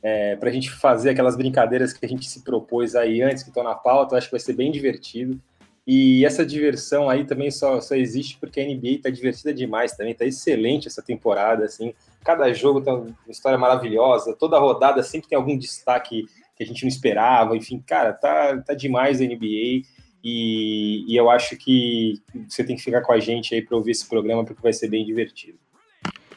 é, 0.05 0.37
para 0.37 0.51
a 0.51 0.53
gente 0.53 0.71
fazer 0.71 1.11
aquelas 1.11 1.35
brincadeiras 1.35 1.95
que 1.95 2.05
a 2.05 2.09
gente 2.09 2.29
se 2.29 2.45
propôs 2.45 2.95
aí 2.95 3.23
antes, 3.23 3.43
que 3.43 3.49
estão 3.49 3.65
na 3.65 3.75
pauta, 3.75 4.19
acho 4.19 4.27
que 4.27 4.33
vai 4.33 4.41
ser 4.41 4.53
bem 4.53 4.71
divertido. 4.71 5.41
E 5.87 6.27
essa 6.27 6.45
diversão 6.45 7.09
aí 7.09 7.25
também 7.25 7.51
só, 7.51 7.81
só 7.81 7.95
existe 7.95 8.37
porque 8.39 8.61
a 8.61 8.65
NBA 8.65 8.97
está 8.97 9.09
divertida 9.09 9.53
demais 9.53 9.97
também, 9.97 10.13
está 10.13 10.27
excelente 10.27 10.89
essa 10.89 11.03
temporada, 11.03 11.65
assim. 11.65 11.95
Cada 12.23 12.53
jogo 12.53 12.83
tem 12.83 12.93
uma 12.93 13.15
história 13.29 13.57
maravilhosa, 13.57 14.37
toda 14.39 14.59
rodada 14.59 15.03
sempre 15.03 15.29
tem 15.29 15.37
algum 15.37 15.57
destaque 15.57 16.27
que 16.55 16.63
a 16.63 16.67
gente 16.67 16.83
não 16.83 16.89
esperava, 16.89 17.57
enfim, 17.57 17.83
cara, 17.87 18.13
tá, 18.13 18.59
tá 18.59 18.75
demais 18.75 19.23
a 19.23 19.25
NBA. 19.25 19.87
E, 20.23 21.05
e 21.09 21.17
eu 21.17 21.31
acho 21.31 21.57
que 21.57 22.23
você 22.47 22.63
tem 22.63 22.77
que 22.77 22.83
ficar 22.83 23.01
com 23.01 23.13
a 23.13 23.21
gente 23.21 23.55
aí 23.55 23.63
para 23.63 23.77
ouvir 23.77 23.93
esse 23.93 24.07
programa, 24.07 24.45
porque 24.45 24.63
vai 24.63 24.73
ser 24.73 24.89
bem 24.89 25.05
divertido 25.05 25.64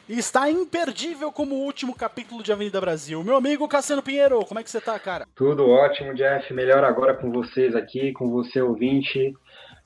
e 0.08 0.18
está 0.18 0.50
imperdível 0.50 1.30
como 1.30 1.54
último 1.56 1.94
capítulo 1.94 2.42
de 2.42 2.50
Avenida 2.50 2.80
Brasil. 2.80 3.22
Meu 3.22 3.36
amigo 3.36 3.68
Cassiano 3.68 4.02
Pinheiro, 4.02 4.44
como 4.46 4.58
é 4.58 4.62
que 4.62 4.70
você 4.70 4.80
tá, 4.80 4.98
cara? 4.98 5.26
Tudo 5.34 5.68
ótimo, 5.68 6.14
Jeff. 6.14 6.52
Melhor 6.54 6.82
agora 6.82 7.14
com 7.14 7.30
vocês 7.30 7.76
aqui, 7.76 8.12
com 8.12 8.30
você 8.30 8.62
ouvinte. 8.62 9.34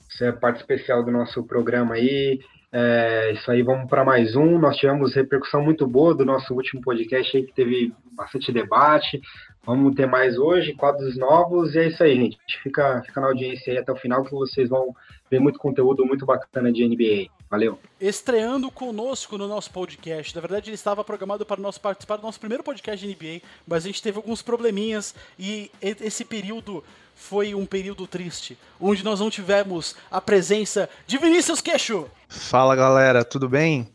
Você 0.09 0.27
é 0.27 0.32
parte 0.32 0.59
especial 0.59 1.03
do 1.03 1.11
nosso 1.11 1.43
programa 1.43 1.97
aí. 1.97 2.38
É, 2.71 3.32
isso 3.32 3.50
aí, 3.50 3.62
vamos 3.62 3.88
para 3.88 4.05
mais 4.05 4.37
um. 4.37 4.59
Nós 4.59 4.77
tivemos 4.77 5.15
repercussão 5.15 5.62
muito 5.62 5.87
boa 5.87 6.15
do 6.15 6.25
nosso 6.25 6.55
último 6.55 6.81
podcast 6.81 7.37
aí, 7.37 7.44
que 7.44 7.53
teve 7.53 7.93
bastante 8.12 8.53
debate. 8.53 9.21
Vamos 9.65 9.94
ter 9.94 10.06
mais 10.06 10.38
hoje, 10.38 10.72
quadros 10.75 11.16
novos, 11.16 11.75
e 11.75 11.81
é 11.81 11.88
isso 11.88 12.03
aí, 12.03 12.16
gente. 12.16 12.38
Fica, 12.62 13.03
fica 13.05 13.21
na 13.21 13.27
audiência 13.27 13.72
aí 13.72 13.78
até 13.78 13.93
o 13.93 13.97
final 13.97 14.25
que 14.25 14.31
vocês 14.31 14.69
vão 14.69 14.94
ver 15.31 15.41
muito 15.41 15.59
conteúdo 15.59 16.05
muito 16.06 16.25
bacana 16.25 16.72
de 16.72 16.87
NBA. 16.87 17.31
Valeu. 17.53 17.79
Estreando 18.01 18.71
conosco 18.71 19.37
no 19.37 19.47
nosso 19.47 19.71
podcast. 19.73 20.35
Na 20.35 20.41
verdade, 20.41 20.71
ele 20.71 20.75
estava 20.75 21.05
programado 21.05 21.45
para 21.45 21.61
nós 21.61 21.77
participar 21.77 22.17
do 22.17 22.23
nosso 22.23 22.41
primeiro 22.41 22.65
podcast 22.65 23.07
de 23.07 23.15
NBA, 23.15 23.43
mas 23.67 23.85
a 23.85 23.89
gente 23.89 24.03
teve 24.03 24.17
alguns 24.17 24.41
probleminhas 24.41 25.15
e 25.39 25.71
esse 25.83 26.25
período 26.25 26.83
foi 27.15 27.55
um 27.55 27.67
período 27.67 28.07
triste, 28.07 28.57
onde 28.81 29.05
nós 29.05 29.21
não 29.21 29.29
tivemos 29.29 29.95
a 30.11 30.19
presença 30.19 30.89
de 31.07 31.19
Vinícius 31.19 31.61
Queixo. 31.61 32.09
Fala 32.27 32.75
galera, 32.75 33.23
tudo 33.23 33.51
bem? 33.51 33.87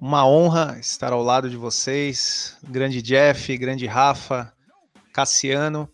Uma 0.00 0.24
honra 0.24 0.78
estar 0.78 1.12
ao 1.12 1.20
lado 1.20 1.50
de 1.50 1.56
vocês, 1.56 2.56
grande 2.62 3.02
Jeff, 3.02 3.58
grande 3.58 3.86
Rafa, 3.86 4.52
Cassiano, 5.12 5.90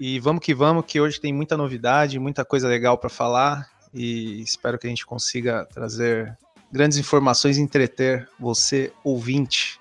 e 0.00 0.18
vamos 0.18 0.44
que 0.44 0.52
vamos, 0.52 0.84
que 0.84 1.00
hoje 1.00 1.20
tem 1.20 1.32
muita 1.32 1.56
novidade, 1.56 2.18
muita 2.18 2.44
coisa 2.44 2.66
legal 2.66 2.98
para 2.98 3.08
falar 3.08 3.69
e 3.92 4.40
espero 4.42 4.78
que 4.78 4.86
a 4.86 4.90
gente 4.90 5.06
consiga 5.06 5.66
trazer 5.66 6.36
grandes 6.70 6.98
informações 6.98 7.58
e 7.58 7.60
entreter 7.60 8.28
você, 8.38 8.92
ouvinte. 9.02 9.80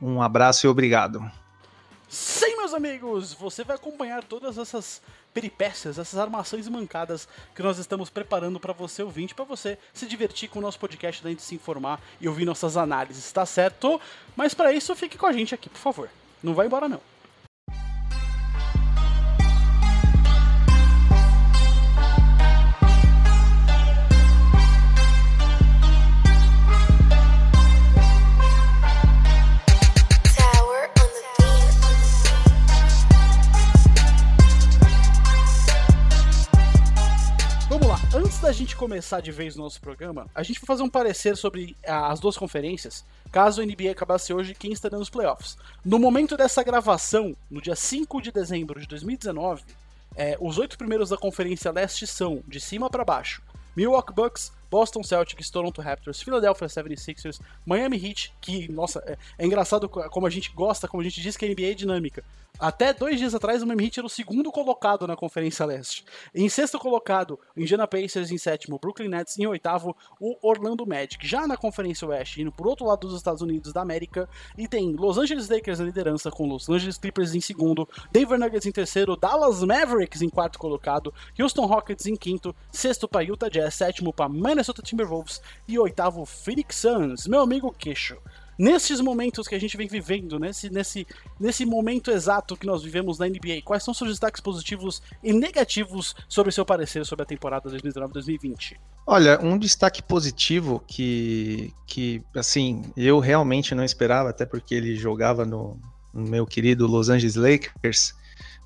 Um 0.00 0.22
abraço 0.22 0.66
e 0.66 0.68
obrigado. 0.68 1.30
Sim, 2.08 2.56
meus 2.56 2.74
amigos, 2.74 3.32
você 3.32 3.62
vai 3.62 3.76
acompanhar 3.76 4.24
todas 4.24 4.58
essas 4.58 5.00
peripécias, 5.32 5.98
essas 5.98 6.18
armações 6.18 6.66
e 6.66 6.70
mancadas 6.70 7.28
que 7.54 7.62
nós 7.62 7.78
estamos 7.78 8.10
preparando 8.10 8.58
para 8.58 8.72
você 8.72 9.02
ouvinte, 9.02 9.34
para 9.34 9.44
você 9.44 9.78
se 9.94 10.06
divertir 10.06 10.48
com 10.48 10.58
o 10.58 10.62
nosso 10.62 10.78
podcast, 10.78 11.22
além 11.22 11.36
de 11.36 11.42
se 11.42 11.54
informar 11.54 12.00
e 12.20 12.28
ouvir 12.28 12.44
nossas 12.44 12.76
análises, 12.76 13.30
tá 13.30 13.46
certo? 13.46 14.00
Mas 14.34 14.54
para 14.54 14.72
isso, 14.72 14.94
fique 14.96 15.16
com 15.16 15.26
a 15.26 15.32
gente 15.32 15.54
aqui, 15.54 15.68
por 15.68 15.78
favor. 15.78 16.10
Não 16.42 16.54
vai 16.54 16.66
embora 16.66 16.88
não. 16.88 17.00
Começar 38.80 39.20
de 39.20 39.30
vez 39.30 39.56
o 39.56 39.58
nosso 39.58 39.78
programa, 39.78 40.26
a 40.34 40.42
gente 40.42 40.58
vai 40.58 40.66
fazer 40.66 40.82
um 40.82 40.88
parecer 40.88 41.36
sobre 41.36 41.76
as 41.86 42.18
duas 42.18 42.34
conferências, 42.34 43.04
caso 43.30 43.60
a 43.60 43.66
NBA 43.66 43.90
acabasse 43.90 44.32
hoje, 44.32 44.54
quem 44.54 44.72
estaria 44.72 44.98
nos 44.98 45.10
playoffs. 45.10 45.58
No 45.84 45.98
momento 45.98 46.34
dessa 46.34 46.62
gravação, 46.62 47.36
no 47.50 47.60
dia 47.60 47.76
5 47.76 48.22
de 48.22 48.32
dezembro 48.32 48.80
de 48.80 48.86
2019, 48.86 49.64
é, 50.16 50.34
os 50.40 50.56
oito 50.56 50.78
primeiros 50.78 51.10
da 51.10 51.18
Conferência 51.18 51.70
Leste 51.70 52.06
são, 52.06 52.42
de 52.48 52.58
cima 52.58 52.88
para 52.88 53.04
baixo, 53.04 53.42
Milwaukee 53.76 54.14
Bucks, 54.14 54.50
Boston 54.70 55.02
Celtics, 55.02 55.50
Toronto 55.50 55.80
Raptors, 55.80 56.22
Philadelphia 56.22 56.68
76ers, 56.68 57.40
Miami 57.66 57.96
Heat, 57.96 58.32
que, 58.40 58.70
nossa, 58.70 59.02
é, 59.06 59.16
é, 59.38 59.46
engraçado 59.46 59.88
como 59.88 60.26
a 60.26 60.30
gente 60.30 60.52
gosta, 60.52 60.86
como 60.86 61.00
a 61.00 61.04
gente 61.04 61.20
diz 61.20 61.36
que 61.36 61.44
a 61.44 61.48
NBA 61.48 61.72
é 61.72 61.74
dinâmica. 61.74 62.24
Até 62.58 62.92
dois 62.92 63.18
dias 63.18 63.34
atrás, 63.34 63.62
o 63.62 63.66
Miami 63.66 63.86
Heat 63.86 64.00
era 64.00 64.06
o 64.06 64.10
segundo 64.10 64.52
colocado 64.52 65.06
na 65.06 65.16
Conferência 65.16 65.64
Leste. 65.64 66.04
Em 66.34 66.46
sexto 66.46 66.78
colocado, 66.78 67.40
Indiana 67.56 67.86
Pacers 67.86 68.30
em 68.30 68.36
sétimo, 68.36 68.78
Brooklyn 68.78 69.08
Nets 69.08 69.38
em 69.38 69.46
oitavo, 69.46 69.96
o 70.20 70.36
Orlando 70.46 70.86
Magic. 70.86 71.26
Já 71.26 71.46
na 71.46 71.56
Conferência 71.56 72.06
Oeste, 72.06 72.42
indo 72.42 72.52
por 72.52 72.66
outro 72.66 72.84
lado 72.86 73.06
dos 73.06 73.16
Estados 73.16 73.40
Unidos 73.40 73.72
da 73.72 73.80
América, 73.80 74.28
e 74.58 74.68
tem 74.68 74.92
Los 74.92 75.16
Angeles 75.16 75.48
Lakers 75.48 75.78
na 75.78 75.86
liderança 75.86 76.30
com 76.30 76.46
Los 76.46 76.68
Angeles 76.68 76.98
Clippers 76.98 77.34
em 77.34 77.40
segundo, 77.40 77.88
Denver 78.12 78.38
Nuggets 78.38 78.66
em 78.66 78.72
terceiro, 78.72 79.16
Dallas 79.16 79.64
Mavericks 79.64 80.20
em 80.20 80.28
quarto 80.28 80.58
colocado, 80.58 81.14
Houston 81.38 81.64
Rockets 81.64 82.04
em 82.04 82.16
quinto, 82.16 82.54
sexto 82.70 83.08
para 83.08 83.22
Utah 83.22 83.48
Jazz, 83.48 83.72
sétimo 83.74 84.12
para 84.12 84.28
Minnesota 84.60 84.82
Timberwolves 84.82 85.40
e 85.66 85.78
oitavo 85.78 86.26
Phoenix 86.26 86.76
Suns. 86.76 87.26
Meu 87.26 87.40
amigo 87.40 87.72
Queixo 87.72 88.18
nesses 88.58 89.00
momentos 89.00 89.48
que 89.48 89.54
a 89.54 89.58
gente 89.58 89.74
vem 89.74 89.88
vivendo, 89.88 90.38
nesse, 90.38 90.68
nesse, 90.68 91.06
nesse 91.40 91.64
momento 91.64 92.10
exato 92.10 92.54
que 92.54 92.66
nós 92.66 92.82
vivemos 92.82 93.18
na 93.18 93.26
NBA, 93.26 93.62
quais 93.64 93.82
são 93.82 93.94
seus 93.94 94.10
destaques 94.10 94.42
positivos 94.42 95.00
e 95.24 95.32
negativos 95.32 96.14
sobre 96.28 96.52
seu 96.52 96.62
parecer 96.62 97.06
sobre 97.06 97.22
a 97.22 97.26
temporada 97.26 97.70
2019-2020? 97.70 98.76
Olha, 99.06 99.40
um 99.40 99.56
destaque 99.56 100.02
positivo 100.02 100.84
que, 100.86 101.72
que, 101.86 102.22
assim, 102.36 102.84
eu 102.94 103.18
realmente 103.18 103.74
não 103.74 103.82
esperava, 103.82 104.28
até 104.28 104.44
porque 104.44 104.74
ele 104.74 104.94
jogava 104.94 105.46
no, 105.46 105.80
no 106.12 106.28
meu 106.28 106.44
querido 106.44 106.86
Los 106.86 107.08
Angeles 107.08 107.36
Lakers, 107.36 108.14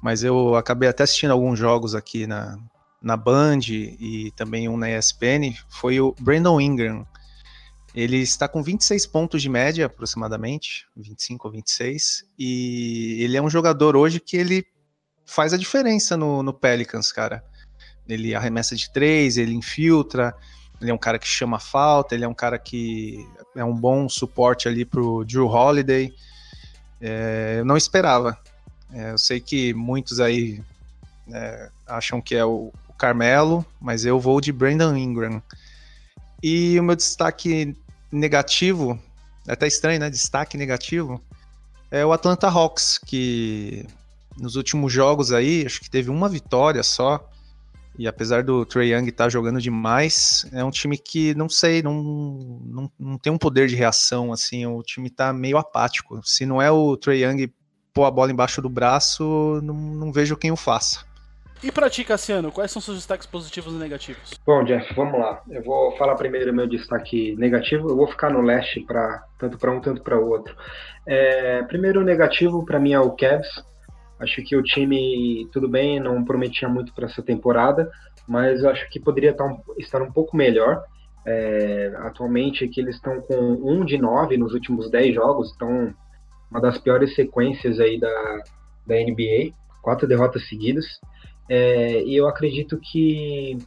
mas 0.03 0.25
eu 0.25 0.57
acabei 0.57 0.89
até 0.89 1.05
assistindo 1.05 1.31
alguns 1.31 1.57
jogos 1.57 1.95
aqui 1.95 2.27
na, 2.27 2.59
na 3.05 3.17
Band 3.19 3.61
e 3.69 4.33
também 4.35 4.69
um 4.69 4.79
na 4.79 4.91
ESPN, 4.91 5.55
foi 5.69 6.01
o 6.01 6.15
Brandon 6.19 6.59
Ingram. 6.59 7.07
Ele 7.95 8.17
está 8.17 8.49
com 8.49 8.63
26 8.63 9.07
pontos 9.07 9.43
de 9.43 9.49
média, 9.49 9.87
aproximadamente, 9.87 10.87
25 10.97 11.47
ou 11.47 11.53
26, 11.53 12.25
e 12.37 13.23
ele 13.23 13.37
é 13.37 13.43
um 13.43 13.51
jogador 13.51 13.95
hoje 13.95 14.19
que 14.19 14.37
ele 14.37 14.67
faz 15.27 15.53
a 15.53 15.59
diferença 15.59 16.17
no, 16.17 16.43
no 16.43 16.53
Pelicans, 16.53 17.13
cara. 17.13 17.45
Ele 18.09 18.35
arremessa 18.35 18.75
de 18.75 18.91
três, 18.91 19.37
ele 19.37 19.55
infiltra, 19.55 20.35
ele 20.81 20.91
é 20.91 20.95
um 20.95 20.99
cara 20.99 21.19
que 21.19 21.27
chama 21.27 21.61
falta, 21.61 22.15
ele 22.15 22.25
é 22.25 22.29
um 22.29 22.35
cara 22.35 22.59
que 22.59 23.25
é 23.55 23.65
um 23.65 23.77
bom 23.77 24.09
suporte 24.09 24.67
ali 24.67 24.85
pro 24.85 25.25
Drew 25.25 25.47
Holiday. 25.47 26.13
É, 27.01 27.57
eu 27.59 27.65
não 27.65 27.77
esperava. 27.77 28.37
É, 28.93 29.13
eu 29.13 29.19
sei 29.19 29.41
que 29.41 29.73
muitos 29.75 30.21
aí 30.21 30.61
é, 31.33 31.71
acham 31.87 32.21
que 32.21 32.35
é 32.35 32.45
o, 32.45 32.73
Carmelo, 32.99 33.65
mas 33.81 34.05
eu 34.05 34.19
vou 34.19 34.41
de 34.41 34.53
Brandon 34.53 34.97
Ingram. 34.97 35.43
E 36.43 36.79
o 36.79 36.83
meu 36.83 36.97
destaque 36.97 37.77
negativo, 38.11 38.99
é 39.47 39.53
até 39.53 39.67
estranho, 39.67 40.01
né? 40.01 40.11
Destaque 40.11 40.57
negativo, 40.57 41.21
é 41.91 42.05
o 42.05 42.13
Atlanta 42.13 42.49
Hawks, 42.49 42.99
que 42.99 43.87
nos 44.37 44.57
últimos 44.57 44.93
jogos 44.93 45.33
aí, 45.33 45.65
acho 45.65 45.81
que 45.81 45.91
teve 45.91 46.11
uma 46.11 46.29
vitória 46.29 46.83
só. 46.83 47.31
E 47.97 48.09
apesar 48.09 48.43
do 48.43 48.67
Trey 48.67 48.93
Young 48.93 49.09
estar 49.09 49.25
tá 49.25 49.31
jogando 49.31 49.61
demais, 49.61 50.45
é 50.53 50.65
um 50.65 50.71
time 50.71 50.99
que, 50.99 51.33
não 51.35 51.49
sei, 51.49 51.81
não, 51.83 52.03
não, 52.65 52.93
não 52.99 53.19
tem 53.19 53.33
um 53.33 53.39
poder 53.39 53.69
de 53.69 53.77
reação, 53.77 54.33
assim, 54.33 54.67
o 54.67 54.83
time 54.83 55.09
tá 55.09 55.33
meio 55.33 55.57
apático. 55.57 56.21
Se 56.25 56.45
não 56.45 56.61
é 56.61 56.71
o 56.71 56.97
Trey 56.97 57.25
Young 57.25 57.53
pôr 57.93 58.05
a 58.05 58.11
bola 58.11 58.33
embaixo 58.33 58.61
do 58.61 58.69
braço, 58.69 59.61
não, 59.63 59.75
não 59.75 60.13
vejo 60.13 60.37
quem 60.37 60.51
o 60.51 60.57
faça. 60.57 61.05
E 61.65 61.73
pra 61.73 61.89
ti, 61.89 62.05
Cassiano, 62.05 62.53
quais 62.53 62.71
são 62.71 62.83
seus 62.83 62.99
destaques 62.99 63.27
positivos 63.27 63.73
e 63.73 63.77
negativos? 63.77 64.39
Bom, 64.47 64.63
Jeff, 64.65 64.93
vamos 64.95 65.19
lá. 65.19 65.43
Eu 65.49 65.63
vou 65.63 65.97
falar 65.97 66.15
primeiro 66.15 66.53
meu 66.53 66.67
destaque 66.67 67.35
negativo. 67.37 67.89
Eu 67.89 67.97
vou 67.97 68.07
ficar 68.07 68.31
no 68.31 68.43
leste, 68.43 68.81
pra, 68.81 69.25
tanto 69.39 69.57
para 69.57 69.73
um, 69.73 69.81
tanto 69.81 70.03
para 70.03 70.21
o 70.21 70.29
outro. 70.29 70.55
É, 71.07 71.63
primeiro 71.63 72.05
negativo, 72.05 72.65
para 72.67 72.79
mim, 72.79 72.93
é 72.93 73.01
o 73.01 73.13
Cavs 73.13 73.49
Acho 74.19 74.43
que 74.43 74.57
o 74.57 74.63
time, 74.63 75.49
tudo 75.53 75.69
bem, 75.69 75.99
não 75.99 76.25
prometia 76.25 76.69
muito 76.69 76.95
para 76.95 77.07
essa 77.07 77.23
temporada, 77.23 77.91
mas 78.29 78.63
eu 78.63 78.71
acho 78.71 78.89
que 78.89 79.01
poderia 79.01 79.31
estar 79.31 79.45
um, 79.45 79.61
estar 79.79 80.03
um 80.03 80.13
pouco 80.13 80.37
melhor. 80.37 80.83
É, 81.27 81.93
atualmente 82.01 82.69
que 82.69 82.81
eles 82.81 82.97
estão 82.97 83.21
com 83.23 83.35
um 83.35 83.85
de 83.85 83.97
nove 83.97 84.37
nos 84.37 84.53
últimos 84.53 84.91
dez 84.91 85.15
jogos, 85.15 85.53
então 85.55 85.95
uma 86.51 86.61
das 86.61 86.77
piores 86.79 87.15
sequências 87.15 87.81
aí 87.81 87.99
da, 87.99 88.43
da 88.87 88.95
NBA, 88.95 89.53
quatro 89.83 90.07
derrotas 90.07 90.47
seguidas. 90.49 90.85
É, 91.49 92.03
e 92.03 92.17
eu 92.17 92.27
acredito 92.27 92.79
que 92.79 93.59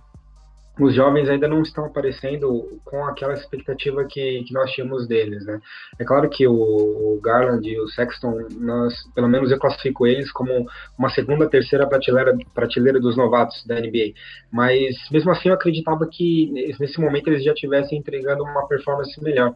os 0.79 0.93
jovens 0.93 1.27
ainda 1.27 1.47
não 1.47 1.61
estão 1.61 1.85
aparecendo 1.85 2.79
com 2.85 3.03
aquela 3.05 3.33
expectativa 3.33 4.05
que, 4.05 4.43
que 4.43 4.53
nós 4.53 4.71
tínhamos 4.71 5.07
deles, 5.07 5.43
né? 5.45 5.59
É 5.97 6.05
claro 6.05 6.29
que 6.29 6.47
o, 6.47 6.53
o, 6.53 7.19
Garland 7.21 7.67
e 7.67 7.79
o 7.79 7.87
Sexton, 7.87 8.47
nós, 8.59 8.93
pelo 9.15 9.27
menos 9.27 9.51
eu 9.51 9.59
classifico 9.59 10.05
eles 10.05 10.31
como 10.31 10.67
uma 10.97 11.09
segunda, 11.09 11.49
terceira 11.49 11.87
prateleira, 11.87 12.37
prateleira 12.53 12.99
dos 12.99 13.17
novatos 13.17 13.65
da 13.65 13.79
NBA, 13.79 14.13
mas 14.51 14.95
mesmo 15.11 15.31
assim 15.31 15.49
eu 15.49 15.55
acreditava 15.55 16.07
que 16.07 16.51
nesse 16.79 16.99
momento 17.01 17.27
eles 17.27 17.43
já 17.43 17.53
estivessem 17.53 17.97
entregando 17.97 18.43
uma 18.43 18.67
performance 18.67 19.21
melhor. 19.21 19.55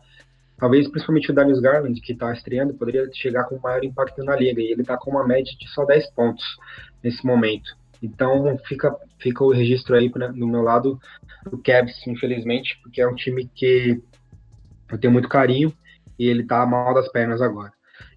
Talvez 0.58 0.88
principalmente 0.88 1.32
o 1.32 1.34
Darius 1.34 1.60
Garland, 1.60 2.00
que 2.02 2.14
está 2.14 2.32
estreando, 2.34 2.74
poderia 2.74 3.10
chegar 3.14 3.46
com 3.46 3.60
maior 3.60 3.84
impacto 3.84 4.24
na 4.24 4.36
liga, 4.36 4.62
e 4.62 4.72
ele 4.72 4.82
está 4.82 4.96
com 4.96 5.10
uma 5.10 5.26
média 5.26 5.52
de 5.60 5.68
só 5.70 5.86
10 5.86 6.12
pontos 6.12 6.44
nesse 7.04 7.26
momento. 7.26 7.81
Então 8.02 8.58
fica, 8.66 8.96
fica 9.20 9.44
o 9.44 9.52
registro 9.52 9.96
aí 9.96 10.10
pra, 10.10 10.28
do 10.28 10.48
meu 10.48 10.62
lado 10.62 11.00
do 11.50 11.58
Cavs, 11.58 12.06
infelizmente, 12.08 12.80
porque 12.82 13.02
é 13.02 13.08
um 13.08 13.16
time 13.16 13.50
que 13.54 14.02
eu 14.92 14.98
tenho 14.98 15.14
muito 15.14 15.30
carinho 15.30 15.74
e 16.18 16.28
ele 16.28 16.44
tá 16.44 16.66
mal 16.66 16.94
das 16.94 17.10
pernas 17.12 17.42
agora. 17.42 17.72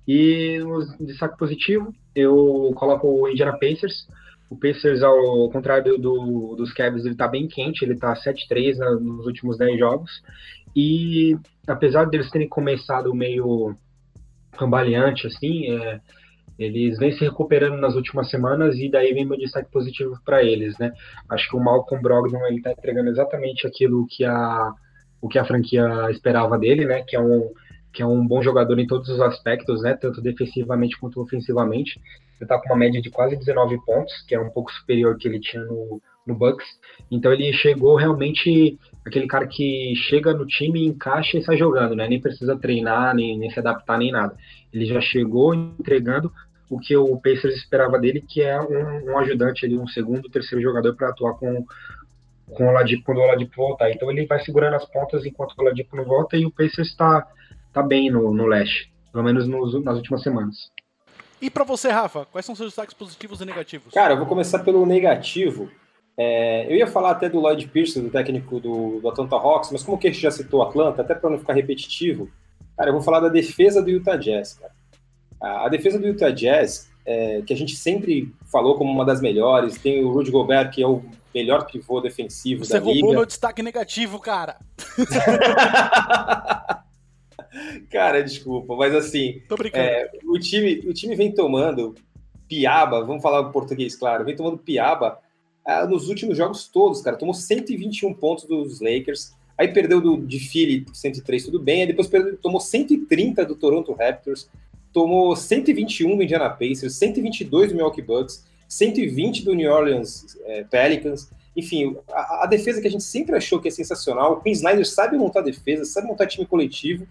E 0.07 0.59
no 0.59 1.07
destaque 1.07 1.39
positivo, 1.39 1.93
eu 2.15 2.73
coloco 2.77 3.09
o 3.09 3.29
Indiana 3.29 3.59
Pacers. 3.59 4.07
O 4.51 4.57
Pacers, 4.57 5.03
ao 5.03 5.51
contrário 5.51 5.99
do, 5.99 6.55
dos 6.55 6.73
Cavs, 6.73 7.05
ele 7.05 7.15
tá 7.15 7.27
bem 7.27 7.49
quente, 7.49 7.85
ele 7.85 7.97
tá 7.97 8.15
7-3 8.15 8.77
nos 9.01 9.27
últimos 9.27 9.57
10 9.57 9.79
jogos. 9.79 10.23
E 10.77 11.37
apesar 11.67 12.05
deles 12.05 12.31
terem 12.31 12.49
começado 12.49 13.15
meio 13.15 13.75
cambaleante, 14.53 15.27
assim, 15.27 15.71
é, 15.73 16.01
eles 16.59 16.99
vêm 16.99 17.13
se 17.13 17.25
recuperando 17.25 17.79
nas 17.81 17.95
últimas 17.95 18.31
semanas 18.31 18.77
e 18.77 18.91
daí 18.91 19.13
vem 19.13 19.25
meu 19.25 19.39
destaque 19.39 19.71
positivo 19.71 20.17
para 20.25 20.43
eles, 20.43 20.79
né? 20.79 20.93
Acho 21.29 21.51
que 21.51 21.57
o 21.57 21.61
Malcolm 21.61 22.03
Brogdon 22.03 22.47
ele 22.47 22.63
tá 22.63 22.73
entregando 22.73 23.11
exatamente 23.11 23.67
aquilo 23.67 24.07
que 24.09 24.25
a 24.25 24.73
o 25.21 25.29
que 25.29 25.39
a 25.39 25.45
franquia 25.45 26.11
esperava 26.11 26.59
dele, 26.59 26.85
né? 26.85 27.03
Que 27.03 27.17
é 27.17 27.21
um 27.21 27.51
que 27.93 28.03
é 28.03 28.07
um 28.07 28.27
bom 28.27 28.43
jogador 28.43 28.79
em 28.79 28.87
todos 28.87 29.09
os 29.09 29.21
aspectos, 29.21 29.83
né? 29.83 29.97
Tanto 29.97 30.21
defensivamente 30.21 30.99
quanto 30.99 31.21
ofensivamente. 31.21 32.01
Ele 32.41 32.49
tá 32.49 32.59
com 32.59 32.67
uma 32.67 32.77
média 32.77 33.01
de 33.01 33.09
quase 33.09 33.37
19 33.37 33.79
pontos, 33.85 34.13
que 34.27 34.35
é 34.35 34.41
um 34.41 34.51
pouco 34.51 34.73
superior 34.73 35.17
que 35.17 35.29
ele 35.29 35.39
tinha 35.39 35.63
no, 35.65 36.01
no 36.27 36.35
Bucks. 36.35 36.67
Então 37.11 37.33
ele 37.33 37.53
chegou 37.53 37.97
realmente 37.97 38.79
aquele 39.05 39.27
cara 39.27 39.47
que 39.47 39.95
chega 39.97 40.33
no 40.33 40.47
time, 40.47 40.87
encaixa 40.87 41.39
e 41.39 41.43
sai 41.43 41.57
jogando, 41.57 41.95
né? 41.95 42.09
Nem 42.09 42.21
precisa 42.21 42.57
treinar, 42.57 43.15
nem, 43.15 43.39
nem 43.39 43.51
se 43.51 43.59
adaptar, 43.59 43.99
nem 43.99 44.11
nada. 44.11 44.37
Ele 44.73 44.87
já 44.87 45.01
chegou 45.01 45.55
entregando 45.55 46.33
o 46.71 46.79
que 46.79 46.97
o 46.97 47.17
Pacers 47.19 47.55
esperava 47.55 47.99
dele, 47.99 48.25
que 48.27 48.43
é 48.43 48.61
um, 48.61 49.13
um 49.13 49.19
ajudante 49.19 49.67
ali, 49.67 49.79
um 49.79 49.87
segundo, 49.87 50.31
terceiro 50.31 50.63
jogador 50.63 50.97
para 50.97 51.11
atuar 51.11 51.35
com, 51.35 51.65
com 52.51 52.65
o 52.65 52.69
Oladipo 52.69 53.05
quando 53.05 53.19
o 53.19 53.23
Oladipo 53.23 53.55
voltar. 53.57 53.91
Então 53.91 54.11
ele 54.11 54.27
vai 54.27 54.41
segurando 54.41 54.75
as 54.75 54.85
pontas 54.87 55.25
enquanto 55.27 55.53
o 55.57 55.63
Oladipo 55.63 55.97
não 55.97 56.05
volta 56.05 56.37
e 56.37 56.47
o 56.47 56.51
Pacers 56.51 56.89
está 56.89 57.27
tá 57.73 57.83
bem 57.83 58.11
no, 58.11 58.33
no 58.33 58.47
leste, 58.47 58.91
pelo 59.13 59.25
menos 59.25 59.47
nos, 59.47 59.83
nas 59.85 59.97
últimas 59.97 60.23
semanas. 60.23 60.57
E 61.41 61.51
para 61.51 61.65
você, 61.65 61.91
Rafa, 61.91 62.25
quais 62.27 62.47
são 62.47 62.55
seus 62.55 62.69
destaques 62.71 62.95
positivos 62.95 63.41
e 63.41 63.45
negativos? 63.45 63.93
Cara, 63.93 64.15
eu 64.15 64.19
vou 64.19 64.27
começar 64.27 64.61
pelo 64.61 64.87
negativo. 64.87 65.71
É, 66.17 66.73
eu 66.73 66.77
ia 66.77 66.87
falar 66.87 67.11
até 67.11 67.29
do 67.29 67.41
Lloyd 67.41 67.67
Pierce, 67.69 68.01
do 68.01 68.11
técnico 68.11 68.61
do, 68.61 69.01
do 69.01 69.09
Atlanta 69.09 69.35
Hawks, 69.37 69.71
mas 69.73 69.83
como 69.83 69.99
que 69.99 70.07
a 70.07 70.13
gente 70.13 70.23
já 70.23 70.31
citou 70.31 70.61
o 70.61 70.63
Atlanta, 70.63 71.03
até 71.03 71.15
para 71.15 71.29
não 71.29 71.39
ficar 71.39 71.55
repetitivo, 71.55 72.31
cara, 72.77 72.91
eu 72.91 72.95
vou 72.95 73.03
falar 73.03 73.19
da 73.21 73.29
defesa 73.29 73.83
do 73.83 73.91
Utah 73.91 74.17
Jazz. 74.17 74.55
Cara. 74.55 74.73
A, 75.41 75.67
a 75.67 75.69
defesa 75.69 75.99
do 75.99 76.07
Utah 76.07 76.31
Jazz, 76.31 76.89
é, 77.05 77.43
que 77.43 77.53
a 77.53 77.57
gente 77.57 77.75
sempre 77.77 78.33
falou 78.51 78.77
como 78.77 78.93
uma 78.93 79.05
das 79.05 79.21
melhores, 79.21 79.77
tem 79.77 80.05
o 80.05 80.13
Rudy 80.13 80.31
Gobert, 80.31 80.71
que 80.71 80.83
é 80.83 80.87
o 80.87 81.03
melhor 81.35 81.67
pivô 81.67 82.01
defensivo 82.01 82.65
Você 82.65 82.75
da 82.75 82.79
liga. 82.79 82.93
Você 82.93 83.01
roubou 83.01 83.17
meu 83.17 83.27
destaque 83.27 83.61
negativo, 83.63 84.21
cara. 84.21 84.57
cara, 87.91 88.23
desculpa, 88.23 88.77
mas 88.77 88.95
assim, 88.95 89.43
é, 89.73 90.09
o, 90.25 90.39
time, 90.39 90.79
o 90.87 90.95
time 90.95 91.17
vem 91.17 91.35
tomando 91.35 91.97
piaba, 92.49 93.05
vamos 93.05 93.23
falar 93.23 93.51
português, 93.51 93.97
claro, 93.97 94.25
vem 94.25 94.37
tomando 94.37 94.59
piaba 94.59 95.19
ah, 95.65 95.87
nos 95.87 96.09
últimos 96.09 96.37
jogos 96.37 96.69
todos, 96.69 97.01
cara. 97.01 97.17
Tomou 97.17 97.35
121 97.35 98.13
pontos 98.15 98.45
dos 98.45 98.81
Lakers. 98.81 99.33
Aí 99.57 99.69
perdeu 99.69 100.01
do, 100.01 100.17
de 100.19 100.39
Philly 100.39 100.83
por 100.83 100.95
103, 100.95 101.45
tudo 101.45 101.61
bem. 101.61 101.83
Aí 101.83 101.87
depois 101.87 102.07
perdeu, 102.09 102.37
tomou 102.37 102.61
130 102.61 103.45
do 103.45 103.55
Toronto 103.55 103.93
Raptors. 103.93 104.49
Tomou 104.93 105.35
121 105.35 106.17
do 106.17 106.23
Indiana 106.23 106.51
Pacers, 106.51 106.95
122 106.95 107.71
do 107.71 107.75
Milwaukee 107.75 108.03
Bucks, 108.03 108.45
120 108.69 109.45
do 109.45 109.55
New 109.55 109.73
Orleans 109.73 110.39
é, 110.45 110.65
Pelicans. 110.65 111.31
Enfim, 111.57 111.97
a, 112.11 112.45
a, 112.45 112.47
defesa 112.47 112.81
que 112.81 112.87
a 112.87 112.91
gente 112.91 113.05
sempre 113.05 113.35
achou 113.37 113.61
que 113.61 113.69
é 113.69 113.71
sensacional. 113.71 114.35
O 114.35 114.41
Quinn 114.41 114.53
Snyder 114.53 114.87
sabe 114.87 115.17
montar 115.17 115.41
defesa, 115.41 115.85
sabe 115.85 116.07
montar 116.07 116.27
time 116.27 116.47
coletivo 116.47 117.07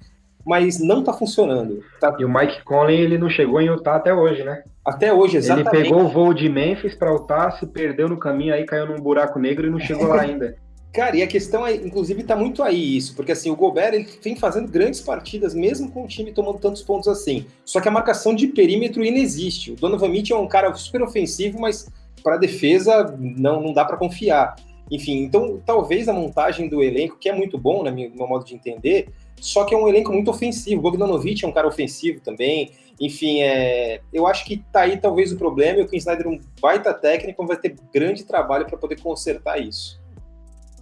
mas 0.46 0.80
não 0.80 1.00
está 1.00 1.14
funcionando. 1.14 1.84
Tá... 2.00 2.16
E 2.20 2.26
o 2.26 2.30
Mike 2.34 2.64
Conley, 2.64 3.00
ele 3.00 3.18
não 3.18 3.30
chegou 3.30 3.62
em 3.62 3.68
Utah 3.68 3.96
até 3.96 4.14
hoje, 4.14 4.44
né? 4.44 4.64
Até 4.86 5.14
hoje, 5.14 5.38
exatamente. 5.38 5.76
Ele 5.76 5.84
pegou 5.84 6.04
o 6.04 6.10
voo 6.10 6.34
de 6.34 6.50
Memphis 6.50 6.96
para 6.96 7.12
Utah, 7.12 7.52
se 7.52 7.66
perdeu 7.66 8.10
no 8.10 8.18
caminho, 8.18 8.54
aí 8.54 8.66
caiu 8.66 8.86
num 8.86 9.00
buraco 9.00 9.40
negro 9.40 9.68
e 9.68 9.70
não 9.70 9.80
chegou 9.80 10.08
lá 10.08 10.22
ainda. 10.24 10.58
Cara, 10.94 11.18
e 11.18 11.24
a 11.24 11.28
questão, 11.28 11.66
é, 11.66 11.74
inclusive, 11.74 12.22
está 12.22 12.36
muito 12.36 12.62
aí 12.62 12.96
isso, 12.96 13.16
porque 13.16 13.32
assim, 13.32 13.50
o 13.50 13.56
Gobert 13.56 13.96
ele 13.96 14.08
vem 14.22 14.36
fazendo 14.36 14.70
grandes 14.70 15.02
partidas, 15.02 15.56
mesmo 15.56 15.92
com 15.92 16.04
o 16.04 16.08
time 16.08 16.32
tomando 16.32 16.60
tantos 16.60 16.84
pontos 16.84 17.08
assim. 17.08 17.48
Só 17.66 17.82
que 17.82 17.88
a 17.88 17.92
marcação 17.92 18.36
de 18.36 18.46
perímetro 18.48 19.04
inexiste. 19.04 19.72
O 19.72 19.76
Donovan 19.76 20.10
Mitchell 20.10 20.38
é 20.38 20.40
um 20.40 20.48
cara 20.48 20.72
super 20.76 21.02
ofensivo, 21.02 21.60
mas 21.60 21.90
para 22.24 22.38
defesa 22.38 23.16
não, 23.20 23.60
não 23.60 23.74
dá 23.74 23.84
para 23.84 23.98
confiar. 23.98 24.56
Enfim, 24.92 25.24
então 25.24 25.60
talvez 25.66 26.08
a 26.08 26.14
montagem 26.14 26.70
do 26.70 26.84
elenco, 26.84 27.18
que 27.20 27.28
é 27.28 27.34
muito 27.34 27.58
bom, 27.58 27.82
né, 27.82 27.90
no 27.90 28.16
meu 28.16 28.28
modo 28.28 28.46
de 28.46 28.54
entender, 28.54 29.08
só 29.40 29.66
que 29.66 29.74
é 29.74 29.78
um 29.78 29.88
elenco 29.88 30.12
muito 30.12 30.32
ofensivo. 30.32 30.82
Bogdanovic 30.82 31.44
é 31.44 31.48
um 31.48 31.52
cara 31.52 31.68
ofensivo 31.68 32.20
também. 32.22 32.72
Enfim, 33.00 33.42
é, 33.42 34.02
eu 34.14 34.28
acho 34.28 34.46
que 34.46 34.58
tá 34.72 34.82
aí 34.82 34.98
talvez 34.98 35.32
o 35.32 35.38
problema. 35.38 35.80
E 35.80 35.82
o 35.82 35.88
Ken 35.88 35.98
Snyder, 35.98 36.28
um 36.28 36.40
baita 36.62 36.94
técnico, 36.94 37.46
vai 37.46 37.58
ter 37.58 37.76
grande 37.94 38.24
trabalho 38.24 38.66
para 38.66 38.78
poder 38.78 39.02
consertar 39.02 39.60
isso. 39.60 40.02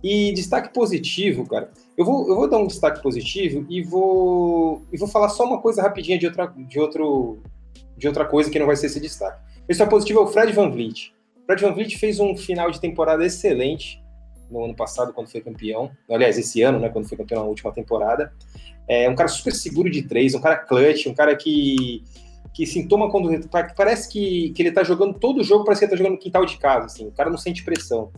E 0.04 0.34
destaque 0.34 0.74
positivo, 0.74 1.48
cara. 1.48 1.72
Eu 1.98 2.06
vou, 2.06 2.28
eu 2.28 2.36
vou 2.36 2.50
dar 2.50 2.58
um 2.58 2.68
destaque 2.68 3.02
positivo 3.02 3.66
e 3.70 3.82
vou, 3.84 4.82
e 4.92 4.98
vou 4.98 5.08
falar 5.08 5.30
só 5.30 5.46
uma 5.46 5.62
coisa 5.62 5.82
rapidinha 5.82 6.18
de 6.18 6.26
outra, 6.26 6.48
de, 6.48 6.80
outro, 6.80 7.40
de 7.98 8.08
outra 8.08 8.26
coisa 8.26 8.50
que 8.50 8.58
não 8.58 8.66
vai 8.66 8.76
ser 8.76 8.88
esse 8.88 9.00
destaque. 9.00 9.40
Pessoal 9.68 9.88
positivo 9.88 10.20
é 10.20 10.24
o 10.24 10.28
Fred 10.28 10.52
Van 10.54 10.72
Vliet. 10.72 11.14
Fred 11.46 11.62
Van 11.62 11.74
Vliet 11.74 11.98
fez 11.98 12.20
um 12.20 12.36
final 12.36 12.72
de 12.72 12.82
temporada 12.82 13.24
excelente 13.24 14.01
no 14.52 14.66
ano 14.66 14.76
passado, 14.76 15.14
quando 15.14 15.30
foi 15.30 15.42
campeão. 15.42 15.92
Aliás, 16.10 16.38
esse 16.38 16.62
ano, 16.62 16.80
né, 16.80 16.90
quando 16.90 17.08
foi 17.08 17.18
campeão 17.18 17.42
na 17.42 17.48
última 17.48 17.72
temporada. 17.72 18.32
É 18.88 19.10
um 19.10 19.16
cara 19.16 19.30
super 19.30 19.54
seguro 19.54 19.90
de 19.90 20.04
três, 20.04 20.34
um 20.34 20.42
cara 20.42 20.58
clutch, 20.58 21.08
um 21.08 21.14
cara 21.14 21.36
que, 21.36 22.04
que 22.54 22.66
sintoma 22.66 23.10
quando. 23.10 23.48
Parece 23.76 24.12
que, 24.12 24.52
que 24.52 24.62
ele 24.62 24.72
tá 24.72 24.84
jogando 24.84 25.18
todo 25.18 25.40
o 25.40 25.44
jogo, 25.44 25.64
parece 25.64 25.80
que 25.80 25.86
ele 25.86 25.92
tá 25.92 25.98
jogando 25.98 26.14
no 26.14 26.20
quintal 26.20 26.46
de 26.46 26.58
casa, 26.58 26.88
assim. 26.88 27.08
O 27.08 27.12
cara 27.12 27.30
não 27.30 27.38
sente 27.38 27.64
pressão. 27.64 28.12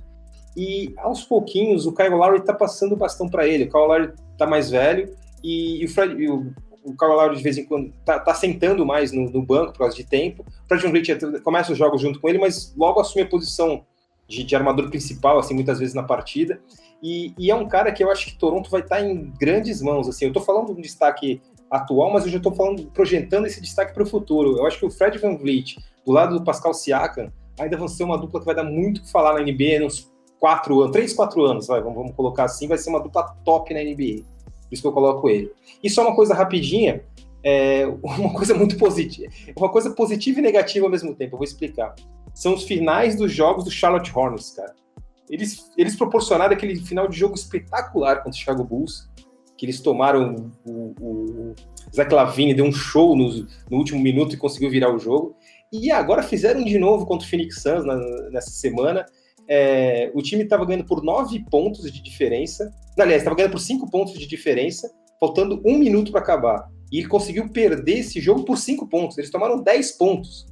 E 0.56 0.94
aos 0.98 1.24
pouquinhos 1.24 1.86
o 1.86 1.94
Kyle 1.94 2.10
Lowry 2.10 2.44
tá 2.44 2.54
passando 2.54 2.94
o 2.94 2.98
bastão 2.98 3.30
para 3.30 3.48
ele. 3.48 3.66
O 3.66 3.70
Kyle 3.70 3.86
Lowry 3.86 4.14
tá 4.38 4.48
mais 4.48 4.70
velho 4.70 5.16
e, 5.44 5.82
e 5.82 5.86
o, 5.86 5.90
Fred, 5.90 6.22
e 6.22 6.30
o, 6.30 6.54
o 6.84 6.96
Kyle 6.96 7.12
Lowry 7.12 7.38
de 7.38 7.44
vez 7.44 7.58
em 7.58 7.66
quando 7.66 7.92
tá, 8.06 8.20
tá 8.20 8.34
sentando 8.34 8.86
mais 8.86 9.12
no, 9.12 9.30
no, 9.30 9.42
banco 9.42 9.74
por 9.74 9.80
causa 9.80 9.96
de 9.96 10.04
tempo. 10.04 10.44
O 10.44 10.68
Fred 10.68 10.84
VanVleet 10.84 11.42
começa 11.44 11.72
os 11.72 11.78
jogos 11.78 12.02
junto 12.02 12.20
com 12.20 12.30
ele, 12.30 12.38
mas 12.38 12.74
logo 12.78 13.00
assume 13.00 13.24
a 13.24 13.28
posição 13.28 13.84
de, 14.28 14.44
de 14.44 14.56
armador 14.56 14.90
principal, 14.90 15.40
assim, 15.40 15.54
muitas 15.54 15.80
vezes 15.80 15.94
na 15.94 16.04
partida. 16.04 16.62
E, 17.02 17.34
e, 17.38 17.52
é 17.52 17.56
um 17.56 17.68
cara 17.68 17.92
que 17.92 18.04
eu 18.04 18.10
acho 18.10 18.28
que 18.28 18.38
Toronto 18.38 18.70
vai 18.70 18.82
estar 18.82 18.98
tá 18.98 19.02
em 19.02 19.32
grandes 19.40 19.82
mãos. 19.82 20.08
Assim, 20.08 20.26
eu 20.26 20.30
estou 20.30 20.44
falando 20.44 20.68
de 20.68 20.80
um 20.80 20.82
destaque 20.82 21.42
atual, 21.70 22.12
mas 22.14 22.24
eu 22.26 22.32
já 22.32 22.38
estou 22.38 22.54
falando, 22.54 22.86
projetando 22.92 23.46
esse 23.46 23.60
destaque 23.60 23.94
para 23.94 24.04
o 24.04 24.06
futuro. 24.06 24.58
Eu 24.58 24.66
acho 24.66 24.80
que 24.80 24.86
o 24.86 24.92
Fred 24.92 25.18
Van 25.18 25.36
Vliet, 25.36 25.78
do 26.06 26.12
lado 26.12 26.38
do 26.38 26.44
Pascal 26.44 26.74
Siakam, 26.74 27.32
ainda 27.60 27.78
vão 27.78 27.88
ser 27.88 28.04
uma 28.04 28.18
dupla 28.18 28.40
que 28.40 28.46
vai 28.46 28.56
dar 28.56 28.64
muito 28.64 29.00
o 29.00 29.02
que 29.02 29.12
falar 29.12 29.34
na 29.34 29.42
NBA 29.42 29.80
nos 29.82 30.12
quatro 30.40 30.82
anos, 30.82 30.92
três, 30.92 31.14
quatro 31.14 31.44
anos, 31.46 31.68
vai, 31.68 31.82
vamos, 31.82 31.96
vamos 31.96 32.16
colocar 32.16 32.44
assim, 32.44 32.68
vai 32.68 32.78
ser 32.78 32.90
uma 32.90 33.00
dupla 33.00 33.36
top 33.46 33.74
na 33.74 33.80
NBA. 33.82 34.24
Por 34.24 34.74
isso 34.74 34.82
que 34.82 34.88
eu 34.88 34.92
coloco 34.92 35.30
ele. 35.30 35.52
E 35.84 35.90
só 35.90 36.02
uma 36.06 36.16
coisa 36.16 36.34
rapidinha, 36.34 37.04
é, 37.44 37.86
uma 38.04 38.34
coisa 38.34 38.54
muito 38.54 38.78
positiva, 38.78 39.32
uma 39.56 39.70
coisa 39.70 39.92
positiva 39.92 40.40
e 40.40 40.42
negativa 40.42 40.86
ao 40.86 40.92
mesmo 40.92 41.16
tempo, 41.16 41.36
eu 41.36 41.38
vou 41.38 41.46
explicar. 41.46 41.96
São 42.34 42.54
os 42.54 42.64
finais 42.64 43.16
dos 43.16 43.32
jogos 43.32 43.64
do 43.64 43.72
Charlotte 43.72 44.12
Hornets, 44.14 44.52
cara. 44.52 44.74
Eles, 45.30 45.72
eles 45.78 45.96
proporcionaram 45.96 46.54
aquele 46.54 46.76
final 46.76 47.08
de 47.08 47.18
jogo 47.18 47.36
espetacular 47.36 48.18
contra 48.18 48.32
o 48.32 48.34
Chicago 48.34 48.64
Bulls, 48.64 49.10
que 49.58 49.66
eles 49.66 49.80
tomaram 49.80 50.52
o, 50.66 50.94
o, 51.00 51.16
o 51.50 51.56
Zach 51.96 52.14
Lavine, 52.14 52.54
deu 52.54 52.66
um 52.66 52.74
show 52.74 53.16
no, 53.16 53.30
no 53.70 53.78
último 53.78 54.00
minuto 54.00 54.34
e 54.34 54.38
conseguiu 54.38 54.70
virar 54.70 54.94
o 54.94 55.00
jogo. 55.00 55.36
E 55.72 55.92
agora 55.92 56.22
fizeram 56.22 56.64
de 56.64 56.78
novo 56.78 57.06
contra 57.06 57.26
o 57.26 57.30
Phoenix 57.30 57.62
Suns 57.62 57.86
na, 57.86 57.96
nessa 58.30 58.52
semana. 58.52 59.06
É, 59.48 60.12
o 60.14 60.22
time 60.22 60.44
estava 60.44 60.66
ganhando 60.66 60.86
por 60.86 61.04
nove 61.04 61.44
pontos 61.50 61.92
de 61.92 62.02
diferença. 62.02 62.72
Aliás, 62.98 63.22
estava 63.22 63.36
ganhando 63.36 63.54
por 63.54 63.60
cinco 63.60 63.90
pontos 63.90 64.14
de 64.14 64.28
diferença, 64.28 64.92
faltando 65.20 65.62
um 65.66 65.78
minuto 65.78 66.12
para 66.12 66.22
acabar. 66.22 66.70
E 66.92 67.00
ele 67.00 67.08
conseguiu 67.08 67.50
perder 67.50 68.00
esse 68.00 68.20
jogo 68.20 68.44
por 68.44 68.58
cinco 68.58 68.88
pontos. 68.88 69.18
Eles 69.18 69.32
tomaram 69.32 69.62
dez 69.62 69.92
pontos 69.92 70.46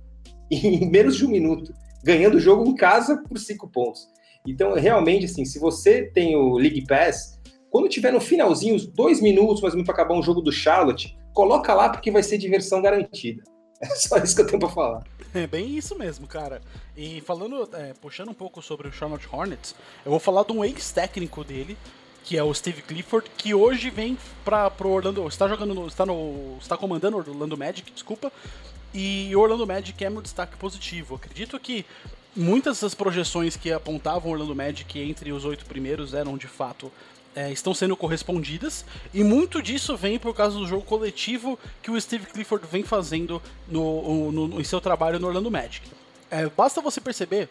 em 0.52 0.90
menos 0.90 1.16
de 1.16 1.26
um 1.26 1.30
minuto, 1.30 1.74
ganhando 2.04 2.36
o 2.36 2.40
jogo 2.40 2.66
em 2.66 2.76
casa 2.76 3.18
por 3.18 3.38
cinco 3.38 3.68
pontos. 3.68 4.08
Então, 4.46 4.74
realmente, 4.74 5.26
assim, 5.26 5.46
se 5.46 5.60
você 5.60 6.04
tem 6.04 6.36
o 6.36 6.58
League 6.58 6.86
Pass, 6.88 7.40
quando 7.70 7.88
tiver 7.88 8.12
no 8.12 8.20
finalzinho, 8.20 8.76
os 8.76 8.86
dois 8.86 9.22
minutos 9.22 9.62
mais 9.62 9.74
ou 9.74 9.78
menos 9.78 9.86
para 9.86 9.94
acabar 9.94 10.18
um 10.18 10.24
jogo 10.24 10.42
do 10.42 10.52
Charlotte, 10.52 11.18
coloca 11.34 11.74
lá 11.74 11.90
porque 11.90 12.12
vai 12.12 12.24
ser 12.24 12.38
diversão 12.38 12.82
garantida. 12.82 13.44
É 13.84 13.96
só 13.96 14.18
isso 14.18 14.36
que 14.36 14.44
eu 14.44 14.46
tenho 14.46 14.60
para 14.60 14.70
falar. 14.70 15.04
É 15.34 15.48
bem 15.48 15.76
isso 15.76 15.98
mesmo, 15.98 16.28
cara. 16.28 16.62
E 16.96 17.20
falando, 17.22 17.68
é, 17.74 17.94
puxando 18.00 18.30
um 18.30 18.34
pouco 18.34 18.62
sobre 18.62 18.88
o 18.88 18.92
Charlotte 18.92 19.28
Hornets, 19.32 19.74
eu 20.06 20.12
vou 20.12 20.20
falar 20.20 20.44
de 20.44 20.52
um 20.52 20.64
ex-técnico 20.64 21.44
dele, 21.44 21.76
que 22.24 22.38
é 22.38 22.44
o 22.44 22.54
Steve 22.54 22.84
Clifford, 22.84 23.28
que 23.36 23.56
hoje 23.56 23.90
vem 23.90 24.20
para 24.46 24.70
pro 24.70 24.90
Orlando, 24.90 25.28
está 25.28 25.48
jogando, 25.48 25.74
no, 25.74 25.88
está 25.88 26.06
no, 26.06 26.58
está 26.62 26.78
comandando 26.78 27.18
o 27.18 27.20
Orlando 27.22 27.58
Magic, 27.58 27.92
desculpa. 27.92 28.32
E 28.94 29.34
Orlando 29.36 29.66
Magic 29.66 30.04
é 30.04 30.10
meu 30.10 30.22
destaque 30.22 30.58
positivo. 30.58 31.16
Acredito 31.16 31.60
que 31.60 31.86
muitas 32.36 32.80
das 32.82 32.94
projeções 32.94 33.56
que 33.56 33.72
apontavam 33.72 34.32
Orlando 34.32 34.56
Magic 34.56 35.00
entre 35.00 35.32
os 35.32 35.46
oito 35.46 35.66
primeiros 35.66 36.14
eram 36.14 36.38
de 36.38 36.48
fato 36.48 36.92
é, 37.36 37.52
estão 37.52 37.74
sendo 37.74 37.96
correspondidas, 37.96 38.86
e 39.14 39.24
muito 39.24 39.62
disso 39.62 39.96
vem 39.96 40.20
por 40.20 40.36
causa 40.36 40.58
do 40.58 40.68
jogo 40.68 40.84
coletivo 40.84 41.58
que 41.82 41.90
o 41.90 42.00
Steve 42.00 42.26
Clifford 42.26 42.68
vem 42.70 42.84
fazendo 42.84 43.42
no, 43.68 44.32
no, 44.32 44.48
no 44.50 44.62
em 44.62 44.64
seu 44.64 44.82
trabalho 44.82 45.20
no 45.20 45.28
Orlando 45.28 45.50
Magic. 45.50 45.88
É, 46.30 46.48
basta 46.50 46.82
você 46.82 47.00
perceber 47.00 47.50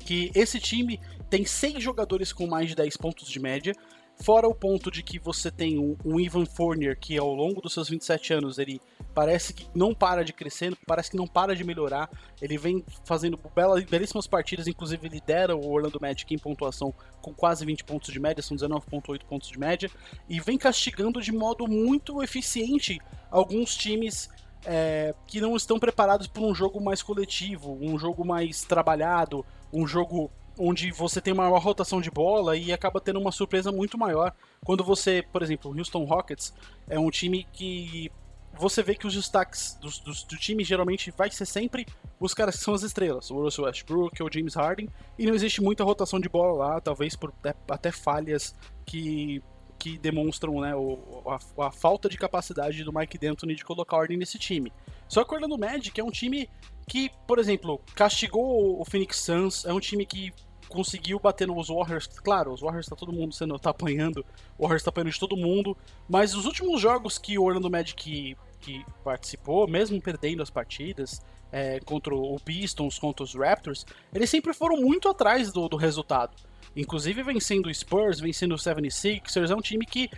que 0.00 0.30
esse 0.34 0.58
time 0.58 1.00
tem 1.30 1.44
seis 1.44 1.82
jogadores 1.82 2.32
com 2.32 2.46
mais 2.46 2.68
de 2.68 2.76
10 2.76 2.96
pontos 2.96 3.28
de 3.28 3.40
média, 3.40 3.74
Fora 4.18 4.48
o 4.48 4.54
ponto 4.54 4.90
de 4.90 5.02
que 5.02 5.18
você 5.18 5.50
tem 5.50 5.78
um, 5.78 6.18
Ivan 6.18 6.46
Fournier 6.46 6.98
que 6.98 7.18
ao 7.18 7.32
longo 7.34 7.60
dos 7.60 7.74
seus 7.74 7.88
27 7.88 8.32
anos 8.32 8.58
ele 8.58 8.80
parece 9.14 9.52
que 9.52 9.66
não 9.74 9.94
para 9.94 10.24
de 10.24 10.32
crescer, 10.32 10.76
parece 10.86 11.10
que 11.10 11.16
não 11.16 11.26
para 11.26 11.54
de 11.54 11.62
melhorar. 11.62 12.10
Ele 12.40 12.56
vem 12.58 12.84
fazendo 13.04 13.38
belas, 13.54 13.84
belíssimas 13.84 14.26
partidas, 14.26 14.66
inclusive 14.66 15.08
lidera 15.08 15.54
o 15.54 15.70
Orlando 15.70 15.98
Magic 16.00 16.34
em 16.34 16.38
pontuação 16.38 16.92
com 17.20 17.32
quase 17.32 17.64
20 17.64 17.84
pontos 17.84 18.12
de 18.12 18.18
média, 18.18 18.42
são 18.42 18.56
19.8 18.56 19.24
pontos 19.24 19.48
de 19.48 19.58
média, 19.58 19.90
e 20.28 20.40
vem 20.40 20.58
castigando 20.58 21.20
de 21.20 21.32
modo 21.32 21.66
muito 21.66 22.22
eficiente 22.22 22.98
alguns 23.30 23.76
times 23.76 24.28
é, 24.64 25.14
que 25.26 25.40
não 25.40 25.56
estão 25.56 25.78
preparados 25.78 26.26
para 26.26 26.42
um 26.42 26.54
jogo 26.54 26.80
mais 26.80 27.02
coletivo, 27.02 27.78
um 27.80 27.98
jogo 27.98 28.24
mais 28.24 28.62
trabalhado, 28.62 29.44
um 29.72 29.86
jogo 29.86 30.30
onde 30.58 30.90
você 30.90 31.20
tem 31.20 31.32
uma 31.32 31.44
maior 31.44 31.62
rotação 31.62 32.00
de 32.00 32.10
bola 32.10 32.56
e 32.56 32.72
acaba 32.72 33.00
tendo 33.00 33.20
uma 33.20 33.32
surpresa 33.32 33.70
muito 33.70 33.98
maior 33.98 34.32
quando 34.64 34.82
você, 34.82 35.24
por 35.32 35.42
exemplo, 35.42 35.70
o 35.70 35.78
Houston 35.78 36.04
Rockets 36.04 36.54
é 36.88 36.98
um 36.98 37.10
time 37.10 37.46
que 37.52 38.10
você 38.58 38.82
vê 38.82 38.94
que 38.94 39.06
os 39.06 39.14
destaques 39.14 39.78
do, 39.80 39.88
do, 39.88 40.12
do, 40.12 40.36
time 40.36 40.64
geralmente 40.64 41.10
vai 41.10 41.30
ser 41.30 41.46
sempre 41.46 41.86
os 42.18 42.32
caras 42.32 42.56
que 42.56 42.62
são 42.62 42.74
as 42.74 42.82
estrelas, 42.82 43.30
o 43.30 43.42
Russell 43.42 43.64
Westbrook 43.64 44.22
ou 44.22 44.32
James 44.32 44.54
Harden, 44.54 44.88
e 45.18 45.26
não 45.26 45.34
existe 45.34 45.62
muita 45.62 45.84
rotação 45.84 46.18
de 46.18 46.28
bola 46.28 46.66
lá, 46.66 46.80
talvez 46.80 47.14
por 47.14 47.32
até, 47.40 47.54
até 47.68 47.92
falhas 47.92 48.54
que, 48.86 49.42
que 49.78 49.98
demonstram 49.98 50.60
né, 50.60 50.74
o, 50.74 51.22
a, 51.26 51.66
a, 51.66 51.70
falta 51.70 52.08
de 52.08 52.16
capacidade 52.16 52.82
do 52.82 52.92
Mike 52.92 53.18
D'Antoni 53.18 53.54
de 53.54 53.64
colocar 53.64 53.96
ordem 53.96 54.16
nesse 54.16 54.38
time. 54.38 54.72
Só 55.06 55.22
que 55.22 55.32
o 55.32 55.34
Orlando 55.34 55.58
Magic 55.58 56.00
é 56.00 56.04
um 56.04 56.10
time 56.10 56.48
que, 56.88 57.10
por 57.26 57.38
exemplo, 57.38 57.80
castigou 57.94 58.80
o 58.80 58.84
Phoenix 58.84 59.18
Suns, 59.18 59.64
é 59.64 59.72
um 59.72 59.80
time 59.80 60.06
que 60.06 60.32
conseguiu 60.68 61.18
bater 61.18 61.46
nos 61.46 61.68
Warriors. 61.68 62.06
Claro, 62.06 62.52
os 62.52 62.60
Warriors 62.60 62.86
tá 62.86 62.96
todo 62.96 63.12
mundo 63.12 63.34
sendo 63.34 63.58
tá 63.58 63.70
apanhando, 63.70 64.24
o 64.58 64.62
Warriors 64.62 64.82
tá 64.82 64.90
apanhando 64.90 65.12
de 65.12 65.20
todo 65.20 65.36
mundo, 65.36 65.76
mas 66.08 66.34
os 66.34 66.44
últimos 66.44 66.80
jogos 66.80 67.18
que 67.18 67.38
o 67.38 67.44
Orlando 67.44 67.70
Magic 67.70 68.36
que 68.60 68.84
participou, 69.04 69.68
mesmo 69.68 70.00
perdendo 70.00 70.42
as 70.42 70.50
partidas, 70.50 71.20
é, 71.52 71.78
contra 71.80 72.14
o 72.14 72.38
Pistons, 72.40 72.98
contra 72.98 73.22
os 73.22 73.34
Raptors, 73.34 73.86
eles 74.12 74.28
sempre 74.28 74.52
foram 74.52 74.76
muito 74.76 75.08
atrás 75.08 75.52
do, 75.52 75.68
do 75.68 75.76
resultado. 75.76 76.36
Inclusive 76.74 77.22
vencendo 77.22 77.66
o 77.66 77.74
Spurs, 77.74 78.20
vencendo 78.20 78.52
o 78.52 78.58
76ers, 78.58 79.50
é 79.50 79.54
um 79.54 79.60
time 79.60 79.86
que, 79.86 80.10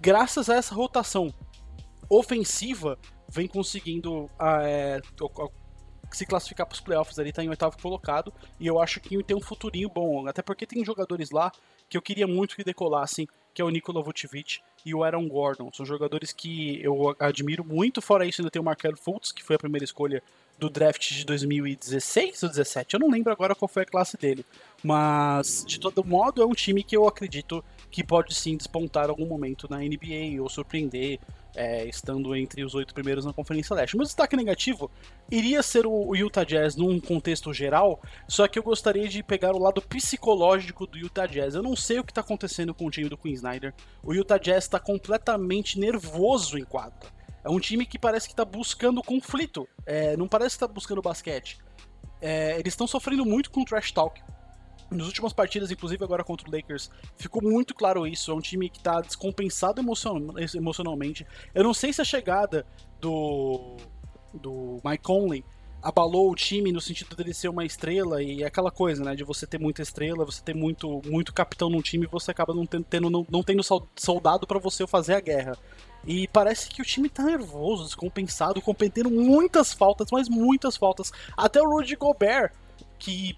graças 0.00 0.48
a 0.48 0.54
essa 0.54 0.74
rotação 0.74 1.32
ofensiva, 2.08 2.98
vem 3.28 3.48
conseguindo 3.48 4.30
é, 4.40 5.00
se 6.16 6.26
classificar 6.26 6.66
para 6.66 6.74
os 6.74 6.80
playoffs 6.80 7.18
ali, 7.18 7.32
tá 7.32 7.42
em 7.42 7.48
oitavo 7.48 7.76
colocado, 7.80 8.32
e 8.58 8.66
eu 8.66 8.80
acho 8.80 9.00
que 9.00 9.22
tem 9.22 9.36
um 9.36 9.40
futurinho 9.40 9.88
bom, 9.88 10.26
até 10.26 10.42
porque 10.42 10.66
tem 10.66 10.84
jogadores 10.84 11.30
lá 11.30 11.52
que 11.88 11.96
eu 11.96 12.02
queria 12.02 12.26
muito 12.26 12.56
que 12.56 12.64
decolassem, 12.64 13.28
que 13.52 13.60
é 13.60 13.64
o 13.64 13.70
Nikola 13.70 14.02
Vucevic 14.02 14.60
e 14.84 14.94
o 14.94 15.04
Aaron 15.04 15.28
Gordon. 15.28 15.70
São 15.72 15.84
jogadores 15.84 16.32
que 16.32 16.82
eu 16.82 17.14
admiro 17.18 17.64
muito, 17.64 18.00
fora 18.00 18.24
isso 18.24 18.40
ainda 18.40 18.50
tem 18.50 18.60
o 18.60 18.64
Markel 18.64 18.96
Fultz, 18.96 19.30
que 19.30 19.42
foi 19.42 19.56
a 19.56 19.58
primeira 19.58 19.84
escolha 19.84 20.22
do 20.58 20.70
draft 20.70 21.12
de 21.12 21.24
2016 21.24 22.42
ou 22.42 22.48
2017, 22.48 22.94
eu 22.94 23.00
não 23.00 23.10
lembro 23.10 23.32
agora 23.32 23.54
qual 23.54 23.68
foi 23.68 23.82
a 23.82 23.86
classe 23.86 24.16
dele, 24.16 24.44
mas 24.82 25.64
de 25.66 25.80
todo 25.80 26.04
modo 26.04 26.40
é 26.40 26.46
um 26.46 26.52
time 26.52 26.84
que 26.84 26.96
eu 26.96 27.08
acredito 27.08 27.64
que 27.90 28.04
pode 28.04 28.34
sim 28.34 28.56
despontar 28.56 29.10
algum 29.10 29.26
momento 29.26 29.66
na 29.68 29.78
NBA 29.78 30.40
ou 30.40 30.48
surpreender 30.48 31.18
é, 31.54 31.84
estando 31.86 32.34
entre 32.34 32.64
os 32.64 32.74
oito 32.74 32.94
primeiros 32.94 33.24
na 33.24 33.32
Conferência 33.32 33.74
Leste. 33.74 33.96
Meu 33.96 34.06
destaque 34.06 34.36
negativo 34.36 34.90
iria 35.30 35.62
ser 35.62 35.86
o 35.86 36.14
Utah 36.14 36.44
Jazz 36.44 36.76
num 36.76 37.00
contexto 37.00 37.52
geral, 37.52 38.00
só 38.26 38.48
que 38.48 38.58
eu 38.58 38.62
gostaria 38.62 39.08
de 39.08 39.22
pegar 39.22 39.52
o 39.54 39.58
lado 39.58 39.80
psicológico 39.82 40.86
do 40.86 40.98
Utah 40.98 41.26
Jazz. 41.26 41.54
Eu 41.54 41.62
não 41.62 41.76
sei 41.76 41.98
o 41.98 42.04
que 42.04 42.10
está 42.10 42.20
acontecendo 42.20 42.74
com 42.74 42.86
o 42.86 42.90
time 42.90 43.08
do 43.08 43.16
Queen 43.16 43.34
Snyder. 43.34 43.74
O 44.02 44.12
Utah 44.14 44.38
Jazz 44.38 44.64
está 44.64 44.78
completamente 44.78 45.78
nervoso 45.78 46.58
em 46.58 46.64
quadra. 46.64 47.10
É 47.44 47.50
um 47.50 47.58
time 47.58 47.84
que 47.84 47.98
parece 47.98 48.28
que 48.28 48.32
está 48.32 48.44
buscando 48.44 49.02
conflito, 49.02 49.68
é, 49.84 50.16
não 50.16 50.28
parece 50.28 50.50
que 50.50 50.64
está 50.64 50.68
buscando 50.68 51.02
basquete. 51.02 51.58
É, 52.20 52.58
eles 52.58 52.72
estão 52.72 52.86
sofrendo 52.86 53.24
muito 53.24 53.50
com 53.50 53.62
o 53.62 53.64
trash 53.64 53.90
talk. 53.90 54.22
Nas 54.92 55.06
últimas 55.06 55.32
partidas, 55.32 55.70
inclusive 55.70 56.02
agora 56.04 56.22
contra 56.24 56.48
o 56.48 56.52
Lakers, 56.52 56.90
ficou 57.16 57.42
muito 57.42 57.74
claro 57.74 58.06
isso. 58.06 58.30
É 58.30 58.34
um 58.34 58.40
time 58.40 58.68
que 58.68 58.78
está 58.78 59.00
descompensado 59.00 59.80
emocionalmente. 60.54 61.26
Eu 61.54 61.64
não 61.64 61.74
sei 61.74 61.92
se 61.92 62.00
a 62.00 62.04
chegada 62.04 62.66
do, 63.00 63.76
do 64.32 64.80
Mike 64.84 65.02
Conley 65.02 65.44
abalou 65.82 66.30
o 66.30 66.34
time 66.36 66.70
no 66.70 66.80
sentido 66.80 67.16
dele 67.16 67.34
ser 67.34 67.48
uma 67.48 67.64
estrela 67.64 68.22
e 68.22 68.44
aquela 68.44 68.70
coisa, 68.70 69.04
né? 69.04 69.16
De 69.16 69.24
você 69.24 69.46
ter 69.46 69.58
muita 69.58 69.82
estrela, 69.82 70.24
você 70.24 70.40
ter 70.40 70.54
muito, 70.54 71.02
muito 71.04 71.34
capitão 71.34 71.68
num 71.68 71.82
time, 71.82 72.06
você 72.06 72.30
acaba 72.30 72.54
não 72.54 72.64
tendo, 72.64 72.84
tendo 72.84 73.10
não, 73.10 73.26
não 73.28 73.42
tendo 73.42 73.62
soldado 73.96 74.46
para 74.46 74.60
você 74.60 74.86
fazer 74.86 75.14
a 75.14 75.20
guerra. 75.20 75.58
E 76.06 76.28
parece 76.28 76.68
que 76.68 76.80
o 76.80 76.84
time 76.84 77.08
tá 77.08 77.24
nervoso, 77.24 77.84
descompensado, 77.84 78.62
cometendo 78.62 79.10
muitas 79.10 79.72
faltas, 79.72 80.08
mas 80.12 80.28
muitas 80.28 80.76
faltas. 80.76 81.12
Até 81.36 81.60
o 81.60 81.68
Rudy 81.68 81.96
Gobert, 81.96 82.52
que 82.98 83.36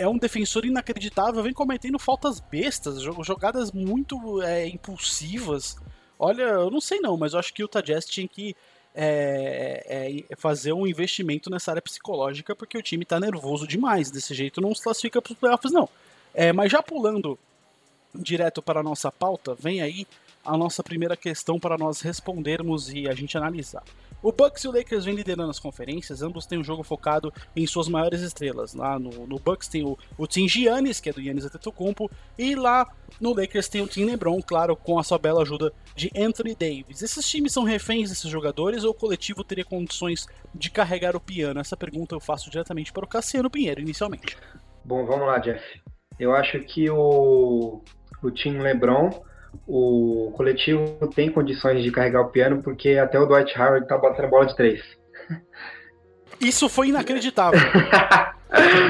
é 0.00 0.08
um 0.08 0.16
defensor 0.16 0.64
inacreditável, 0.64 1.42
vem 1.42 1.52
cometendo 1.52 1.98
faltas 1.98 2.40
bestas, 2.40 3.02
jogadas 3.02 3.70
muito 3.70 4.42
é, 4.42 4.66
impulsivas. 4.66 5.76
Olha, 6.18 6.42
eu 6.42 6.70
não 6.70 6.80
sei 6.80 7.00
não, 7.00 7.18
mas 7.18 7.34
eu 7.34 7.38
acho 7.38 7.52
que 7.52 7.62
o 7.62 7.64
Utah 7.64 7.82
Jazz 7.82 8.06
tinha 8.06 8.26
que 8.26 8.56
é, 8.94 10.24
é, 10.30 10.36
fazer 10.36 10.72
um 10.72 10.86
investimento 10.86 11.50
nessa 11.50 11.72
área 11.72 11.82
psicológica, 11.82 12.56
porque 12.56 12.78
o 12.78 12.82
time 12.82 13.04
tá 13.04 13.20
nervoso 13.20 13.66
demais. 13.66 14.10
Desse 14.10 14.32
jeito 14.32 14.60
não 14.60 14.74
se 14.74 14.82
classifica 14.82 15.20
para 15.20 15.32
os 15.32 15.38
playoffs, 15.38 15.70
não. 15.70 15.86
É, 16.32 16.50
mas 16.50 16.72
já 16.72 16.82
pulando 16.82 17.38
direto 18.14 18.62
para 18.62 18.80
a 18.80 18.82
nossa 18.82 19.12
pauta, 19.12 19.54
vem 19.54 19.82
aí 19.82 20.06
a 20.44 20.56
nossa 20.56 20.82
primeira 20.82 21.16
questão 21.16 21.58
para 21.58 21.76
nós 21.76 22.00
respondermos 22.00 22.92
e 22.92 23.08
a 23.08 23.14
gente 23.14 23.36
analisar. 23.36 23.82
O 24.22 24.32
Bucks 24.32 24.64
e 24.64 24.68
o 24.68 24.72
Lakers 24.72 25.06
vêm 25.06 25.14
liderando 25.14 25.48
as 25.50 25.58
conferências, 25.58 26.20
ambos 26.20 26.44
têm 26.44 26.58
um 26.58 26.64
jogo 26.64 26.82
focado 26.82 27.32
em 27.56 27.66
suas 27.66 27.88
maiores 27.88 28.20
estrelas. 28.20 28.74
Lá 28.74 28.98
no, 28.98 29.26
no 29.26 29.38
Bucks 29.38 29.66
tem 29.66 29.82
o, 29.82 29.96
o 30.18 30.26
Team 30.26 30.46
Giannis, 30.46 31.00
que 31.00 31.08
é 31.08 31.12
do 31.12 31.22
Giannis 31.22 31.46
Antetokounmpo, 31.46 32.10
e 32.38 32.54
lá 32.54 32.86
no 33.18 33.34
Lakers 33.34 33.68
tem 33.68 33.80
o 33.80 33.88
Team 33.88 34.06
LeBron, 34.06 34.42
claro, 34.42 34.76
com 34.76 34.98
a 34.98 35.02
sua 35.02 35.18
bela 35.18 35.40
ajuda 35.40 35.72
de 35.96 36.10
Anthony 36.14 36.54
Davis. 36.54 37.00
Esses 37.00 37.26
times 37.26 37.52
são 37.52 37.64
reféns 37.64 38.10
desses 38.10 38.30
jogadores 38.30 38.84
ou 38.84 38.90
o 38.90 38.94
coletivo 38.94 39.42
teria 39.42 39.64
condições 39.64 40.26
de 40.54 40.70
carregar 40.70 41.16
o 41.16 41.20
piano? 41.20 41.58
Essa 41.58 41.76
pergunta 41.76 42.14
eu 42.14 42.20
faço 42.20 42.50
diretamente 42.50 42.92
para 42.92 43.04
o 43.06 43.08
Cassiano 43.08 43.48
Pinheiro, 43.48 43.80
inicialmente. 43.80 44.36
Bom, 44.84 45.06
vamos 45.06 45.26
lá, 45.26 45.38
Jeff. 45.38 45.64
Eu 46.18 46.34
acho 46.34 46.60
que 46.60 46.90
o, 46.90 47.82
o 48.22 48.30
Team 48.30 48.60
LeBron 48.60 49.10
o 49.66 50.32
coletivo 50.36 51.08
tem 51.14 51.30
condições 51.30 51.82
de 51.82 51.90
carregar 51.90 52.22
o 52.22 52.30
piano 52.30 52.62
porque 52.62 52.90
até 52.90 53.18
o 53.18 53.26
Dwight 53.26 53.58
Howard 53.58 53.86
tá 53.86 53.96
batendo 53.96 54.28
bola 54.28 54.46
de 54.46 54.56
três. 54.56 54.82
Isso 56.40 56.68
foi 56.68 56.88
inacreditável. 56.88 57.60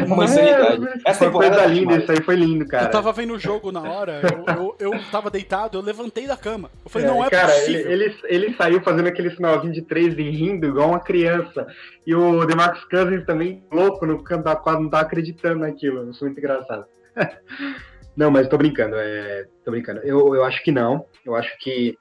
Uma 0.07 0.25
insanidade. 0.25 1.02
Essa 1.05 1.31
foi 1.31 1.49
coisa 1.49 1.67
linda, 1.67 1.97
isso 1.97 2.11
aí 2.11 2.23
foi 2.23 2.35
lindo, 2.35 2.67
cara. 2.67 2.85
Eu 2.85 2.90
tava 2.90 3.12
vendo 3.12 3.35
o 3.35 3.38
jogo 3.38 3.71
na 3.71 3.83
hora, 3.83 4.23
eu, 4.23 4.76
eu, 4.79 4.93
eu 4.93 5.00
tava 5.11 5.31
deitado, 5.31 5.76
eu 5.76 5.83
levantei 5.83 6.26
da 6.26 6.37
cama. 6.37 6.71
Eu 6.83 6.90
falei, 6.90 7.07
é, 7.07 7.11
não 7.11 7.23
é 7.23 7.29
cara, 7.29 7.52
possível. 7.52 7.90
Ele, 7.90 8.05
ele, 8.05 8.17
ele, 8.25 8.57
saiu 8.57 8.81
fazendo 8.81 9.09
aquele 9.09 9.31
sinalzinho 9.31 9.73
de 9.73 9.83
três 9.83 10.17
e 10.17 10.31
rindo 10.31 10.67
igual 10.67 10.88
uma 10.88 11.00
criança. 11.00 11.67
E 12.07 12.14
o 12.14 12.45
DeMarcus 12.47 12.85
Cousins 12.85 13.26
também, 13.26 13.62
louco 13.71 14.07
no 14.07 14.23
canto 14.23 14.45
da 14.45 14.57
quadra, 14.57 14.81
não 14.81 14.88
tá 14.88 15.00
acreditando 15.00 15.61
naquilo. 15.61 16.09
Isso 16.09 16.21
foi 16.21 16.29
muito 16.29 16.38
engraçado. 16.38 16.87
Não, 18.21 18.31
mas 18.31 18.49
tô 18.49 18.59
brincando, 18.59 18.97
é, 18.97 19.47
tô 19.65 19.71
brincando. 19.71 20.00
Eu, 20.00 20.35
eu 20.35 20.45
acho 20.45 20.62
que 20.62 20.71
não. 20.71 21.07
Eu 21.25 21.35
acho 21.35 21.57
que 21.59 21.97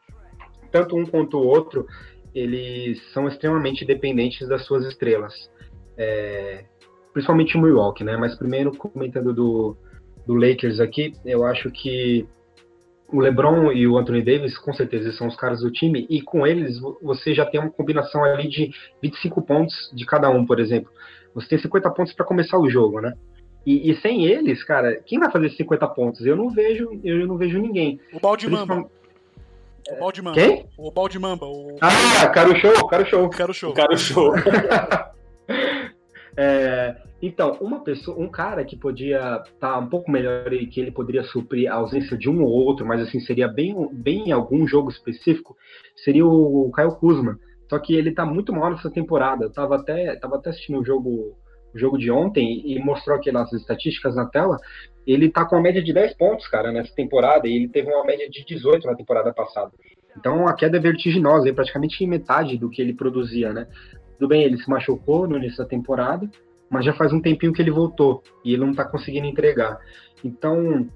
tanto 0.70 0.98
um 0.98 1.06
quanto 1.06 1.38
o 1.38 1.48
outro, 1.48 1.88
eles 2.36 3.02
são 3.14 3.26
extremamente 3.26 3.86
dependentes 3.86 4.46
das 4.50 4.66
suas 4.66 4.86
estrelas. 4.86 5.34
É, 5.98 6.66
principalmente 7.14 7.56
o 7.56 7.62
Milwaukee, 7.62 8.04
né? 8.04 8.18
Mas 8.18 8.36
primeiro, 8.36 8.76
comentando 8.76 9.34
do, 9.34 9.78
do 10.28 10.34
Lakers 10.34 10.82
aqui, 10.82 11.14
eu 11.24 11.46
acho 11.46 11.72
que 11.72 12.28
o 13.08 13.22
LeBron 13.22 13.72
e 13.72 13.88
o 13.88 13.98
Anthony 13.98 14.22
Davis, 14.22 14.58
com 14.58 14.74
certeza, 14.74 15.14
são 15.14 15.26
os 15.26 15.38
caras 15.38 15.62
do 15.62 15.72
time, 15.72 16.06
e 16.10 16.22
com 16.22 16.46
eles 16.46 16.82
você 17.02 17.34
já 17.34 17.46
tem 17.46 17.62
uma 17.62 17.72
combinação 17.72 18.26
ali 18.26 18.50
de 18.50 18.72
25 19.02 19.42
pontos 19.42 19.90
de 19.94 20.06
cada 20.06 20.30
um, 20.30 20.46
por 20.46 20.60
exemplo. 20.60 20.92
Você 21.34 21.48
tem 21.48 21.60
50 21.60 21.90
pontos 21.92 22.12
para 22.12 22.26
começar 22.26 22.60
o 22.60 22.70
jogo, 22.70 23.00
né? 23.00 23.14
E, 23.66 23.92
e, 23.92 24.02
sem 24.02 24.26
eles, 24.26 24.64
cara, 24.64 25.02
quem 25.06 25.20
vai 25.20 25.32
fazer 25.32 25.50
50 25.50 25.88
pontos? 25.90 26.26
Eu 26.26 26.36
não 26.36 26.50
vejo, 26.50 27.00
eu 27.04 27.28
não 27.28 27.38
vejo 27.38 27.60
ninguém. 27.60 28.00
O 28.14 28.20
Baldimamba. 28.20 28.90
O 29.92 30.00
Baldimamba. 30.00 30.40
Quem? 30.40 30.66
O 30.78 30.92
Baldimamba. 30.92 31.46
O... 31.46 31.78
Ah, 31.82 32.28
Caro 32.30 32.58
Show, 32.60 32.88
Caro 32.88 33.06
Show. 33.06 33.30
Caro 33.30 33.54
Show. 33.54 33.74
Caro 33.74 33.98
Show. 33.98 34.34
é, 36.38 36.96
então, 37.22 37.58
uma 37.60 37.82
pessoa, 37.82 38.18
um 38.18 38.30
cara 38.30 38.64
que 38.64 38.78
podia 38.78 39.42
estar 39.44 39.52
tá 39.60 39.78
um 39.78 39.88
pouco 39.88 40.10
melhor 40.10 40.52
e 40.54 40.66
que 40.66 40.80
ele 40.80 40.92
poderia 40.92 41.24
suprir 41.24 41.70
a 41.70 41.76
ausência 41.76 42.18
de 42.18 42.30
um 42.30 42.44
ou 42.44 42.50
outro, 42.50 42.86
mas 42.86 43.02
assim, 43.02 43.20
seria 43.20 43.48
bem, 43.48 43.76
bem 43.92 44.30
em 44.30 44.32
algum 44.32 44.66
jogo 44.66 44.90
específico, 44.90 45.56
seria 45.98 46.26
o 46.26 46.72
Caio 46.74 46.96
Kuzma. 46.96 47.38
Só 47.70 47.78
que 47.78 47.94
ele 47.94 48.12
tá 48.12 48.26
muito 48.26 48.54
mal 48.54 48.72
nessa 48.72 48.90
temporada. 48.90 49.46
Eu 49.46 49.52
tava 49.52 49.76
até, 49.76 50.16
tava 50.16 50.38
até 50.38 50.50
assistindo 50.50 50.78
o 50.78 50.82
um 50.82 50.86
jogo 50.86 51.38
o 51.74 51.78
jogo 51.78 51.98
de 51.98 52.12
ontem 52.12 52.62
e 52.66 52.80
mostrou 52.80 53.18
aqui 53.18 53.32
nas 53.32 53.52
estatísticas 53.54 54.16
na 54.16 54.26
tela, 54.26 54.58
ele 55.06 55.30
tá 55.30 55.46
com 55.46 55.56
uma 55.56 55.62
média 55.62 55.84
de 55.84 55.94
10 55.94 56.16
pontos, 56.16 56.48
cara, 56.48 56.72
nessa 56.72 56.94
temporada, 56.94 57.48
e 57.48 57.56
ele 57.56 57.68
teve 57.68 57.92
uma 57.92 58.06
média 58.06 58.30
de 58.30 58.46
18 58.46 58.86
na 58.86 58.96
temporada 58.96 59.34
passada. 59.34 59.72
Então 60.18 60.48
a 60.48 60.54
queda 60.54 60.78
é 60.78 60.80
vertiginosa, 60.80 61.50
é 61.50 61.54
praticamente 61.54 62.06
metade 62.06 62.58
do 62.58 62.70
que 62.70 62.82
ele 62.82 62.94
produzia, 62.94 63.54
né? 63.54 63.68
Tudo 64.18 64.28
bem, 64.28 64.44
ele 64.44 64.58
se 64.58 64.70
machucou 64.70 65.28
no 65.28 65.38
início 65.38 65.58
da 65.58 65.66
temporada, 65.66 66.30
mas 66.70 66.86
já 66.86 66.94
faz 66.94 67.14
um 67.14 67.22
tempinho 67.22 67.54
que 67.54 67.62
ele 67.62 67.72
voltou 67.72 68.22
e 68.44 68.54
ele 68.54 68.66
não 68.66 68.74
tá 68.74 68.86
conseguindo 68.86 69.28
entregar. 69.28 69.80
Então, 70.24 70.88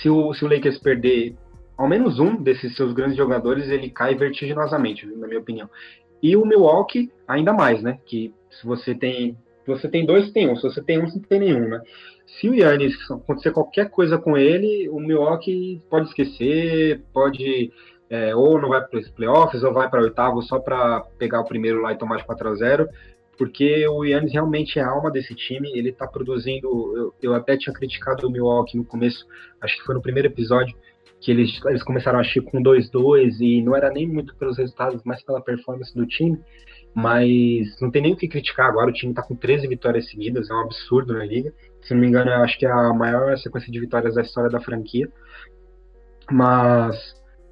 se 0.00 0.08
o, 0.08 0.32
se 0.34 0.44
o 0.44 0.48
Lakers 0.48 0.78
perder 0.78 1.34
ao 1.76 1.88
menos 1.88 2.18
um 2.18 2.36
desses 2.36 2.76
seus 2.76 2.92
grandes 2.92 3.16
jogadores, 3.16 3.68
ele 3.68 3.90
cai 3.90 4.14
vertiginosamente, 4.14 5.06
na 5.06 5.26
minha 5.26 5.40
opinião. 5.40 5.68
E 6.22 6.36
o 6.36 6.46
Milwaukee, 6.46 7.10
ainda 7.26 7.52
mais, 7.52 7.82
né? 7.82 7.98
Que 8.06 8.32
se 8.50 8.64
você 8.66 8.94
tem 8.94 9.36
se 9.64 9.70
você 9.70 9.88
tem 9.88 10.04
dois, 10.04 10.30
tem 10.30 10.48
um. 10.48 10.56
Se 10.56 10.62
você 10.62 10.82
tem 10.82 10.98
um, 10.98 11.06
você 11.06 11.18
não 11.18 11.24
tem 11.24 11.40
nenhum, 11.40 11.68
né? 11.68 11.80
Se 12.26 12.48
o 12.48 12.54
Yannis 12.54 12.94
acontecer 13.10 13.50
qualquer 13.52 13.90
coisa 13.90 14.18
com 14.18 14.36
ele, 14.36 14.88
o 14.90 15.00
Milwaukee 15.00 15.80
pode 15.88 16.08
esquecer, 16.08 17.02
pode 17.12 17.72
é, 18.10 18.34
ou 18.34 18.60
não 18.60 18.68
vai 18.68 18.82
para 18.86 19.00
os 19.00 19.08
playoffs 19.10 19.62
ou 19.62 19.72
vai 19.72 19.88
para 19.88 20.02
oitavo 20.02 20.42
só 20.42 20.58
para 20.58 21.00
pegar 21.18 21.40
o 21.40 21.48
primeiro 21.48 21.80
lá 21.80 21.92
e 21.92 21.98
tomar 21.98 22.16
de 22.16 22.24
4 22.24 22.48
a 22.48 22.54
0 22.54 22.88
porque 23.36 23.86
o 23.88 24.04
Yannis 24.04 24.32
realmente 24.32 24.78
é 24.78 24.82
a 24.82 24.88
alma 24.88 25.10
desse 25.10 25.34
time, 25.34 25.70
ele 25.76 25.90
está 25.90 26.06
produzindo, 26.06 26.68
eu, 26.96 27.14
eu, 27.20 27.34
até 27.34 27.56
tinha 27.56 27.74
criticado 27.74 28.26
o 28.26 28.30
Milwaukee 28.30 28.76
no 28.76 28.84
começo, 28.84 29.26
acho 29.60 29.76
que 29.76 29.84
foi 29.84 29.94
no 29.94 30.00
primeiro 30.00 30.28
episódio, 30.28 30.76
que 31.20 31.30
eles, 31.30 31.58
eles 31.66 31.82
começaram 31.82 32.18
a 32.18 32.20
achar 32.20 32.42
com 32.42 32.62
2-2 32.62 33.40
e 33.40 33.62
não 33.62 33.74
era 33.74 33.90
nem 33.90 34.06
muito 34.06 34.36
pelos 34.36 34.58
resultados, 34.58 35.02
mas 35.04 35.22
pela 35.22 35.40
performance 35.40 35.94
do 35.94 36.06
time, 36.06 36.38
mas 36.94 37.80
não 37.80 37.90
tem 37.90 38.02
nem 38.02 38.12
o 38.12 38.16
que 38.16 38.28
criticar 38.28 38.68
agora. 38.68 38.90
O 38.90 38.92
time 38.92 39.12
está 39.12 39.22
com 39.22 39.34
13 39.34 39.66
vitórias 39.66 40.08
seguidas, 40.08 40.48
é 40.48 40.54
um 40.54 40.60
absurdo 40.60 41.12
na 41.12 41.24
liga. 41.24 41.52
Se 41.82 41.92
não 41.92 42.00
me 42.00 42.06
engano, 42.06 42.30
acho 42.30 42.58
que 42.58 42.66
é 42.66 42.70
a 42.70 42.94
maior 42.94 43.36
sequência 43.38 43.70
de 43.70 43.80
vitórias 43.80 44.14
da 44.14 44.22
história 44.22 44.50
da 44.50 44.60
franquia. 44.60 45.08
Mas 46.30 46.96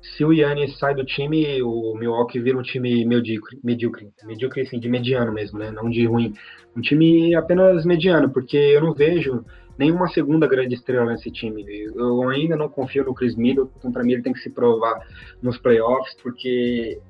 se 0.03 0.25
o 0.25 0.33
Yannis 0.33 0.79
sai 0.79 0.95
do 0.95 1.05
time, 1.05 1.63
o 1.63 1.95
Milwaukee 1.95 2.41
vira 2.41 2.59
um 2.59 2.63
time 2.63 3.05
medíocre, 3.05 3.59
medíocre, 3.63 4.11
medíocre 4.25 4.63
assim, 4.63 4.79
de 4.79 4.89
mediano 4.89 5.33
mesmo, 5.33 5.59
né? 5.59 5.71
Não 5.71 5.91
de 5.91 6.07
ruim. 6.07 6.35
Um 6.77 6.81
time 6.81 7.35
apenas 7.35 7.85
mediano, 7.85 8.31
porque 8.31 8.57
eu 8.57 8.81
não 8.81 8.95
vejo 8.95 9.45
nenhuma 9.83 10.07
segunda 10.09 10.47
grande 10.47 10.75
estrela 10.75 11.11
nesse 11.11 11.31
time. 11.31 11.65
Eu 11.95 12.29
ainda 12.29 12.57
não 12.57 12.69
confio 12.69 13.05
no 13.05 13.15
Chris 13.15 13.35
Middleton, 13.35 13.91
para 13.91 14.05
mim 14.05 14.13
ele 14.13 14.23
tem 14.23 14.33
que 14.33 14.39
se 14.39 14.51
provar 14.51 15.05
nos 15.43 15.59
playoffs, 15.59 16.15
porque 16.23 17.01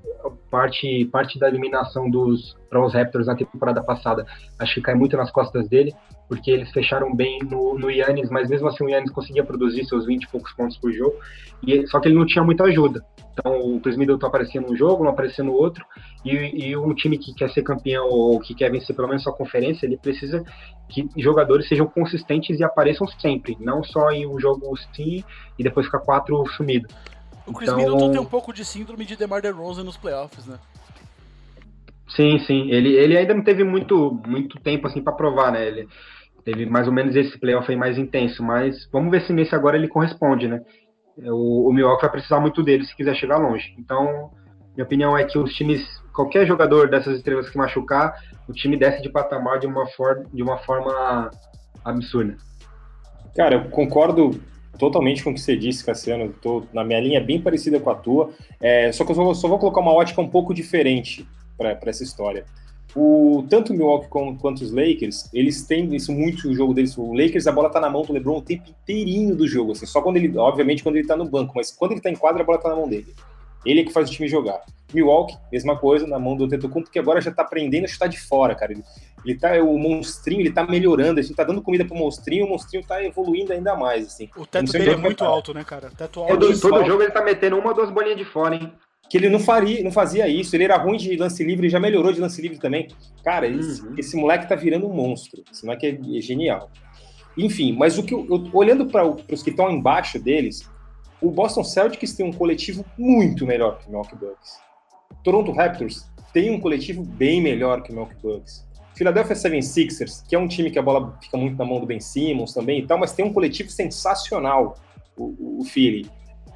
parte, 0.51 1.05
parte 1.13 1.39
da 1.39 1.49
eliminação 1.49 2.11
dos 2.11 2.57
para 2.71 2.83
os 2.83 2.95
Raptors 2.95 3.27
na 3.27 3.37
temporada 3.37 3.83
passada, 3.83 4.25
acho 4.59 4.75
que 4.75 4.81
cai 4.81 4.95
muito 4.95 5.15
nas 5.15 5.31
costas 5.31 5.69
dele, 5.69 5.93
porque 6.27 6.51
eles 6.51 6.71
fecharam 6.71 7.15
bem 7.15 7.41
no, 7.41 7.79
no 7.79 7.91
Yannis, 7.91 8.31
mas 8.31 8.49
mesmo 8.49 8.67
assim 8.69 8.83
o 8.83 8.89
Yannis 8.89 9.11
conseguia 9.11 9.45
produzir 9.45 9.85
seus 9.85 10.07
20 10.07 10.23
e 10.23 10.29
poucos 10.31 10.51
pontos 10.55 10.79
por 10.79 10.91
jogo, 10.91 11.15
e, 11.67 11.87
só 11.89 12.01
que 12.01 12.09
ele 12.09 12.15
não 12.15 12.25
tinha 12.25 12.43
muita 12.43 12.65
ajuda. 12.65 13.05
Então 13.35 13.77
o 13.77 13.81
Chris 13.81 13.99
Middleton 13.99 14.27
aparecia 14.27 14.61
num 14.61 14.75
jogo, 14.75 15.05
não 15.05 15.11
aparecia 15.11 15.45
no 15.45 15.53
outro, 15.53 15.85
e, 16.25 16.69
e 16.69 16.77
um 16.77 16.95
time 16.95 17.19
que 17.19 17.35
quer 17.35 17.51
ser 17.51 17.63
campeão 17.63 18.09
ou 18.09 18.39
que 18.41 18.55
quer 18.55 18.71
vencer 18.71 18.95
pelo 18.95 19.09
menos 19.09 19.23
sua 19.23 19.33
conferência, 19.33 19.87
ele 19.87 19.97
precisa 19.97 20.45
que 20.89 21.09
jogadores 21.17 21.69
sejam 21.69 21.87
consistentes 21.87 22.61
e 22.61 22.65
apareçam 22.65 23.07
sempre, 23.07 23.57
não 23.61 23.83
só 23.83 24.11
em 24.11 24.27
um 24.27 24.39
jogo 24.39 24.77
sim 24.95 25.25
e 25.59 25.63
depois 25.63 25.87
ficar 25.87 26.01
quatro 26.01 26.47
sumido. 26.51 26.89
O 27.47 27.53
Chris 27.53 27.69
então... 27.69 27.79
Middleton 27.79 28.11
tem 28.13 28.21
um 28.21 28.27
pouco 28.27 28.53
de 28.53 28.65
síndrome 28.65 29.05
de 29.05 29.17
DeMar 29.17 29.43
DeRozan 29.43 29.83
nos 29.83 29.97
playoffs, 29.97 30.47
né? 30.47 30.59
Sim, 32.15 32.39
sim. 32.41 32.71
Ele, 32.71 32.95
ele 32.95 33.17
ainda 33.17 33.35
não 33.35 33.43
teve 33.43 33.65
muito, 33.65 34.21
muito 34.27 34.61
tempo 34.61 34.87
assim 34.87 35.03
para 35.03 35.15
provar, 35.15 35.51
né? 35.51 35.67
Ele 35.67 35.89
teve 36.45 36.67
mais 36.67 36.87
ou 36.87 36.93
menos 36.93 37.17
esse 37.17 37.39
playoff 37.39 37.71
aí 37.71 37.77
mais 37.77 37.97
intenso, 37.99 38.43
mas 38.43 38.89
vamos 38.93 39.11
ver 39.11 39.23
se 39.23 39.33
nesse 39.33 39.55
agora 39.55 39.77
ele 39.77 39.89
corresponde, 39.89 40.47
né? 40.47 40.61
O, 41.17 41.69
o 41.69 41.73
Milwaukee 41.73 42.03
vai 42.03 42.11
precisar 42.11 42.41
muito 42.41 42.63
dele 42.63 42.85
se 42.85 42.97
quiser 42.97 43.15
chegar 43.15 43.39
longe. 43.39 43.75
Então, 43.79 44.31
minha 44.75 44.85
opinião 44.85 45.17
é 45.17 45.25
que 45.25 45.39
os 45.39 45.53
times, 45.55 45.83
qualquer 46.13 46.47
jogador 46.47 46.89
dessas 46.89 47.17
estrelas 47.17 47.49
que 47.49 47.57
machucar, 47.57 48.15
o 48.49 48.53
time 48.53 48.77
desce 48.77 49.03
de 49.03 49.09
patamar 49.09 49.59
de 49.59 49.67
uma, 49.67 49.87
for, 49.87 50.27
de 50.33 50.43
uma 50.43 50.59
forma 50.59 51.31
absurda. 51.85 52.37
Cara, 53.35 53.55
eu 53.55 53.71
concordo 53.71 54.41
totalmente 54.79 55.23
com 55.23 55.31
o 55.31 55.35
que 55.35 55.41
você 55.41 55.57
disse, 55.57 55.85
Cassiano. 55.85 56.27
Estou 56.27 56.67
na 56.73 56.85
minha 56.85 57.01
linha 57.01 57.21
bem 57.21 57.41
parecida 57.41 57.81
com 57.81 57.91
a 57.91 57.95
tua. 57.95 58.31
É, 58.61 58.93
só 58.93 59.05
que 59.05 59.13
eu 59.13 59.15
só, 59.15 59.35
só, 59.35 59.49
vou 59.49 59.59
colocar 59.59 59.81
uma 59.81 59.93
ótica 59.93 60.21
um 60.21 60.29
pouco 60.29 60.53
diferente 60.53 61.27
para 61.57 61.79
essa 61.87 62.03
história. 62.03 62.45
o, 62.95 63.45
tanto 63.49 63.73
o 63.73 63.77
Milwaukee 63.77 64.09
quanto 64.09 64.63
os 64.63 64.73
Lakers, 64.73 65.31
eles 65.33 65.65
têm 65.65 65.95
isso 65.95 66.13
muito 66.13 66.49
o 66.49 66.55
jogo 66.55 66.75
deles. 66.75 66.97
O 66.99 67.13
Lakers, 67.15 67.47
a 67.47 67.53
bola 67.53 67.71
tá 67.71 67.81
na 67.81 67.89
mão 67.89 68.03
do 68.03 68.13
LeBron 68.13 68.39
o 68.39 68.43
tempo 68.43 68.65
inteirinho 68.69 69.35
do 69.35 69.47
jogo, 69.47 69.73
assim, 69.73 69.87
só 69.87 70.03
quando 70.03 70.17
ele, 70.17 70.37
obviamente, 70.37 70.83
quando 70.83 70.97
ele 70.97 71.07
tá 71.07 71.17
no 71.17 71.25
banco, 71.25 71.53
mas 71.55 71.71
quando 71.71 71.93
ele 71.93 72.01
tá 72.01 72.11
em 72.11 72.17
quadra, 72.17 72.43
a 72.43 72.45
bola 72.45 72.59
tá 72.59 72.69
na 72.69 72.77
mão 72.77 72.89
dele. 72.89 73.15
Ele 73.65 73.81
é 73.81 73.85
que 73.85 73.93
faz 73.93 74.09
o 74.09 74.13
time 74.13 74.29
jogar. 74.29 74.61
Milwaukee, 74.93 75.37
mesma 75.51 75.77
coisa, 75.77 76.07
na 76.07 76.19
mão 76.19 76.37
do 76.37 76.45
Antetokounmpo, 76.45 76.91
que 76.91 76.99
agora 76.99 77.21
já 77.21 77.31
tá 77.31 77.43
aprendendo 77.43 77.85
a 77.85 77.89
chutar 77.89 78.09
de 78.09 78.21
fora, 78.21 78.55
cara. 78.55 78.73
Ele, 78.73 78.85
ele 79.25 79.39
tá, 79.39 79.55
o 79.63 79.79
monstrinho, 79.79 80.41
ele 80.41 80.53
tá 80.53 80.67
melhorando, 80.67 81.19
a 81.19 81.23
gente 81.23 81.35
tá 81.35 81.45
dando 81.45 81.63
comida 81.63 81.85
pro 81.85 81.97
monstrinho, 81.97 82.47
o 82.47 82.49
monstrinho 82.49 82.85
tá 82.85 83.03
evoluindo 83.03 83.53
ainda 83.53 83.75
mais, 83.75 84.07
assim. 84.07 84.29
O 84.37 84.45
teto 84.45 84.71
dele 84.73 84.91
é 84.91 84.97
muito 84.97 85.25
alto, 85.25 85.55
né, 85.55 85.65
cara? 85.65 85.91
Teto 85.97 86.21
alto. 86.21 86.39
Todo, 86.39 86.61
todo 86.61 86.85
jogo 86.85 87.03
ele 87.03 87.11
tá 87.11 87.23
metendo 87.23 87.59
uma 87.59 87.69
ou 87.69 87.75
duas 87.75 87.91
bolinhas 87.91 88.19
de 88.19 88.25
fora, 88.25 88.55
hein? 88.55 88.73
que 89.13 89.19
ele 89.19 89.29
não 89.29 89.39
faria, 89.39 89.85
não 89.85 89.93
fazia 89.93 90.27
isso. 90.27 90.57
Ele 90.57 90.65
era 90.65 90.79
ruim 90.79 90.97
de 90.97 91.15
lance 91.17 91.45
livre 91.45 91.67
e 91.67 91.71
já 91.71 91.79
melhorou 91.79 92.15
de 92.15 92.19
lance 92.19 92.41
livre 92.41 92.59
também. 92.59 92.89
Cara, 93.23 93.47
esse, 93.47 93.83
uhum. 93.83 93.95
esse 93.99 94.17
moleque 94.17 94.49
tá 94.49 94.55
virando 94.55 94.89
um 94.89 94.95
monstro. 94.95 95.45
Esse 95.53 95.67
moleque 95.67 95.87
é, 95.87 96.17
é 96.17 96.21
genial. 96.23 96.71
Enfim, 97.37 97.77
mas 97.77 97.99
o 97.99 98.03
que 98.03 98.15
eu, 98.15 98.27
eu 98.31 98.49
olhando 98.55 98.87
para 98.87 99.07
os 99.07 99.43
que 99.43 99.51
estão 99.51 99.71
embaixo 99.71 100.19
deles, 100.19 100.67
o 101.23 101.31
Boston 101.31 101.63
Celtics 101.63 102.15
tem 102.15 102.27
um 102.27 102.33
coletivo 102.33 102.85
muito 102.99 103.47
melhor 103.47 103.79
que 103.79 103.87
o 103.87 103.91
Milwaukee 103.91 104.17
Bucks. 104.17 104.59
Toronto 105.23 105.53
Raptors 105.53 106.05
tem 106.33 106.51
um 106.51 106.61
coletivo 106.61 107.03
bem 107.03 107.41
melhor 107.41 107.83
que 107.83 107.91
o 107.91 107.95
Milwaukee 107.95 108.21
Bucks. 108.21 108.67
Philadelphia 108.95 109.35
76ers, 109.35 110.27
que 110.29 110.35
é 110.35 110.39
um 110.39 110.49
time 110.49 110.71
que 110.71 110.79
a 110.79 110.83
bola 110.83 111.17
fica 111.23 111.37
muito 111.37 111.57
na 111.57 111.65
mão 111.65 111.81
do 111.81 111.87
Ben 111.87 112.01
Simmons 112.01 112.53
também 112.53 112.81
e 112.81 112.87
tal, 112.87 112.99
mas 112.99 113.13
tem 113.13 113.25
um 113.25 113.33
coletivo 113.33 113.71
sensacional, 113.71 114.77
o, 115.17 115.61
o 115.61 115.65
Philly. 115.65 116.11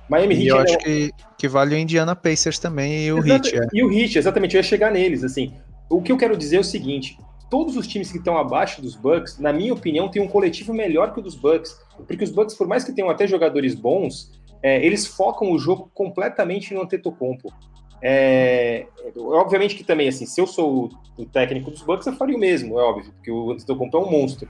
Miami 0.08 0.34
Heat. 0.34 0.44
E 0.44 0.48
eu 0.48 0.58
é 0.58 0.62
acho 0.62 0.78
que, 0.78 1.10
que 1.38 1.48
vale 1.48 1.74
o 1.74 1.78
Indiana 1.78 2.14
Pacers 2.14 2.58
também 2.58 3.06
e 3.06 3.12
o 3.12 3.18
Exato, 3.18 3.48
Heat. 3.48 3.58
É. 3.58 3.68
E 3.72 3.84
o 3.84 3.90
Heat, 3.90 4.18
exatamente, 4.18 4.54
eu 4.54 4.58
ia 4.58 4.62
chegar 4.62 4.90
neles. 4.90 5.24
Assim, 5.24 5.54
o 5.88 6.02
que 6.02 6.12
eu 6.12 6.16
quero 6.16 6.36
dizer 6.36 6.56
é 6.56 6.60
o 6.60 6.64
seguinte: 6.64 7.18
todos 7.50 7.76
os 7.76 7.86
times 7.86 8.10
que 8.10 8.18
estão 8.18 8.36
abaixo 8.36 8.82
dos 8.82 8.94
Bucks, 8.94 9.38
na 9.38 9.52
minha 9.52 9.72
opinião, 9.72 10.08
têm 10.08 10.22
um 10.22 10.28
coletivo 10.28 10.72
melhor 10.72 11.12
que 11.12 11.20
o 11.20 11.22
dos 11.22 11.34
Bucks, 11.34 11.76
porque 12.06 12.24
os 12.24 12.30
Bucks, 12.30 12.54
por 12.54 12.66
mais 12.66 12.84
que 12.84 12.92
tenham 12.92 13.10
até 13.10 13.26
jogadores 13.26 13.74
bons, 13.74 14.30
é, 14.62 14.84
eles 14.84 15.06
focam 15.06 15.50
o 15.50 15.58
jogo 15.58 15.90
completamente 15.94 16.74
no 16.74 16.82
Antetokounmpo. 16.82 17.52
É, 18.02 18.86
obviamente 19.16 19.74
que 19.74 19.84
também, 19.84 20.08
assim, 20.08 20.26
se 20.26 20.40
eu 20.40 20.46
sou 20.46 20.90
o, 21.16 21.22
o, 21.22 21.26
técnico 21.26 21.70
dos 21.70 21.82
Bucks, 21.82 22.06
eu 22.06 22.12
faria 22.12 22.36
o 22.36 22.40
mesmo, 22.40 22.78
é 22.78 22.82
óbvio, 22.82 23.12
porque 23.12 23.30
o 23.30 23.52
Antetokounmpo 23.52 23.96
é 23.96 24.00
um 24.00 24.10
monstro. 24.10 24.48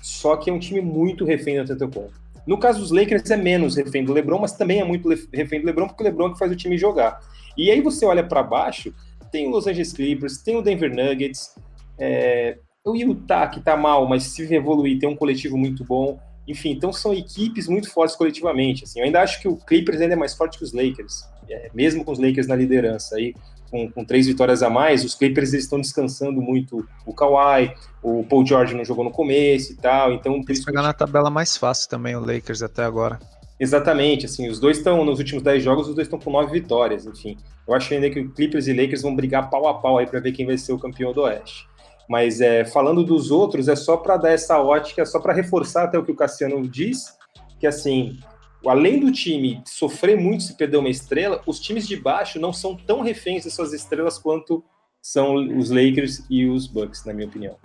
Só 0.00 0.36
que 0.36 0.50
é 0.50 0.52
um 0.52 0.58
time 0.58 0.80
muito 0.80 1.24
refém 1.24 1.56
do 1.56 1.62
Antetokounmpo. 1.62 2.12
No 2.46 2.58
caso 2.58 2.80
dos 2.80 2.90
Lakers 2.90 3.30
é 3.30 3.36
menos 3.36 3.76
refém 3.76 4.04
do 4.04 4.12
LeBron, 4.12 4.38
mas 4.38 4.52
também 4.52 4.80
é 4.80 4.84
muito 4.84 5.08
refém 5.32 5.60
do 5.60 5.66
LeBron, 5.66 5.86
porque 5.86 6.02
o 6.02 6.06
LeBron 6.06 6.28
é 6.28 6.32
que 6.32 6.38
faz 6.38 6.50
o 6.50 6.56
time 6.56 6.78
jogar. 6.78 7.20
E 7.56 7.70
aí 7.70 7.80
você 7.80 8.06
olha 8.06 8.24
para 8.24 8.42
baixo, 8.42 8.94
tem 9.30 9.46
o 9.46 9.50
Los 9.50 9.66
Angeles 9.66 9.92
Clippers, 9.92 10.38
tem 10.38 10.56
o 10.56 10.62
Denver 10.62 10.90
Nuggets, 10.90 11.54
é, 11.98 12.56
o 12.84 12.94
Utah 12.94 13.48
que 13.48 13.60
tá 13.60 13.76
mal, 13.76 14.08
mas 14.08 14.22
se 14.24 14.54
evoluir 14.54 14.98
tem 14.98 15.08
um 15.08 15.16
coletivo 15.16 15.58
muito 15.58 15.84
bom. 15.84 16.18
Enfim, 16.48 16.70
então 16.70 16.92
são 16.92 17.12
equipes 17.12 17.68
muito 17.68 17.90
fortes 17.90 18.16
coletivamente. 18.16 18.84
Assim, 18.84 19.00
eu 19.00 19.04
ainda 19.04 19.20
acho 19.20 19.40
que 19.40 19.46
o 19.46 19.56
Clippers 19.56 20.00
ainda 20.00 20.14
é 20.14 20.16
mais 20.16 20.34
forte 20.34 20.56
que 20.56 20.64
os 20.64 20.72
Lakers, 20.72 21.24
é, 21.48 21.70
mesmo 21.74 22.04
com 22.04 22.12
os 22.12 22.18
Lakers 22.18 22.46
na 22.46 22.56
liderança. 22.56 23.16
Aí 23.16 23.34
com, 23.70 23.90
com, 23.90 24.04
três 24.04 24.26
vitórias 24.26 24.62
a 24.62 24.70
mais, 24.70 25.04
os 25.04 25.14
Clippers 25.14 25.52
eles 25.52 25.64
estão 25.64 25.78
descansando 25.78 26.40
muito 26.40 26.88
o 27.04 27.12
Kawhi, 27.12 27.74
o 28.02 28.24
Paul 28.24 28.46
George 28.46 28.74
não 28.74 28.82
jogou 28.82 29.04
no 29.04 29.10
começo 29.10 29.72
e 29.72 29.76
tal, 29.76 30.12
então... 30.12 30.42
Eles 30.48 30.64
pegar 30.64 30.80
na 30.80 30.94
tabela 30.94 31.28
mais 31.28 31.54
fácil 31.54 31.88
também, 31.88 32.16
o 32.16 32.20
Lakers 32.20 32.62
até 32.62 32.82
agora. 32.82 33.18
Exatamente, 33.60 34.24
assim, 34.24 34.48
os 34.48 34.58
dois 34.58 34.78
estão, 34.78 35.04
nos 35.04 35.18
últimos 35.18 35.42
dez 35.42 35.62
jogos, 35.62 35.88
os 35.88 35.94
dois 35.94 36.06
estão 36.06 36.18
com 36.18 36.30
nove 36.30 36.52
vitórias, 36.52 37.04
enfim. 37.04 37.36
Eu 37.66 37.74
acho 37.74 37.92
ainda 37.92 38.08
que 38.08 38.20
o 38.20 38.30
Clippers 38.30 38.68
e 38.68 38.72
Lakers 38.72 39.02
vão 39.02 39.14
brigar 39.14 39.50
pau 39.50 39.68
a 39.68 39.74
pau 39.74 39.98
aí 39.98 40.06
para 40.06 40.20
ver 40.20 40.32
quem 40.32 40.46
vai 40.46 40.56
ser 40.56 40.72
o 40.72 40.78
campeão 40.78 41.12
do 41.12 41.22
Oeste. 41.22 41.67
Mas 42.08 42.40
é, 42.40 42.64
falando 42.64 43.04
dos 43.04 43.30
outros, 43.30 43.68
é 43.68 43.76
só 43.76 43.96
para 43.96 44.16
dar 44.16 44.30
essa 44.30 44.58
ótica, 44.58 45.02
é 45.02 45.04
só 45.04 45.20
para 45.20 45.34
reforçar 45.34 45.84
até 45.84 45.98
o 45.98 46.04
que 46.04 46.12
o 46.12 46.16
Cassiano 46.16 46.66
diz, 46.66 47.16
que 47.60 47.66
assim, 47.66 48.18
além 48.66 48.98
do 48.98 49.12
time 49.12 49.62
sofrer 49.66 50.18
muito 50.18 50.42
se 50.42 50.54
perder 50.54 50.78
uma 50.78 50.88
estrela, 50.88 51.42
os 51.46 51.60
times 51.60 51.86
de 51.86 51.96
baixo 51.96 52.40
não 52.40 52.52
são 52.52 52.74
tão 52.74 53.02
reféns 53.02 53.44
de 53.44 53.50
suas 53.50 53.72
estrelas 53.72 54.18
quanto 54.18 54.64
são 55.02 55.34
os 55.58 55.70
Lakers 55.70 56.24
e 56.30 56.46
os 56.46 56.66
Bucks, 56.66 57.04
na 57.04 57.12
minha 57.12 57.28
opinião. 57.28 57.56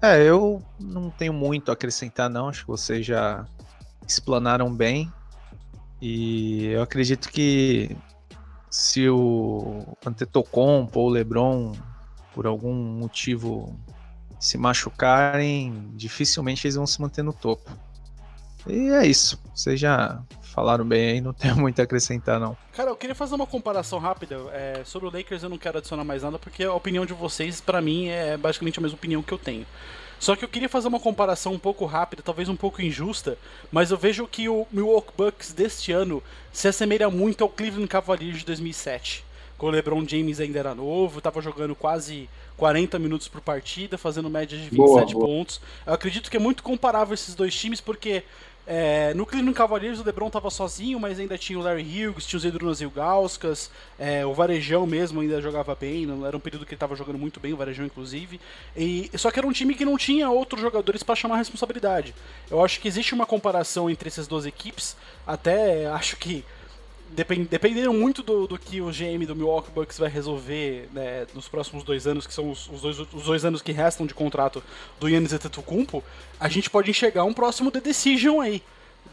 É, 0.00 0.20
eu 0.22 0.62
não 0.80 1.10
tenho 1.10 1.32
muito 1.32 1.70
a 1.70 1.74
acrescentar, 1.74 2.28
não. 2.28 2.48
Acho 2.48 2.62
que 2.62 2.70
vocês 2.70 3.06
já 3.06 3.46
explanaram 4.06 4.74
bem. 4.74 5.10
E 6.00 6.66
eu 6.66 6.82
acredito 6.82 7.28
que 7.28 7.96
se 8.68 9.08
o 9.08 9.84
Antetokounmpo 10.04 10.98
ou 10.98 11.06
o 11.06 11.10
LeBron, 11.10 11.72
por 12.34 12.46
algum 12.46 12.74
motivo, 12.74 13.78
se 14.38 14.58
machucarem, 14.58 15.90
dificilmente 15.94 16.66
eles 16.66 16.76
vão 16.76 16.86
se 16.86 17.00
manter 17.00 17.22
no 17.22 17.32
topo. 17.32 17.70
E 18.66 18.90
é 18.90 19.06
isso. 19.06 19.40
Vocês 19.54 19.78
já 19.78 20.22
falaram 20.42 20.84
bem 20.84 21.12
aí, 21.12 21.20
não 21.20 21.32
tenho 21.34 21.56
muito 21.56 21.80
a 21.80 21.84
acrescentar, 21.84 22.38
não. 22.38 22.56
Cara, 22.74 22.90
eu 22.90 22.96
queria 22.96 23.14
fazer 23.14 23.34
uma 23.34 23.46
comparação 23.46 23.98
rápida. 23.98 24.36
É, 24.52 24.82
sobre 24.84 25.08
o 25.08 25.12
Lakers 25.12 25.42
eu 25.42 25.48
não 25.48 25.58
quero 25.58 25.78
adicionar 25.78 26.04
mais 26.04 26.22
nada, 26.22 26.38
porque 26.38 26.64
a 26.64 26.72
opinião 26.72 27.06
de 27.06 27.12
vocês, 27.12 27.60
para 27.60 27.80
mim, 27.80 28.08
é 28.08 28.36
basicamente 28.36 28.78
a 28.78 28.82
mesma 28.82 28.96
opinião 28.96 29.22
que 29.22 29.32
eu 29.32 29.38
tenho. 29.38 29.66
Só 30.22 30.36
que 30.36 30.44
eu 30.44 30.48
queria 30.48 30.68
fazer 30.68 30.86
uma 30.86 31.00
comparação 31.00 31.52
um 31.52 31.58
pouco 31.58 31.84
rápida, 31.84 32.22
talvez 32.22 32.48
um 32.48 32.54
pouco 32.54 32.80
injusta, 32.80 33.36
mas 33.72 33.90
eu 33.90 33.96
vejo 33.96 34.24
que 34.28 34.48
o 34.48 34.68
Milwaukee 34.70 35.12
Bucks 35.16 35.52
deste 35.52 35.90
ano 35.90 36.22
se 36.52 36.68
assemelha 36.68 37.10
muito 37.10 37.42
ao 37.42 37.50
Cleveland 37.50 37.88
Cavaliers 37.88 38.38
de 38.38 38.44
2007. 38.44 39.24
Quando 39.62 39.74
o 39.74 39.76
LeBron 39.76 40.04
James 40.04 40.40
ainda 40.40 40.58
era 40.58 40.74
novo, 40.74 41.18
estava 41.18 41.40
jogando 41.40 41.72
quase 41.76 42.28
40 42.56 42.98
minutos 42.98 43.28
por 43.28 43.40
partida, 43.40 43.96
fazendo 43.96 44.28
média 44.28 44.58
de 44.58 44.64
27 44.64 44.76
boa, 44.76 45.06
boa. 45.06 45.24
pontos. 45.24 45.60
Eu 45.86 45.92
acredito 45.92 46.28
que 46.28 46.36
é 46.36 46.40
muito 46.40 46.64
comparável 46.64 47.14
esses 47.14 47.36
dois 47.36 47.54
times, 47.54 47.80
porque 47.80 48.24
é, 48.66 49.14
no 49.14 49.24
Cleveland 49.24 49.56
Cavaliers 49.56 50.00
o 50.00 50.02
LeBron 50.02 50.26
estava 50.26 50.50
sozinho, 50.50 50.98
mas 50.98 51.20
ainda 51.20 51.38
tinha 51.38 51.56
o 51.56 51.62
Larry 51.62 51.82
Hughes, 51.84 52.26
tinha 52.26 52.38
o 52.38 52.40
Zedrunas 52.40 52.80
Ilgauskas, 52.80 53.70
é, 54.00 54.26
o 54.26 54.34
Varejão 54.34 54.84
mesmo 54.84 55.20
ainda 55.20 55.40
jogava 55.40 55.76
bem, 55.76 56.06
não, 56.06 56.26
era 56.26 56.36
um 56.36 56.40
período 56.40 56.66
que 56.66 56.72
ele 56.72 56.76
estava 56.76 56.96
jogando 56.96 57.20
muito 57.20 57.38
bem, 57.38 57.52
o 57.52 57.56
Varejão 57.56 57.86
inclusive. 57.86 58.40
E, 58.76 59.12
só 59.14 59.30
que 59.30 59.38
era 59.38 59.46
um 59.46 59.52
time 59.52 59.76
que 59.76 59.84
não 59.84 59.96
tinha 59.96 60.28
outros 60.28 60.60
jogadores 60.60 61.04
para 61.04 61.14
chamar 61.14 61.36
a 61.36 61.38
responsabilidade. 61.38 62.12
Eu 62.50 62.64
acho 62.64 62.80
que 62.80 62.88
existe 62.88 63.14
uma 63.14 63.26
comparação 63.26 63.88
entre 63.88 64.08
essas 64.08 64.26
duas 64.26 64.44
equipes, 64.44 64.96
até 65.24 65.86
acho 65.86 66.16
que 66.16 66.44
depend, 67.14 67.46
dependendo 67.48 67.92
muito 67.92 68.22
do, 68.22 68.46
do, 68.46 68.58
que 68.58 68.80
o 68.80 68.86
GM 68.86 69.24
do 69.26 69.36
Milwaukee 69.36 69.70
Bucks 69.70 69.98
vai 69.98 70.08
resolver 70.08 70.88
né, 70.92 71.26
nos 71.34 71.48
próximos 71.48 71.84
dois 71.84 72.06
anos, 72.06 72.26
que 72.26 72.34
são 72.34 72.50
os, 72.50 72.68
os, 72.68 72.80
dois, 72.80 72.98
os 72.98 73.24
dois 73.24 73.44
anos 73.44 73.62
que 73.62 73.72
restam 73.72 74.06
de 74.06 74.14
contrato 74.14 74.62
do 74.98 75.08
Yannis 75.08 75.32
Antetokounmpo, 75.32 76.02
a 76.40 76.48
gente 76.48 76.70
pode 76.70 76.90
enxergar 76.90 77.24
um 77.24 77.32
próximo 77.32 77.70
The 77.70 77.80
Decision 77.80 78.40
aí. 78.40 78.62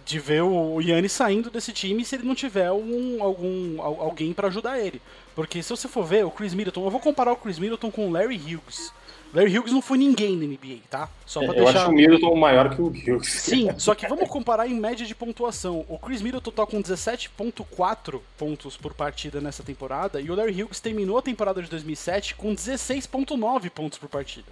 De 0.06 0.20
ver 0.20 0.42
o 0.42 0.80
Yannis 0.82 1.12
saindo 1.12 1.52
desse 1.52 1.72
time 1.72 2.04
se 2.04 2.16
ele 2.16 2.24
não 2.24 2.34
tiver 2.34 2.72
um, 2.72 3.22
algum, 3.22 3.82
alguém 3.82 4.34
para 4.34 4.48
ajudar 4.48 4.80
ele. 4.80 5.02
Porque 5.36 5.62
se 5.62 5.70
você 5.70 5.88
for 5.88 6.04
ver, 6.04 6.26
o 6.26 6.32
Chris 6.32 6.54
Middleton, 6.54 6.84
eu 6.84 6.90
vou 6.90 7.00
comparar 7.00 7.32
o 7.32 7.36
Chris 7.36 7.60
Middleton 7.60 7.92
com 7.92 8.08
o 8.08 8.12
Larry 8.12 8.38
Hughes. 8.38 8.92
Larry 9.34 9.58
Hughes 9.58 9.72
não 9.72 9.82
foi 9.82 9.98
ninguém 9.98 10.36
na 10.36 10.46
NBA, 10.46 10.80
tá? 10.90 11.10
Só 11.26 11.42
pra 11.42 11.54
é, 11.54 11.56
deixar... 11.56 11.72
Eu 11.72 11.82
acho 11.82 11.92
o 11.92 11.94
Middleton 11.94 12.36
maior 12.36 12.76
que 12.76 12.82
o 12.82 12.88
Hughes. 12.88 13.30
Sim, 13.30 13.70
só 13.78 13.94
que 13.94 14.08
vamos 14.08 14.28
comparar 14.28 14.68
em 14.68 14.74
média 14.74 15.06
de 15.06 15.14
pontuação. 15.14 15.86
O 15.88 16.00
Chris 16.00 16.22
Middleton 16.22 16.52
tá 16.52 16.66
com 16.66 16.82
17.4 16.82 18.20
pontos 18.38 18.76
por 18.76 18.94
partida 18.94 19.40
nessa 19.40 19.62
temporada 19.62 20.20
e 20.20 20.32
o 20.32 20.36
Larry 20.36 20.64
Hughes 20.64 20.80
terminou 20.80 21.18
a 21.18 21.22
temporada 21.22 21.62
de 21.62 21.70
2007 21.70 22.36
com 22.36 22.56
16.9 22.56 23.70
pontos 23.70 24.00
por 24.00 24.10
partida. 24.10 24.48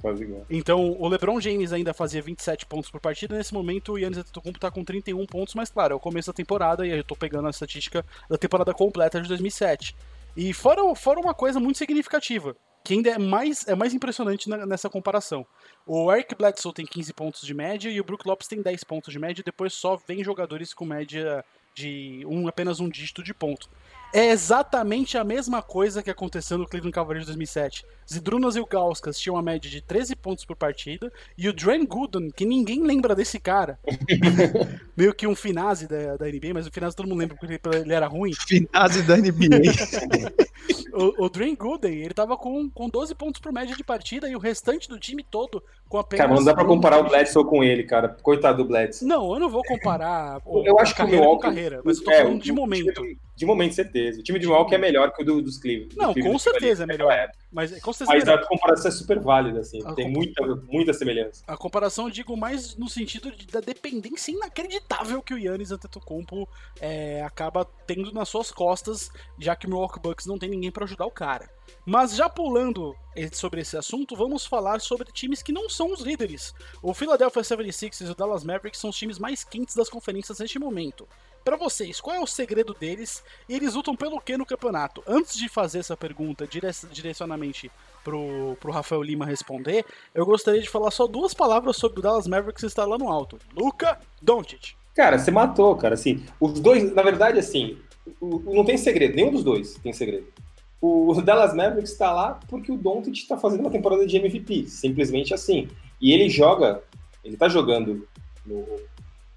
Quase 0.00 0.22
igual. 0.22 0.46
Então, 0.48 0.96
o 0.96 1.08
LeBron 1.08 1.40
James 1.40 1.72
ainda 1.72 1.92
fazia 1.92 2.22
27 2.22 2.66
pontos 2.66 2.88
por 2.88 3.00
partida. 3.00 3.36
Nesse 3.36 3.52
momento, 3.52 3.92
o 3.92 3.98
Yannis 3.98 4.18
Antetokounmpo 4.18 4.60
tá 4.60 4.70
com 4.70 4.84
31 4.84 5.26
pontos, 5.26 5.54
mas 5.54 5.70
claro, 5.70 5.94
é 5.94 5.96
o 5.96 6.00
começo 6.00 6.28
da 6.28 6.32
temporada 6.32 6.86
e 6.86 6.90
eu 6.90 7.02
tô 7.02 7.16
pegando 7.16 7.48
a 7.48 7.50
estatística 7.50 8.06
da 8.28 8.38
temporada 8.38 8.72
completa 8.72 9.20
de 9.20 9.26
2007. 9.26 9.96
E 10.36 10.52
fora, 10.52 10.94
fora 10.94 11.18
uma 11.18 11.34
coisa 11.34 11.58
muito 11.58 11.78
significativa 11.78 12.54
que 12.82 12.94
ainda 12.94 13.10
é 13.10 13.18
mais, 13.18 13.66
é 13.68 13.74
mais 13.74 13.92
impressionante 13.92 14.48
nessa 14.48 14.88
comparação. 14.88 15.46
O 15.86 16.12
Eric 16.12 16.34
Bledsoe 16.34 16.72
tem 16.72 16.86
15 16.86 17.12
pontos 17.12 17.42
de 17.42 17.54
média 17.54 17.90
e 17.90 18.00
o 18.00 18.04
Brook 18.04 18.26
Lopes 18.26 18.48
tem 18.48 18.62
10 18.62 18.84
pontos 18.84 19.12
de 19.12 19.18
média, 19.18 19.40
e 19.40 19.44
depois 19.44 19.72
só 19.72 19.96
vem 19.96 20.24
jogadores 20.24 20.72
com 20.72 20.84
média 20.84 21.44
de 21.74 22.24
um, 22.26 22.48
apenas 22.48 22.80
um 22.80 22.88
dígito 22.88 23.22
de 23.22 23.34
ponto. 23.34 23.68
É 24.12 24.30
exatamente 24.30 25.16
a 25.16 25.22
mesma 25.22 25.62
coisa 25.62 26.02
que 26.02 26.10
aconteceu 26.10 26.58
no 26.58 26.66
Cleveland 26.66 26.94
Cavaliers 26.94 27.26
de 27.26 27.32
2007. 27.32 27.84
Zidrunas 28.12 28.56
e 28.56 28.60
o 28.60 28.66
Gauskas 28.66 29.18
tinham 29.18 29.36
uma 29.36 29.42
média 29.42 29.70
de 29.70 29.80
13 29.80 30.16
pontos 30.16 30.44
por 30.44 30.56
partida, 30.56 31.12
e 31.38 31.48
o 31.48 31.52
Dwayne 31.52 31.86
Gooden, 31.86 32.30
que 32.30 32.44
ninguém 32.44 32.82
lembra 32.82 33.14
desse 33.14 33.38
cara, 33.38 33.78
meio 34.96 35.14
que 35.14 35.28
um 35.28 35.36
finase 35.36 35.86
da, 35.86 36.16
da 36.16 36.26
NBA, 36.26 36.52
mas 36.52 36.66
o 36.66 36.72
finase 36.72 36.96
todo 36.96 37.08
mundo 37.08 37.20
lembra 37.20 37.36
porque 37.36 37.60
ele 37.76 37.92
era 37.92 38.08
ruim. 38.08 38.32
Finase 38.48 39.02
da 39.02 39.16
NBA. 39.16 39.60
o, 40.92 41.26
o 41.26 41.28
Dwayne 41.28 41.54
Gooden, 41.54 42.00
ele 42.00 42.14
tava 42.14 42.36
com, 42.36 42.68
com 42.68 42.88
12 42.88 43.14
pontos 43.14 43.40
por 43.40 43.52
média 43.52 43.76
de 43.76 43.84
partida, 43.84 44.28
e 44.28 44.34
o 44.34 44.40
restante 44.40 44.88
do 44.88 44.98
time 44.98 45.22
todo 45.22 45.62
com 45.88 45.98
apenas... 45.98 46.26
Cara, 46.26 46.36
não 46.36 46.44
dá 46.44 46.52
pra 46.52 46.64
comparar 46.64 46.98
o 46.98 47.04
Bledsoe 47.04 47.44
com 47.44 47.62
ele, 47.62 47.84
cara. 47.84 48.16
Coitado 48.22 48.58
do 48.58 48.68
Bledsoe. 48.68 49.06
Não, 49.06 49.32
eu 49.32 49.38
não 49.38 49.48
vou 49.48 49.62
comparar 49.62 50.40
eu 50.64 50.78
acho 50.80 50.96
que 50.96 51.02
o 51.02 51.06
Milwaukee... 51.06 51.42
carreira, 51.42 51.80
mas 51.84 51.98
eu 51.98 52.04
tô 52.04 52.10
é, 52.10 52.22
falando 52.22 52.42
de 52.42 52.52
momento. 52.52 53.02
De 53.36 53.46
momento, 53.46 53.74
certeza. 53.74 53.99
O 54.08 54.22
time 54.22 54.38
de 54.38 54.46
Milwaukee 54.46 54.74
é 54.74 54.78
melhor 54.78 55.12
que 55.12 55.22
o 55.22 55.24
do, 55.24 55.42
dos 55.42 55.58
Cleveland. 55.58 55.96
Não, 55.96 56.12
Cleveland 56.12 56.32
com 56.32 56.38
certeza 56.38 56.84
é 56.84 56.86
melhor. 56.86 57.30
Mas, 57.52 57.80
com 57.80 57.92
certeza, 57.92 58.26
Mas 58.26 58.44
a 58.44 58.46
comparação 58.46 58.88
é 58.88 58.92
super 58.92 59.18
válida, 59.18 59.60
assim. 59.60 59.80
A 59.84 59.92
tem 59.92 60.10
muita, 60.10 60.44
muita 60.68 60.92
semelhança. 60.92 61.42
A 61.46 61.56
comparação 61.56 62.06
eu 62.06 62.10
digo 62.10 62.36
mais 62.36 62.76
no 62.76 62.88
sentido 62.88 63.30
de, 63.32 63.46
da 63.46 63.60
dependência 63.60 64.30
inacreditável 64.30 65.20
que 65.20 65.34
o 65.34 65.38
Yannis 65.38 65.72
Antetokounmpo 65.72 66.48
é, 66.80 67.22
acaba 67.22 67.64
tendo 67.86 68.12
nas 68.12 68.28
suas 68.28 68.52
costas, 68.52 69.10
já 69.38 69.56
que 69.56 69.66
o 69.66 69.68
Milwaukee 69.70 70.00
Bucks 70.00 70.26
não 70.26 70.38
tem 70.38 70.48
ninguém 70.48 70.70
para 70.70 70.84
ajudar 70.84 71.06
o 71.06 71.10
cara. 71.10 71.50
Mas 71.84 72.14
já 72.14 72.28
pulando 72.28 72.94
sobre 73.32 73.60
esse 73.60 73.76
assunto, 73.76 74.16
vamos 74.16 74.46
falar 74.46 74.80
sobre 74.80 75.10
times 75.12 75.42
que 75.42 75.52
não 75.52 75.68
são 75.68 75.92
os 75.92 76.00
líderes. 76.00 76.54
O 76.82 76.94
Philadelphia 76.94 77.42
76ers 77.42 78.06
e 78.06 78.10
o 78.10 78.14
Dallas 78.14 78.44
Mavericks 78.44 78.80
são 78.80 78.90
os 78.90 78.96
times 78.96 79.18
mais 79.18 79.44
quentes 79.44 79.74
das 79.74 79.88
conferências 79.88 80.38
neste 80.38 80.58
momento. 80.58 81.06
Para 81.44 81.56
vocês, 81.56 82.00
qual 82.00 82.14
é 82.14 82.20
o 82.20 82.26
segredo 82.26 82.74
deles 82.74 83.22
e 83.48 83.54
eles 83.54 83.74
lutam 83.74 83.96
pelo 83.96 84.20
que 84.20 84.36
no 84.36 84.44
campeonato? 84.44 85.02
Antes 85.06 85.36
de 85.38 85.48
fazer 85.48 85.78
essa 85.78 85.96
pergunta 85.96 86.46
direcionamente 86.46 87.70
pro, 88.04 88.56
pro 88.60 88.72
Rafael 88.72 89.02
Lima 89.02 89.24
responder, 89.24 89.84
eu 90.14 90.26
gostaria 90.26 90.60
de 90.60 90.68
falar 90.68 90.90
só 90.90 91.06
duas 91.06 91.32
palavras 91.32 91.76
sobre 91.76 92.00
o 92.00 92.02
Dallas 92.02 92.26
Mavericks 92.26 92.62
estar 92.62 92.84
lá 92.84 92.98
no 92.98 93.08
alto. 93.08 93.38
Luca 93.56 93.98
Doncic. 94.20 94.74
Cara, 94.94 95.18
você 95.18 95.30
matou, 95.30 95.74
cara. 95.76 95.94
Assim, 95.94 96.22
os 96.38 96.60
dois, 96.60 96.94
na 96.94 97.02
verdade, 97.02 97.38
assim, 97.38 97.78
não 98.20 98.64
tem 98.64 98.76
segredo, 98.76 99.16
nenhum 99.16 99.30
dos 99.30 99.44
dois 99.44 99.74
tem 99.82 99.92
segredo. 99.92 100.26
O 100.80 101.20
Dallas 101.22 101.54
Mavericks 101.54 101.92
está 101.92 102.12
lá 102.12 102.38
porque 102.48 102.70
o 102.70 102.76
Doncic 102.76 103.16
está 103.16 103.36
fazendo 103.36 103.60
uma 103.60 103.70
temporada 103.70 104.06
de 104.06 104.16
MVP, 104.16 104.66
simplesmente 104.68 105.32
assim. 105.32 105.68
E 106.00 106.12
ele 106.12 106.28
joga, 106.28 106.82
ele 107.24 107.34
está 107.34 107.48
jogando 107.48 108.06
no, 108.44 108.66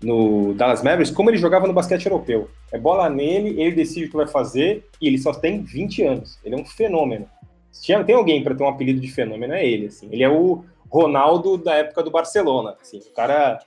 no 0.04 0.54
Dallas 0.54 0.84
Mavericks 0.84 1.12
como 1.12 1.30
ele 1.30 1.38
jogava 1.38 1.68
no 1.68 1.74
basquete 1.74 2.06
europeu. 2.06 2.50
É 2.72 2.78
bola 2.78 3.10
nele, 3.10 3.62
ele 3.62 3.72
decide 3.72 4.06
o 4.06 4.10
que 4.10 4.18
vai 4.18 4.28
fazer 4.28 4.88
e 5.02 5.08
ele 5.08 5.18
só 5.18 5.34
tem 5.34 5.62
20 5.62 6.04
anos. 6.04 6.39
Ele 6.44 6.56
é 6.56 6.58
um 6.58 6.66
fenômeno. 6.66 7.28
Se 7.72 7.94
tem 8.04 8.16
alguém 8.16 8.44
para 8.44 8.54
ter 8.54 8.63
um 8.63 8.68
apelido 8.68 9.00
de 9.00 9.12
fenômeno, 9.12 9.54
é 9.54 9.66
ele. 9.66 9.88
Assim. 9.88 10.08
Ele 10.12 10.24
é 10.24 10.30
o 10.30 10.63
Ronaldo 10.89 11.58
da 11.58 11.76
época 11.76 12.04
do 12.04 12.12
Barcelona. 12.12 12.76
Assim. 12.80 13.00
O 13.00 13.13
cara 13.13 13.60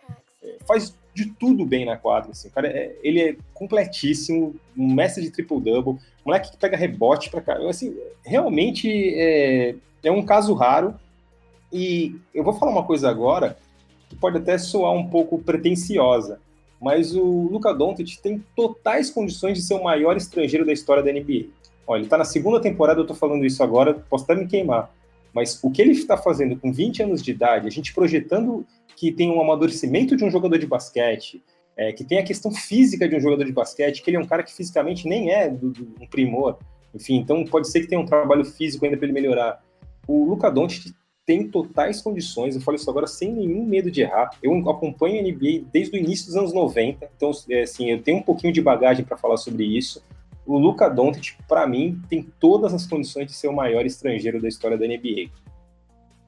é, 0.43 0.57
faz 0.67 0.97
de 1.13 1.27
tudo 1.31 1.65
bem 1.65 1.85
na 1.85 1.97
quadra. 1.97 2.31
Assim. 2.31 2.49
O 2.49 2.53
cara 2.53 2.69
é, 2.69 2.97
ele 3.03 3.21
é 3.21 3.37
completíssimo, 3.53 4.55
um 4.77 4.95
mestre 4.95 5.25
de 5.25 5.31
triple-double, 5.31 5.99
moleque 6.25 6.53
que 6.53 6.57
pega 6.57 6.77
rebote 6.77 7.31
para 7.31 7.41
cá. 7.41 7.59
Assim, 7.69 7.97
realmente 8.25 8.89
é, 9.17 9.75
é 10.05 10.11
um 10.13 10.25
caso 10.25 10.55
raro. 10.55 10.95
E 11.73 12.15
eu 12.33 12.45
vou 12.45 12.55
falar 12.55 12.71
uma 12.71 12.85
coisa 12.85 13.11
agora 13.11 13.57
que 14.09 14.17
pode 14.17 14.39
até 14.39 14.57
soar 14.59 14.93
um 14.93 15.09
pouco 15.09 15.39
pretensiosa, 15.39 16.41
mas 16.81 17.15
o 17.15 17.25
Luca 17.25 17.73
Doncic 17.73 18.21
tem 18.23 18.45
totais 18.55 19.11
condições 19.11 19.59
de 19.59 19.65
ser 19.65 19.75
o 19.75 19.85
maior 19.85 20.17
estrangeiro 20.17 20.65
da 20.65 20.73
história 20.73 21.03
da 21.03 21.13
NBA. 21.13 21.47
Olha, 21.87 21.99
ele 21.99 22.07
está 22.07 22.19
na 22.19 22.25
segunda 22.25 22.61
temporada, 22.61 23.01
eu 23.01 23.05
estou 23.05 23.17
falando 23.17 23.45
isso 23.45 23.63
agora, 23.63 23.95
posso 23.95 24.25
até 24.25 24.35
me 24.35 24.47
queimar, 24.47 24.93
mas 25.33 25.59
o 25.63 25.71
que 25.71 25.81
ele 25.81 25.93
está 25.93 26.17
fazendo 26.17 26.57
com 26.57 26.73
20 26.73 27.03
anos 27.03 27.23
de 27.23 27.31
idade, 27.31 27.67
a 27.67 27.71
gente 27.71 27.95
projetando 27.95 28.67
que 28.97 29.13
tem 29.13 29.31
um 29.31 29.41
amadurecimento 29.41 30.17
de 30.17 30.25
um 30.25 30.31
jogador 30.31 30.59
de 30.59 30.67
basquete, 30.67 31.43
é, 31.77 31.93
que 31.93 32.03
tem 32.03 32.19
a 32.19 32.25
questão 32.25 32.51
física 32.51 33.09
de 33.09 33.15
um 33.15 33.21
jogador 33.21 33.45
de 33.45 33.53
basquete, 33.53 34.03
que 34.03 34.11
ele 34.11 34.17
é 34.17 34.21
um 34.21 34.27
cara 34.27 34.43
que 34.43 34.53
fisicamente 34.53 35.07
nem 35.07 35.31
é 35.31 35.49
do, 35.49 35.71
do 35.71 35.95
um 36.01 36.07
primor, 36.07 36.59
enfim, 36.95 37.17
então 37.17 37.45
pode 37.45 37.69
ser 37.71 37.81
que 37.81 37.87
tenha 37.87 38.01
um 38.01 38.07
trabalho 38.07 38.45
físico 38.45 38.85
ainda 38.85 38.97
para 38.97 39.07
ele 39.07 39.13
melhorar. 39.13 39.63
O 40.09 40.25
Luca 40.25 40.51
Doncic 40.51 40.95
tem 41.27 41.49
totais 41.49 42.01
condições, 42.01 42.55
eu 42.55 42.63
falo 42.63 42.77
isso 42.77 42.89
agora 42.89 43.09
sem 43.09 43.33
nenhum 43.33 43.67
medo 43.67 43.91
de 43.91 44.01
errar. 44.03 44.31
Eu 44.41 44.57
acompanho 44.71 45.19
a 45.19 45.23
NBA 45.23 45.67
desde 45.73 45.97
o 45.97 45.99
início 45.99 46.27
dos 46.27 46.37
anos 46.37 46.53
90, 46.53 47.11
então 47.17 47.33
é, 47.51 47.63
assim, 47.63 47.91
eu 47.91 48.01
tenho 48.01 48.19
um 48.19 48.23
pouquinho 48.23 48.53
de 48.53 48.63
bagagem 48.63 49.05
para 49.05 49.17
falar 49.17 49.37
sobre 49.37 49.65
isso. 49.65 50.01
O 50.47 50.57
Luca 50.57 50.89
Doncic, 50.89 51.37
para 51.49 51.67
mim, 51.67 52.01
tem 52.09 52.23
todas 52.39 52.73
as 52.73 52.87
condições 52.87 53.27
de 53.27 53.35
ser 53.35 53.49
o 53.49 53.53
maior 53.53 53.85
estrangeiro 53.85 54.41
da 54.41 54.47
história 54.47 54.79
da 54.79 54.87
NBA. 54.87 55.29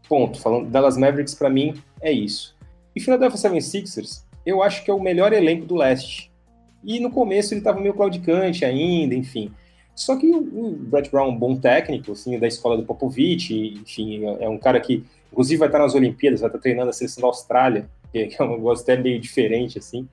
Ponto. 0.08 0.40
Falando 0.40 0.68
Dallas 0.68 0.96
Mavericks, 0.96 1.34
para 1.34 1.48
mim, 1.48 1.80
é 2.00 2.10
isso. 2.10 2.56
E 2.96 3.00
Philadelphia 3.00 3.38
76ers, 3.38 4.24
eu 4.44 4.60
acho 4.60 4.84
que 4.84 4.90
é 4.90 4.94
o 4.94 5.00
melhor 5.00 5.32
elenco 5.32 5.64
do 5.64 5.76
leste. 5.76 6.32
E 6.82 6.98
no 6.98 7.10
começo 7.10 7.54
ele 7.54 7.60
estava 7.60 7.80
meio 7.80 7.94
claudicante 7.94 8.64
ainda, 8.64 9.14
enfim. 9.14 9.52
Só 9.98 10.16
que 10.16 10.30
o 10.30 10.76
Brett 10.78 11.10
Brown, 11.10 11.30
um 11.30 11.36
bom 11.36 11.56
técnico, 11.56 12.12
assim, 12.12 12.38
da 12.38 12.46
escola 12.46 12.76
do 12.76 12.84
Popovich, 12.84 13.52
enfim, 13.52 14.24
é 14.38 14.48
um 14.48 14.56
cara 14.56 14.78
que, 14.78 15.04
inclusive, 15.32 15.58
vai 15.58 15.66
estar 15.66 15.80
nas 15.80 15.92
Olimpíadas, 15.92 16.40
vai 16.40 16.48
estar 16.48 16.60
treinando 16.60 16.90
a 16.90 16.92
seleção 16.92 17.22
da 17.22 17.26
Austrália, 17.26 17.90
que 18.12 18.36
é 18.38 18.44
um 18.44 18.52
negócio 18.52 18.84
até 18.84 18.96
meio 18.96 19.20
diferente, 19.20 19.76
assim, 19.76 20.08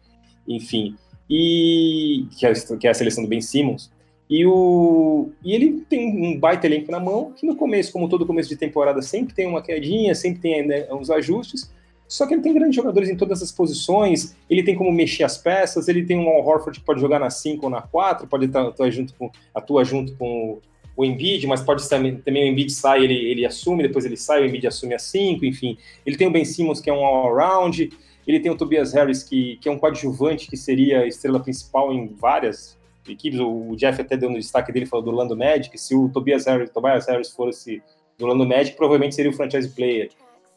enfim, 0.47 0.95
e 1.29 2.25
que 2.35 2.47
é, 2.47 2.53
que 2.53 2.87
é 2.87 2.89
a 2.89 2.95
seleção 2.95 3.23
do 3.23 3.29
Ben 3.29 3.41
Simmons. 3.41 3.91
E, 4.27 4.43
o, 4.43 5.29
e 5.43 5.53
ele 5.53 5.85
tem 5.87 6.33
um 6.33 6.39
baita 6.39 6.65
elenco 6.65 6.91
na 6.91 6.99
mão, 6.99 7.31
que 7.33 7.45
no 7.45 7.55
começo, 7.55 7.93
como 7.93 8.09
todo 8.09 8.25
começo 8.25 8.49
de 8.49 8.55
temporada, 8.55 9.03
sempre 9.03 9.35
tem 9.35 9.45
uma 9.45 9.61
quedinha, 9.61 10.15
sempre 10.15 10.41
tem 10.41 10.65
né, 10.65 10.87
uns 10.91 11.11
ajustes, 11.11 11.71
só 12.07 12.27
que 12.27 12.33
ele 12.33 12.41
tem 12.41 12.53
grandes 12.53 12.75
jogadores 12.75 13.09
em 13.09 13.15
todas 13.15 13.41
as 13.41 13.51
posições, 13.51 14.35
ele 14.49 14.63
tem 14.63 14.75
como 14.75 14.91
mexer 14.91 15.23
as 15.23 15.37
peças, 15.37 15.87
ele 15.87 16.05
tem 16.05 16.17
um 16.17 16.29
Al 16.29 16.45
Horford 16.45 16.79
que 16.79 16.85
pode 16.85 17.01
jogar 17.01 17.19
na 17.19 17.29
5 17.29 17.65
ou 17.65 17.69
na 17.69 17.81
4, 17.81 18.27
pode 18.27 18.49
atuar 18.55 18.91
junto 18.91 19.13
com, 19.15 19.31
atua 19.53 19.83
junto 19.83 20.15
com 20.15 20.59
o 20.95 21.03
Embiid, 21.03 21.45
mas 21.47 21.61
pode 21.61 21.87
também, 21.89 22.17
também 22.17 22.47
o 22.47 22.51
Embiid 22.51 22.71
sai, 22.71 23.03
ele, 23.03 23.15
ele 23.15 23.45
assume, 23.45 23.83
depois 23.83 24.05
ele 24.05 24.15
sai, 24.15 24.43
o 24.43 24.45
Embiid 24.45 24.67
assume 24.67 24.93
a 24.93 24.99
5, 24.99 25.45
enfim. 25.45 25.77
Ele 26.05 26.15
tem 26.15 26.27
o 26.27 26.31
Ben 26.31 26.45
Simmons, 26.45 26.79
que 26.79 26.89
é 26.89 26.93
um 26.93 27.03
all-around, 27.03 27.91
ele 28.25 28.39
tem 28.39 28.51
o 28.51 28.55
Tobias 28.55 28.93
Harris, 28.93 29.23
que, 29.23 29.57
que 29.57 29.67
é 29.67 29.71
um 29.71 29.77
coadjuvante, 29.77 30.47
que 30.47 30.55
seria 30.55 31.01
a 31.01 31.07
estrela 31.07 31.39
principal 31.39 31.91
em 31.91 32.07
várias 32.07 32.77
equipes, 33.07 33.39
o 33.39 33.75
Jeff 33.75 34.01
até 34.01 34.17
deu 34.17 34.29
no 34.29 34.39
destaque 34.39 34.71
dele, 34.71 34.85
falou 34.85 35.05
do 35.05 35.11
Orlando 35.11 35.37
Magic, 35.37 35.77
se 35.77 35.93
o 35.95 36.09
Tobias 36.09 36.45
Harris, 36.45 36.69
Tobias 36.71 37.07
Harris 37.07 37.29
fosse 37.29 37.81
do 38.17 38.25
Orlando 38.25 38.47
Magic, 38.47 38.75
provavelmente 38.75 39.15
seria 39.15 39.29
o 39.29 39.33
franchise 39.33 39.69
player. 39.69 40.09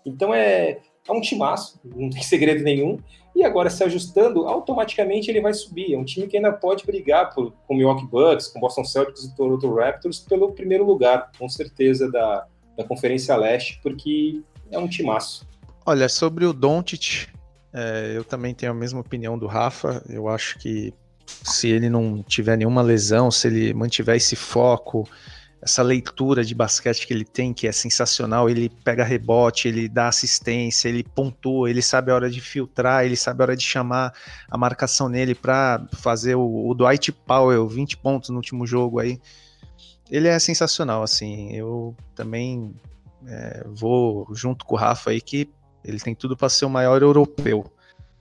Então 0.06 0.32
é, 0.32 0.78
é 1.08 1.12
um 1.12 1.20
timaço, 1.20 1.80
não 1.84 2.10
tem 2.10 2.22
segredo 2.22 2.62
nenhum. 2.62 2.98
E 3.34 3.44
agora, 3.44 3.70
se 3.70 3.84
ajustando, 3.84 4.48
automaticamente 4.48 5.30
ele 5.30 5.40
vai 5.40 5.54
subir. 5.54 5.94
É 5.94 5.98
um 5.98 6.04
time 6.04 6.26
que 6.26 6.36
ainda 6.36 6.52
pode 6.52 6.84
brigar 6.84 7.32
por, 7.32 7.52
com 7.66 7.74
o 7.74 7.76
Milwaukee 7.76 8.06
Bucks, 8.06 8.48
com 8.48 8.58
Boston 8.58 8.84
Celtics 8.84 9.24
e 9.24 9.36
Toronto 9.36 9.72
Raptors 9.74 10.18
pelo 10.18 10.52
primeiro 10.52 10.84
lugar, 10.84 11.30
com 11.38 11.48
certeza, 11.48 12.10
da, 12.10 12.46
da 12.76 12.84
Conferência 12.84 13.36
Leste, 13.36 13.78
porque 13.82 14.42
é 14.72 14.78
um 14.78 14.88
timaço. 14.88 15.46
Olha, 15.86 16.08
sobre 16.08 16.44
o 16.46 16.52
Doncic, 16.52 17.28
é, 17.72 18.12
eu 18.16 18.24
também 18.24 18.54
tenho 18.54 18.72
a 18.72 18.74
mesma 18.74 19.00
opinião 19.00 19.38
do 19.38 19.46
Rafa. 19.46 20.02
Eu 20.08 20.26
acho 20.26 20.58
que 20.58 20.92
se 21.26 21.68
ele 21.68 21.88
não 21.88 22.22
tiver 22.22 22.56
nenhuma 22.56 22.82
lesão, 22.82 23.30
se 23.30 23.46
ele 23.46 23.74
mantiver 23.74 24.16
esse 24.16 24.34
foco, 24.34 25.08
essa 25.60 25.82
leitura 25.82 26.44
de 26.44 26.54
basquete 26.54 27.06
que 27.06 27.12
ele 27.12 27.24
tem, 27.24 27.52
que 27.52 27.66
é 27.66 27.72
sensacional. 27.72 28.48
Ele 28.48 28.68
pega 28.68 29.02
rebote, 29.02 29.66
ele 29.66 29.88
dá 29.88 30.08
assistência, 30.08 30.88
ele 30.88 31.02
pontua, 31.02 31.68
ele 31.68 31.82
sabe 31.82 32.10
a 32.10 32.14
hora 32.14 32.30
de 32.30 32.40
filtrar, 32.40 33.04
ele 33.04 33.16
sabe 33.16 33.42
a 33.42 33.46
hora 33.46 33.56
de 33.56 33.64
chamar 33.64 34.14
a 34.48 34.56
marcação 34.56 35.08
nele 35.08 35.34
para 35.34 35.84
fazer 35.94 36.36
o, 36.36 36.68
o, 36.68 36.74
Dwight 36.74 37.10
Powell 37.10 37.68
20 37.68 37.96
pontos 37.96 38.30
no 38.30 38.36
último 38.36 38.66
jogo 38.66 39.00
aí. 39.00 39.20
Ele 40.08 40.28
é 40.28 40.38
sensacional, 40.38 41.02
assim. 41.02 41.52
Eu 41.52 41.94
também 42.14 42.74
é, 43.26 43.64
vou 43.66 44.28
junto 44.32 44.64
com 44.64 44.74
o 44.74 44.78
Rafa 44.78 45.10
aí 45.10 45.20
que 45.20 45.50
ele 45.84 45.98
tem 45.98 46.14
tudo 46.14 46.36
para 46.36 46.48
ser 46.48 46.66
o 46.66 46.70
maior 46.70 47.02
europeu. 47.02 47.70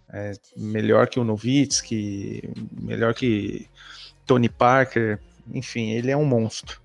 É, 0.10 0.34
melhor 0.56 1.08
que 1.08 1.20
o 1.20 1.24
Novitsky, 1.24 2.50
melhor 2.82 3.14
que 3.14 3.68
Tony 4.26 4.50
Parker, 4.50 5.20
enfim, 5.54 5.92
ele 5.92 6.10
é 6.10 6.18
um 6.18 6.26
monstro. 6.26 6.82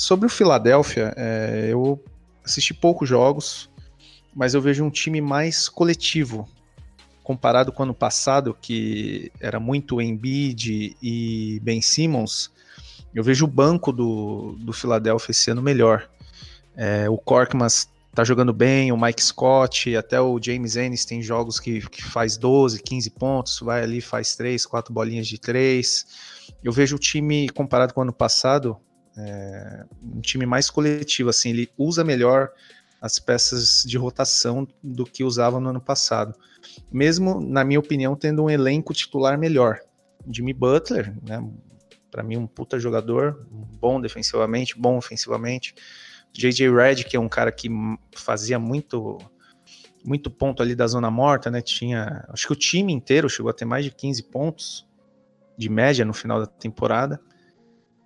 Sobre 0.00 0.24
o 0.24 0.30
Philadelphia, 0.30 1.12
é, 1.14 1.68
eu 1.68 2.02
assisti 2.42 2.72
poucos 2.72 3.06
jogos, 3.06 3.68
mas 4.34 4.54
eu 4.54 4.62
vejo 4.62 4.82
um 4.82 4.88
time 4.88 5.20
mais 5.20 5.68
coletivo 5.68 6.48
comparado 7.22 7.70
com 7.70 7.82
o 7.82 7.84
ano 7.84 7.92
passado, 7.92 8.56
que 8.58 9.30
era 9.38 9.60
muito 9.60 10.00
Embiid 10.00 10.96
e 11.02 11.60
Ben 11.62 11.82
Simmons. 11.82 12.50
Eu 13.14 13.22
vejo 13.22 13.44
o 13.44 13.46
banco 13.46 13.92
do, 13.92 14.56
do 14.60 14.72
Philadelphia 14.72 15.32
esse 15.32 15.50
ano 15.50 15.60
melhor. 15.60 16.08
É, 16.74 17.06
o 17.10 17.18
Korkmaz 17.18 17.86
tá 18.14 18.24
jogando 18.24 18.54
bem, 18.54 18.90
o 18.92 18.96
Mike 18.96 19.22
Scott, 19.22 19.94
até 19.94 20.18
o 20.18 20.40
James 20.42 20.76
Ennis 20.76 21.04
tem 21.04 21.20
jogos 21.20 21.60
que, 21.60 21.86
que 21.90 22.02
faz 22.02 22.38
12, 22.38 22.82
15 22.82 23.10
pontos, 23.10 23.60
vai 23.60 23.82
ali, 23.82 24.00
faz 24.00 24.34
3, 24.34 24.64
4 24.64 24.94
bolinhas 24.94 25.26
de 25.26 25.38
3. 25.38 26.06
Eu 26.64 26.72
vejo 26.72 26.96
o 26.96 26.98
time, 26.98 27.50
comparado 27.50 27.92
com 27.92 28.00
o 28.00 28.02
ano 28.02 28.14
passado, 28.14 28.80
é, 29.16 29.84
um 30.02 30.20
time 30.20 30.46
mais 30.46 30.70
coletivo, 30.70 31.30
assim, 31.30 31.50
ele 31.50 31.70
usa 31.76 32.04
melhor 32.04 32.50
as 33.00 33.18
peças 33.18 33.82
de 33.86 33.96
rotação 33.96 34.68
do 34.82 35.04
que 35.04 35.24
usava 35.24 35.58
no 35.58 35.70
ano 35.70 35.80
passado. 35.80 36.34
Mesmo, 36.92 37.40
na 37.40 37.64
minha 37.64 37.80
opinião, 37.80 38.14
tendo 38.14 38.44
um 38.44 38.50
elenco 38.50 38.92
titular 38.92 39.38
melhor. 39.38 39.80
Jimmy 40.30 40.52
Butler, 40.52 41.14
né, 41.26 41.42
para 42.10 42.22
mim 42.22 42.36
um 42.36 42.46
puta 42.46 42.78
jogador, 42.78 43.46
bom 43.80 44.00
defensivamente, 44.00 44.78
bom 44.78 44.98
ofensivamente. 44.98 45.74
JJ 46.32 46.70
Redd, 46.70 47.04
que 47.04 47.16
é 47.16 47.20
um 47.20 47.28
cara 47.28 47.50
que 47.50 47.68
fazia 48.14 48.58
muito 48.58 49.18
muito 50.02 50.30
ponto 50.30 50.62
ali 50.62 50.74
da 50.74 50.86
zona 50.86 51.10
morta, 51.10 51.50
né? 51.50 51.60
Tinha, 51.60 52.24
acho 52.30 52.46
que 52.46 52.52
o 52.54 52.56
time 52.56 52.90
inteiro 52.90 53.28
chegou 53.28 53.50
a 53.50 53.52
ter 53.52 53.66
mais 53.66 53.84
de 53.84 53.90
15 53.90 54.22
pontos 54.24 54.88
de 55.58 55.68
média 55.68 56.06
no 56.06 56.14
final 56.14 56.40
da 56.40 56.46
temporada. 56.46 57.20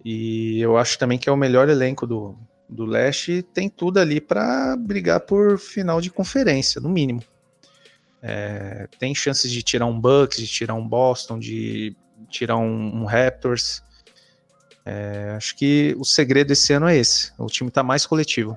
E 0.04 0.60
eu 0.60 0.76
acho 0.76 0.98
também 0.98 1.18
que 1.18 1.28
é 1.28 1.32
o 1.32 1.36
melhor 1.36 1.68
elenco 1.68 2.06
do, 2.06 2.36
do 2.68 2.84
leste 2.84 3.42
tem 3.42 3.68
tudo 3.68 3.98
ali 3.98 4.20
para 4.20 4.76
brigar 4.76 5.20
por 5.20 5.58
final 5.58 6.00
de 6.00 6.10
conferência, 6.10 6.80
no 6.80 6.88
mínimo. 6.88 7.22
É, 8.22 8.88
tem 8.98 9.14
chances 9.14 9.50
de 9.50 9.62
tirar 9.62 9.86
um 9.86 9.98
Bucks, 9.98 10.38
de 10.38 10.46
tirar 10.46 10.74
um 10.74 10.86
Boston, 10.86 11.38
de 11.38 11.94
tirar 12.28 12.56
um, 12.56 13.02
um 13.02 13.04
Raptors. 13.04 13.82
É, 14.84 15.34
acho 15.36 15.56
que 15.56 15.94
o 15.98 16.04
segredo 16.04 16.52
esse 16.52 16.72
ano 16.72 16.86
é 16.86 16.96
esse. 16.96 17.32
O 17.38 17.46
time 17.46 17.68
está 17.68 17.82
mais 17.82 18.06
coletivo. 18.06 18.54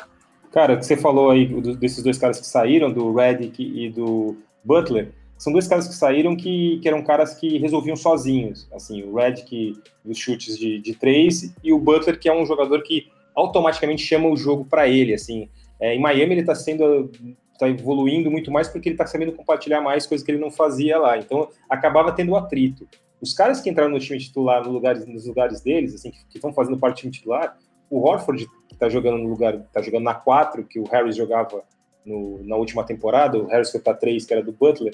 Cara, 0.52 0.78
que 0.78 0.86
você 0.86 0.98
falou 0.98 1.30
aí 1.30 1.46
desses 1.76 2.04
dois 2.04 2.18
caras 2.18 2.40
que 2.40 2.48
saíram, 2.48 2.92
do 2.92 3.14
Redick 3.14 3.62
e 3.62 3.90
do 3.90 4.38
Butler, 4.64 5.14
são 5.38 5.54
dois 5.54 5.68
caras 5.68 5.88
que 5.88 5.94
saíram 5.94 6.36
que, 6.36 6.80
que 6.80 6.88
eram 6.88 7.04
caras 7.04 7.36
que 7.36 7.58
resolviam 7.58 7.96
sozinhos. 7.96 8.68
Assim, 8.72 9.04
o 9.04 9.16
Redick 9.16 9.80
dos 10.04 10.18
chutes 10.18 10.58
de, 10.58 10.80
de 10.80 10.96
três 10.96 11.54
e 11.64 11.72
o 11.72 11.80
Butler, 11.80 12.20
que 12.20 12.28
é 12.28 12.34
um 12.34 12.46
jogador 12.46 12.82
que 12.82 13.08
automaticamente 13.36 14.02
chama 14.02 14.30
o 14.30 14.36
jogo 14.36 14.66
para 14.66 14.88
ele. 14.88 15.14
Assim, 15.14 15.48
é, 15.80 15.96
em 15.96 16.00
Miami 16.00 16.34
ele 16.34 16.42
está 16.42 16.56
sendo 16.56 17.12
está 17.54 17.68
evoluindo 17.68 18.30
muito 18.30 18.52
mais 18.52 18.68
porque 18.68 18.88
ele 18.88 18.94
está 18.94 19.08
sabendo 19.08 19.32
compartilhar 19.32 19.82
mais 19.82 20.06
coisas 20.06 20.24
que 20.24 20.32
ele 20.32 20.40
não 20.40 20.52
fazia 20.52 20.98
lá. 20.98 21.18
Então 21.18 21.50
acabava 21.70 22.12
tendo 22.12 22.36
atrito. 22.36 22.88
Os 23.20 23.34
caras 23.34 23.60
que 23.60 23.70
entraram 23.70 23.92
no 23.92 24.00
time 24.00 24.20
titular 24.20 24.64
no 24.64 24.72
lugares, 24.72 25.06
nos 25.08 25.26
lugares 25.26 25.62
deles, 25.62 25.96
assim, 25.96 26.12
que 26.12 26.38
estão 26.38 26.54
fazendo 26.54 26.78
parte 26.78 26.98
do 26.98 27.00
time 27.00 27.12
titular, 27.12 27.58
o 27.90 28.00
Horford, 28.00 28.48
que 28.68 28.76
está 28.76 28.90
jogando 28.90 29.18
no 29.18 29.28
lugar, 29.28 29.56
está 29.56 29.82
jogando 29.82 30.04
na 30.04 30.14
4, 30.14 30.64
que 30.66 30.80
o 30.80 30.84
Harris 30.84 31.16
jogava 31.16 31.64
no, 32.06 32.44
na 32.44 32.56
última 32.56 32.84
temporada, 32.84 33.40
o 33.40 33.48
Harris 33.48 33.72
foi 33.72 33.80
para 33.80 33.96
3, 33.96 34.24
que 34.26 34.34
era 34.34 34.44
do 34.44 34.52
Butler, 34.52 34.94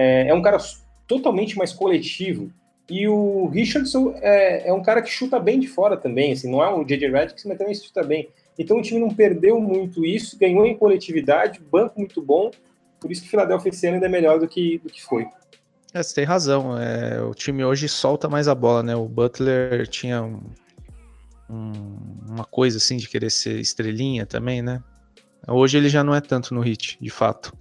é, 0.00 0.28
é, 0.28 0.34
um 0.34 0.40
cara 0.40 0.56
totalmente 1.06 1.58
mais 1.58 1.74
coletivo. 1.74 2.50
E 2.88 3.06
o 3.06 3.46
Richardson 3.48 4.14
é, 4.16 4.68
é, 4.68 4.72
um 4.72 4.82
cara 4.82 5.02
que 5.02 5.10
chuta 5.10 5.38
bem 5.38 5.60
de 5.60 5.68
fora 5.68 5.96
também, 5.96 6.32
assim, 6.32 6.50
não 6.50 6.62
é 6.62 6.74
um 6.74 6.82
JJ 6.82 7.10
Redick, 7.10 7.46
mas 7.46 7.58
também 7.58 7.74
chuta 7.74 8.02
bem. 8.02 8.30
Então 8.58 8.78
o 8.78 8.82
time 8.82 8.98
não 8.98 9.14
perdeu 9.14 9.60
muito 9.60 10.04
isso, 10.04 10.38
ganhou 10.38 10.66
em 10.66 10.76
coletividade, 10.76 11.60
banco 11.60 11.98
muito 11.98 12.22
bom, 12.22 12.50
por 12.98 13.12
isso 13.12 13.22
que 13.22 13.28
o 13.28 13.30
Philadelphia 13.30 13.68
esse 13.68 13.86
ano 13.86 13.96
ainda 13.96 14.06
é 14.06 14.08
melhor 14.08 14.40
do 14.40 14.48
que, 14.48 14.78
do 14.78 14.88
que 14.88 15.02
foi. 15.02 15.26
É, 15.92 16.02
você 16.02 16.14
tem 16.14 16.24
razão. 16.24 16.78
É, 16.78 17.20
o 17.22 17.34
time 17.34 17.64
hoje 17.64 17.88
solta 17.88 18.28
mais 18.28 18.48
a 18.48 18.54
bola, 18.54 18.82
né? 18.82 18.96
O 18.96 19.06
Butler 19.06 19.86
tinha 19.86 20.22
um, 20.22 20.40
um, 21.48 21.72
uma 22.28 22.44
coisa 22.44 22.78
assim 22.78 22.96
de 22.96 23.08
querer 23.08 23.30
ser 23.30 23.60
estrelinha 23.60 24.24
também, 24.24 24.62
né? 24.62 24.82
Hoje 25.46 25.78
ele 25.78 25.88
já 25.88 26.02
não 26.04 26.14
é 26.14 26.20
tanto 26.20 26.54
no 26.54 26.60
hit, 26.60 26.98
de 27.00 27.10
fato. 27.10 27.52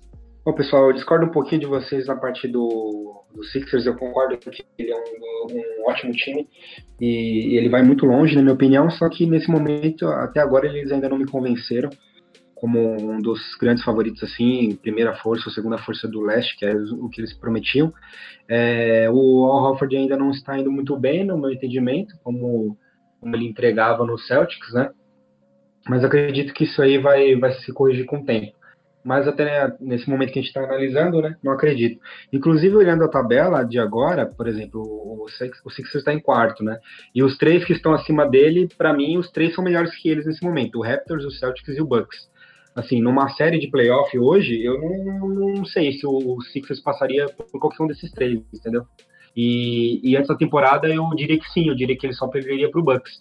Bom, 0.46 0.54
pessoal, 0.54 0.88
eu 0.88 0.94
discordo 0.94 1.26
um 1.26 1.32
pouquinho 1.32 1.60
de 1.60 1.68
vocês 1.68 2.08
na 2.08 2.16
parte 2.16 2.48
do, 2.48 3.24
do 3.36 3.44
Sixers. 3.44 3.86
Eu 3.86 3.98
concordo 3.98 4.38
que 4.38 4.64
ele 4.78 4.92
é 4.92 4.96
um, 4.96 5.54
um 5.54 5.90
ótimo 5.90 6.14
time 6.14 6.48
e, 7.00 7.58
ele 7.58 7.68
vai 7.68 7.84
muito 7.84 8.06
longe, 8.06 8.36
na 8.36 8.42
minha 8.42 8.54
opinião. 8.54 8.90
Só 8.90 9.10
que 9.10 9.26
nesse 9.26 9.52
momento, 9.52 10.08
até 10.08 10.40
agora, 10.40 10.66
eles 10.66 10.92
ainda 10.92 11.10
não 11.10 11.18
me 11.18 11.28
convenceram 11.28 11.90
como 12.56 12.80
um 12.80 13.22
dos 13.22 13.40
grandes 13.60 13.84
favoritos, 13.84 14.24
assim, 14.24 14.76
primeira 14.82 15.14
força 15.16 15.48
ou 15.48 15.54
segunda 15.54 15.78
força 15.78 16.08
do 16.08 16.22
leste, 16.22 16.58
que 16.58 16.66
é 16.66 16.74
o 16.74 17.10
que 17.10 17.22
eles 17.22 17.34
prometiam. 17.34 17.94
É, 18.48 19.10
o 19.10 19.46
Al 19.46 19.72
Horford 19.72 19.96
ainda 19.96 20.18
não 20.18 20.30
está 20.32 20.58
indo 20.58 20.72
muito 20.72 20.98
bem, 20.98 21.24
no 21.26 21.38
meu 21.38 21.52
entendimento, 21.52 22.16
como, 22.22 22.78
como 23.20 23.36
ele 23.36 23.48
entregava 23.48 24.06
no 24.06 24.18
Celtics, 24.18 24.74
né? 24.74 24.90
Mas 25.88 26.04
acredito 26.04 26.54
que 26.54 26.66
isso 26.66 26.82
aí 26.82 26.98
vai, 26.98 27.36
vai 27.36 27.54
se 27.54 27.72
corrigir 27.72 28.06
com 28.06 28.18
o 28.18 28.26
tempo. 28.26 28.59
Mas 29.10 29.28
até 29.28 29.74
nesse 29.80 30.08
momento 30.08 30.32
que 30.32 30.38
a 30.38 30.42
gente 30.44 30.50
está 30.50 30.64
analisando, 30.64 31.20
né? 31.20 31.36
Não 31.44 31.52
acredito. 31.52 32.00
Inclusive, 32.32 32.76
olhando 32.76 33.04
a 33.04 33.08
tabela 33.08 33.64
de 33.64 33.80
agora, 33.80 34.28
por 34.28 34.48
exemplo, 34.48 34.84
o, 34.84 35.26
o 35.26 35.70
Sixers 35.72 35.96
está 35.96 36.14
em 36.14 36.20
quarto, 36.20 36.64
né? 36.64 36.78
E 37.16 37.24
os 37.24 37.36
três 37.36 37.66
que 37.66 37.74
estão 37.74 37.92
acima 37.92 38.30
dele, 38.30 38.70
para 38.78 38.94
mim, 38.94 39.18
os 39.18 39.32
três 39.32 39.56
são 39.56 39.64
melhores 39.64 39.96
que 39.96 40.10
eles 40.10 40.28
nesse 40.28 40.44
momento: 40.44 40.78
o 40.78 40.84
Raptors, 40.84 41.26
o 41.26 41.32
Celtics 41.32 41.76
e 41.76 41.82
o 41.82 41.88
Bucks 41.88 42.30
assim, 42.76 43.02
numa 43.02 43.28
série 43.30 43.58
de 43.58 43.68
playoff 43.68 44.18
hoje, 44.18 44.64
eu 44.64 44.80
não, 44.80 45.28
não 45.56 45.66
sei 45.66 45.92
se 45.92 46.06
o 46.06 46.40
Sixers 46.42 46.80
passaria 46.80 47.26
por 47.26 47.60
qualquer 47.60 47.84
um 47.84 47.88
desses 47.88 48.12
três, 48.12 48.40
entendeu? 48.54 48.86
E, 49.36 50.00
e 50.08 50.16
essa 50.16 50.38
temporada 50.38 50.88
eu 50.88 51.04
diria 51.16 51.40
que 51.40 51.50
sim, 51.50 51.68
eu 51.68 51.76
diria 51.76 51.98
que 51.98 52.06
ele 52.06 52.14
só 52.14 52.28
perderia 52.28 52.70
para 52.70 52.80
o 52.80 52.84
Bucks. 52.84 53.12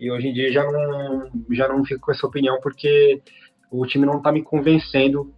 E 0.00 0.10
hoje 0.10 0.28
em 0.28 0.32
dia 0.32 0.50
já 0.50 0.64
não, 0.64 1.30
já 1.52 1.68
não 1.68 1.84
fico 1.84 2.00
com 2.00 2.12
essa 2.12 2.26
opinião 2.26 2.58
porque 2.60 3.22
o 3.70 3.86
time 3.86 4.06
não 4.06 4.18
está 4.18 4.30
me 4.30 4.42
convencendo 4.42 5.32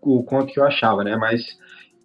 o 0.00 0.22
quanto 0.22 0.52
que 0.52 0.60
eu 0.60 0.64
achava, 0.64 1.02
né? 1.04 1.16
Mas 1.16 1.42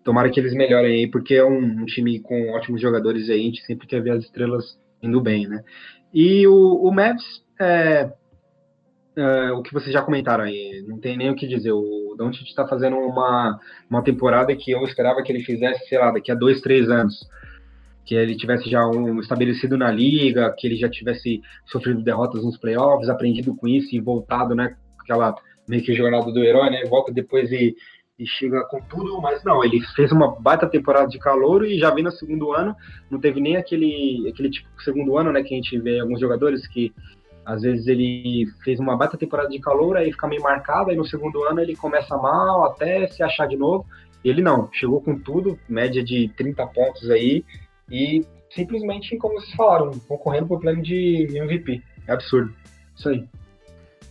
tomara 0.03 0.29
que 0.29 0.39
eles 0.39 0.53
melhorem 0.53 0.95
aí, 0.95 1.07
porque 1.07 1.35
é 1.35 1.45
um, 1.45 1.81
um 1.81 1.85
time 1.85 2.19
com 2.19 2.51
ótimos 2.51 2.81
jogadores 2.81 3.29
aí, 3.29 3.39
a 3.39 3.43
gente 3.43 3.65
sempre 3.65 3.87
quer 3.87 4.01
ver 4.01 4.11
as 4.11 4.23
estrelas 4.23 4.77
indo 5.01 5.21
bem, 5.21 5.47
né? 5.47 5.63
E 6.13 6.45
o, 6.47 6.75
o 6.75 6.91
Mavs, 6.91 7.23
é, 7.59 8.11
uh, 9.17 9.53
o 9.57 9.63
que 9.63 9.73
vocês 9.73 9.91
já 9.91 10.01
comentaram 10.01 10.43
aí, 10.43 10.83
não 10.87 10.99
tem 10.99 11.17
nem 11.17 11.29
o 11.29 11.35
que 11.35 11.47
dizer. 11.47 11.71
O 11.71 12.15
Doncic 12.17 12.47
está 12.47 12.67
fazendo 12.67 12.97
uma, 12.97 13.59
uma 13.89 14.03
temporada 14.03 14.55
que 14.55 14.71
eu 14.71 14.83
esperava 14.83 15.23
que 15.23 15.31
ele 15.31 15.43
fizesse, 15.43 15.87
sei 15.87 15.97
lá, 15.97 16.11
daqui 16.11 16.31
a 16.31 16.35
dois, 16.35 16.61
três 16.61 16.89
anos. 16.89 17.27
Que 18.05 18.15
ele 18.15 18.35
tivesse 18.35 18.69
já 18.69 18.85
um 18.85 19.19
estabelecido 19.19 19.77
na 19.77 19.89
liga, 19.89 20.53
que 20.57 20.67
ele 20.67 20.75
já 20.75 20.89
tivesse 20.89 21.41
sofrido 21.65 22.03
derrotas 22.03 22.43
nos 22.43 22.57
playoffs, 22.57 23.09
aprendido 23.09 23.55
com 23.55 23.67
isso 23.67 23.95
e 23.95 24.01
voltado, 24.01 24.53
né? 24.53 24.75
Aquela 24.99 25.33
meio 25.67 25.83
que 25.83 25.93
jornada 25.93 26.31
do 26.31 26.43
herói, 26.43 26.69
né? 26.69 26.85
Volta 26.85 27.11
depois 27.11 27.51
e, 27.51 27.75
e 28.17 28.25
chega 28.25 28.63
com 28.65 28.79
tudo, 28.81 29.21
mas 29.21 29.43
não, 29.43 29.63
ele 29.63 29.81
fez 29.95 30.11
uma 30.11 30.39
baita 30.39 30.67
temporada 30.67 31.07
de 31.07 31.19
calor 31.19 31.65
e 31.65 31.77
já 31.77 31.89
vem 31.89 32.03
no 32.03 32.11
segundo 32.11 32.53
ano, 32.53 32.75
não 33.09 33.19
teve 33.19 33.39
nem 33.39 33.57
aquele, 33.57 34.29
aquele 34.29 34.49
tipo 34.49 34.67
segundo 34.83 35.17
ano, 35.17 35.31
né? 35.31 35.43
Que 35.43 35.53
a 35.53 35.57
gente 35.57 35.77
vê 35.79 35.99
alguns 35.99 36.19
jogadores 36.19 36.67
que 36.67 36.93
às 37.45 37.61
vezes 37.61 37.87
ele 37.87 38.45
fez 38.63 38.79
uma 38.79 38.95
baita 38.95 39.17
temporada 39.17 39.49
de 39.49 39.59
calor, 39.59 39.97
aí 39.97 40.11
fica 40.11 40.27
meio 40.27 40.41
marcado, 40.41 40.89
aí 40.89 40.95
no 40.95 41.05
segundo 41.05 41.43
ano 41.43 41.59
ele 41.59 41.75
começa 41.75 42.15
mal 42.17 42.65
até 42.65 43.07
se 43.07 43.21
achar 43.21 43.47
de 43.47 43.57
novo. 43.57 43.85
Ele 44.23 44.41
não, 44.41 44.69
chegou 44.71 45.01
com 45.01 45.19
tudo, 45.19 45.59
média 45.67 46.01
de 46.01 46.29
30 46.37 46.65
pontos 46.67 47.09
aí, 47.09 47.43
e 47.91 48.25
simplesmente, 48.49 49.17
como 49.17 49.39
vocês 49.39 49.53
falaram, 49.55 49.91
concorrendo 50.07 50.47
pro 50.47 50.59
plano 50.59 50.81
de 50.81 51.27
MVP. 51.35 51.81
É 52.07 52.13
absurdo. 52.13 52.53
Isso 52.95 53.09
aí. 53.09 53.27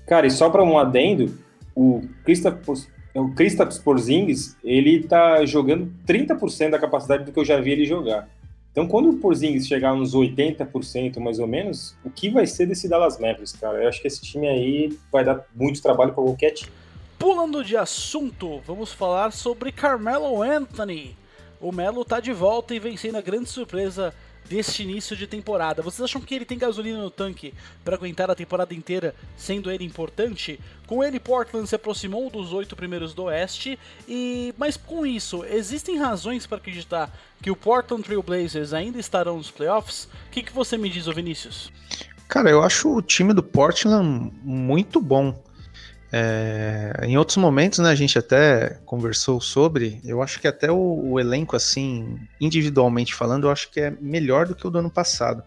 Cara, 0.06 0.26
e 0.26 0.30
só 0.30 0.50
para 0.50 0.62
um 0.62 0.78
adendo, 0.78 1.32
o 1.74 2.02
Kristaps, 2.24 2.88
o 3.14 3.28
Kristaps 3.34 3.78
Porzingis, 3.78 4.56
ele 4.64 5.02
tá 5.04 5.44
jogando 5.44 5.92
30% 6.06 6.70
da 6.70 6.78
capacidade 6.78 7.24
do 7.24 7.32
que 7.32 7.38
eu 7.38 7.44
já 7.44 7.60
vi 7.60 7.72
ele 7.72 7.84
jogar. 7.84 8.28
Então, 8.72 8.88
quando 8.88 9.10
o 9.10 9.16
Porzingis 9.18 9.66
chegar 9.66 9.92
uns 9.92 10.14
80% 10.14 11.18
mais 11.20 11.38
ou 11.38 11.46
menos, 11.46 11.94
o 12.02 12.08
que 12.08 12.30
vai 12.30 12.46
ser 12.46 12.66
desse 12.66 12.88
Dallas 12.88 13.18
Mavericks, 13.18 13.52
cara? 13.52 13.82
Eu 13.82 13.88
acho 13.88 14.00
que 14.00 14.08
esse 14.08 14.22
time 14.22 14.48
aí 14.48 14.98
vai 15.12 15.22
dar 15.22 15.44
muito 15.54 15.82
trabalho 15.82 16.14
para 16.14 16.24
qualquer 16.24 16.52
time. 16.52 16.72
Pulando 17.18 17.62
de 17.62 17.76
assunto, 17.76 18.62
vamos 18.66 18.90
falar 18.90 19.30
sobre 19.30 19.70
Carmelo 19.70 20.42
Anthony. 20.42 21.14
O 21.60 21.70
Melo 21.70 22.04
tá 22.04 22.18
de 22.18 22.32
volta 22.32 22.74
e 22.74 22.80
vencendo 22.80 23.16
a 23.16 23.20
grande 23.20 23.48
surpresa 23.48 24.12
deste 24.48 24.82
início 24.82 25.16
de 25.16 25.26
temporada. 25.26 25.82
Vocês 25.82 26.04
acham 26.04 26.20
que 26.20 26.34
ele 26.34 26.44
tem 26.44 26.58
gasolina 26.58 27.00
no 27.00 27.10
tanque 27.10 27.54
para 27.84 27.96
aguentar 27.96 28.30
a 28.30 28.34
temporada 28.34 28.74
inteira, 28.74 29.14
sendo 29.36 29.70
ele 29.70 29.84
importante? 29.84 30.58
Com 30.86 31.02
ele, 31.02 31.18
Portland 31.18 31.68
se 31.68 31.74
aproximou 31.74 32.30
dos 32.30 32.52
oito 32.52 32.76
primeiros 32.76 33.14
do 33.14 33.24
Oeste, 33.24 33.78
e 34.08 34.54
mas 34.58 34.76
com 34.76 35.06
isso, 35.06 35.44
existem 35.44 35.98
razões 35.98 36.46
para 36.46 36.58
acreditar 36.58 37.10
que 37.40 37.50
o 37.50 37.56
Portland 37.56 38.02
Trail 38.02 38.22
Blazers 38.22 38.72
ainda 38.72 38.98
estarão 38.98 39.36
nos 39.36 39.50
playoffs? 39.50 40.04
O 40.04 40.30
que, 40.30 40.42
que 40.42 40.52
você 40.52 40.76
me 40.76 40.88
diz, 40.88 41.06
Vinícius? 41.06 41.72
Cara, 42.28 42.48
eu 42.48 42.62
acho 42.62 42.94
o 42.94 43.02
time 43.02 43.34
do 43.34 43.42
Portland 43.42 44.32
muito 44.42 45.00
bom. 45.00 45.38
É, 46.14 46.92
em 47.04 47.16
outros 47.16 47.38
momentos, 47.38 47.78
né, 47.78 47.88
a 47.88 47.94
gente 47.94 48.18
até 48.18 48.78
conversou 48.84 49.40
sobre. 49.40 49.98
Eu 50.04 50.22
acho 50.22 50.38
que 50.38 50.46
até 50.46 50.70
o, 50.70 50.76
o, 50.76 51.18
elenco, 51.18 51.56
assim, 51.56 52.18
individualmente 52.38 53.14
falando, 53.14 53.46
eu 53.46 53.50
acho 53.50 53.70
que 53.70 53.80
é 53.80 53.90
melhor 53.98 54.46
do 54.46 54.54
que 54.54 54.66
o 54.66 54.70
do 54.70 54.78
ano 54.78 54.90
passado. 54.90 55.42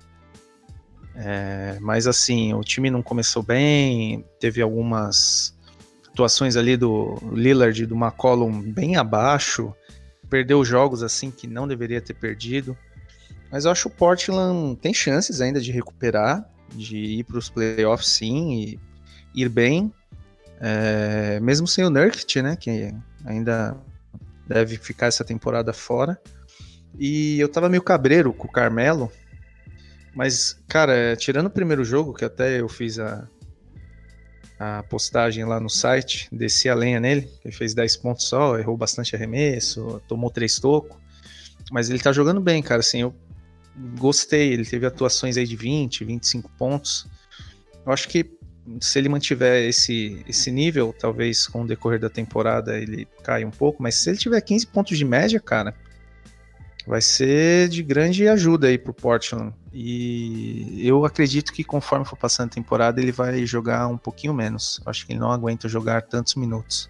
É, 1.15 1.78
mas 1.80 2.08
assim, 2.08 2.54
o 2.54 2.62
time 2.62 2.89
não 2.89 3.01
começou 3.01 3.43
bem, 3.43 4.25
teve 4.39 4.62
algumas 4.62 5.55
atuações 6.09 6.57
ali 6.57 6.76
do 6.76 7.16
Lillard 7.32 7.84
e 7.84 7.86
do 7.86 7.95
McCollum 7.95 8.61
bem 8.61 8.97
abaixo, 8.97 9.74
perdeu 10.30 10.66
jogos 10.66 11.03
assim 11.03 11.30
que 11.30 11.45
não 11.45 11.68
deveria 11.68 12.01
ter 12.01 12.16
perdido. 12.16 12.76
Mas 13.51 13.66
eu 13.66 13.72
acho 13.72 13.88
que 13.88 13.95
o 13.95 13.97
Portland 13.97 14.76
tem 14.78 14.93
chances 14.93 15.39
ainda 15.39 15.61
de 15.61 15.72
recuperar, 15.72 16.43
de 16.74 16.97
ir 16.97 17.24
para 17.24 17.38
os 17.38 17.49
playoffs 17.49 18.09
sim 18.09 18.51
e 18.53 18.80
ir 19.34 19.47
bem. 19.47 19.93
É, 20.60 21.39
mesmo 21.39 21.68
sem 21.68 21.84
o 21.84 21.89
Nurkic, 21.89 22.41
né, 22.41 22.56
que 22.56 22.93
ainda 23.26 23.78
deve 24.47 24.78
ficar 24.78 25.08
essa 25.08 25.24
temporada 25.24 25.74
fora. 25.74 26.20
E 26.97 27.39
eu 27.39 27.49
tava 27.49 27.68
meio 27.68 27.84
cabreiro 27.84 28.32
com 28.34 28.47
o 28.47 28.51
Carmelo, 28.51 29.12
mas, 30.16 30.58
cara, 30.68 31.16
tirando 31.18 31.47
o 31.47 31.51
primeiro 31.51 31.84
jogo, 31.84 32.14
que 32.14 32.24
até 32.24 32.62
eu 32.62 32.70
fiz 32.70 32.97
a, 32.99 33.28
a 34.58 34.84
postagem 34.84 35.43
lá 35.43 35.60
no 35.60 35.70
site, 35.70 36.30
desci 36.32 36.70
a 36.70 36.76
lenha 36.76 36.99
nele, 36.99 37.30
ele 37.43 37.53
fez 37.53 37.74
10 37.74 37.97
pontos 37.97 38.26
só, 38.26 38.58
errou 38.58 38.78
bastante 38.78 39.14
arremesso, 39.14 40.01
tomou 40.08 40.32
3 40.32 40.58
tocos, 40.60 40.97
mas 41.70 41.89
ele 41.89 41.99
tá 41.99 42.14
jogando 42.14 42.39
bem, 42.39 42.64
cara, 42.64 42.80
assim, 42.80 43.01
eu 43.01 43.14
gostei, 43.99 44.53
ele 44.53 44.64
teve 44.64 44.86
atuações 44.86 45.36
aí 45.36 45.45
de 45.45 45.58
20, 45.58 46.06
25 46.06 46.49
pontos, 46.58 47.06
eu 47.86 47.91
acho 47.91 48.08
que 48.08 48.24
se 48.80 48.99
ele 48.99 49.09
mantiver 49.09 49.68
esse, 49.68 50.24
esse 50.28 50.51
nível, 50.51 50.93
talvez 50.97 51.47
com 51.47 51.63
o 51.63 51.68
decorrer 51.68 51.99
da 51.99 52.09
temporada 52.09 52.78
ele 52.78 53.07
caia 53.24 53.47
um 53.47 53.51
pouco, 53.51 53.82
mas 53.82 53.95
se 53.95 54.09
ele 54.09 54.18
tiver 54.18 54.41
15 54.41 54.68
pontos 54.68 54.97
de 54.97 55.05
média, 55.05 55.39
cara, 55.39 55.76
vai 56.88 57.01
ser 57.01 57.68
de 57.70 57.82
grande 57.82 58.28
ajuda 58.28 58.68
aí 58.68 58.78
pro 58.78 58.93
Portland. 58.93 59.53
E 59.74 60.82
eu 60.88 61.05
acredito 61.05 61.51
que 61.51 61.63
conforme 61.63 62.05
for 62.05 62.16
passando 62.16 62.47
a 62.47 62.53
temporada, 62.53 63.01
ele 63.01 63.11
vai 63.11 63.45
jogar 63.45 63.88
um 63.88 63.97
pouquinho 63.97 64.34
menos. 64.34 64.82
Acho 64.86 65.05
que 65.05 65.13
ele 65.13 65.20
não 65.20 65.32
aguenta 65.32 65.68
jogar 65.68 66.03
tantos 66.03 66.36
minutos. 66.36 66.89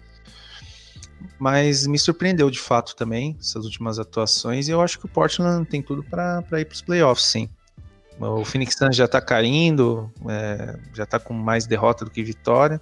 Mas 1.38 1.86
me 1.86 1.98
surpreendeu 1.98 2.50
de 2.50 2.58
fato 2.58 2.94
também 2.94 3.36
essas 3.40 3.64
últimas 3.64 3.98
atuações 3.98 4.68
e 4.68 4.70
eu 4.70 4.80
acho 4.80 4.98
que 4.98 5.06
o 5.06 5.08
Portland 5.08 5.66
tem 5.66 5.82
tudo 5.82 6.02
para 6.02 6.42
ir 6.60 6.64
para 6.64 6.74
os 6.74 6.82
playoffs, 6.82 7.26
sim. 7.26 7.48
O 8.18 8.44
Phoenix 8.44 8.74
Suns 8.76 8.96
já 8.96 9.04
está 9.04 9.20
caindo, 9.20 10.10
é, 10.28 10.78
já 10.94 11.04
está 11.04 11.18
com 11.18 11.34
mais 11.34 11.66
derrota 11.66 12.04
do 12.04 12.10
que 12.10 12.22
vitória. 12.22 12.80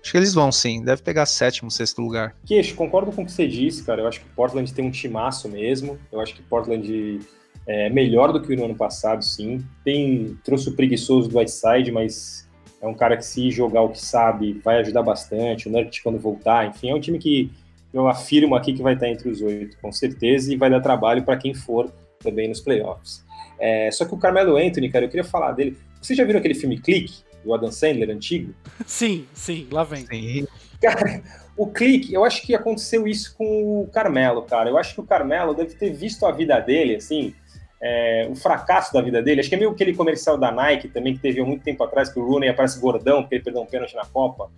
Acho 0.00 0.10
que 0.10 0.18
eles 0.18 0.34
vão 0.34 0.52
sim, 0.52 0.82
deve 0.82 1.02
pegar 1.02 1.24
sétimo, 1.24 1.70
sexto 1.70 2.02
lugar. 2.02 2.34
Queixo, 2.44 2.74
concordo 2.74 3.10
com 3.10 3.22
o 3.22 3.26
que 3.26 3.32
você 3.32 3.48
disse, 3.48 3.84
cara. 3.84 4.02
Eu 4.02 4.06
acho 4.06 4.20
que 4.20 4.28
Portland 4.30 4.72
tem 4.72 4.84
um 4.84 4.90
timaço 4.90 5.48
mesmo. 5.48 5.98
Eu 6.12 6.20
acho 6.20 6.34
que 6.34 6.42
Portland 6.42 7.20
é 7.66 7.88
melhor 7.88 8.32
do 8.32 8.42
que 8.42 8.54
no 8.54 8.66
ano 8.66 8.74
passado, 8.74 9.24
sim. 9.24 9.64
Tem 9.82 10.38
trouxe 10.44 10.68
o 10.68 10.76
preguiçoso 10.76 11.28
do 11.28 11.38
Whiteside, 11.38 11.90
mas 11.90 12.46
é 12.82 12.86
um 12.86 12.94
cara 12.94 13.16
que 13.16 13.24
se 13.24 13.50
jogar 13.50 13.80
o 13.80 13.88
que 13.88 14.00
sabe 14.00 14.60
vai 14.62 14.78
ajudar 14.80 15.02
bastante. 15.02 15.68
O 15.68 15.72
Nerd 15.72 16.02
quando 16.02 16.18
voltar, 16.18 16.66
enfim, 16.68 16.90
é 16.90 16.94
um 16.94 17.00
time 17.00 17.18
que 17.18 17.50
eu 17.90 18.06
afirmo 18.06 18.54
aqui 18.54 18.74
que 18.74 18.82
vai 18.82 18.92
estar 18.92 19.08
entre 19.08 19.30
os 19.30 19.40
oito, 19.40 19.78
com 19.80 19.90
certeza, 19.90 20.52
e 20.52 20.56
vai 20.56 20.68
dar 20.68 20.80
trabalho 20.80 21.22
para 21.22 21.38
quem 21.38 21.54
for 21.54 21.90
também 22.18 22.46
nos 22.46 22.60
playoffs. 22.60 23.23
É, 23.58 23.90
só 23.90 24.04
que 24.04 24.14
o 24.14 24.18
Carmelo 24.18 24.56
Anthony, 24.56 24.90
cara, 24.90 25.04
eu 25.04 25.08
queria 25.08 25.24
falar 25.24 25.52
dele. 25.52 25.76
Vocês 26.00 26.16
já 26.16 26.24
viram 26.24 26.38
aquele 26.38 26.54
filme 26.54 26.78
Clique, 26.78 27.22
do 27.44 27.54
Adam 27.54 27.70
Sandler, 27.70 28.10
antigo? 28.10 28.54
Sim, 28.86 29.26
sim, 29.32 29.66
lá 29.70 29.84
vem. 29.84 30.06
Sim. 30.06 30.46
Cara, 30.80 31.22
o 31.56 31.66
Clique, 31.66 32.12
eu 32.12 32.24
acho 32.24 32.42
que 32.42 32.54
aconteceu 32.54 33.06
isso 33.06 33.34
com 33.36 33.82
o 33.82 33.88
Carmelo, 33.88 34.42
cara. 34.42 34.68
Eu 34.68 34.76
acho 34.76 34.94
que 34.94 35.00
o 35.00 35.06
Carmelo 35.06 35.54
deve 35.54 35.74
ter 35.74 35.92
visto 35.92 36.26
a 36.26 36.32
vida 36.32 36.58
dele, 36.60 36.96
assim, 36.96 37.34
é, 37.80 38.26
o 38.30 38.34
fracasso 38.34 38.92
da 38.92 39.00
vida 39.00 39.22
dele. 39.22 39.40
Acho 39.40 39.48
que 39.48 39.54
é 39.54 39.58
meio 39.58 39.70
aquele 39.70 39.94
comercial 39.94 40.36
da 40.36 40.50
Nike 40.50 40.88
também, 40.88 41.14
que 41.14 41.20
teve 41.20 41.40
há 41.40 41.44
muito 41.44 41.62
tempo 41.62 41.82
atrás, 41.84 42.12
que 42.12 42.18
o 42.18 42.26
Rooney 42.26 42.48
aparece 42.48 42.80
gordão, 42.80 43.22
porque 43.22 43.36
ele 43.36 43.44
perdeu 43.44 43.62
um 43.62 43.66
pênalti 43.66 43.94
na 43.94 44.04
Copa. 44.04 44.50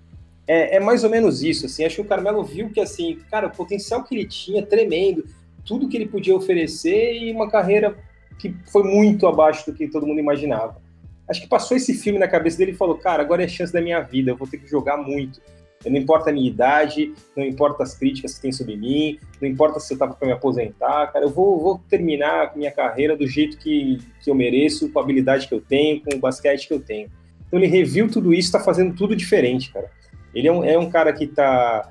É, 0.49 0.76
é, 0.76 0.80
mais 0.80 1.05
ou 1.05 1.11
menos 1.11 1.42
isso, 1.42 1.66
assim. 1.66 1.84
Acho 1.84 1.97
que 1.97 2.03
o 2.03 2.07
Carmelo 2.07 2.42
viu 2.44 2.70
que, 2.70 2.80
assim, 2.80 3.18
cara, 3.30 3.49
o 3.49 3.51
potencial 3.51 4.03
que 4.05 4.14
ele 4.14 4.26
tinha, 4.26 4.64
tremendo, 4.64 5.24
tudo 5.64 5.88
que 5.88 5.97
ele 5.97 6.07
podia 6.07 6.36
oferecer 6.36 7.14
e 7.14 7.32
uma 7.32 7.51
carreira 7.51 7.97
que 8.39 8.55
foi 8.70 8.82
muito 8.82 9.26
abaixo 9.26 9.70
do 9.70 9.76
que 9.76 9.89
todo 9.89 10.07
mundo 10.07 10.20
imaginava. 10.20 10.80
Acho 11.28 11.41
que 11.41 11.49
passou 11.49 11.76
esse 11.76 11.95
filme 11.95 12.18
na 12.18 12.28
cabeça 12.28 12.59
dele 12.59 12.72
e 12.72 12.76
falou: 12.76 12.97
cara, 12.97 13.22
agora 13.22 13.43
é 13.43 13.47
a 13.47 13.49
chance 13.49 13.72
da 13.72 13.80
minha 13.80 14.01
vida, 14.01 14.30
eu 14.30 14.37
vou 14.37 14.47
ter 14.47 14.59
que 14.59 14.66
jogar 14.66 14.97
muito. 14.97 15.41
Não 15.84 15.97
importa 15.97 16.30
a 16.30 16.32
minha 16.32 16.49
idade, 16.49 17.12
não 17.37 17.45
importa 17.45 17.84
as 17.84 17.95
críticas 17.95 18.34
que 18.34 18.43
tem 18.43 18.51
sobre 18.51 18.76
mim, 18.76 19.18
não 19.41 19.49
importa 19.49 19.78
se 19.78 19.95
eu 19.95 19.99
tava 19.99 20.14
para 20.14 20.26
me 20.26 20.32
aposentar, 20.32 21.12
cara, 21.12 21.24
eu 21.24 21.30
vou, 21.30 21.61
vou 21.61 21.78
terminar 21.89 22.57
minha 22.57 22.72
carreira 22.72 23.16
do 23.16 23.26
jeito 23.26 23.57
que, 23.59 24.01
que 24.20 24.28
eu 24.28 24.34
mereço, 24.34 24.91
com 24.91 24.99
a 24.99 25.03
habilidade 25.03 25.47
que 25.47 25.55
eu 25.55 25.61
tenho, 25.61 26.03
com 26.03 26.16
o 26.16 26.18
basquete 26.18 26.66
que 26.66 26.74
eu 26.74 26.80
tenho. 26.80 27.09
Então 27.47 27.61
ele 27.61 27.68
reviu 27.68 28.11
tudo 28.11 28.34
isso, 28.34 28.49
está 28.49 28.59
fazendo 28.59 28.97
tudo 28.97 29.14
diferente, 29.14 29.72
cara. 29.72 29.89
Ele 30.34 30.49
é 30.49 30.53
um, 30.53 30.64
é 30.64 30.78
um 30.78 30.91
cara 30.91 31.12
que 31.12 31.24
está 31.24 31.89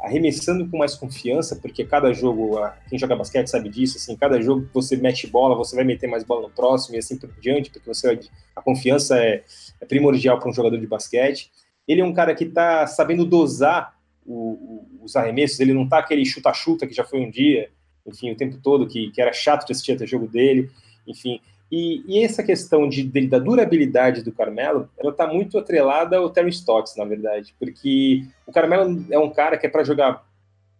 arremessando 0.00 0.68
com 0.68 0.78
mais 0.78 0.94
confiança, 0.94 1.56
porque 1.56 1.84
cada 1.84 2.12
jogo, 2.12 2.58
quem 2.88 2.98
joga 2.98 3.16
basquete 3.16 3.48
sabe 3.48 3.68
disso, 3.68 3.96
assim, 3.96 4.16
cada 4.16 4.40
jogo 4.40 4.66
que 4.66 4.74
você 4.74 4.96
mete 4.96 5.26
bola, 5.26 5.56
você 5.56 5.74
vai 5.74 5.84
meter 5.84 6.06
mais 6.06 6.24
bola 6.24 6.42
no 6.42 6.50
próximo 6.50 6.94
e 6.94 6.98
assim 6.98 7.16
por 7.16 7.28
diante, 7.40 7.70
porque 7.70 7.86
você, 7.86 8.18
a 8.54 8.62
confiança 8.62 9.18
é, 9.18 9.42
é 9.80 9.86
primordial 9.86 10.38
para 10.38 10.48
um 10.48 10.52
jogador 10.52 10.78
de 10.78 10.86
basquete. 10.86 11.50
Ele 11.86 12.00
é 12.00 12.04
um 12.04 12.12
cara 12.12 12.34
que 12.34 12.44
está 12.44 12.86
sabendo 12.86 13.24
dosar 13.24 13.98
o, 14.24 14.34
o, 14.34 15.04
os 15.04 15.16
arremessos, 15.16 15.58
ele 15.58 15.74
não 15.74 15.84
está 15.84 15.98
aquele 15.98 16.24
chuta-chuta 16.24 16.86
que 16.86 16.94
já 16.94 17.02
foi 17.02 17.20
um 17.20 17.30
dia, 17.30 17.70
enfim, 18.06 18.30
o 18.30 18.36
tempo 18.36 18.58
todo, 18.62 18.86
que, 18.86 19.10
que 19.10 19.20
era 19.20 19.32
chato 19.32 19.66
de 19.66 19.72
assistir 19.72 19.92
até 19.92 20.04
o 20.04 20.08
jogo 20.08 20.28
dele, 20.28 20.70
enfim. 21.06 21.40
E, 21.70 22.02
e, 22.06 22.24
essa 22.24 22.42
questão 22.42 22.88
de, 22.88 23.02
de, 23.02 23.26
da 23.26 23.38
durabilidade 23.38 24.22
do 24.22 24.32
Carmelo, 24.32 24.88
ela 24.98 25.10
está 25.10 25.26
muito 25.26 25.58
atrelada 25.58 26.16
ao 26.16 26.30
Terry 26.30 26.48
Stotts, 26.48 26.96
na 26.96 27.04
verdade, 27.04 27.54
porque 27.58 28.24
o 28.46 28.52
Carmelo 28.52 29.04
é 29.10 29.18
um 29.18 29.28
cara 29.28 29.58
que 29.58 29.66
é 29.66 29.70
para 29.70 29.84
jogar 29.84 30.24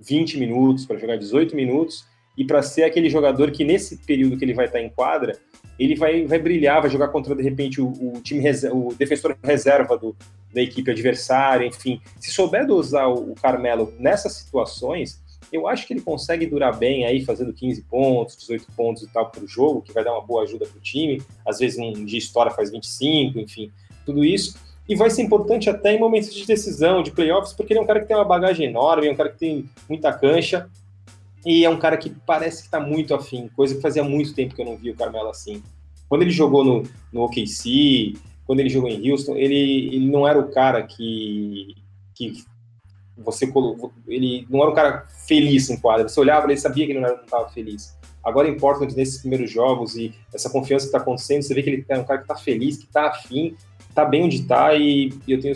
20 0.01 0.39
minutos, 0.39 0.86
para 0.86 0.97
jogar 0.97 1.16
18 1.16 1.55
minutos, 1.55 2.07
e 2.39 2.45
para 2.45 2.62
ser 2.62 2.84
aquele 2.84 3.11
jogador 3.11 3.51
que 3.51 3.64
nesse 3.64 3.99
período 3.99 4.36
que 4.36 4.45
ele 4.45 4.55
vai 4.55 4.66
estar 4.66 4.78
tá 4.78 4.84
em 4.84 4.89
quadra, 4.89 5.36
ele 5.78 5.95
vai, 5.95 6.24
vai 6.24 6.39
brilhar, 6.39 6.80
vai 6.80 6.91
jogar 6.91 7.09
contra, 7.09 7.34
de 7.34 7.43
repente, 7.43 7.80
o, 7.80 7.89
o 7.89 8.20
time, 8.22 8.45
o 8.72 8.95
defensor 8.95 9.36
reserva 9.43 9.99
do, 9.99 10.16
da 10.55 10.62
equipe 10.62 10.91
adversária, 10.91 11.66
enfim. 11.66 12.01
Se 12.18 12.30
souber 12.30 12.66
dosar 12.66 13.09
o, 13.09 13.32
o 13.32 13.34
Carmelo 13.34 13.93
nessas 13.99 14.32
situações, 14.34 15.20
eu 15.53 15.66
acho 15.66 15.86
que 15.86 15.92
ele 15.94 16.01
consegue 16.01 16.46
durar 16.46 16.76
bem 16.76 17.05
aí, 17.07 17.24
fazendo 17.24 17.53
15 17.53 17.82
pontos, 17.82 18.36
18 18.36 18.66
pontos 18.76 19.03
e 19.03 19.09
tal 19.09 19.30
por 19.30 19.46
jogo, 19.46 19.82
que 19.82 19.92
vai 19.92 20.05
dar 20.05 20.12
uma 20.12 20.20
boa 20.20 20.42
ajuda 20.42 20.66
para 20.66 20.76
o 20.76 20.80
time. 20.80 21.22
Às 21.46 21.59
vezes, 21.59 21.78
um 21.78 22.05
dia 22.05 22.18
história 22.18 22.53
faz 22.53 22.70
25, 22.70 23.38
enfim, 23.38 23.72
tudo 24.05 24.24
isso. 24.24 24.59
E 24.88 24.94
vai 24.94 25.11
ser 25.11 25.22
importante 25.22 25.68
até 25.68 25.92
em 25.92 25.99
momentos 25.99 26.34
de 26.34 26.46
decisão, 26.46 27.03
de 27.03 27.11
playoffs, 27.11 27.53
porque 27.53 27.72
ele 27.72 27.80
é 27.80 27.82
um 27.82 27.86
cara 27.86 28.01
que 28.01 28.07
tem 28.07 28.16
uma 28.16 28.24
bagagem 28.24 28.66
enorme, 28.66 29.07
é 29.07 29.12
um 29.12 29.16
cara 29.16 29.30
que 29.30 29.38
tem 29.38 29.68
muita 29.88 30.12
cancha, 30.12 30.68
e 31.44 31.64
é 31.64 31.70
um 31.70 31.78
cara 31.78 31.96
que 31.96 32.11
parece 32.26 32.62
que 32.62 32.68
está 32.68 32.80
muito 32.80 33.14
afim, 33.14 33.49
coisa 33.55 33.74
que 33.74 33.80
fazia 33.80 34.03
muito 34.03 34.34
tempo 34.34 34.55
que 34.55 34.61
eu 34.61 34.66
não 34.66 34.76
vi 34.76 34.90
o 34.90 34.96
Carmelo 34.96 35.28
assim. 35.28 35.62
Quando 36.09 36.22
ele 36.22 36.30
jogou 36.30 36.64
no, 36.64 36.82
no 37.12 37.22
OKC, 37.22 38.14
quando 38.46 38.61
ele 38.61 38.70
jogou 38.70 38.88
em 38.88 39.11
Houston, 39.11 39.36
ele, 39.36 39.88
ele 39.94 40.11
não 40.11 40.26
era 40.26 40.38
o 40.38 40.51
cara 40.51 40.82
que, 40.82 41.74
que 42.14 42.44
você 43.24 43.50
ele 44.06 44.46
não 44.48 44.60
era 44.60 44.70
um 44.70 44.74
cara 44.74 45.06
feliz 45.26 45.68
em 45.70 45.76
quadra. 45.76 46.08
Você 46.08 46.20
olhava, 46.20 46.46
ele 46.46 46.56
sabia 46.58 46.86
que 46.86 46.92
ele 46.92 47.00
não 47.00 47.14
estava 47.14 47.48
feliz. 47.48 47.96
Agora 48.24 48.48
em 48.48 48.56
Portland, 48.56 48.94
nesses 48.96 49.18
primeiros 49.20 49.50
jogos 49.50 49.96
e 49.96 50.14
essa 50.34 50.50
confiança 50.50 50.84
que 50.84 50.88
está 50.88 50.98
acontecendo, 50.98 51.42
você 51.42 51.54
vê 51.54 51.62
que 51.62 51.70
ele 51.70 51.84
é 51.88 51.98
um 51.98 52.04
cara 52.04 52.18
que 52.18 52.24
está 52.24 52.36
feliz, 52.36 52.76
que 52.76 52.84
está 52.84 53.08
afim, 53.08 53.56
está 53.88 54.04
bem 54.04 54.24
onde 54.24 54.36
está 54.36 54.74
e 54.74 55.12
eu 55.26 55.40
tenho, 55.40 55.54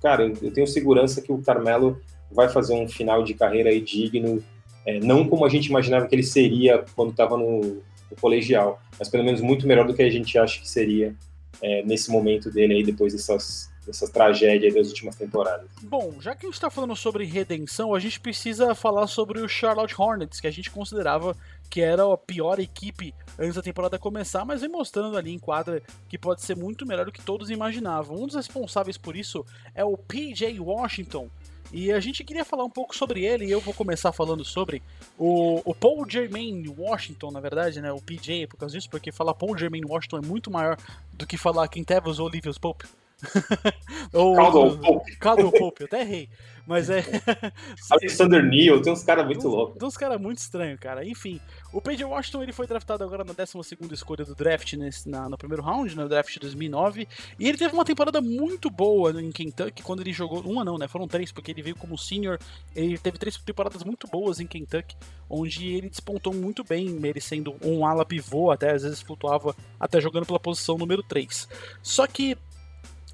cara, 0.00 0.32
eu 0.40 0.52
tenho 0.52 0.66
segurança 0.66 1.20
que 1.20 1.32
o 1.32 1.42
Carmelo 1.42 2.00
vai 2.30 2.48
fazer 2.48 2.74
um 2.74 2.88
final 2.88 3.22
de 3.22 3.34
carreira 3.34 3.78
digno, 3.80 4.42
é, 4.86 5.00
não 5.00 5.26
como 5.26 5.44
a 5.44 5.48
gente 5.48 5.66
imaginava 5.66 6.06
que 6.06 6.14
ele 6.14 6.22
seria 6.22 6.84
quando 6.94 7.10
estava 7.10 7.36
no, 7.36 7.60
no, 7.60 8.16
colegial, 8.20 8.80
mas 8.98 9.08
pelo 9.08 9.24
menos 9.24 9.40
muito 9.40 9.66
melhor 9.66 9.86
do 9.86 9.94
que 9.94 10.02
a 10.02 10.10
gente 10.10 10.38
acha 10.38 10.60
que 10.60 10.68
seria 10.68 11.14
é, 11.60 11.82
nesse 11.82 12.10
momento 12.10 12.50
dele 12.50 12.74
aí 12.74 12.82
depois 12.82 13.12
dessas 13.12 13.71
dessa 13.86 14.10
tragédia 14.10 14.72
das 14.72 14.88
últimas 14.88 15.16
temporadas. 15.16 15.68
Bom, 15.82 16.14
já 16.20 16.34
que 16.34 16.46
a 16.46 16.48
gente 16.48 16.54
está 16.54 16.70
falando 16.70 16.94
sobre 16.94 17.24
redenção, 17.24 17.94
a 17.94 18.00
gente 18.00 18.20
precisa 18.20 18.74
falar 18.74 19.06
sobre 19.06 19.40
o 19.40 19.48
Charlotte 19.48 19.94
Hornets, 19.98 20.40
que 20.40 20.46
a 20.46 20.50
gente 20.50 20.70
considerava 20.70 21.36
que 21.68 21.80
era 21.80 22.04
a 22.12 22.16
pior 22.16 22.60
equipe 22.60 23.14
antes 23.38 23.54
da 23.54 23.62
temporada 23.62 23.98
começar, 23.98 24.44
mas 24.44 24.60
vem 24.60 24.70
mostrando 24.70 25.16
ali 25.16 25.32
em 25.32 25.38
quadra 25.38 25.82
que 26.08 26.18
pode 26.18 26.42
ser 26.42 26.56
muito 26.56 26.86
melhor 26.86 27.06
do 27.06 27.12
que 27.12 27.22
todos 27.22 27.50
imaginavam. 27.50 28.16
Um 28.16 28.26
dos 28.26 28.36
responsáveis 28.36 28.98
por 28.98 29.16
isso 29.16 29.44
é 29.74 29.84
o 29.84 29.96
PJ 29.96 30.60
Washington. 30.60 31.28
E 31.72 31.90
a 31.90 31.98
gente 31.98 32.22
queria 32.22 32.44
falar 32.44 32.64
um 32.64 32.70
pouco 32.70 32.94
sobre 32.94 33.24
ele, 33.24 33.46
e 33.46 33.50
eu 33.50 33.58
vou 33.58 33.72
começar 33.72 34.12
falando 34.12 34.44
sobre 34.44 34.82
o, 35.18 35.62
o 35.64 35.74
Paul 35.74 36.06
Germain 36.06 36.62
Washington, 36.68 37.30
na 37.30 37.40
verdade, 37.40 37.80
né? 37.80 37.90
O 37.90 38.00
PJ, 38.02 38.46
por 38.46 38.58
causa 38.58 38.76
disso, 38.76 38.90
porque 38.90 39.10
falar 39.10 39.32
Paul 39.32 39.56
Germain 39.56 39.80
Washington 39.82 40.18
é 40.18 40.26
muito 40.26 40.50
maior 40.50 40.76
do 41.14 41.26
que 41.26 41.38
falar 41.38 41.66
Quintevious 41.68 42.18
ou 42.18 42.28
Livius 42.28 42.58
Pope. 42.58 42.84
Ou, 44.12 44.34
Caldwell 44.34 44.78
Pope. 44.78 45.16
Caldwell 45.16 45.52
Pope, 45.52 45.84
até 45.84 46.00
errei. 46.00 46.28
Mas 46.66 46.88
é. 46.90 47.02
Alexander 47.90 48.42
Neal, 48.42 48.80
tem 48.80 48.92
uns 48.92 49.02
caras 49.02 49.26
muito 49.26 49.48
loucos. 49.48 49.78
Tem 49.78 49.88
uns 49.88 49.96
caras 49.96 50.20
muito 50.20 50.38
estranhos, 50.38 50.78
cara. 50.78 51.04
Enfim, 51.04 51.40
o 51.72 51.80
Page 51.80 52.04
Washington 52.04 52.42
ele 52.42 52.52
foi 52.52 52.66
draftado 52.66 53.02
agora 53.02 53.24
na 53.24 53.32
12 53.32 53.76
escolha 53.92 54.24
do 54.24 54.34
draft 54.34 54.72
nesse, 54.74 55.08
na, 55.08 55.28
no 55.28 55.36
primeiro 55.36 55.62
round, 55.62 55.94
no 55.96 56.08
draft 56.08 56.32
de 56.32 56.40
2009. 56.40 57.08
E 57.38 57.48
ele 57.48 57.58
teve 57.58 57.74
uma 57.74 57.84
temporada 57.84 58.20
muito 58.20 58.70
boa 58.70 59.20
em 59.20 59.32
Kentucky 59.32 59.82
quando 59.82 60.00
ele 60.00 60.12
jogou. 60.12 60.40
Uma 60.42 60.64
não, 60.64 60.78
né? 60.78 60.86
Foram 60.86 61.08
três, 61.08 61.32
porque 61.32 61.50
ele 61.50 61.62
veio 61.62 61.76
como 61.76 61.98
senior. 61.98 62.38
Ele 62.74 62.96
teve 62.96 63.18
três 63.18 63.36
temporadas 63.36 63.82
muito 63.82 64.06
boas 64.06 64.38
em 64.38 64.46
Kentucky, 64.46 64.96
onde 65.28 65.66
ele 65.66 65.88
despontou 65.88 66.32
muito 66.32 66.62
bem, 66.62 66.88
merecendo 66.90 67.56
um 67.60 67.84
ala 67.84 68.04
pivô, 68.04 68.52
até 68.52 68.70
às 68.70 68.82
vezes 68.82 69.02
flutuava 69.02 69.54
até 69.80 70.00
jogando 70.00 70.26
pela 70.26 70.38
posição 70.38 70.78
número 70.78 71.02
3. 71.02 71.48
Só 71.82 72.06
que 72.06 72.36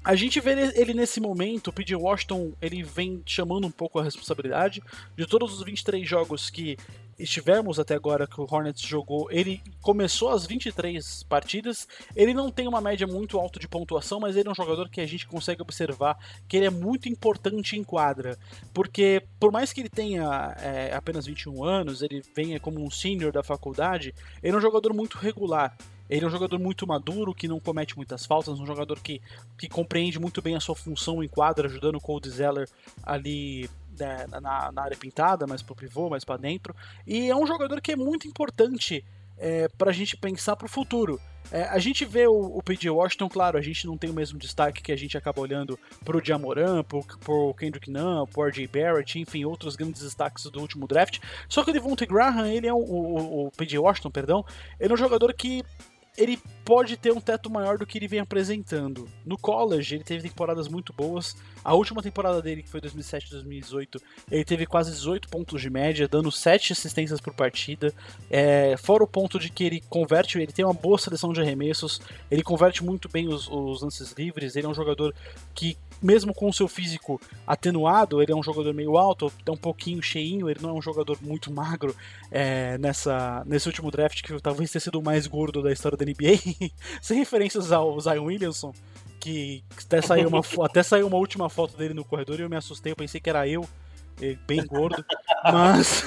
a 0.03 0.15
gente 0.15 0.39
vê 0.39 0.51
ele 0.75 0.93
nesse 0.93 1.19
momento, 1.19 1.67
o 1.67 1.73
P.J. 1.73 1.95
Washington, 1.95 2.53
ele 2.61 2.81
vem 2.83 3.21
chamando 3.25 3.67
um 3.67 3.71
pouco 3.71 3.99
a 3.99 4.03
responsabilidade 4.03 4.81
de 5.17 5.25
todos 5.25 5.53
os 5.53 5.63
23 5.63 6.07
jogos 6.07 6.49
que 6.49 6.77
estivemos 7.19 7.79
até 7.79 7.95
agora 7.95 8.25
que 8.25 8.39
o 8.39 8.47
Hornets 8.49 8.81
jogou, 8.81 9.27
ele 9.29 9.61
começou 9.81 10.29
as 10.29 10.45
23 10.45 11.23
partidas, 11.23 11.85
ele 12.15 12.33
não 12.33 12.49
tem 12.49 12.67
uma 12.67 12.79
média 12.79 13.05
muito 13.05 13.37
alta 13.37 13.59
de 13.59 13.67
pontuação, 13.67 14.21
mas 14.21 14.37
ele 14.37 14.47
é 14.47 14.51
um 14.51 14.55
jogador 14.55 14.89
que 14.89 15.01
a 15.01 15.05
gente 15.05 15.27
consegue 15.27 15.61
observar 15.61 16.17
que 16.47 16.55
ele 16.55 16.67
é 16.67 16.69
muito 16.69 17.09
importante 17.09 17.77
em 17.77 17.83
quadra, 17.83 18.37
porque 18.73 19.21
por 19.37 19.51
mais 19.51 19.73
que 19.73 19.81
ele 19.81 19.89
tenha 19.89 20.55
é, 20.61 20.93
apenas 20.95 21.25
21 21.25 21.63
anos, 21.63 22.01
ele 22.01 22.23
venha 22.33 22.59
como 22.59 22.81
um 22.81 22.89
senior 22.89 23.33
da 23.33 23.43
faculdade, 23.43 24.15
ele 24.41 24.55
é 24.55 24.57
um 24.57 24.61
jogador 24.61 24.93
muito 24.93 25.17
regular, 25.17 25.75
Ele 26.09 26.25
é 26.25 26.27
um 26.27 26.31
jogador 26.31 26.57
muito 26.57 26.87
maduro, 26.87 27.33
que 27.33 27.47
não 27.47 27.59
comete 27.59 27.95
muitas 27.95 28.25
faltas, 28.25 28.59
um 28.59 28.65
jogador 28.65 28.99
que, 28.99 29.21
que 29.57 29.69
compreende 29.69 30.19
muito 30.19 30.41
bem 30.41 30.55
a 30.55 30.59
sua 30.59 30.75
função 30.75 31.23
em 31.23 31.27
quadra, 31.27 31.67
ajudando 31.67 31.95
o 31.95 32.01
Cold 32.01 32.29
Zeller 32.29 32.67
ali 33.03 33.69
né, 33.97 34.25
na, 34.41 34.71
na, 34.71 34.81
área 34.81 34.97
pintada, 34.97 35.45
mais 35.45 35.61
pro 35.61 35.75
pivô, 35.75 36.09
mais 36.09 36.23
para 36.23 36.37
dentro. 36.37 36.75
E 37.05 37.29
é 37.29 37.35
um 37.35 37.45
jogador 37.45 37.79
que 37.81 37.91
é 37.91 37.95
muito 37.95 38.27
importante 38.27 39.03
é, 39.37 39.67
para 39.69 39.91
a 39.91 39.93
gente 39.93 40.17
pensar 40.17 40.55
para 40.55 40.65
o 40.65 40.69
futuro. 40.69 41.19
É, 41.51 41.63
a 41.63 41.79
gente 41.79 42.05
vê 42.05 42.27
o, 42.27 42.57
o 42.57 42.61
P.J. 42.61 42.89
Washington, 42.91 43.27
claro, 43.27 43.57
a 43.57 43.61
gente 43.61 43.87
não 43.87 43.97
tem 43.97 44.09
o 44.09 44.13
mesmo 44.13 44.37
destaque 44.37 44.83
que 44.83 44.91
a 44.91 44.95
gente 44.95 45.17
acaba 45.17 45.41
olhando 45.41 45.79
pro 46.05 46.23
Jamoran, 46.23 46.83
pro, 46.83 47.03
pro 47.19 47.55
Kendrick 47.55 47.89
Nunn, 47.89 48.27
pro 48.27 48.43
R.J. 48.43 48.67
Barrett, 48.67 49.19
enfim, 49.19 49.45
outros 49.45 49.75
grandes 49.75 50.03
destaques 50.03 50.43
do 50.43 50.59
último 50.59 50.85
draft. 50.85 51.19
Só 51.47 51.63
que 51.63 51.71
o 51.71 51.73
Devontae 51.73 52.05
Graham, 52.05 52.45
ele 52.45 52.67
é 52.67 52.73
o, 52.73 52.77
o 52.77 53.51
P.J. 53.57 53.79
Washington, 53.79 54.11
perdão, 54.11 54.45
ele 54.79 54.91
é 54.91 54.93
um 54.93 54.97
jogador 54.97 55.33
que 55.33 55.63
ele 56.19 56.37
pode 56.65 56.97
ter 56.97 57.13
um 57.13 57.21
teto 57.21 57.49
maior 57.49 57.77
do 57.77 57.85
que 57.85 57.97
ele 57.97 58.07
vem 58.07 58.19
apresentando. 58.19 59.07
No 59.25 59.37
college, 59.37 59.95
ele 59.95 60.03
teve 60.03 60.27
temporadas 60.27 60.67
muito 60.67 60.91
boas. 60.91 61.35
A 61.63 61.73
última 61.73 62.03
temporada 62.03 62.41
dele, 62.41 62.61
que 62.61 62.69
foi 62.69 62.81
2007-2018, 62.81 64.01
ele 64.29 64.43
teve 64.43 64.65
quase 64.65 64.91
18 64.91 65.29
pontos 65.29 65.61
de 65.61 65.69
média, 65.69 66.07
dando 66.09 66.29
7 66.29 66.73
assistências 66.73 67.21
por 67.21 67.33
partida. 67.33 67.93
É, 68.29 68.75
fora 68.77 69.03
o 69.03 69.07
ponto 69.07 69.39
de 69.39 69.49
que 69.49 69.63
ele 69.63 69.81
converte, 69.89 70.37
ele 70.37 70.51
tem 70.51 70.65
uma 70.65 70.73
boa 70.73 70.97
seleção 70.97 71.31
de 71.31 71.39
arremessos, 71.39 72.01
ele 72.29 72.43
converte 72.43 72.83
muito 72.83 73.07
bem 73.07 73.29
os, 73.29 73.47
os 73.47 73.81
lances 73.81 74.11
livres, 74.11 74.55
ele 74.55 74.67
é 74.67 74.69
um 74.69 74.73
jogador 74.73 75.15
que 75.55 75.77
mesmo 76.01 76.33
com 76.33 76.49
o 76.49 76.53
seu 76.53 76.67
físico 76.67 77.19
atenuado, 77.45 78.21
ele 78.21 78.31
é 78.31 78.35
um 78.35 78.43
jogador 78.43 78.73
meio 78.73 78.97
alto, 78.97 79.31
é 79.45 79.51
um 79.51 79.57
pouquinho 79.57 80.01
cheinho, 80.01 80.49
ele 80.49 80.59
não 80.61 80.71
é 80.71 80.73
um 80.73 80.81
jogador 80.81 81.17
muito 81.21 81.51
magro 81.51 81.95
é, 82.31 82.77
nessa, 82.77 83.43
nesse 83.45 83.67
último 83.67 83.91
draft, 83.91 84.21
que 84.21 84.41
talvez 84.41 84.71
tenha 84.71 84.81
sido 84.81 84.99
o 84.99 85.03
mais 85.03 85.27
gordo 85.27 85.61
da 85.61 85.71
história 85.71 85.97
da 85.97 86.05
NBA, 86.05 86.71
sem 87.01 87.17
referências 87.17 87.71
ao 87.71 87.99
Zion 87.99 88.25
Williamson, 88.25 88.73
que 89.19 89.63
até 89.85 90.01
saiu, 90.01 90.29
uma, 90.29 90.41
até 90.65 90.81
saiu 90.81 91.07
uma 91.07 91.17
última 91.17 91.49
foto 91.49 91.75
dele 91.77 91.93
no 91.93 92.05
corredor 92.05 92.39
e 92.39 92.43
eu 92.43 92.49
me 92.49 92.55
assustei, 92.55 92.91
eu 92.91 92.95
pensei 92.95 93.19
que 93.19 93.29
era 93.29 93.47
eu, 93.47 93.67
bem 94.47 94.65
gordo. 94.65 95.03
Mas. 95.43 96.03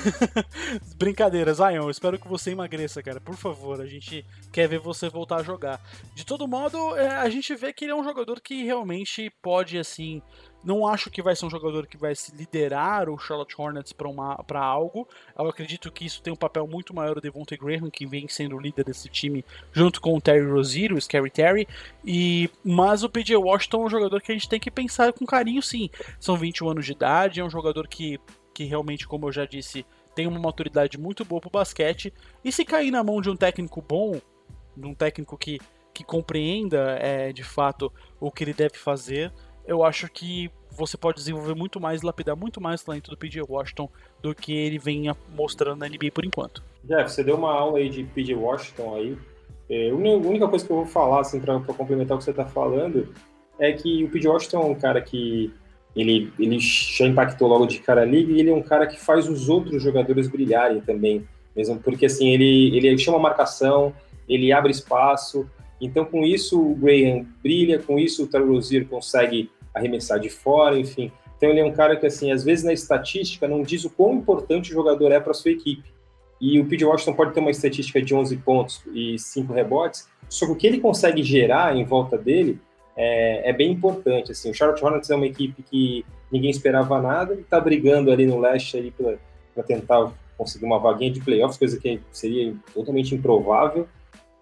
Brincadeiras, 0.96 1.56
Zion, 1.56 1.90
espero 1.90 2.18
que 2.18 2.28
você 2.28 2.50
emagreça, 2.50 3.02
cara. 3.02 3.20
Por 3.20 3.36
favor, 3.36 3.80
a 3.80 3.86
gente 3.86 4.24
quer 4.52 4.68
ver 4.68 4.78
você 4.78 5.08
voltar 5.08 5.36
a 5.36 5.42
jogar. 5.42 5.80
De 6.14 6.24
todo 6.24 6.46
modo, 6.46 6.96
é, 6.96 7.08
a 7.08 7.28
gente 7.28 7.54
vê 7.54 7.72
que 7.72 7.84
ele 7.84 7.92
é 7.92 7.96
um 7.96 8.04
jogador 8.04 8.40
que 8.40 8.62
realmente 8.64 9.30
pode, 9.42 9.78
assim, 9.78 10.22
não 10.64 10.86
acho 10.86 11.10
que 11.10 11.22
vai 11.22 11.34
ser 11.34 11.46
um 11.46 11.50
jogador 11.50 11.86
que 11.86 11.96
vai 11.96 12.14
se 12.14 12.34
liderar 12.34 13.08
o 13.08 13.18
Charlotte 13.18 13.54
Hornets 13.58 13.92
para 13.92 14.60
algo. 14.60 15.08
Eu 15.36 15.48
acredito 15.48 15.90
que 15.90 16.04
isso 16.04 16.22
tem 16.22 16.32
um 16.32 16.36
papel 16.36 16.66
muito 16.66 16.94
maior 16.94 17.14
do 17.14 17.20
Devontae 17.20 17.58
Graham, 17.58 17.90
que 17.90 18.06
vem 18.06 18.28
sendo 18.28 18.56
o 18.56 18.60
líder 18.60 18.84
desse 18.84 19.08
time, 19.08 19.44
junto 19.72 20.00
com 20.00 20.16
o 20.16 20.20
Terry 20.20 20.48
Rozier, 20.48 20.92
o 20.92 21.00
Scary 21.00 21.30
Terry. 21.30 21.66
E, 22.04 22.48
mas 22.64 23.02
o 23.02 23.10
PJ 23.10 23.36
Washington 23.36 23.82
é 23.82 23.86
um 23.86 23.90
jogador 23.90 24.20
que 24.20 24.30
a 24.30 24.34
gente 24.34 24.48
tem 24.48 24.60
que 24.60 24.70
pensar 24.70 25.12
com 25.12 25.26
carinho, 25.26 25.62
sim. 25.62 25.90
São 26.20 26.36
21 26.36 26.70
anos 26.70 26.86
de 26.86 26.92
idade, 26.92 27.40
é 27.40 27.44
um 27.44 27.50
jogador 27.50 27.88
que, 27.88 28.20
que 28.54 28.64
realmente, 28.64 29.06
como 29.06 29.28
eu 29.28 29.32
já 29.32 29.44
disse, 29.44 29.84
tem 30.14 30.26
uma 30.26 30.38
maturidade 30.38 30.98
muito 30.98 31.24
boa 31.24 31.40
para 31.40 31.48
o 31.48 31.52
basquete. 31.52 32.12
E 32.44 32.52
se 32.52 32.64
cair 32.64 32.90
na 32.90 33.02
mão 33.02 33.20
de 33.20 33.30
um 33.30 33.36
técnico 33.36 33.82
bom, 33.82 34.20
de 34.76 34.86
um 34.86 34.94
técnico 34.94 35.36
que, 35.36 35.58
que 35.92 36.04
compreenda 36.04 36.98
é, 37.00 37.32
de 37.32 37.42
fato 37.42 37.92
o 38.20 38.30
que 38.30 38.44
ele 38.44 38.54
deve 38.54 38.76
fazer 38.76 39.32
eu 39.66 39.84
acho 39.84 40.08
que 40.08 40.50
você 40.70 40.96
pode 40.96 41.18
desenvolver 41.18 41.54
muito 41.54 41.80
mais, 41.80 42.02
lapidar 42.02 42.36
muito 42.36 42.60
mais 42.60 42.80
o 42.80 42.86
talento 42.86 43.10
do 43.10 43.16
PJ 43.16 43.42
Washington 43.46 43.88
do 44.22 44.34
que 44.34 44.54
ele 44.54 44.78
venha 44.78 45.16
mostrando 45.34 45.80
na 45.80 45.88
NBA 45.88 46.10
por 46.12 46.24
enquanto. 46.24 46.62
Jeff, 46.84 47.10
você 47.10 47.22
deu 47.22 47.36
uma 47.36 47.52
aula 47.52 47.78
aí 47.78 47.88
de 47.88 48.04
PJ 48.04 48.34
Washington 48.34 48.94
aí. 48.96 49.18
É, 49.68 49.90
a 49.90 49.94
única 49.94 50.48
coisa 50.48 50.64
que 50.64 50.72
eu 50.72 50.76
vou 50.76 50.86
falar, 50.86 51.20
assim, 51.20 51.40
para 51.40 51.60
complementar 51.60 52.16
o 52.16 52.18
que 52.18 52.24
você 52.24 52.30
está 52.30 52.44
falando, 52.44 53.12
é 53.58 53.72
que 53.72 54.04
o 54.04 54.10
PJ 54.10 54.28
Washington 54.28 54.62
é 54.62 54.64
um 54.66 54.74
cara 54.74 55.00
que 55.00 55.52
ele, 55.94 56.32
ele 56.38 56.58
já 56.58 57.06
impactou 57.06 57.48
logo 57.48 57.66
de 57.66 57.78
cara 57.78 58.02
a 58.02 58.04
liga 58.04 58.32
e 58.32 58.40
ele 58.40 58.50
é 58.50 58.54
um 58.54 58.62
cara 58.62 58.86
que 58.86 58.98
faz 58.98 59.28
os 59.28 59.48
outros 59.48 59.82
jogadores 59.82 60.26
brilharem 60.26 60.80
também, 60.80 61.26
mesmo 61.54 61.78
porque 61.78 62.06
assim 62.06 62.30
ele, 62.30 62.76
ele 62.76 62.96
chama 62.98 63.18
marcação, 63.18 63.92
ele 64.28 64.52
abre 64.52 64.70
espaço, 64.70 65.48
então, 65.86 66.04
com 66.04 66.24
isso, 66.24 66.60
o 66.60 66.74
Graham 66.76 67.26
brilha, 67.42 67.78
com 67.78 67.98
isso, 67.98 68.24
o 68.24 68.26
Terry 68.26 68.84
consegue 68.84 69.50
arremessar 69.74 70.20
de 70.20 70.30
fora, 70.30 70.78
enfim. 70.78 71.10
Então, 71.36 71.50
ele 71.50 71.60
é 71.60 71.64
um 71.64 71.72
cara 71.72 71.96
que, 71.96 72.06
assim, 72.06 72.30
às 72.30 72.44
vezes 72.44 72.64
na 72.64 72.72
estatística 72.72 73.48
não 73.48 73.62
diz 73.62 73.84
o 73.84 73.90
quão 73.90 74.14
importante 74.14 74.70
o 74.70 74.74
jogador 74.74 75.10
é 75.10 75.18
para 75.18 75.34
sua 75.34 75.50
equipe. 75.50 75.92
E 76.40 76.60
o 76.60 76.66
P.J. 76.66 76.86
Washington 76.86 77.14
pode 77.14 77.34
ter 77.34 77.40
uma 77.40 77.50
estatística 77.50 78.00
de 78.00 78.14
11 78.14 78.36
pontos 78.38 78.82
e 78.92 79.18
5 79.18 79.52
rebotes, 79.52 80.08
só 80.28 80.46
que 80.46 80.52
o 80.52 80.56
que 80.56 80.66
ele 80.66 80.80
consegue 80.80 81.22
gerar 81.22 81.76
em 81.76 81.84
volta 81.84 82.16
dele 82.16 82.58
é, 82.96 83.50
é 83.50 83.52
bem 83.52 83.72
importante. 83.72 84.32
Assim, 84.32 84.50
o 84.50 84.54
Charlotte 84.54 84.84
Hornets 84.84 85.10
é 85.10 85.14
uma 85.14 85.26
equipe 85.26 85.62
que 85.62 86.04
ninguém 86.30 86.50
esperava 86.50 87.00
nada, 87.00 87.34
está 87.34 87.60
brigando 87.60 88.10
ali 88.10 88.26
no 88.26 88.40
leste 88.40 88.92
para 89.54 89.62
tentar 89.64 90.12
conseguir 90.36 90.64
uma 90.64 90.78
vaguinha 90.78 91.10
de 91.10 91.20
playoffs, 91.20 91.58
coisa 91.58 91.78
que 91.78 92.00
seria 92.10 92.54
totalmente 92.74 93.14
improvável. 93.14 93.86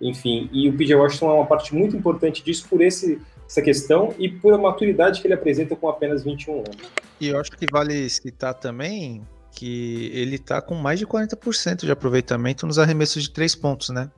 Enfim, 0.01 0.49
e 0.53 0.69
o 0.69 0.77
PJ 0.77 0.95
Washington 0.95 1.31
é 1.31 1.35
uma 1.35 1.47
parte 1.47 1.75
muito 1.75 1.97
importante 1.97 2.43
disso 2.43 2.67
por 2.69 2.81
esse, 2.81 3.21
essa 3.47 3.61
questão 3.61 4.15
e 4.19 4.29
por 4.29 4.55
a 4.55 4.59
maturidade 4.59 5.21
que 5.21 5.27
ele 5.27 5.35
apresenta 5.35 5.77
com 5.77 5.89
apenas 5.89 6.25
21 6.25 6.59
anos. 6.59 6.77
E 7.21 7.29
eu 7.29 7.39
acho 7.39 7.51
que 7.51 7.67
vale 7.71 8.09
citar 8.09 8.55
também 8.55 9.23
que 9.53 10.11
ele 10.15 10.39
tá 10.39 10.63
com 10.63 10.75
mais 10.75 10.99
de 10.99 11.07
40% 11.07 11.85
de 11.85 11.91
aproveitamento 11.91 12.67
nos 12.67 12.79
arremessos 12.79 13.25
de 13.25 13.31
três 13.31 13.55
pontos, 13.55 13.91
né? 13.91 14.11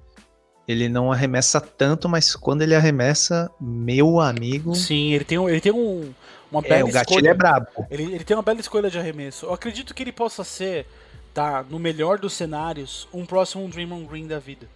Ele 0.69 0.89
não 0.89 1.11
arremessa 1.11 1.61
tanto, 1.61 2.09
mas 2.09 2.37
quando 2.37 2.63
ele 2.63 2.75
arremessa, 2.75 3.51
meu 3.61 4.21
amigo. 4.21 4.75
Sim, 4.77 5.13
ele 5.13 5.25
tem, 5.25 5.39
um, 5.39 5.49
ele 5.49 5.61
tem 5.61 5.73
um, 5.73 6.13
uma 6.51 6.63
bela 6.63 6.75
é, 6.77 6.85
o 6.85 6.93
gatilho 6.93 7.19
escolha. 7.19 7.31
é 7.31 7.35
brabo. 7.35 7.67
Ele, 7.91 8.05
ele 8.05 8.25
tem 8.25 8.37
uma 8.37 8.43
bela 8.43 8.61
escolha 8.61 8.89
de 8.89 8.99
arremesso. 8.99 9.47
Eu 9.47 9.53
acredito 9.53 9.93
que 9.93 10.03
ele 10.05 10.13
possa 10.13 10.45
ser, 10.45 10.87
tá, 11.35 11.65
no 11.69 11.81
melhor 11.81 12.19
dos 12.19 12.35
cenários, 12.35 13.09
um 13.13 13.27
próximo 13.27 13.67
Draymond 13.69 14.07
Green 14.07 14.29
da 14.29 14.39
vida. 14.39 14.69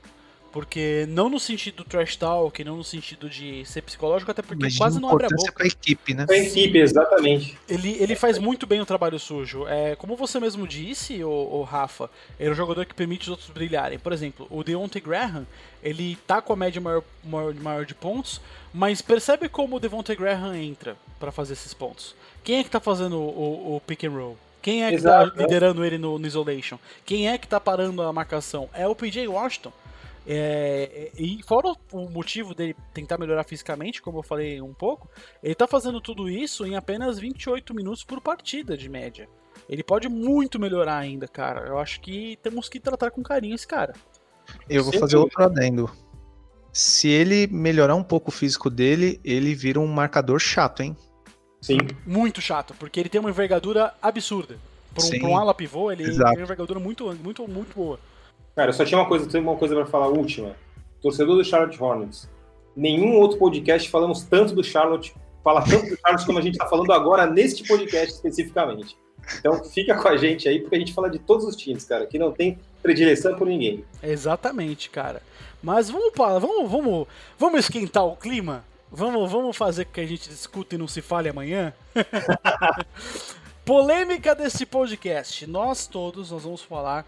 Porque 0.53 1.05
não 1.09 1.29
no 1.29 1.39
sentido 1.39 1.77
do 1.77 1.85
trash 1.85 2.17
talk, 2.17 2.65
não 2.65 2.77
no 2.77 2.85
sentido 2.85 3.29
de 3.29 3.65
ser 3.67 3.83
psicológico, 3.83 4.31
até 4.31 4.41
porque 4.41 4.65
Mas 4.65 4.77
quase 4.77 5.01
não 5.01 5.11
abre 5.11 5.27
a 5.27 5.29
boca. 5.29 5.53
Com 5.53 5.63
a 5.63 5.67
equipe, 5.67 6.15
né? 6.15 6.27
Com 6.27 6.33
a 6.33 6.39
equipe, 6.39 6.79
exatamente. 6.79 7.59
Ele, 7.69 7.97
ele 8.01 8.15
faz 8.15 8.39
muito 8.39 8.67
bem 8.67 8.81
o 8.81 8.87
trabalho 8.87 9.19
sujo. 9.19 9.67
É, 9.69 9.95
como 9.97 10.17
você 10.17 10.41
mesmo 10.41 10.67
disse, 10.67 11.23
o, 11.23 11.29
o 11.29 11.63
Rafa, 11.63 12.11
ele 12.41 12.49
é 12.49 12.53
um 12.53 12.57
jogador 12.57 12.87
que 12.87 12.95
permite 12.95 13.25
os 13.25 13.29
outros 13.29 13.51
brilharem. 13.51 13.99
Por 13.99 14.13
exemplo, 14.13 14.47
o 14.51 14.65
Deontay 14.65 15.03
Graham, 15.03 15.47
ele 15.83 16.17
tá 16.27 16.41
com 16.41 16.53
a 16.53 16.57
média 16.57 16.81
maior, 16.81 17.03
maior, 17.23 17.55
maior 17.55 17.85
de 17.85 17.95
pontos, 17.95 18.41
mas 18.73 19.01
percebe 19.03 19.49
como 19.49 19.77
o 19.77 19.81
Devontae 19.81 20.17
Graham 20.17 20.55
entra 20.57 20.97
para 21.19 21.33
fazer 21.33 21.53
esses 21.53 21.73
pontos. 21.73 22.15
Quem 22.43 22.59
é 22.59 22.65
que 22.65 22.71
tá 22.71 22.81
fazendo 22.81 23.17
o, 23.19 23.73
o, 23.73 23.77
o 23.77 23.81
pick 23.81 24.05
and 24.05 24.11
roll? 24.11 24.37
Quem 24.61 24.85
é 24.85 24.91
que 24.91 24.97
tá 25.01 25.23
Exato, 25.23 25.37
tá 25.37 25.43
liderando 25.43 25.85
ele 25.85 25.97
no, 25.97 26.19
no 26.19 26.27
isolation? 26.27 26.77
Quem 27.05 27.29
é 27.29 27.39
que 27.39 27.47
tá 27.47 27.61
parando 27.61 28.03
a 28.03 28.13
marcação? 28.13 28.69
É 28.75 28.87
o 28.87 28.97
PJ 28.97 29.29
Washington. 29.29 29.73
É, 30.29 31.13
e 31.17 31.41
fora 31.45 31.73
o 31.93 32.11
motivo 32.11 32.53
dele 32.53 32.75
tentar 32.93 33.17
melhorar 33.17 33.45
fisicamente, 33.45 34.03
como 34.03 34.19
eu 34.19 34.23
falei 34.25 34.61
um 34.61 34.75
pouco, 34.75 35.09
ele 35.41 35.55
tá 35.55 35.69
fazendo 35.69 36.01
tudo 36.01 36.29
isso 36.29 36.67
em 36.67 36.75
apenas 36.75 37.19
28 37.19 37.73
minutos 37.73 38.03
por 38.03 38.21
partida 38.21 38.77
de 38.77 38.89
média. 38.89 39.29
Ele 39.69 39.83
pode 39.83 40.09
muito 40.09 40.59
melhorar 40.59 40.99
ainda, 40.99 41.29
cara. 41.29 41.67
Eu 41.67 41.79
acho 41.79 42.01
que 42.01 42.39
temos 42.43 42.69
que 42.69 42.81
tratar 42.81 43.11
com 43.11 43.23
carinho 43.23 43.55
esse 43.55 43.67
cara. 43.67 43.95
Eu 44.69 44.85
vou 44.85 44.93
fazer 44.93 45.17
outro 45.17 45.43
adendo. 45.43 45.91
Se 46.73 47.09
ele 47.09 47.47
melhorar 47.47 47.95
um 47.95 48.03
pouco 48.03 48.29
o 48.29 48.33
físico 48.33 48.69
dele, 48.69 49.21
ele 49.25 49.55
vira 49.55 49.81
um 49.81 49.87
marcador 49.87 50.39
chato, 50.39 50.83
hein? 50.83 50.97
Sim. 51.61 51.79
Muito 52.07 52.41
chato, 52.41 52.75
porque 52.79 53.01
ele 53.01 53.09
tem 53.09 53.21
uma 53.21 53.31
envergadura 53.31 53.95
absurda. 54.03 54.59
Para 54.95 55.05
um, 55.05 55.31
um 55.31 55.37
ala 55.37 55.55
pivô, 55.55 55.91
ele 55.91 56.05
Exato. 56.05 56.31
tem 56.31 56.39
uma 56.39 56.45
envergadura 56.45 56.79
muito, 56.79 57.13
muito, 57.15 57.49
muito 57.49 57.75
boa. 57.75 57.99
Cara, 58.57 58.73
só 58.73 58.87
tinha 58.87 58.99
uma 58.99 59.07
coisa, 59.07 59.29
tem 59.29 59.39
uma 59.39 59.55
coisa 59.55 59.75
para 59.75 59.85
falar 59.85 60.09
última. 60.09 60.57
Torcedor 61.03 61.37
do 61.37 61.45
Charlotte 61.45 61.81
Hornets. 61.81 62.27
Nenhum 62.75 63.19
outro 63.19 63.39
podcast 63.39 63.91
falamos 63.91 64.23
tanto 64.23 64.55
do 64.55 64.65
Charlotte, 64.65 65.15
fala 65.45 65.63
tanto 65.63 65.91
do 65.91 65.97
Charlotte 66.01 66.25
como 66.25 66.39
a 66.39 66.43
gente 66.43 66.55
está 66.55 66.67
falando 66.67 66.91
agora 66.91 67.27
neste 67.27 67.69
podcast 67.69 68.15
especificamente. 68.15 68.97
Então 69.39 69.63
fica 69.63 69.95
com 70.01 70.09
a 70.09 70.17
gente 70.17 70.49
aí, 70.49 70.61
porque 70.61 70.75
a 70.75 70.79
gente 70.79 70.95
fala 70.95 71.11
de 71.11 71.19
todos 71.19 71.45
os 71.45 71.55
times, 71.55 71.85
cara, 71.85 72.07
que 72.07 72.19
não 72.19 72.33
tem 72.33 72.59
predileção 72.83 73.37
por 73.37 73.47
ninguém. 73.47 73.85
Exatamente, 74.03 74.89
cara. 74.89 75.21
Mas 75.63 75.91
vamos 75.91 76.15
para, 76.15 76.39
vamos, 76.39 76.71
vamos, 76.71 77.07
vamos 77.39 77.61
esquentar 77.61 78.07
o 78.07 78.17
clima. 78.17 78.65
Vamos, 78.91 79.31
vamos 79.31 79.55
fazer 79.55 79.85
com 79.85 79.93
que 79.93 80.01
a 80.01 80.07
gente 80.07 80.31
discuta 80.31 80.77
e 80.77 80.79
não 80.79 80.89
se 80.89 81.03
fale 81.03 81.29
amanhã. 81.29 81.75
Polêmica 83.67 84.35
desse 84.35 84.65
podcast. 84.65 85.47
Nós 85.47 85.87
todos 85.87 86.31
nós 86.31 86.45
vamos 86.45 86.63
falar 86.63 87.05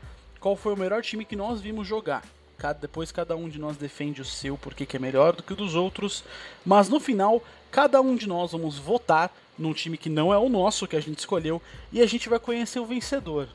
qual 0.48 0.56
foi 0.56 0.72
o 0.72 0.78
melhor 0.78 1.02
time 1.02 1.26
que 1.26 1.36
nós 1.36 1.60
vimos 1.60 1.86
jogar. 1.86 2.24
Cada, 2.56 2.78
depois 2.78 3.12
cada 3.12 3.36
um 3.36 3.50
de 3.50 3.58
nós 3.58 3.76
defende 3.76 4.22
o 4.22 4.24
seu 4.24 4.56
porque 4.56 4.86
que 4.86 4.96
é 4.96 4.98
melhor 4.98 5.36
do 5.36 5.42
que 5.42 5.52
o 5.52 5.56
dos 5.56 5.74
outros. 5.74 6.24
Mas 6.64 6.88
no 6.88 6.98
final, 6.98 7.42
cada 7.70 8.00
um 8.00 8.16
de 8.16 8.26
nós 8.26 8.52
vamos 8.52 8.78
votar 8.78 9.30
num 9.58 9.74
time 9.74 9.98
que 9.98 10.08
não 10.08 10.32
é 10.32 10.38
o 10.38 10.48
nosso, 10.48 10.88
que 10.88 10.96
a 10.96 11.00
gente 11.00 11.18
escolheu, 11.18 11.60
e 11.92 12.00
a 12.00 12.06
gente 12.06 12.30
vai 12.30 12.38
conhecer 12.38 12.78
o 12.80 12.86
vencedor. 12.86 13.46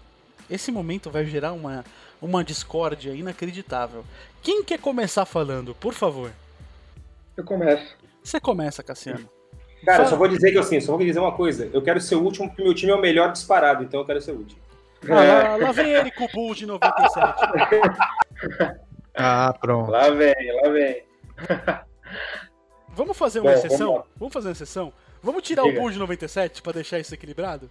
esse 0.49 0.71
momento 0.71 1.09
vai 1.09 1.25
gerar 1.25 1.53
uma, 1.53 1.83
uma 2.21 2.43
discórdia 2.43 3.11
inacreditável. 3.11 4.05
Quem 4.43 4.63
quer 4.63 4.79
começar 4.79 5.25
falando, 5.25 5.73
por 5.73 5.93
favor? 5.93 6.31
Eu 7.35 7.43
começo. 7.43 7.95
Você 8.23 8.39
começa, 8.39 8.83
Cassiano. 8.83 9.27
Cara, 9.83 10.05
só 10.05 10.15
vou 10.15 10.27
dizer 10.27 10.51
que 10.51 10.59
assim, 10.59 10.79
só 10.79 10.95
vou 10.95 11.05
dizer 11.05 11.19
uma 11.19 11.35
coisa. 11.35 11.69
Eu 11.73 11.81
quero 11.81 11.99
ser 11.99 12.15
o 12.15 12.21
último, 12.21 12.47
porque 12.47 12.63
meu 12.63 12.73
time 12.75 12.91
é 12.91 12.95
o 12.95 13.01
melhor 13.01 13.31
disparado, 13.31 13.83
então 13.83 14.01
eu 14.01 14.05
quero 14.05 14.21
ser 14.21 14.31
o 14.31 14.37
último. 14.37 14.61
Ah, 15.09 15.13
lá, 15.49 15.55
lá 15.57 15.71
vem 15.71 15.91
ele 15.91 16.11
com 16.11 16.25
o 16.25 16.29
Bull 16.29 16.55
de 16.55 16.65
97. 16.65 17.23
Ah, 19.15 19.53
pronto. 19.61 19.91
Lá 19.91 20.09
vem, 20.09 20.33
lá 20.63 20.69
vem. 20.71 21.03
Vamos 22.89 23.15
fazer 23.15 23.41
uma 23.41 23.51
Bom, 23.51 23.57
exceção? 23.57 23.91
vamos 23.93 24.07
Vamos, 24.17 24.33
fazer 24.33 24.47
uma 24.47 24.51
exceção? 24.53 24.93
Vamos 25.21 25.43
tirar 25.43 25.63
Diga. 25.63 25.77
o 25.77 25.81
Bull 25.81 25.91
de 25.91 25.99
97 25.99 26.61
pra 26.63 26.73
deixar 26.73 26.97
isso 26.99 27.13
equilibrado? 27.13 27.69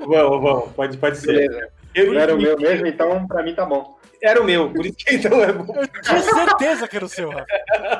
Vamos, 0.00 0.42
vamos, 0.42 0.72
pode, 0.72 0.98
pode 0.98 1.16
ser. 1.18 1.32
Beleza. 1.48 1.68
Eu- 1.94 2.12
Não 2.12 2.20
era 2.20 2.34
o 2.34 2.38
meu 2.38 2.58
mesmo, 2.58 2.86
então 2.88 3.26
pra 3.28 3.42
mim 3.44 3.54
tá 3.54 3.64
bom. 3.64 3.96
Era 4.20 4.42
o 4.42 4.44
meu, 4.44 4.72
por 4.72 4.84
isso 4.84 4.96
que 4.98 5.14
então 5.14 5.40
é 5.42 5.52
bom. 5.52 5.72
Eu 5.76 5.86
tinha 6.02 6.22
certeza 6.22 6.88
que 6.88 6.96
era 6.96 7.04
o 7.04 7.08
seu, 7.08 7.30
Rafa. 7.30 7.46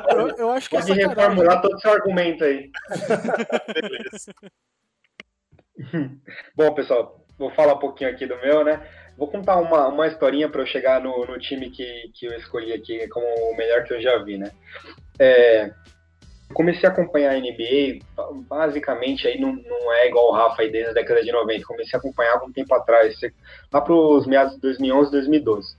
Eu, 0.09 0.27
eu 0.37 0.51
acho 0.51 0.69
que 0.69 0.75
é 0.75 0.79
Pode 0.81 0.91
sacanagem. 0.91 1.17
reformular 1.17 1.61
todo 1.61 1.75
o 1.75 1.79
seu 1.79 1.91
argumento 1.93 2.43
aí. 2.43 2.69
Beleza. 3.73 4.33
Bom, 6.55 6.73
pessoal, 6.73 7.18
vou 7.39 7.49
falar 7.51 7.73
um 7.73 7.79
pouquinho 7.79 8.09
aqui 8.09 8.27
do 8.27 8.37
meu, 8.37 8.63
né? 8.63 8.85
Vou 9.17 9.27
contar 9.27 9.57
uma, 9.57 9.87
uma 9.87 10.07
historinha 10.07 10.49
para 10.49 10.61
eu 10.61 10.67
chegar 10.67 11.01
no, 11.01 11.25
no 11.25 11.39
time 11.39 11.69
que, 11.71 12.11
que 12.13 12.25
eu 12.25 12.33
escolhi 12.33 12.73
aqui 12.73 13.07
como 13.07 13.25
o 13.25 13.57
melhor 13.57 13.83
que 13.83 13.93
eu 13.93 14.01
já 14.01 14.17
vi, 14.19 14.37
né? 14.37 14.51
É, 15.17 15.71
comecei 16.53 16.87
a 16.87 16.91
acompanhar 16.91 17.33
a 17.33 17.39
NBA, 17.39 17.99
basicamente 18.47 19.27
aí 19.27 19.39
não, 19.39 19.53
não 19.53 19.93
é 19.93 20.07
igual 20.07 20.29
o 20.29 20.31
Rafa 20.31 20.61
aí 20.61 20.71
desde 20.71 20.91
a 20.91 20.93
década 20.93 21.23
de 21.23 21.31
90. 21.31 21.65
Comecei 21.65 21.97
a 21.97 21.99
acompanhar 21.99 22.33
algum 22.33 22.51
tempo 22.51 22.73
atrás, 22.75 23.15
lá 23.71 23.81
para 23.81 23.93
os 23.93 24.27
meados 24.27 24.55
de 24.55 24.61
2011, 24.61 25.11
2012. 25.11 25.77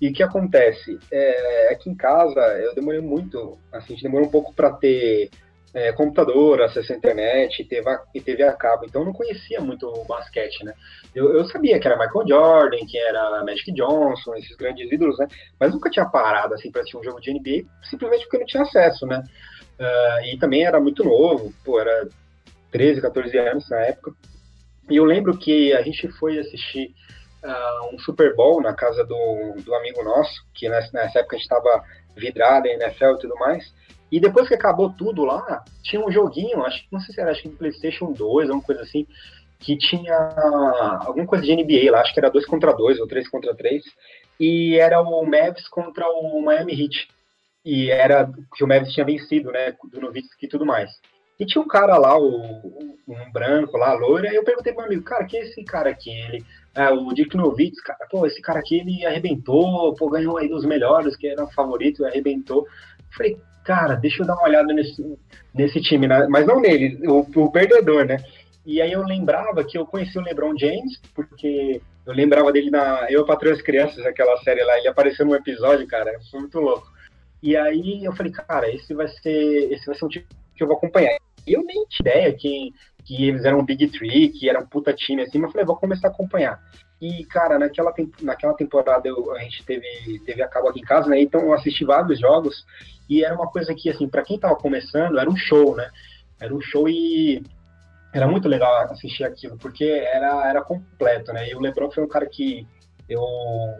E 0.00 0.08
o 0.08 0.12
que 0.12 0.22
acontece? 0.22 0.98
É, 1.12 1.72
aqui 1.72 1.88
em 1.88 1.94
casa 1.94 2.40
eu 2.58 2.74
demorei 2.74 3.00
muito, 3.00 3.58
assim, 3.72 3.92
a 3.92 3.96
gente 3.96 4.02
demorou 4.02 4.26
um 4.26 4.30
pouco 4.30 4.52
para 4.52 4.72
ter 4.72 5.30
é, 5.74 5.92
computador, 5.92 6.60
acesso 6.62 6.92
à 6.92 6.96
internet 6.96 7.64
TV, 7.64 7.88
a- 7.88 8.02
e 8.14 8.20
TV 8.20 8.42
a 8.42 8.52
cabo, 8.52 8.84
então 8.84 9.04
não 9.04 9.12
conhecia 9.12 9.60
muito 9.60 9.86
o 9.88 10.04
basquete, 10.04 10.64
né? 10.64 10.74
Eu, 11.14 11.34
eu 11.34 11.44
sabia 11.46 11.80
que 11.80 11.86
era 11.86 11.98
Michael 11.98 12.28
Jordan, 12.28 12.86
que 12.86 12.98
era 12.98 13.42
Magic 13.44 13.72
Johnson, 13.72 14.34
esses 14.34 14.54
grandes 14.56 14.90
ídolos, 14.92 15.18
né? 15.18 15.26
Mas 15.58 15.72
nunca 15.72 15.90
tinha 15.90 16.04
parado, 16.04 16.54
assim, 16.54 16.70
para 16.70 16.82
assistir 16.82 16.98
um 16.98 17.04
jogo 17.04 17.20
de 17.20 17.30
NBA, 17.32 17.64
simplesmente 17.88 18.24
porque 18.24 18.38
não 18.38 18.46
tinha 18.46 18.62
acesso, 18.62 19.06
né? 19.06 19.22
Ah, 19.78 20.18
e 20.26 20.38
também 20.38 20.64
era 20.64 20.80
muito 20.80 21.02
novo, 21.04 21.52
pô, 21.64 21.80
era 21.80 22.08
13, 22.70 23.00
14 23.00 23.36
anos 23.38 23.68
na 23.70 23.78
época. 23.80 24.12
E 24.90 24.96
eu 24.96 25.04
lembro 25.04 25.36
que 25.38 25.72
a 25.72 25.82
gente 25.82 26.08
foi 26.12 26.38
assistir 26.38 26.94
ah, 27.42 27.80
um 27.92 27.98
Super 27.98 28.34
Bowl 28.36 28.60
na 28.62 28.74
casa 28.74 29.04
do, 29.04 29.54
do 29.64 29.74
amigo 29.74 30.02
nosso, 30.04 30.44
que 30.54 30.68
nessa, 30.68 30.90
nessa 30.92 31.20
época 31.20 31.36
a 31.36 31.38
gente 31.38 31.50
estava 31.50 31.84
vidrado 32.16 32.66
em 32.66 32.74
NFL 32.74 33.14
e 33.14 33.18
tudo 33.18 33.34
mais. 33.36 33.72
E 34.12 34.20
depois 34.20 34.46
que 34.46 34.54
acabou 34.54 34.90
tudo 34.90 35.24
lá, 35.24 35.64
tinha 35.82 36.04
um 36.04 36.12
joguinho, 36.12 36.62
acho 36.66 36.84
não 36.92 37.00
sei 37.00 37.14
se 37.14 37.20
era, 37.20 37.30
acho 37.30 37.40
que 37.40 37.48
no 37.48 37.56
PlayStation 37.56 38.12
2, 38.12 38.50
alguma 38.50 38.62
coisa 38.62 38.82
assim, 38.82 39.06
que 39.58 39.74
tinha 39.78 40.14
alguma 41.06 41.26
coisa 41.26 41.42
de 41.42 41.56
NBA 41.56 41.90
lá, 41.90 42.02
acho 42.02 42.12
que 42.12 42.20
era 42.20 42.30
2 42.30 42.44
contra 42.44 42.74
2 42.74 43.00
ou 43.00 43.06
3 43.06 43.26
contra 43.30 43.54
3, 43.54 43.82
e 44.38 44.76
era 44.76 45.00
o 45.00 45.24
Mavs 45.24 45.66
contra 45.68 46.06
o 46.06 46.42
Miami 46.42 46.82
Heat. 46.82 47.08
E 47.64 47.90
era 47.90 48.30
que 48.54 48.62
o 48.62 48.68
Mavs 48.68 48.92
tinha 48.92 49.06
vencido, 49.06 49.50
né, 49.50 49.74
do 49.90 50.00
Nowitzki 50.00 50.44
e 50.44 50.48
tudo 50.48 50.66
mais. 50.66 50.90
E 51.40 51.46
tinha 51.46 51.62
um 51.62 51.66
cara 51.66 51.96
lá, 51.96 52.18
o, 52.18 52.28
um 53.08 53.32
branco 53.32 53.78
lá, 53.78 53.94
loiro, 53.94 54.28
aí 54.28 54.34
eu 54.34 54.44
perguntei 54.44 54.74
pro 54.74 54.82
meu 54.82 54.92
amigo, 54.92 55.04
cara, 55.04 55.24
quem 55.24 55.40
é 55.40 55.44
esse 55.44 55.64
cara 55.64 55.88
aqui? 55.88 56.10
Ele, 56.10 56.44
ah, 56.74 56.92
o 56.92 57.14
Dick 57.14 57.34
Nowitzki, 57.34 57.82
cara, 57.82 58.06
pô, 58.10 58.26
esse 58.26 58.42
cara 58.42 58.58
aqui, 58.58 58.80
ele 58.80 59.06
arrebentou, 59.06 59.94
pô, 59.94 60.10
ganhou 60.10 60.36
aí 60.36 60.50
dos 60.50 60.66
melhores, 60.66 61.16
que 61.16 61.28
era 61.28 61.44
o 61.44 61.50
favorito, 61.52 62.04
arrebentou. 62.04 62.66
Falei, 63.16 63.38
cara, 63.64 63.94
deixa 63.94 64.22
eu 64.22 64.26
dar 64.26 64.34
uma 64.34 64.44
olhada 64.44 64.72
nesse, 64.72 65.18
nesse 65.54 65.80
time, 65.80 66.06
né? 66.06 66.26
mas 66.28 66.46
não 66.46 66.60
nele, 66.60 66.98
o, 67.08 67.20
o 67.20 67.52
perdedor, 67.52 68.04
né? 68.04 68.18
E 68.64 68.80
aí 68.80 68.92
eu 68.92 69.02
lembrava 69.02 69.64
que 69.64 69.76
eu 69.76 69.86
conheci 69.86 70.16
o 70.18 70.22
LeBron 70.22 70.56
James, 70.56 71.00
porque 71.14 71.80
eu 72.06 72.12
lembrava 72.12 72.52
dele 72.52 72.70
na 72.70 73.06
Eu 73.10 73.24
Patrulho 73.24 73.54
as 73.54 73.62
Crianças, 73.62 74.04
aquela 74.06 74.36
série 74.38 74.62
lá, 74.62 74.78
ele 74.78 74.88
apareceu 74.88 75.26
num 75.26 75.34
episódio, 75.34 75.86
cara, 75.86 76.12
foi 76.30 76.40
muito 76.40 76.60
louco. 76.60 76.86
E 77.42 77.56
aí 77.56 78.04
eu 78.04 78.12
falei, 78.12 78.30
cara, 78.30 78.72
esse 78.72 78.94
vai 78.94 79.08
ser, 79.08 79.72
esse 79.72 79.84
vai 79.86 79.96
ser 79.96 80.04
um 80.04 80.08
time 80.08 80.26
que 80.54 80.62
eu 80.62 80.68
vou 80.68 80.76
acompanhar. 80.76 81.16
E 81.44 81.52
eu 81.54 81.62
nem 81.64 81.84
tinha 81.88 82.12
ideia 82.12 82.32
que, 82.32 82.72
que 83.04 83.28
eles 83.28 83.44
eram 83.44 83.58
um 83.58 83.64
Big 83.64 83.88
Three, 83.88 84.28
que 84.28 84.48
era 84.48 84.60
um 84.60 84.66
puta 84.66 84.92
time 84.92 85.22
assim, 85.22 85.38
mas 85.38 85.48
eu 85.48 85.52
falei, 85.52 85.66
vou 85.66 85.76
começar 85.76 86.08
a 86.08 86.10
acompanhar. 86.10 86.60
E, 87.02 87.24
cara, 87.24 87.58
naquela, 87.58 87.92
naquela 88.20 88.54
temporada 88.54 89.08
eu, 89.08 89.32
a 89.32 89.40
gente 89.40 89.64
teve, 89.64 90.20
teve 90.24 90.40
a 90.40 90.46
cabo 90.46 90.68
aqui 90.68 90.78
em 90.78 90.84
casa, 90.84 91.08
né? 91.08 91.20
Então 91.20 91.40
eu 91.40 91.52
assisti 91.52 91.84
vários 91.84 92.20
jogos 92.20 92.64
e 93.10 93.24
era 93.24 93.34
uma 93.34 93.48
coisa 93.48 93.74
que, 93.74 93.90
assim, 93.90 94.08
para 94.08 94.22
quem 94.22 94.38
tava 94.38 94.54
começando, 94.54 95.18
era 95.18 95.28
um 95.28 95.34
show, 95.34 95.74
né? 95.74 95.90
Era 96.40 96.54
um 96.54 96.60
show 96.60 96.88
e 96.88 97.42
era 98.14 98.28
muito 98.28 98.46
legal 98.46 98.82
assistir 98.82 99.24
aquilo, 99.24 99.58
porque 99.58 99.84
era, 99.84 100.48
era 100.48 100.62
completo, 100.62 101.32
né? 101.32 101.48
E 101.48 101.56
o 101.56 101.60
LeBron 101.60 101.90
foi 101.90 102.04
um 102.04 102.08
cara 102.08 102.24
que 102.24 102.64
eu, 103.08 103.20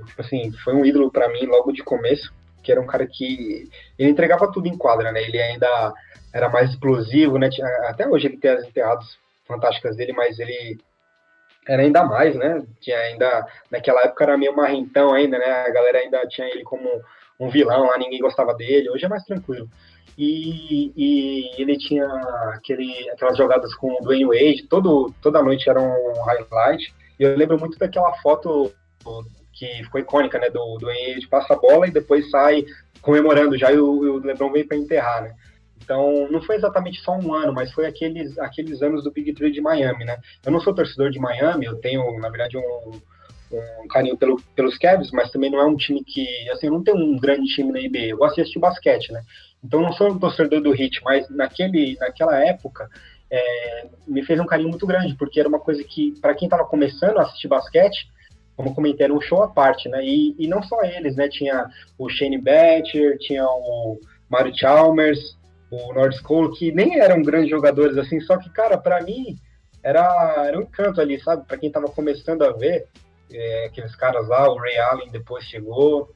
tipo 0.04 0.20
assim, 0.20 0.50
foi 0.64 0.74
um 0.74 0.84
ídolo 0.84 1.08
para 1.08 1.28
mim 1.28 1.46
logo 1.46 1.70
de 1.70 1.84
começo, 1.84 2.34
que 2.60 2.72
era 2.72 2.80
um 2.80 2.86
cara 2.86 3.06
que 3.06 3.70
ele 3.96 4.10
entregava 4.10 4.50
tudo 4.50 4.66
em 4.66 4.76
quadra, 4.76 5.12
né? 5.12 5.22
Ele 5.22 5.40
ainda 5.40 5.94
era 6.34 6.48
mais 6.48 6.70
explosivo, 6.70 7.38
né? 7.38 7.48
Até 7.84 8.08
hoje 8.08 8.26
ele 8.26 8.38
tem 8.38 8.50
as 8.50 8.64
enterradas 8.64 9.16
fantásticas 9.46 9.94
dele, 9.94 10.12
mas 10.12 10.40
ele 10.40 10.80
era 11.66 11.82
ainda 11.82 12.04
mais, 12.04 12.34
né? 12.34 12.62
Tinha 12.80 12.98
ainda 12.98 13.46
naquela 13.70 14.02
época 14.02 14.24
era 14.24 14.38
meio 14.38 14.54
marrentão 14.54 15.12
ainda, 15.12 15.38
né? 15.38 15.64
A 15.66 15.70
galera 15.70 15.98
ainda 15.98 16.26
tinha 16.26 16.48
ele 16.48 16.62
como 16.62 16.88
um 17.38 17.48
vilão 17.48 17.86
lá, 17.86 17.98
ninguém 17.98 18.20
gostava 18.20 18.54
dele. 18.54 18.90
Hoje 18.90 19.04
é 19.04 19.08
mais 19.08 19.24
tranquilo. 19.24 19.68
E, 20.16 20.92
e 20.96 21.60
ele 21.60 21.76
tinha 21.78 22.06
aquele, 22.54 23.08
aquelas 23.10 23.36
jogadas 23.36 23.74
com 23.74 23.92
o 23.92 24.02
Dwayne 24.02 24.26
Wade, 24.26 24.66
todo, 24.68 25.14
toda 25.22 25.42
noite 25.42 25.68
era 25.68 25.80
um 25.80 26.22
highlight. 26.24 26.92
E 27.18 27.22
eu 27.22 27.36
lembro 27.36 27.58
muito 27.58 27.78
daquela 27.78 28.12
foto 28.14 28.72
que 29.52 29.66
ficou 29.84 30.00
icônica, 30.00 30.38
né? 30.38 30.50
Do 30.50 30.78
Dwayne 30.78 31.14
Wade 31.14 31.28
passa 31.28 31.54
a 31.54 31.58
bola 31.58 31.86
e 31.86 31.90
depois 31.90 32.28
sai 32.30 32.64
comemorando 33.00 33.58
já 33.58 33.72
e 33.72 33.78
o, 33.78 33.88
o 33.88 34.18
LeBron 34.18 34.52
veio 34.52 34.66
para 34.66 34.76
enterrar, 34.76 35.22
né? 35.22 35.34
Então, 35.82 36.28
não 36.30 36.40
foi 36.42 36.56
exatamente 36.56 37.00
só 37.00 37.12
um 37.16 37.34
ano, 37.34 37.52
mas 37.52 37.72
foi 37.72 37.86
aqueles, 37.86 38.38
aqueles 38.38 38.82
anos 38.82 39.02
do 39.04 39.10
Big 39.10 39.32
Three 39.32 39.50
de 39.50 39.60
Miami, 39.60 40.04
né? 40.04 40.16
Eu 40.44 40.52
não 40.52 40.60
sou 40.60 40.74
torcedor 40.74 41.10
de 41.10 41.18
Miami, 41.18 41.66
eu 41.66 41.76
tenho, 41.76 42.18
na 42.20 42.28
verdade, 42.28 42.56
um, 42.56 43.00
um 43.82 43.88
carinho 43.88 44.16
pelo, 44.16 44.40
pelos 44.54 44.78
Cavs, 44.78 45.10
mas 45.10 45.30
também 45.30 45.50
não 45.50 45.60
é 45.60 45.64
um 45.64 45.76
time 45.76 46.02
que, 46.04 46.26
assim, 46.50 46.66
eu 46.66 46.72
não 46.72 46.84
tenho 46.84 46.96
um 46.96 47.18
grande 47.18 47.52
time 47.54 47.72
na 47.72 47.80
NBA, 47.80 48.10
eu 48.10 48.18
gosto 48.18 48.36
de 48.36 48.42
assistir 48.42 48.60
basquete, 48.60 49.12
né? 49.12 49.22
Então, 49.64 49.80
não 49.80 49.92
sou 49.92 50.10
um 50.10 50.18
torcedor 50.18 50.60
do 50.60 50.74
Heat, 50.74 51.00
mas 51.04 51.28
naquele, 51.30 51.96
naquela 51.98 52.38
época, 52.44 52.88
é, 53.30 53.86
me 54.06 54.24
fez 54.24 54.38
um 54.38 54.46
carinho 54.46 54.68
muito 54.68 54.86
grande, 54.86 55.14
porque 55.16 55.40
era 55.40 55.48
uma 55.48 55.60
coisa 55.60 55.82
que, 55.82 56.12
para 56.20 56.34
quem 56.34 56.46
estava 56.46 56.64
começando 56.64 57.18
a 57.18 57.22
assistir 57.22 57.48
basquete, 57.48 58.10
como 58.56 58.74
comentei, 58.74 59.04
era 59.04 59.14
um 59.14 59.20
show 59.20 59.42
à 59.42 59.48
parte, 59.48 59.88
né? 59.88 60.04
E, 60.04 60.34
e 60.38 60.46
não 60.46 60.62
só 60.62 60.82
eles, 60.84 61.16
né? 61.16 61.28
Tinha 61.28 61.66
o 61.98 62.08
Shane 62.08 62.38
Batcher, 62.38 63.18
tinha 63.18 63.44
o 63.46 63.98
Mario 64.28 64.56
Chalmers, 64.56 65.36
o 65.72 65.94
Norris 65.94 66.20
Cole, 66.20 66.54
que 66.54 66.70
nem 66.70 67.00
eram 67.00 67.22
grandes 67.22 67.48
jogadores 67.48 67.96
assim, 67.96 68.20
só 68.20 68.36
que, 68.36 68.50
cara, 68.50 68.76
para 68.76 69.02
mim 69.02 69.36
era, 69.82 70.44
era 70.46 70.58
um 70.58 70.62
encanto 70.62 71.00
ali, 71.00 71.18
sabe? 71.20 71.46
Para 71.46 71.56
quem 71.56 71.72
tava 71.72 71.86
começando 71.86 72.42
a 72.42 72.52
ver, 72.52 72.86
é, 73.32 73.64
aqueles 73.66 73.96
caras 73.96 74.28
lá, 74.28 74.48
o 74.50 74.58
Ray 74.58 74.78
Allen 74.78 75.10
depois 75.10 75.44
chegou. 75.44 76.14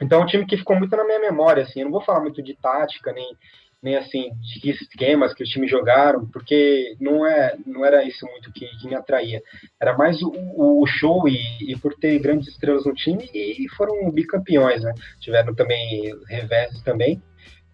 Então, 0.00 0.20
é 0.20 0.24
um 0.24 0.26
time 0.26 0.44
que 0.44 0.56
ficou 0.56 0.76
muito 0.76 0.96
na 0.96 1.04
minha 1.04 1.20
memória, 1.20 1.62
assim. 1.62 1.80
Eu 1.80 1.84
não 1.84 1.92
vou 1.92 2.02
falar 2.02 2.20
muito 2.20 2.42
de 2.42 2.54
tática, 2.56 3.12
nem, 3.12 3.36
nem 3.80 3.96
assim, 3.96 4.32
de 4.40 4.70
esquemas 4.70 5.32
que 5.32 5.44
os 5.44 5.48
times 5.48 5.70
jogaram, 5.70 6.26
porque 6.26 6.96
não, 7.00 7.24
é, 7.24 7.56
não 7.64 7.84
era 7.84 8.02
isso 8.02 8.26
muito 8.26 8.52
que, 8.52 8.66
que 8.66 8.88
me 8.88 8.96
atraía. 8.96 9.40
Era 9.80 9.96
mais 9.96 10.20
o, 10.20 10.32
o 10.56 10.84
show 10.86 11.28
e, 11.28 11.38
e, 11.72 11.76
por 11.76 11.94
ter 11.94 12.18
grandes 12.18 12.48
estrelas 12.48 12.84
no 12.84 12.94
time 12.94 13.30
e 13.32 13.68
foram 13.76 14.10
bicampeões, 14.10 14.82
né? 14.82 14.92
Tiveram 15.20 15.54
também 15.54 16.12
reveses 16.28 16.82
também 16.82 17.22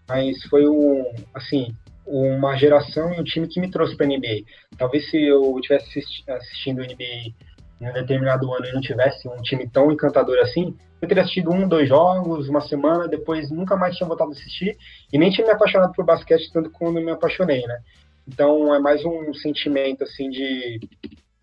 mas 0.08 0.42
foi 0.44 0.66
um, 0.66 1.04
assim, 1.34 1.74
uma 2.06 2.56
geração 2.56 3.12
e 3.12 3.20
um 3.20 3.24
time 3.24 3.46
que 3.46 3.60
me 3.60 3.70
trouxe 3.70 3.96
para 3.96 4.06
a 4.06 4.08
NBA. 4.08 4.44
Talvez 4.78 5.08
se 5.10 5.22
eu 5.22 5.54
tivesse 5.60 6.02
assistindo 6.26 6.82
NBA 6.82 7.34
em 7.80 7.88
um 7.88 7.92
determinado 7.92 8.52
ano 8.52 8.66
e 8.66 8.72
não 8.72 8.80
tivesse 8.80 9.28
um 9.28 9.36
time 9.42 9.68
tão 9.68 9.92
encantador 9.92 10.38
assim, 10.40 10.74
eu 11.00 11.06
teria 11.06 11.22
assistido 11.22 11.52
um, 11.52 11.68
dois 11.68 11.88
jogos, 11.88 12.48
uma 12.48 12.60
semana, 12.62 13.06
depois 13.06 13.50
nunca 13.50 13.76
mais 13.76 13.96
tinha 13.96 14.08
voltado 14.08 14.30
a 14.30 14.32
assistir 14.32 14.76
e 15.12 15.18
nem 15.18 15.30
tinha 15.30 15.46
me 15.46 15.52
apaixonado 15.52 15.92
por 15.92 16.04
basquete 16.04 16.50
tanto 16.52 16.70
quando 16.70 17.00
me 17.00 17.10
apaixonei, 17.10 17.62
né? 17.66 17.78
Então 18.26 18.74
é 18.74 18.78
mais 18.78 19.04
um 19.04 19.32
sentimento 19.32 20.02
assim 20.02 20.28
de, 20.28 20.80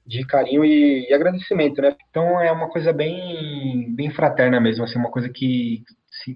de 0.06 0.26
carinho 0.26 0.66
e, 0.66 1.10
e 1.10 1.14
agradecimento, 1.14 1.82
né? 1.82 1.96
Então 2.10 2.42
é 2.42 2.52
uma 2.52 2.70
coisa 2.70 2.92
bem 2.92 3.94
bem 3.96 4.12
fraterna 4.12 4.60
mesmo, 4.60 4.84
assim, 4.84 5.00
uma 5.00 5.12
coisa 5.12 5.30
que 5.30 5.84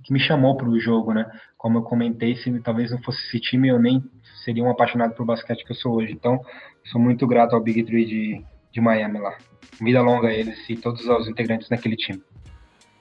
que 0.03 0.11
me 0.11 0.19
chamou 0.19 0.57
para 0.57 0.67
o 0.67 0.79
jogo, 0.79 1.13
né? 1.13 1.25
Como 1.59 1.77
eu 1.79 1.81
comentei, 1.81 2.37
se 2.37 2.57
talvez 2.61 2.89
não 2.89 3.03
fosse 3.03 3.19
esse 3.27 3.37
time, 3.37 3.67
eu 3.67 3.77
nem 3.77 4.01
seria 4.45 4.63
um 4.63 4.69
apaixonado 4.69 5.13
por 5.13 5.25
basquete 5.25 5.65
que 5.65 5.73
eu 5.73 5.75
sou 5.75 5.97
hoje. 5.97 6.13
Então, 6.13 6.39
sou 6.85 7.01
muito 7.01 7.27
grato 7.27 7.53
ao 7.53 7.61
Big 7.61 7.83
Three 7.83 8.05
de, 8.05 8.45
de 8.71 8.79
Miami 8.79 9.19
lá. 9.19 9.37
Vida 9.81 10.01
longa 10.01 10.29
a 10.29 10.33
eles 10.33 10.57
e 10.69 10.77
todos 10.77 11.05
os 11.05 11.27
integrantes 11.27 11.67
daquele 11.67 11.97
time. 11.97 12.23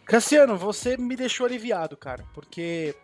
Cassiano, 0.05 0.57
você 0.57 0.97
me 0.97 1.15
deixou 1.15 1.47
aliviado, 1.47 1.97
cara, 1.97 2.25
porque 2.35 2.97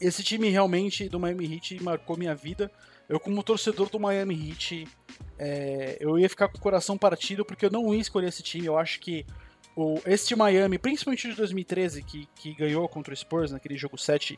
esse 0.00 0.22
time 0.22 0.48
realmente 0.48 1.08
do 1.08 1.18
Miami 1.18 1.56
Heat 1.56 1.82
marcou 1.82 2.16
minha 2.16 2.36
vida. 2.36 2.70
Eu, 3.08 3.18
como 3.18 3.42
torcedor 3.42 3.90
do 3.90 3.98
Miami 3.98 4.50
Heat, 4.50 4.86
é, 5.36 5.96
eu 5.98 6.16
ia 6.20 6.28
ficar 6.28 6.46
com 6.46 6.56
o 6.56 6.60
coração 6.60 6.96
partido 6.96 7.44
porque 7.44 7.66
eu 7.66 7.70
não 7.70 7.92
ia 7.92 8.00
escolher 8.00 8.28
esse 8.28 8.44
time. 8.44 8.66
Eu 8.66 8.78
acho 8.78 9.00
que 9.00 9.26
o, 9.78 10.02
este 10.04 10.34
Miami, 10.34 10.76
principalmente 10.76 11.28
de 11.28 11.36
2013, 11.36 12.02
que, 12.02 12.28
que 12.34 12.52
ganhou 12.52 12.88
contra 12.88 13.14
o 13.14 13.16
Spurs 13.16 13.52
naquele 13.52 13.76
jogo 13.76 13.96
7, 13.96 14.36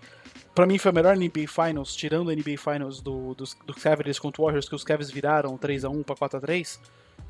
para 0.54 0.66
mim 0.66 0.76
foi 0.76 0.90
a 0.90 0.92
melhor 0.92 1.16
NBA 1.16 1.48
Finals, 1.48 1.96
tirando 1.96 2.28
a 2.28 2.34
NBA 2.34 2.58
Finals 2.58 3.00
do, 3.00 3.34
dos, 3.34 3.56
do 3.64 3.72
Cavaliers 3.72 4.18
contra 4.18 4.42
o 4.42 4.44
Warriors, 4.44 4.68
que 4.68 4.74
os 4.74 4.84
Cavs 4.84 5.10
viraram 5.10 5.56
3x1 5.56 6.04
para 6.04 6.14
4x3. 6.14 6.78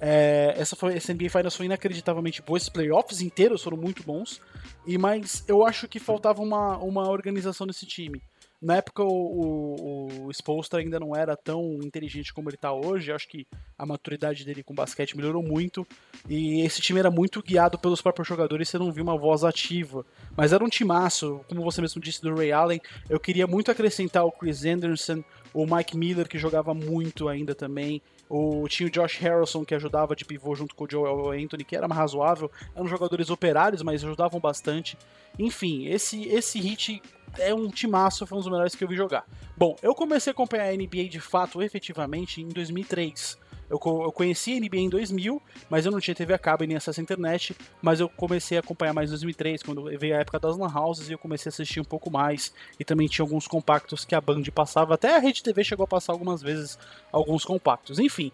É, 0.00 0.54
essa, 0.56 0.74
foi, 0.74 0.96
essa 0.96 1.14
NBA 1.14 1.30
Finals 1.30 1.54
foi 1.54 1.66
inacreditavelmente 1.66 2.42
boa, 2.42 2.56
esses 2.56 2.68
playoffs 2.68 3.20
inteiros 3.20 3.62
foram 3.62 3.76
muito 3.76 4.02
bons, 4.02 4.40
e 4.84 4.98
mas 4.98 5.44
eu 5.46 5.64
acho 5.64 5.86
que 5.86 6.00
faltava 6.00 6.42
uma, 6.42 6.78
uma 6.78 7.08
organização 7.08 7.64
nesse 7.64 7.86
time. 7.86 8.20
Na 8.60 8.76
época, 8.76 9.02
o, 9.02 9.08
o, 9.08 10.28
o 10.28 10.76
ainda 10.76 11.00
não 11.00 11.16
era 11.16 11.34
tão 11.34 11.78
inteligente 11.82 12.32
como 12.34 12.50
ele 12.50 12.56
está 12.56 12.70
hoje. 12.70 13.10
Acho 13.10 13.26
que 13.26 13.46
a 13.78 13.86
maturidade 13.86 14.44
dele 14.44 14.62
com 14.62 14.74
basquete 14.74 15.16
melhorou 15.16 15.42
muito. 15.42 15.86
E 16.28 16.60
esse 16.60 16.82
time 16.82 17.00
era 17.00 17.10
muito 17.10 17.42
guiado 17.42 17.78
pelos 17.78 18.02
próprios 18.02 18.28
jogadores. 18.28 18.68
Você 18.68 18.76
não 18.76 18.92
viu 18.92 19.02
uma 19.02 19.16
voz 19.16 19.44
ativa. 19.44 20.04
Mas 20.36 20.52
era 20.52 20.62
um 20.62 20.68
timaço, 20.68 21.40
como 21.48 21.62
você 21.62 21.80
mesmo 21.80 22.02
disse, 22.02 22.20
do 22.20 22.34
Ray 22.34 22.52
Allen. 22.52 22.80
Eu 23.08 23.18
queria 23.18 23.46
muito 23.46 23.70
acrescentar 23.70 24.26
o 24.26 24.32
Chris 24.32 24.66
Anderson, 24.66 25.24
o 25.54 25.64
Mike 25.64 25.96
Miller, 25.96 26.28
que 26.28 26.38
jogava 26.38 26.74
muito 26.74 27.28
ainda 27.28 27.54
também. 27.54 28.02
O, 28.28 28.68
tinha 28.68 28.86
o 28.86 28.90
Josh 28.90 29.16
Harrison, 29.16 29.64
que 29.64 29.74
ajudava 29.74 30.14
de 30.14 30.24
pivô 30.24 30.54
junto 30.54 30.74
com 30.74 30.84
o 30.84 30.88
Joel 30.88 31.30
Anthony, 31.30 31.64
que 31.64 31.74
era 31.74 31.86
razoável. 31.86 32.50
Eram 32.76 32.86
jogadores 32.86 33.30
operários, 33.30 33.82
mas 33.82 34.04
ajudavam 34.04 34.38
bastante. 34.38 34.98
Enfim, 35.38 35.86
esse, 35.86 36.28
esse 36.28 36.60
hit 36.60 37.02
é 37.38 37.54
um 37.54 37.68
timaço, 37.68 38.26
foi 38.26 38.38
um 38.38 38.40
dos 38.40 38.50
melhores 38.50 38.74
que 38.74 38.82
eu 38.82 38.88
vi 38.88 38.96
jogar. 38.96 39.24
Bom, 39.56 39.76
eu 39.82 39.94
comecei 39.94 40.30
a 40.30 40.32
acompanhar 40.32 40.68
a 40.68 40.76
NBA 40.76 41.04
de 41.08 41.20
fato, 41.20 41.62
efetivamente, 41.62 42.40
em 42.40 42.48
2003. 42.48 43.38
Eu, 43.70 43.78
eu 43.84 44.10
conheci 44.10 44.56
a 44.56 44.60
NBA 44.60 44.78
em 44.78 44.88
2000, 44.88 45.40
mas 45.68 45.86
eu 45.86 45.92
não 45.92 46.00
tinha 46.00 46.12
TV 46.12 46.34
a 46.34 46.38
cabo 46.38 46.64
e 46.64 46.66
nem 46.66 46.76
acesso 46.76 46.98
à 46.98 47.02
internet, 47.02 47.56
mas 47.80 48.00
eu 48.00 48.08
comecei 48.08 48.56
a 48.58 48.60
acompanhar 48.60 48.92
mais 48.92 49.10
em 49.10 49.12
2003, 49.12 49.62
quando 49.62 49.84
veio 49.96 50.16
a 50.16 50.18
época 50.18 50.40
das 50.40 50.56
lan 50.56 50.72
houses 50.74 51.08
e 51.08 51.12
eu 51.12 51.18
comecei 51.18 51.48
a 51.48 51.50
assistir 51.50 51.80
um 51.80 51.84
pouco 51.84 52.10
mais, 52.10 52.52
e 52.80 52.84
também 52.84 53.06
tinha 53.06 53.24
alguns 53.24 53.46
compactos 53.46 54.04
que 54.04 54.14
a 54.14 54.20
Band 54.20 54.42
passava, 54.52 54.94
até 54.94 55.14
a 55.14 55.20
Rede 55.20 55.40
TV 55.40 55.62
chegou 55.62 55.84
a 55.84 55.86
passar 55.86 56.12
algumas 56.12 56.42
vezes 56.42 56.76
alguns 57.12 57.44
compactos. 57.44 58.00
Enfim, 58.00 58.32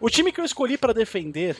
o 0.00 0.10
time 0.10 0.32
que 0.32 0.40
eu 0.40 0.44
escolhi 0.44 0.76
para 0.76 0.92
defender 0.92 1.56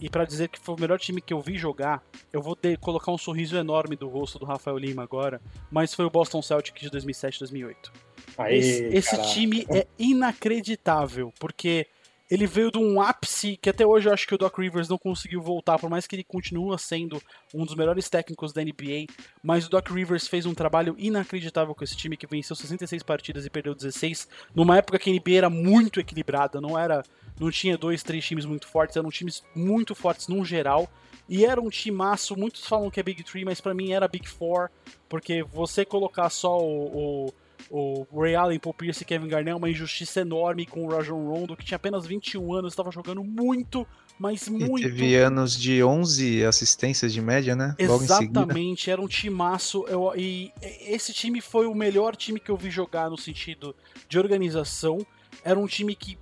e 0.00 0.10
para 0.10 0.24
dizer 0.24 0.48
que 0.48 0.58
foi 0.58 0.74
o 0.74 0.80
melhor 0.80 0.98
time 0.98 1.20
que 1.20 1.32
eu 1.32 1.40
vi 1.40 1.56
jogar, 1.56 2.02
eu 2.32 2.42
vou 2.42 2.54
ter, 2.54 2.78
colocar 2.78 3.10
um 3.10 3.18
sorriso 3.18 3.56
enorme 3.56 3.96
do 3.96 4.08
rosto 4.08 4.38
do 4.38 4.44
Rafael 4.44 4.76
Lima 4.76 5.02
agora, 5.02 5.40
mas 5.70 5.94
foi 5.94 6.04
o 6.04 6.10
Boston 6.10 6.42
Celtics 6.42 6.82
de 6.82 6.90
2007 6.90 7.38
2008. 7.38 7.92
Aê, 8.36 8.58
esse, 8.58 8.84
esse 8.84 9.32
time 9.32 9.66
é 9.70 9.86
inacreditável, 9.98 11.32
porque 11.38 11.86
ele 12.30 12.46
veio 12.46 12.70
de 12.70 12.78
um 12.78 13.00
ápice 13.00 13.56
que 13.56 13.70
até 13.70 13.86
hoje 13.86 14.08
eu 14.08 14.12
acho 14.12 14.26
que 14.26 14.34
o 14.34 14.38
Doc 14.38 14.58
Rivers 14.58 14.88
não 14.88 14.98
conseguiu 14.98 15.40
voltar, 15.40 15.78
por 15.78 15.88
mais 15.88 16.06
que 16.06 16.16
ele 16.16 16.24
continue 16.24 16.76
sendo 16.78 17.22
um 17.54 17.64
dos 17.64 17.74
melhores 17.74 18.08
técnicos 18.08 18.52
da 18.52 18.62
NBA, 18.62 19.06
mas 19.42 19.66
o 19.66 19.70
Doc 19.70 19.88
Rivers 19.88 20.26
fez 20.26 20.46
um 20.46 20.54
trabalho 20.54 20.94
inacreditável 20.98 21.74
com 21.74 21.84
esse 21.84 21.96
time 21.96 22.16
que 22.16 22.26
venceu 22.26 22.56
66 22.56 23.02
partidas 23.02 23.46
e 23.46 23.50
perdeu 23.50 23.74
16, 23.74 24.28
numa 24.54 24.76
época 24.76 24.98
que 24.98 25.10
a 25.10 25.12
NBA 25.12 25.36
era 25.36 25.50
muito 25.50 26.00
equilibrada, 26.00 26.60
não 26.60 26.78
era 26.78 27.02
não 27.38 27.50
tinha 27.50 27.76
dois, 27.76 28.02
três 28.02 28.24
times 28.24 28.44
muito 28.44 28.66
fortes, 28.66 28.96
eram 28.96 29.10
times 29.10 29.44
muito 29.54 29.94
fortes 29.94 30.26
num 30.26 30.44
geral. 30.44 30.90
E 31.28 31.44
era 31.44 31.60
um 31.60 31.68
timaço, 31.68 32.36
muitos 32.38 32.66
falam 32.66 32.90
que 32.90 33.00
é 33.00 33.02
Big 33.02 33.22
Three, 33.24 33.44
mas 33.44 33.60
para 33.60 33.74
mim 33.74 33.92
era 33.92 34.06
Big 34.06 34.28
Four, 34.28 34.70
porque 35.08 35.42
você 35.42 35.84
colocar 35.84 36.30
só 36.30 36.58
o, 36.58 37.26
o, 37.26 37.34
o 37.70 38.06
Ray 38.12 38.34
Allen, 38.34 38.58
Paul 38.58 38.74
Pierce 38.74 39.02
e 39.02 39.06
Kevin 39.06 39.28
Garnett 39.28 39.56
uma 39.56 39.70
injustiça 39.70 40.20
enorme 40.20 40.66
com 40.66 40.84
o 40.84 40.88
Rajon 40.88 41.28
Rondo, 41.28 41.56
que 41.56 41.64
tinha 41.64 41.76
apenas 41.76 42.06
21 42.06 42.54
anos, 42.54 42.72
estava 42.72 42.90
jogando 42.90 43.22
muito, 43.24 43.86
mas 44.18 44.48
muito. 44.48 44.78
E 44.78 44.82
teve 44.82 45.16
anos 45.16 45.58
de 45.58 45.82
11 45.82 46.44
assistências 46.44 47.12
de 47.12 47.20
média, 47.20 47.56
né? 47.56 47.74
Exatamente, 47.78 48.90
era 48.90 49.00
um 49.00 49.08
timaço. 49.08 49.84
Eu, 49.88 50.12
e 50.16 50.52
esse 50.62 51.12
time 51.12 51.40
foi 51.40 51.66
o 51.66 51.74
melhor 51.74 52.14
time 52.16 52.40
que 52.40 52.50
eu 52.50 52.56
vi 52.56 52.70
jogar 52.70 53.10
no 53.10 53.18
sentido 53.18 53.74
de 54.08 54.18
organização. 54.18 54.98
Era 55.44 55.58
um 55.58 55.66
time 55.66 55.94
que 55.94 56.18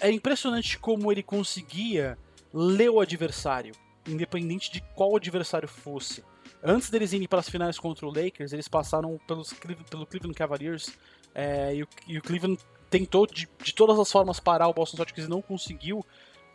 é 0.00 0.10
impressionante 0.10 0.78
como 0.78 1.10
ele 1.10 1.22
conseguia 1.22 2.18
ler 2.52 2.90
o 2.90 3.00
adversário, 3.00 3.74
independente 4.08 4.70
de 4.70 4.80
qual 4.94 5.16
adversário 5.16 5.68
fosse. 5.68 6.22
Antes 6.66 6.88
deles 6.88 7.12
irem 7.12 7.28
para 7.28 7.40
as 7.40 7.48
finais 7.48 7.78
contra 7.78 8.06
o 8.06 8.08
Lakers, 8.08 8.54
eles 8.54 8.68
passaram 8.68 9.20
pelos, 9.26 9.52
pelo 9.90 10.06
Cleveland 10.06 10.34
Cavaliers 10.34 10.96
é, 11.34 11.74
e, 11.74 11.82
o, 11.82 11.88
e, 12.08 12.16
o, 12.16 12.22
Cleveland 12.22 12.58
tentou 12.88 13.26
de, 13.26 13.46
de, 13.62 13.74
todas 13.74 13.98
as 13.98 14.10
formas 14.10 14.40
parar 14.40 14.68
o 14.68 14.72
Boston 14.72 14.96
Celtics 14.96 15.26
e 15.26 15.28
não 15.28 15.42
conseguiu, 15.42 16.04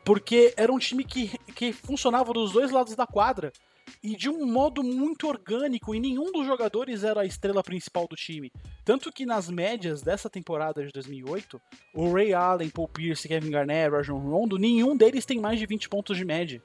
porque 0.03 0.51
era 0.57 0.73
um 0.73 0.79
time 0.79 1.03
que, 1.03 1.37
que 1.53 1.71
funcionava 1.71 2.33
dos 2.33 2.53
dois 2.53 2.71
lados 2.71 2.95
da 2.95 3.05
quadra 3.05 3.53
e 4.01 4.15
de 4.15 4.29
um 4.29 4.47
modo 4.47 4.83
muito 4.83 5.27
orgânico, 5.27 5.93
e 5.93 5.99
nenhum 5.99 6.31
dos 6.31 6.47
jogadores 6.47 7.03
era 7.03 7.21
a 7.21 7.25
estrela 7.25 7.61
principal 7.61 8.07
do 8.07 8.15
time. 8.15 8.51
Tanto 8.83 9.11
que 9.11 9.27
nas 9.27 9.47
médias 9.47 10.01
dessa 10.01 10.29
temporada 10.29 10.83
de 10.83 10.91
2008, 10.91 11.61
o 11.93 12.11
Ray 12.11 12.33
Allen, 12.33 12.69
Paul 12.69 12.87
Pierce, 12.87 13.27
Kevin 13.27 13.51
Garnett, 13.51 13.91
Rajon 13.91 14.17
Rondo, 14.17 14.57
nenhum 14.57 14.97
deles 14.97 15.25
tem 15.25 15.39
mais 15.39 15.59
de 15.59 15.67
20 15.67 15.87
pontos 15.87 16.17
de 16.17 16.25
média. 16.25 16.63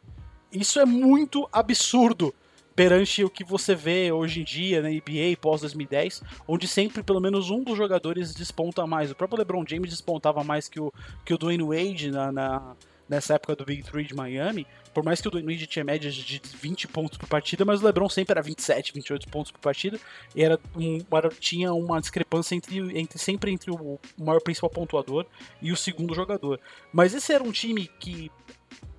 Isso 0.50 0.80
é 0.80 0.86
muito 0.86 1.46
absurdo 1.52 2.34
perante 2.74 3.24
o 3.24 3.30
que 3.30 3.44
você 3.44 3.74
vê 3.74 4.10
hoje 4.10 4.40
em 4.40 4.44
dia 4.44 4.82
na 4.82 4.88
NBA 4.88 5.36
pós 5.40 5.60
2010, 5.60 6.22
onde 6.46 6.66
sempre 6.66 7.02
pelo 7.02 7.20
menos 7.20 7.50
um 7.50 7.62
dos 7.62 7.76
jogadores 7.76 8.34
desponta 8.34 8.86
mais. 8.86 9.10
O 9.10 9.14
próprio 9.14 9.38
LeBron 9.38 9.64
James 9.66 9.90
despontava 9.90 10.42
mais 10.42 10.68
que 10.68 10.80
o, 10.80 10.92
que 11.24 11.32
o 11.32 11.38
Dwayne 11.38 11.62
Wade 11.62 12.10
na, 12.10 12.32
na 12.32 12.76
nessa 13.08 13.34
época 13.34 13.54
do 13.54 13.64
Big 13.64 13.82
Three 13.82 14.04
de 14.04 14.14
Miami, 14.14 14.66
por 14.92 15.04
mais 15.04 15.20
que 15.20 15.28
o 15.28 15.30
Dwayne 15.30 15.52
Wade 15.52 15.66
tinha 15.66 15.84
médias 15.84 16.14
de 16.14 16.40
20 16.60 16.88
pontos 16.88 17.18
por 17.18 17.28
partida, 17.28 17.64
mas 17.64 17.82
o 17.82 17.84
LeBron 17.84 18.08
sempre 18.08 18.32
era 18.32 18.42
27, 18.42 18.92
28 18.94 19.28
pontos 19.28 19.52
por 19.52 19.60
partida, 19.60 19.98
e 20.34 20.42
era, 20.42 20.58
um, 20.74 20.98
era 21.12 21.28
tinha 21.28 21.72
uma 21.72 22.00
discrepância 22.00 22.54
entre, 22.54 22.98
entre 22.98 23.18
sempre 23.18 23.50
entre 23.52 23.70
o 23.70 23.98
maior 24.18 24.40
principal 24.40 24.70
pontuador 24.70 25.26
e 25.60 25.72
o 25.72 25.76
segundo 25.76 26.14
jogador. 26.14 26.60
Mas 26.92 27.14
esse 27.14 27.32
era 27.32 27.42
um 27.42 27.52
time 27.52 27.90
que 28.00 28.30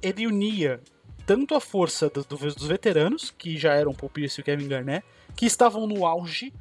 ele 0.01 0.27
unia 0.27 0.81
tanto 1.25 1.55
a 1.55 1.59
força 1.59 2.09
do, 2.09 2.23
do, 2.23 2.37
dos 2.37 2.67
veteranos, 2.67 3.31
que 3.31 3.57
já 3.57 3.73
eram 3.73 3.93
Paul 3.93 4.09
Pierce 4.09 4.39
e 4.39 4.41
o 4.41 4.45
Kevin 4.45 4.67
Garnett, 4.67 5.05
que 5.35 5.45
estavam 5.45 5.87
no 5.87 6.05
auge, 6.05 6.53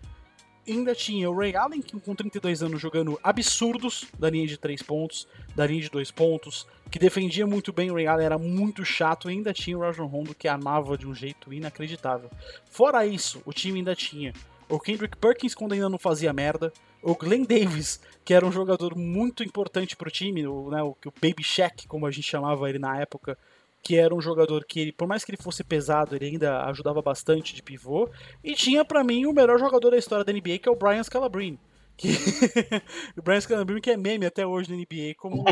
ainda 0.67 0.95
tinha 0.95 1.31
o 1.31 1.37
Ray 1.37 1.55
Allen, 1.55 1.83
que 1.83 1.99
com 2.01 2.15
32 2.15 2.63
anos 2.63 2.81
jogando 2.81 3.19
absurdos 3.23 4.07
da 4.19 4.31
linha 4.31 4.47
de 4.47 4.57
3 4.57 4.83
pontos, 4.83 5.29
da 5.55 5.67
linha 5.67 5.83
de 5.83 5.91
2 5.91 6.11
pontos, 6.11 6.67
que 6.91 6.99
defendia 6.99 7.47
muito 7.47 7.73
bem 7.73 7.91
o 7.91 7.95
Ray 7.95 8.07
Allen, 8.07 8.27
era 8.27 8.39
muito 8.39 8.85
chato, 8.85 9.31
e 9.31 9.35
ainda 9.35 9.53
tinha 9.53 9.77
o 9.77 9.81
Rajon 9.81 10.07
Rondo, 10.07 10.35
que 10.35 10.49
amava 10.49 10.97
de 10.97 11.07
um 11.07 11.15
jeito 11.15 11.53
inacreditável. 11.53 12.31
Fora 12.71 13.07
isso, 13.07 13.43
o 13.45 13.53
time 13.53 13.79
ainda 13.79 13.95
tinha 13.95 14.33
o 14.69 14.81
Kendrick 14.81 15.17
Perkins, 15.17 15.55
quando 15.55 15.73
ainda 15.73 15.89
não 15.89 15.99
fazia 15.99 16.33
merda, 16.33 16.73
o 17.03 17.15
Glenn 17.15 17.45
Davis, 17.45 18.01
que 18.25 18.33
era 18.33 18.47
um 18.47 18.53
jogador 18.53 18.97
muito 18.97 19.45
importante 19.45 19.95
pro 19.95 20.11
time, 20.11 20.47
o, 20.47 20.71
né, 20.71 20.83
o, 20.83 20.97
o 21.05 21.13
Baby 21.21 21.45
Shack, 21.45 21.87
como 21.87 22.07
a 22.07 22.11
gente 22.11 22.29
chamava 22.29 22.69
ele 22.69 22.79
na 22.79 22.99
época, 22.99 23.37
que 23.85 23.97
era 23.97 24.15
um 24.15 24.21
jogador 24.21 24.65
que, 24.65 24.81
ele, 24.81 24.93
por 24.93 25.07
mais 25.07 25.23
que 25.23 25.31
ele 25.31 25.41
fosse 25.41 25.63
pesado, 25.63 26.17
ele 26.17 26.25
ainda 26.25 26.65
ajudava 26.65 27.03
bastante 27.03 27.55
de 27.55 27.63
pivô. 27.63 28.09
E 28.43 28.55
tinha 28.55 28.83
para 28.83 29.05
mim 29.05 29.27
o 29.27 29.33
melhor 29.33 29.59
jogador 29.59 29.91
da 29.91 29.99
história 29.99 30.25
da 30.25 30.33
NBA, 30.33 30.59
que 30.59 30.69
é 30.69 30.73
o 30.73 30.75
Brian 30.75 31.03
Scalabrine. 31.03 31.61
Que... 31.97 32.09
o 33.17 33.23
Brian 33.23 33.41
Scalabrine 33.41 33.81
que 33.81 33.91
é 33.91 33.97
meme 33.97 34.27
até 34.27 34.45
hoje 34.45 34.69
na 34.69 34.77
NBA 34.77 35.15
como 35.17 35.45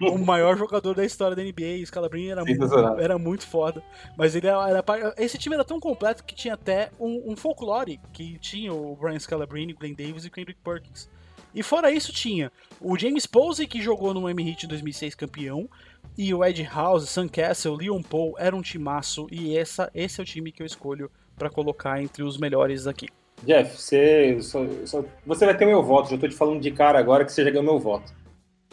o, 0.00 0.18
maior 0.18 0.56
jogador 0.56 0.94
da 0.94 1.04
história 1.04 1.34
da 1.34 1.42
NBA. 1.42 1.82
O 1.82 1.86
Scalabrine 1.86 2.30
era, 2.30 2.44
muito, 2.44 2.78
era 3.00 3.18
muito 3.18 3.46
foda. 3.46 3.82
Mas 4.16 4.36
ele 4.36 4.46
era, 4.46 4.84
esse 5.18 5.36
time 5.36 5.56
era 5.56 5.64
tão 5.64 5.80
completo 5.80 6.22
que 6.22 6.36
tinha 6.36 6.54
até 6.54 6.92
um, 7.00 7.32
um 7.32 7.36
folclore 7.36 8.00
que 8.12 8.38
tinha 8.38 8.72
o 8.72 8.94
Brian 8.94 9.18
Scalabrine, 9.18 9.72
o 9.72 9.76
Glenn 9.76 9.94
Davis 9.94 10.24
e 10.24 10.28
o 10.28 10.30
Kendrick 10.30 10.60
Perkins. 10.62 11.10
E 11.54 11.62
fora 11.62 11.90
isso 11.90 12.12
tinha 12.12 12.50
o 12.80 12.96
James 12.96 13.26
Posey 13.26 13.66
que 13.66 13.82
jogou 13.82 14.14
no 14.14 14.22
Miami 14.22 14.50
Heat 14.50 14.64
em 14.64 14.68
2006 14.68 15.14
campeão, 15.14 15.68
e 16.16 16.34
o 16.34 16.44
Ed 16.44 16.62
House, 16.64 17.08
Sam 17.08 17.28
Castle, 17.28 17.76
Leon 17.76 18.02
Paul 18.02 18.34
era 18.38 18.54
um 18.54 18.62
timaço 18.62 19.26
e 19.30 19.56
essa, 19.56 19.90
esse 19.94 20.20
é 20.20 20.22
o 20.22 20.26
time 20.26 20.52
que 20.52 20.62
eu 20.62 20.66
escolho 20.66 21.10
para 21.36 21.50
colocar 21.50 22.02
entre 22.02 22.22
os 22.22 22.38
melhores 22.38 22.86
aqui. 22.86 23.08
Jeff, 23.44 23.76
você, 23.76 24.38
só, 24.40 24.60
só, 24.84 25.04
você 25.26 25.46
vai 25.46 25.56
ter 25.56 25.64
o 25.64 25.68
meu 25.68 25.82
voto, 25.82 26.10
já 26.10 26.14
estou 26.14 26.28
te 26.28 26.36
falando 26.36 26.60
de 26.60 26.70
cara 26.70 26.98
agora 26.98 27.24
que 27.24 27.32
você 27.32 27.42
já 27.42 27.50
ganhou 27.50 27.64
meu 27.64 27.78
voto 27.78 28.14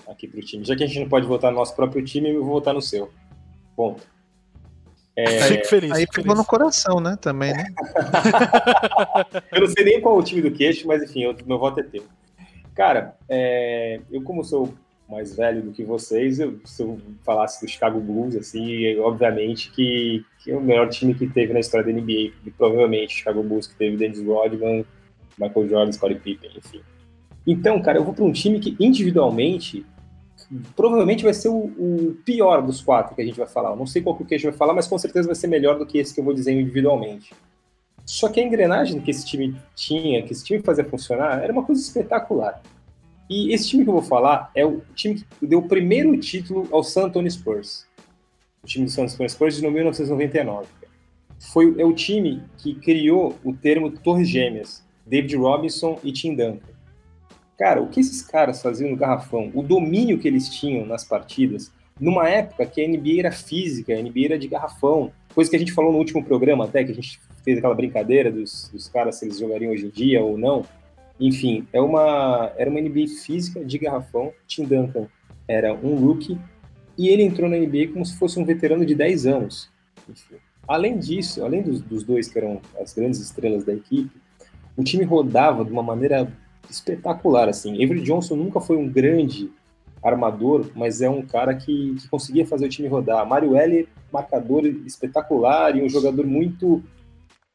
aqui 0.08 0.28
pro 0.28 0.42
time. 0.42 0.66
Já 0.66 0.76
que 0.76 0.84
a 0.84 0.88
gente 0.88 1.00
não 1.00 1.10
pode 1.10 1.26
votar 1.26 1.52
no 1.52 1.58
nosso 1.58 1.76
próprio 1.76 2.04
time, 2.04 2.30
eu 2.30 2.44
vou 2.44 2.54
votar 2.54 2.74
no 2.74 2.82
seu. 2.82 3.12
Ponto. 3.76 4.04
É... 5.16 5.42
Fico 5.44 5.68
feliz. 5.68 5.92
Aí 5.92 6.06
ficou 6.12 6.36
no 6.36 6.46
coração, 6.46 7.00
né? 7.00 7.18
Também, 7.20 7.54
né? 7.54 7.66
eu 9.52 9.62
não 9.62 9.68
sei 9.68 9.86
nem 9.86 10.02
qual 10.02 10.16
é 10.16 10.20
o 10.20 10.24
time 10.24 10.42
do 10.42 10.52
queixo, 10.52 10.88
mas 10.88 11.04
enfim, 11.04 11.24
eu, 11.24 11.36
meu 11.46 11.60
voto 11.60 11.80
é 11.80 11.84
teu. 11.84 12.04
Cara, 12.74 13.16
é, 13.28 14.00
eu 14.12 14.22
como 14.24 14.44
sou 14.44 14.74
mais 15.10 15.36
velho 15.36 15.64
do 15.64 15.72
que 15.72 15.84
vocês, 15.84 16.40
eu, 16.40 16.60
se 16.64 16.84
eu 16.84 17.00
falasse 17.26 17.66
do 17.66 17.70
Chicago 17.70 18.00
Bulls, 18.00 18.36
assim, 18.36 18.96
obviamente 19.00 19.72
que, 19.72 20.24
que, 20.44 20.52
é 20.52 20.56
o 20.56 20.62
melhor 20.62 20.88
time 20.90 21.16
que 21.16 21.28
teve 21.28 21.52
na 21.52 21.60
história 21.60 21.86
da 21.86 22.00
NBA, 22.00 22.32
e 22.46 22.52
provavelmente 22.56 23.16
Chicago 23.16 23.42
Bulls 23.42 23.68
que 23.68 23.76
teve 23.76 23.98
Dennis 23.98 24.24
Rodman, 24.24 24.86
Michael 25.38 25.68
Jordan, 25.68 25.92
Scottie 25.92 26.20
Pippen, 26.20 26.52
enfim. 26.56 26.82
Então, 27.48 27.82
cara, 27.82 27.98
eu 27.98 28.04
vou 28.04 28.14
para 28.14 28.24
um 28.24 28.32
time 28.32 28.60
que 28.60 28.76
individualmente 28.80 29.84
provavelmente 30.76 31.24
vai 31.24 31.34
ser 31.34 31.50
o, 31.50 31.58
o, 31.58 32.18
pior 32.26 32.62
dos 32.62 32.82
quatro 32.82 33.16
que 33.16 33.22
a 33.22 33.26
gente 33.26 33.38
vai 33.38 33.48
falar. 33.48 33.72
Eu 33.72 33.76
não 33.76 33.86
sei 33.86 34.02
qual 34.02 34.16
que 34.16 34.24
a 34.24 34.38
gente 34.38 34.50
vai 34.50 34.58
falar, 34.58 34.74
mas 34.74 34.88
com 34.88 34.98
certeza 34.98 35.28
vai 35.28 35.36
ser 35.36 35.48
melhor 35.48 35.78
do 35.78 35.86
que 35.86 35.98
esse 35.98 36.14
que 36.14 36.20
eu 36.20 36.24
vou 36.24 36.34
dizer 36.34 36.52
individualmente. 36.54 37.34
Só 38.06 38.28
que 38.30 38.40
a 38.40 38.44
engrenagem 38.44 39.00
que 39.00 39.12
esse 39.12 39.26
time 39.26 39.56
tinha, 39.76 40.24
que 40.24 40.34
esse 40.34 40.44
time 40.44 40.62
fazia 40.62 40.84
funcionar, 40.84 41.44
era 41.44 41.54
uma 41.54 41.64
coisa 41.64 41.82
espetacular. 41.82 42.62
E 43.30 43.54
esse 43.54 43.70
time 43.70 43.84
que 43.84 43.90
eu 43.90 43.94
vou 43.94 44.02
falar 44.02 44.50
é 44.56 44.66
o 44.66 44.82
time 44.96 45.24
que 45.40 45.46
deu 45.46 45.60
o 45.60 45.68
primeiro 45.68 46.18
título 46.20 46.68
ao 46.72 46.84
San 46.84 47.06
Antonio 47.06 47.30
Spurs. 47.30 47.86
O 48.64 48.68
time 48.68 48.86
do 48.86 48.92
San 48.92 49.04
Antonio 49.04 49.30
Spurs 49.30 49.56
de 49.56 49.62
1999. 49.62 50.68
Foi, 51.54 51.76
é 51.78 51.86
o 51.86 51.94
time 51.94 52.42
que 52.58 52.74
criou 52.76 53.38
o 53.44 53.54
termo 53.54 53.92
Torres 53.92 54.28
Gêmeas, 54.28 54.84
David 55.06 55.36
Robinson 55.38 56.00
e 56.04 56.12
Tim 56.12 56.36
Duncan. 56.36 56.74
Cara, 57.58 57.82
o 57.82 57.88
que 57.88 58.00
esses 58.00 58.22
caras 58.22 58.62
faziam 58.62 58.90
no 58.90 58.98
garrafão, 58.98 59.52
o 59.54 59.62
domínio 59.62 60.18
que 60.18 60.28
eles 60.28 60.50
tinham 60.50 60.86
nas 60.86 61.04
partidas, 61.04 61.72
numa 62.00 62.28
época 62.28 62.66
que 62.66 62.84
a 62.84 62.88
NBA 62.88 63.20
era 63.20 63.32
física, 63.32 63.94
a 63.94 64.02
NBA 64.02 64.26
era 64.26 64.40
de 64.40 64.48
garrafão, 64.48 65.12
coisa 65.36 65.50
que 65.50 65.56
a 65.56 65.60
gente 65.60 65.74
falou 65.74 65.92
no 65.92 65.98
último 65.98 66.24
programa 66.24 66.66
até, 66.66 66.84
que 66.84 66.92
a 66.92 66.96
gente 66.96 67.20
fez 67.44 67.58
aquela 67.58 67.76
brincadeira 67.76 68.32
dos, 68.32 68.70
dos 68.72 68.88
caras 68.88 69.18
se 69.18 69.26
eles 69.26 69.40
jogariam 69.40 69.72
hoje 69.72 69.86
em 69.86 69.90
dia 69.90 70.24
ou 70.24 70.38
não. 70.38 70.66
Enfim, 71.20 71.68
é 71.74 71.82
uma, 71.82 72.52
era 72.58 72.70
uma 72.70 72.80
NBA 72.80 73.08
física 73.24 73.64
de 73.64 73.78
garrafão. 73.78 74.32
Tim 74.48 74.64
Duncan 74.64 75.08
era 75.48 75.74
um 75.74 75.96
rookie 75.96 76.40
e 76.98 77.10
ele 77.10 77.24
entrou 77.24 77.50
na 77.50 77.58
NBA 77.58 77.90
como 77.94 78.06
se 78.06 78.18
fosse 78.18 78.40
um 78.40 78.46
veterano 78.46 78.86
de 78.86 78.96
10 78.96 79.26
anos. 79.26 79.70
Enfim. 80.08 80.36
Além 80.68 80.98
disso, 80.98 81.44
além 81.44 81.62
dos, 81.62 81.82
dos 81.82 82.04
dois 82.04 82.28
que 82.30 82.38
eram 82.38 82.62
as 82.80 82.94
grandes 82.94 83.20
estrelas 83.20 83.64
da 83.64 83.74
equipe, 83.74 84.12
o 84.78 84.84
time 84.84 85.04
rodava 85.04 85.66
de 85.66 85.72
uma 85.72 85.84
maneira 85.84 86.32
espetacular. 86.70 87.50
Assim, 87.50 87.84
Avery 87.84 88.02
Johnson 88.02 88.36
nunca 88.36 88.62
foi 88.62 88.78
um 88.78 88.88
grande 88.88 89.52
armador, 90.02 90.70
mas 90.76 91.02
é 91.02 91.10
um 91.10 91.22
cara 91.22 91.56
que, 91.56 91.96
que 91.96 92.08
conseguia 92.08 92.46
fazer 92.46 92.66
o 92.66 92.70
time 92.70 92.88
rodar. 92.88 93.28
Mario 93.28 93.58
L, 93.58 93.88
marcador 94.12 94.66
espetacular 94.66 95.76
e 95.76 95.82
um 95.82 95.90
jogador 95.90 96.26
muito 96.26 96.82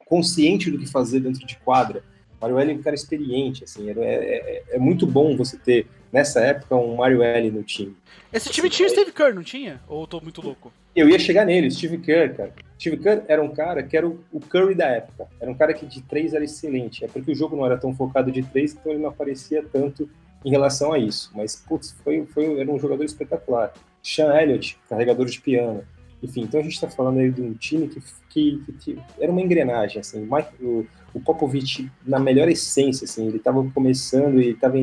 consciente 0.07 0.71
do 0.71 0.79
que 0.79 0.87
fazer 0.87 1.21
dentro 1.21 1.47
de 1.47 1.57
quadra. 1.59 2.03
Mario 2.45 2.59
L 2.59 2.73
é 2.73 2.75
um 2.75 2.83
cara 2.83 2.95
experiente, 2.95 3.65
assim, 3.65 3.89
é, 3.89 3.93
é, 3.93 4.63
é, 4.73 4.79
muito 4.79 5.07
bom 5.07 5.37
você 5.37 5.57
ter, 5.57 5.87
nessa 6.13 6.41
época, 6.41 6.77
um 6.77 6.97
Mario 6.97 7.23
L 7.23 7.51
no 7.51 7.63
time. 7.63 7.97
Esse 8.33 8.51
time 8.51 8.69
assim, 8.69 8.77
tinha 8.77 8.89
o 8.89 8.91
Steve 8.91 9.13
Kerr, 9.13 9.35
não 9.35 9.43
tinha? 9.43 9.81
Ou 9.89 10.03
eu 10.03 10.07
tô 10.07 10.21
muito 10.21 10.43
louco? 10.43 10.73
Eu 10.95 11.09
ia 11.09 11.19
chegar 11.19 11.45
nele, 11.45 11.71
Steve 11.71 11.99
Kerr, 11.99 12.37
cara. 12.37 12.53
Steve 12.79 12.99
Kerr 12.99 13.23
era 13.27 13.43
um 13.43 13.49
cara 13.49 13.83
que 13.83 13.97
era 13.97 14.07
o, 14.07 14.21
o 14.33 14.41
Curry 14.41 14.75
da 14.75 14.87
época. 14.87 15.27
Era 15.41 15.51
um 15.51 15.55
cara 15.55 15.73
que 15.73 15.87
de 15.87 16.03
três 16.03 16.35
era 16.35 16.45
excelente. 16.45 17.05
É 17.05 17.09
porque 17.09 17.33
o 17.33 17.35
jogo 17.35 17.57
não 17.57 17.65
era 17.65 17.79
tão 17.79 17.95
focado 17.95 18.31
de 18.31 18.43
três, 18.43 18.75
então 18.75 18.93
ele 18.93 19.03
não 19.03 19.09
aparecia 19.09 19.65
tanto 19.73 20.09
em 20.45 20.51
relação 20.51 20.93
a 20.93 20.99
isso. 20.99 21.33
Mas, 21.35 21.57
putz, 21.57 21.97
foi, 22.05 22.27
foi, 22.27 22.61
era 22.61 22.71
um 22.71 22.79
jogador 22.79 23.05
espetacular. 23.05 23.73
Sean 24.03 24.39
Elliott, 24.39 24.79
carregador 24.89 25.27
de 25.27 25.41
piano. 25.41 25.83
Enfim, 26.25 26.41
então 26.41 26.59
a 26.59 26.63
gente 26.63 26.73
está 26.73 26.89
falando 26.89 27.19
aí 27.19 27.31
de 27.31 27.43
um 27.43 27.53
time 27.53 27.87
que, 27.87 28.01
que, 28.31 28.73
que, 28.81 28.99
era 29.21 29.31
uma 29.31 29.43
engrenagem, 29.43 30.01
assim, 30.01 30.27
o, 30.59 30.87
o 31.13 31.21
Popovich 31.21 31.91
na 32.05 32.19
melhor 32.19 32.49
essência, 32.49 33.05
assim, 33.05 33.29
ele 33.29 33.37
estava 33.37 33.63
começando 33.73 34.41
e 34.41 34.53
estava 34.53 34.79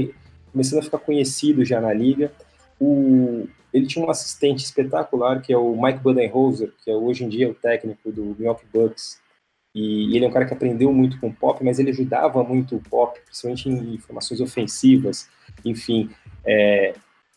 começando 0.52 0.80
a 0.80 0.84
ficar 0.84 1.00
conhecido 1.00 1.66
já 1.66 1.82
na 1.82 1.92
liga. 1.92 2.32
O, 2.80 3.48
ele 3.74 3.88
tinha 3.88 4.06
um 4.06 4.10
assistente 4.12 4.64
espetacular 4.64 5.42
que 5.42 5.52
é 5.52 5.58
o 5.58 5.82
Mike 5.82 6.00
Budenholzer, 6.00 6.72
que 6.84 6.92
é 6.92 6.96
hoje 6.96 7.24
em 7.24 7.30
dia 7.30 7.50
o 7.50 7.56
técnico 7.56 8.12
do 8.12 8.36
Milwaukee 8.38 8.68
Bucks. 8.72 9.20
E 9.74 10.16
ele 10.16 10.26
é 10.26 10.28
um 10.28 10.32
cara 10.32 10.46
que 10.46 10.54
aprendeu 10.54 10.94
muito 10.94 11.20
com 11.20 11.30
o 11.30 11.34
Pop, 11.34 11.64
mas 11.64 11.80
ele 11.80 11.90
ajudava 11.90 12.44
muito 12.44 12.76
o 12.76 12.82
Pop, 12.82 13.20
principalmente 13.26 13.68
em 13.68 13.96
informações 13.96 14.42
ofensivas. 14.42 15.28
Enfim, 15.66 16.12
é, 16.46 16.94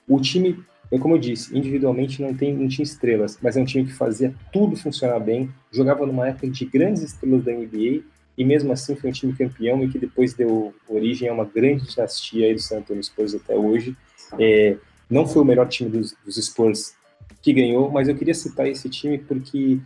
o 0.06 0.20
time 0.20 0.62
então, 0.86 0.98
como 0.98 1.14
eu 1.14 1.18
disse, 1.18 1.56
individualmente 1.56 2.20
não, 2.22 2.34
tem, 2.34 2.54
não 2.54 2.68
tinha 2.68 2.84
estrelas, 2.84 3.38
mas 3.42 3.56
é 3.56 3.60
um 3.60 3.64
time 3.64 3.84
que 3.84 3.92
fazia 3.92 4.34
tudo 4.52 4.76
funcionar 4.76 5.18
bem, 5.18 5.50
jogava 5.72 6.06
numa 6.06 6.28
época 6.28 6.48
de 6.48 6.64
grandes 6.64 7.02
estrelas 7.02 7.44
da 7.44 7.52
NBA, 7.52 8.02
e 8.36 8.44
mesmo 8.44 8.72
assim 8.72 8.96
foi 8.96 9.10
um 9.10 9.12
time 9.12 9.32
campeão 9.32 9.82
e 9.82 9.88
que 9.88 9.98
depois 9.98 10.34
deu 10.34 10.74
origem 10.88 11.28
a 11.28 11.32
uma 11.32 11.44
grande 11.44 11.86
dinastia 11.86 12.46
aí 12.46 12.54
do 12.54 12.60
San 12.60 12.78
Antonio 12.78 13.02
Spurs 13.02 13.34
até 13.34 13.56
hoje. 13.56 13.96
É, 14.38 14.76
não 15.08 15.26
foi 15.26 15.42
o 15.42 15.44
melhor 15.44 15.68
time 15.68 15.88
dos, 15.88 16.16
dos 16.24 16.36
Spurs 16.36 16.94
que 17.40 17.52
ganhou, 17.52 17.90
mas 17.90 18.08
eu 18.08 18.16
queria 18.16 18.34
citar 18.34 18.66
esse 18.66 18.88
time 18.88 19.18
porque 19.18 19.78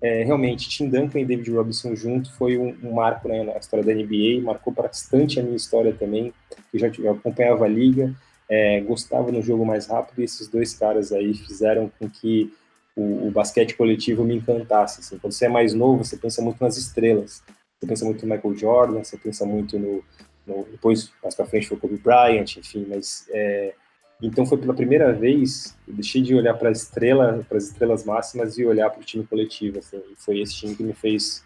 é, 0.00 0.22
realmente 0.22 0.68
Tim 0.68 0.88
Duncan 0.88 1.20
e 1.20 1.24
David 1.24 1.50
Robinson 1.50 1.96
junto 1.96 2.32
foi 2.34 2.58
um, 2.58 2.76
um 2.82 2.92
marco 2.92 3.28
né, 3.28 3.42
na 3.42 3.56
história 3.56 3.84
da 3.84 3.92
NBA, 3.92 4.42
marcou 4.42 4.72
bastante 4.72 5.40
a 5.40 5.42
minha 5.42 5.56
história 5.56 5.92
também, 5.92 6.32
que 6.70 6.78
já 6.78 6.88
acompanhava 7.10 7.64
a 7.64 7.68
liga, 7.68 8.14
é, 8.48 8.80
gostava 8.80 9.32
no 9.32 9.42
jogo 9.42 9.64
mais 9.64 9.86
rápido, 9.86 10.20
e 10.20 10.24
esses 10.24 10.48
dois 10.48 10.74
caras 10.74 11.12
aí 11.12 11.34
fizeram 11.34 11.90
com 11.98 12.08
que 12.08 12.52
o, 12.94 13.28
o, 13.28 13.30
basquete 13.30 13.76
coletivo 13.76 14.24
me 14.24 14.36
encantasse. 14.36 15.00
Assim. 15.00 15.18
Quando 15.18 15.32
você 15.32 15.46
é 15.46 15.48
mais 15.48 15.74
novo, 15.74 16.04
você 16.04 16.16
pensa 16.16 16.40
muito 16.40 16.62
nas 16.62 16.76
estrelas. 16.76 17.42
Você 17.78 17.86
pensa 17.86 18.04
muito 18.04 18.26
no 18.26 18.34
Michael 18.34 18.56
Jordan, 18.56 19.04
você 19.04 19.16
pensa 19.16 19.44
muito 19.44 19.78
no. 19.78 20.02
no 20.46 20.64
depois, 20.70 21.12
mais 21.22 21.34
pra 21.34 21.44
frente, 21.44 21.66
foi 21.66 21.76
o 21.76 21.80
Kobe 21.80 21.98
Bryant, 21.98 22.56
enfim, 22.56 22.86
mas. 22.88 23.26
É, 23.30 23.74
então 24.22 24.46
foi 24.46 24.56
pela 24.56 24.72
primeira 24.72 25.12
vez, 25.12 25.76
eu 25.86 25.92
deixei 25.92 26.22
de 26.22 26.34
olhar 26.34 26.54
para 26.54 26.70
estrela, 26.70 27.44
para 27.46 27.58
as 27.58 27.64
estrelas 27.64 28.02
máximas 28.02 28.56
e 28.56 28.64
olhar 28.64 28.88
para 28.88 29.02
o 29.02 29.04
time 29.04 29.26
coletivo. 29.26 29.78
Assim, 29.78 30.00
foi 30.16 30.40
esse 30.40 30.54
time 30.54 30.74
que 30.74 30.82
me 30.82 30.94
fez 30.94 31.44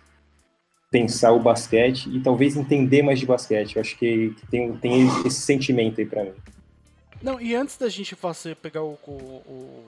pensar 0.89 1.33
o 1.33 1.41
basquete 1.41 2.09
e 2.11 2.21
talvez 2.21 2.57
entender 2.57 3.03
mais 3.03 3.19
de 3.19 3.27
basquete. 3.27 3.75
Eu 3.75 3.81
acho 3.81 3.99
que, 3.99 4.31
que 4.31 4.47
tem, 4.47 4.73
tem 4.77 5.07
esse 5.27 5.41
sentimento 5.41 6.01
aí 6.01 6.07
para 6.07 6.25
mim. 6.25 6.35
Não, 7.23 7.41
e 7.41 7.55
antes 7.55 7.77
da 7.77 7.89
gente 7.89 8.15
fazer, 8.15 8.57
pegar 8.57 8.83
o, 8.83 8.99
o, 9.07 9.85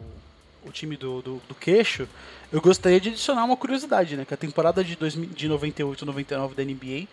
o 0.66 0.70
time 0.70 0.96
do, 0.96 1.22
do, 1.22 1.42
do, 1.48 1.54
queixo, 1.54 2.06
eu 2.52 2.60
gostaria 2.60 3.00
de 3.00 3.10
adicionar 3.10 3.44
uma 3.44 3.56
curiosidade, 3.56 4.16
né? 4.16 4.24
Que 4.24 4.34
a 4.34 4.36
temporada 4.36 4.84
de, 4.84 4.96
2000, 4.96 5.30
de 5.30 5.48
98 5.48 6.06
99 6.06 6.54
da 6.54 6.64
NBA 6.64 7.08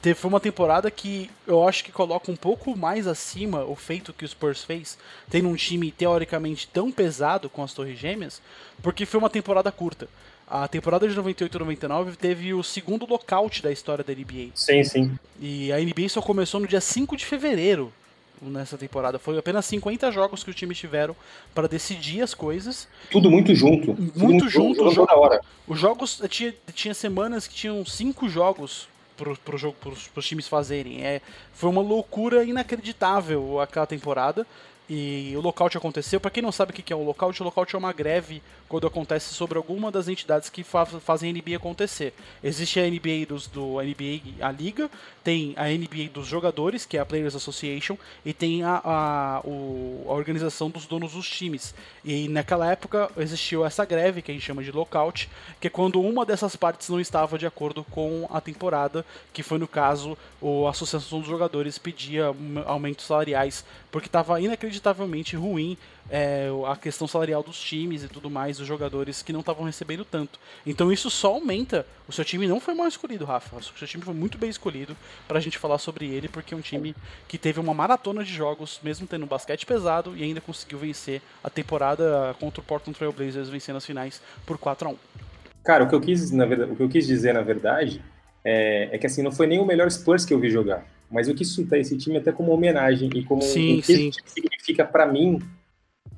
teve, 0.00 0.14
foi 0.14 0.28
uma 0.28 0.40
temporada 0.40 0.90
que 0.90 1.30
eu 1.46 1.66
acho 1.66 1.84
que 1.84 1.90
coloca 1.90 2.30
um 2.30 2.36
pouco 2.36 2.76
mais 2.76 3.06
acima 3.06 3.64
o 3.64 3.74
feito 3.74 4.12
que 4.12 4.24
o 4.24 4.28
Spurs 4.28 4.62
fez, 4.62 4.96
tendo 5.28 5.48
um 5.48 5.56
time 5.56 5.90
teoricamente 5.90 6.68
tão 6.68 6.92
pesado 6.92 7.48
com 7.50 7.62
as 7.62 7.72
Torres 7.72 7.98
Gêmeas, 7.98 8.40
porque 8.82 9.04
foi 9.06 9.18
uma 9.18 9.30
temporada 9.30 9.72
curta. 9.72 10.08
A 10.46 10.68
temporada 10.68 11.08
de 11.08 11.16
98 11.16 11.58
99 11.58 12.16
teve 12.16 12.52
o 12.52 12.62
segundo 12.62 13.06
lockout 13.06 13.62
da 13.62 13.72
história 13.72 14.04
da 14.04 14.12
NBA. 14.12 14.50
Sim, 14.54 14.84
sim. 14.84 15.18
E 15.40 15.72
a 15.72 15.78
NBA 15.78 16.08
só 16.10 16.20
começou 16.20 16.60
no 16.60 16.66
dia 16.66 16.82
5 16.82 17.16
de 17.16 17.24
fevereiro 17.24 17.92
nessa 18.40 18.76
temporada. 18.76 19.18
Foi 19.18 19.38
apenas 19.38 19.64
50 19.66 20.10
jogos 20.12 20.44
que 20.44 20.50
o 20.50 20.54
time 20.54 20.74
tiveram 20.74 21.14
para 21.54 21.68
decidir 21.68 22.22
as 22.22 22.34
coisas. 22.34 22.88
Tudo 23.10 23.30
muito 23.30 23.54
junto. 23.54 23.88
Muito, 23.88 24.18
muito 24.18 24.48
junto. 24.48 24.84
junto 24.84 24.94
jogo, 24.94 25.18
hora. 25.18 25.40
Os 25.66 25.78
jogos 25.78 26.20
tinha, 26.28 26.54
tinha 26.72 26.94
semanas 26.94 27.46
que 27.46 27.54
tinham 27.54 27.84
cinco 27.84 28.28
jogos 28.28 28.88
para 29.16 29.34
pro 29.36 29.56
jogo, 29.56 29.76
pros, 29.80 30.08
pros 30.08 30.26
times 30.26 30.48
fazerem. 30.48 31.04
É, 31.04 31.20
foi 31.52 31.70
uma 31.70 31.82
loucura 31.82 32.44
inacreditável 32.44 33.60
aquela 33.60 33.86
temporada. 33.86 34.46
E 34.88 35.32
o 35.36 35.40
lockout 35.40 35.76
aconteceu. 35.78 36.20
Para 36.20 36.30
quem 36.30 36.42
não 36.42 36.52
sabe 36.52 36.70
o 36.70 36.74
que 36.74 36.92
é 36.92 36.96
um 36.96 37.04
lockout, 37.04 37.40
o 37.40 37.44
lockout 37.44 37.74
é 37.74 37.78
uma 37.78 37.92
greve 37.92 38.42
quando 38.68 38.86
acontece 38.86 39.32
sobre 39.32 39.56
alguma 39.56 39.90
das 39.90 40.08
entidades 40.08 40.50
que 40.50 40.62
fa 40.62 40.84
fazem 40.84 41.30
a 41.30 41.32
NBA 41.32 41.56
acontecer. 41.56 42.12
Existe 42.42 42.80
a 42.80 42.82
NBA 42.88 43.26
dos, 43.28 43.46
do 43.46 43.80
NBA, 43.80 44.44
a 44.44 44.50
liga, 44.50 44.90
tem 45.22 45.54
a 45.56 45.68
NBA 45.68 46.10
dos 46.12 46.26
jogadores, 46.26 46.84
que 46.84 46.96
é 46.96 47.00
a 47.00 47.06
Players 47.06 47.34
Association, 47.34 47.96
e 48.24 48.34
tem 48.34 48.62
a, 48.62 48.80
a, 48.84 49.40
o, 49.44 50.04
a 50.08 50.12
organização 50.12 50.68
dos 50.68 50.86
donos 50.86 51.12
dos 51.12 51.28
times. 51.28 51.74
E 52.04 52.28
naquela 52.28 52.70
época 52.70 53.10
existiu 53.16 53.64
essa 53.64 53.84
greve, 53.84 54.20
que 54.20 54.30
a 54.30 54.34
gente 54.34 54.44
chama 54.44 54.62
de 54.62 54.70
lockout, 54.70 55.30
que 55.60 55.68
é 55.68 55.70
quando 55.70 56.00
uma 56.00 56.26
dessas 56.26 56.56
partes 56.56 56.88
não 56.88 57.00
estava 57.00 57.38
de 57.38 57.46
acordo 57.46 57.84
com 57.84 58.26
a 58.30 58.40
temporada, 58.40 59.04
que 59.32 59.42
foi 59.42 59.58
no 59.58 59.68
caso 59.68 60.16
a 60.66 60.70
Associação 60.70 61.20
dos 61.20 61.28
Jogadores 61.28 61.78
pedia 61.78 62.34
aumentos 62.66 63.06
salariais, 63.06 63.64
porque 63.90 64.08
estava 64.08 64.34
inacreditavelmente 64.74 65.36
ruim 65.36 65.76
é, 66.10 66.48
a 66.66 66.76
questão 66.76 67.06
salarial 67.06 67.42
dos 67.42 67.58
times 67.58 68.04
e 68.04 68.08
tudo 68.08 68.28
mais, 68.28 68.58
dos 68.58 68.66
jogadores 68.66 69.22
que 69.22 69.32
não 69.32 69.40
estavam 69.40 69.64
recebendo 69.64 70.04
tanto. 70.04 70.38
Então 70.66 70.92
isso 70.92 71.08
só 71.10 71.28
aumenta. 71.28 71.86
O 72.06 72.12
seu 72.12 72.24
time 72.24 72.46
não 72.46 72.60
foi 72.60 72.74
mal 72.74 72.86
escolhido, 72.86 73.24
Rafa. 73.24 73.56
O 73.56 73.62
seu 73.62 73.88
time 73.88 74.02
foi 74.02 74.14
muito 74.14 74.36
bem 74.36 74.50
escolhido 74.50 74.96
para 75.26 75.38
a 75.38 75.40
gente 75.40 75.58
falar 75.58 75.78
sobre 75.78 76.06
ele, 76.06 76.28
porque 76.28 76.54
é 76.54 76.56
um 76.56 76.60
time 76.60 76.94
que 77.26 77.38
teve 77.38 77.58
uma 77.58 77.72
maratona 77.72 78.22
de 78.22 78.32
jogos, 78.32 78.80
mesmo 78.82 79.06
tendo 79.06 79.24
um 79.24 79.28
basquete 79.28 79.64
pesado, 79.64 80.16
e 80.16 80.22
ainda 80.22 80.40
conseguiu 80.40 80.78
vencer 80.78 81.22
a 81.42 81.48
temporada 81.48 82.36
contra 82.38 82.60
o 82.60 82.64
Portland 82.64 82.98
Trail 82.98 83.12
Blazers, 83.12 83.48
vencendo 83.48 83.76
as 83.76 83.86
finais 83.86 84.20
por 84.44 84.58
4 84.58 84.88
a 84.88 84.90
1 84.92 84.96
Cara, 85.64 85.84
o 85.84 85.88
que 85.88 85.94
eu 85.94 86.00
quis, 86.00 86.30
na 86.30 86.44
verdade, 86.44 86.72
o 86.72 86.76
que 86.76 86.82
eu 86.82 86.88
quis 86.88 87.06
dizer, 87.06 87.32
na 87.32 87.40
verdade, 87.40 88.04
é, 88.44 88.90
é 88.94 88.98
que 88.98 89.06
assim, 89.06 89.22
não 89.22 89.32
foi 89.32 89.46
nem 89.46 89.58
o 89.58 89.64
melhor 89.64 89.90
Spurs 89.90 90.26
que 90.26 90.34
eu 90.34 90.38
vi 90.38 90.50
jogar. 90.50 90.84
Mas 91.14 91.28
eu 91.28 91.34
quis 91.34 91.54
citar 91.54 91.78
esse 91.78 91.96
time 91.96 92.16
até 92.16 92.32
como 92.32 92.50
homenagem 92.50 93.08
e 93.14 93.22
como 93.22 93.40
sim, 93.40 93.80
sim. 93.80 94.10
significa 94.26 94.84
para 94.84 95.06
mim 95.06 95.40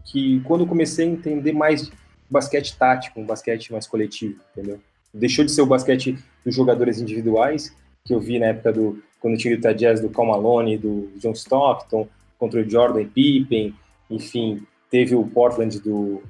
que 0.07 0.41
quando 0.41 0.63
eu 0.63 0.67
comecei 0.67 1.07
a 1.07 1.11
entender 1.11 1.53
mais 1.53 1.93
basquete 2.31 2.75
tático, 2.79 3.21
um 3.21 3.27
basquete 3.27 3.71
mais 3.71 3.87
coletivo, 3.87 4.41
entendeu? 4.53 4.81
Deixou 5.13 5.45
de 5.45 5.53
ser 5.53 5.61
o 5.61 5.67
basquete 5.67 6.19
dos 6.43 6.55
jogadores 6.55 6.99
individuais, 6.99 7.77
que 8.07 8.15
eu 8.15 8.19
vi 8.19 8.39
na 8.39 8.47
época 8.47 8.73
do 8.73 9.03
quando 9.21 9.37
tinha 9.37 9.53
o 9.53 9.57
Utah 9.59 9.75
Jazz 9.75 10.01
do 10.01 10.09
Cal 10.09 10.25
Malone, 10.25 10.79
do 10.79 11.11
John 11.17 11.33
Stockton, 11.33 12.09
contra 12.39 12.63
o 12.63 12.69
Jordan 12.69 13.07
Pippen, 13.07 13.75
enfim, 14.11 14.63
teve 14.91 15.15
o 15.15 15.27
Portland 15.27 15.79
do, 15.81 16.23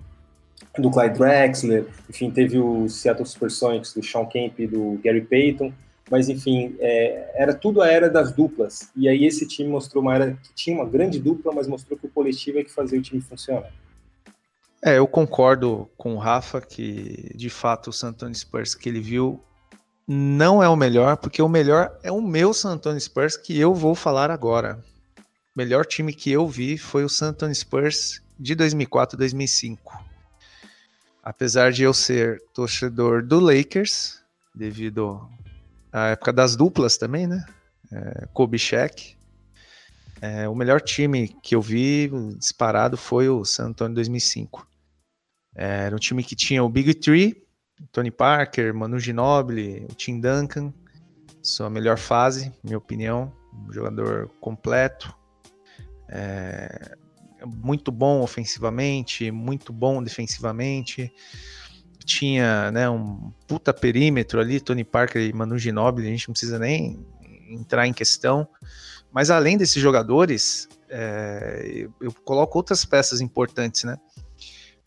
do 0.76 0.90
Clyde 0.90 1.18
Drexler, 1.18 1.86
enfim, 2.10 2.32
teve 2.32 2.58
o 2.58 2.88
Seattle 2.88 3.26
Supersonics 3.26 3.94
do 3.94 4.02
Sean 4.02 4.26
Kemp 4.26 4.58
e 4.58 4.66
do 4.66 4.98
Gary 5.04 5.20
Payton, 5.20 5.72
mas 6.10 6.28
enfim, 6.28 6.76
é, 6.78 7.32
era 7.34 7.54
tudo 7.54 7.82
a 7.82 7.88
era 7.88 8.08
das 8.08 8.32
duplas, 8.32 8.90
e 8.96 9.08
aí 9.08 9.24
esse 9.24 9.46
time 9.46 9.68
mostrou 9.68 10.02
uma 10.02 10.14
era 10.14 10.32
que 10.32 10.52
tinha 10.54 10.76
uma 10.76 10.86
grande 10.88 11.18
dupla, 11.18 11.52
mas 11.52 11.66
mostrou 11.66 11.98
que 11.98 12.06
o 12.06 12.10
coletivo 12.10 12.58
é 12.58 12.64
que 12.64 12.70
fazia 12.70 12.98
o 12.98 13.02
time 13.02 13.20
funcionar. 13.20 13.72
É, 14.82 14.98
eu 14.98 15.06
concordo 15.06 15.90
com 15.96 16.14
o 16.14 16.18
Rafa 16.18 16.60
que, 16.60 17.32
de 17.34 17.50
fato, 17.50 17.90
o 17.90 17.92
San 17.92 18.08
Antonio 18.08 18.34
Spurs 18.34 18.74
que 18.74 18.88
ele 18.88 19.00
viu 19.00 19.42
não 20.06 20.62
é 20.62 20.68
o 20.68 20.76
melhor, 20.76 21.16
porque 21.16 21.42
o 21.42 21.48
melhor 21.48 21.98
é 22.02 22.12
o 22.12 22.22
meu 22.22 22.54
San 22.54 22.70
Antonio 22.70 23.00
Spurs 23.00 23.36
que 23.36 23.58
eu 23.58 23.74
vou 23.74 23.94
falar 23.94 24.30
agora. 24.30 24.78
O 25.18 25.58
melhor 25.58 25.84
time 25.84 26.12
que 26.12 26.30
eu 26.30 26.46
vi 26.46 26.78
foi 26.78 27.02
o 27.04 27.08
San 27.08 27.30
Antonio 27.30 27.54
Spurs 27.54 28.22
de 28.38 28.54
2004 28.54 29.18
2005. 29.18 30.04
Apesar 31.22 31.72
de 31.72 31.82
eu 31.82 31.92
ser 31.92 32.40
torcedor 32.54 33.24
do 33.24 33.40
Lakers, 33.40 34.22
devido 34.54 35.28
à 35.92 36.08
época 36.08 36.32
das 36.32 36.56
duplas 36.56 36.96
também, 36.96 37.26
né? 37.26 37.44
É, 37.92 38.26
Kobe 38.32 38.58
Shaq. 38.58 39.16
É, 40.20 40.48
o 40.48 40.54
melhor 40.54 40.80
time 40.80 41.28
que 41.42 41.54
eu 41.54 41.60
vi 41.60 42.10
disparado 42.38 42.96
foi 42.96 43.28
o 43.28 43.44
San 43.44 43.66
Antonio 43.66 43.94
2005. 43.94 44.66
Era 45.54 45.94
um 45.94 45.98
time 45.98 46.22
que 46.22 46.34
tinha 46.34 46.62
o 46.62 46.68
Big 46.68 46.94
Three, 46.94 47.46
Tony 47.92 48.10
Parker, 48.10 48.74
Manu 48.74 48.98
Ginobili, 48.98 49.86
o 49.90 49.94
Tim 49.94 50.20
Duncan, 50.20 50.72
sua 51.42 51.70
melhor 51.70 51.98
fase, 51.98 52.52
minha 52.62 52.78
opinião, 52.78 53.32
um 53.54 53.72
jogador 53.72 54.28
completo, 54.40 55.14
é, 56.08 56.96
muito 57.46 57.92
bom 57.92 58.20
ofensivamente, 58.20 59.30
muito 59.30 59.72
bom 59.72 60.02
defensivamente, 60.02 61.12
tinha 62.06 62.70
né, 62.70 62.88
um 62.88 63.32
puta 63.46 63.74
perímetro 63.74 64.40
ali, 64.40 64.60
Tony 64.60 64.84
Parker 64.84 65.20
e 65.20 65.32
Manu 65.32 65.58
Ginobili, 65.58 66.08
a 66.08 66.10
gente 66.10 66.28
não 66.28 66.32
precisa 66.32 66.58
nem 66.58 67.04
entrar 67.50 67.86
em 67.86 67.92
questão, 67.92 68.48
mas 69.12 69.30
além 69.30 69.58
desses 69.58 69.82
jogadores, 69.82 70.68
é, 70.88 71.88
eu 72.00 72.12
coloco 72.24 72.56
outras 72.56 72.84
peças 72.84 73.20
importantes, 73.20 73.84
né? 73.84 73.98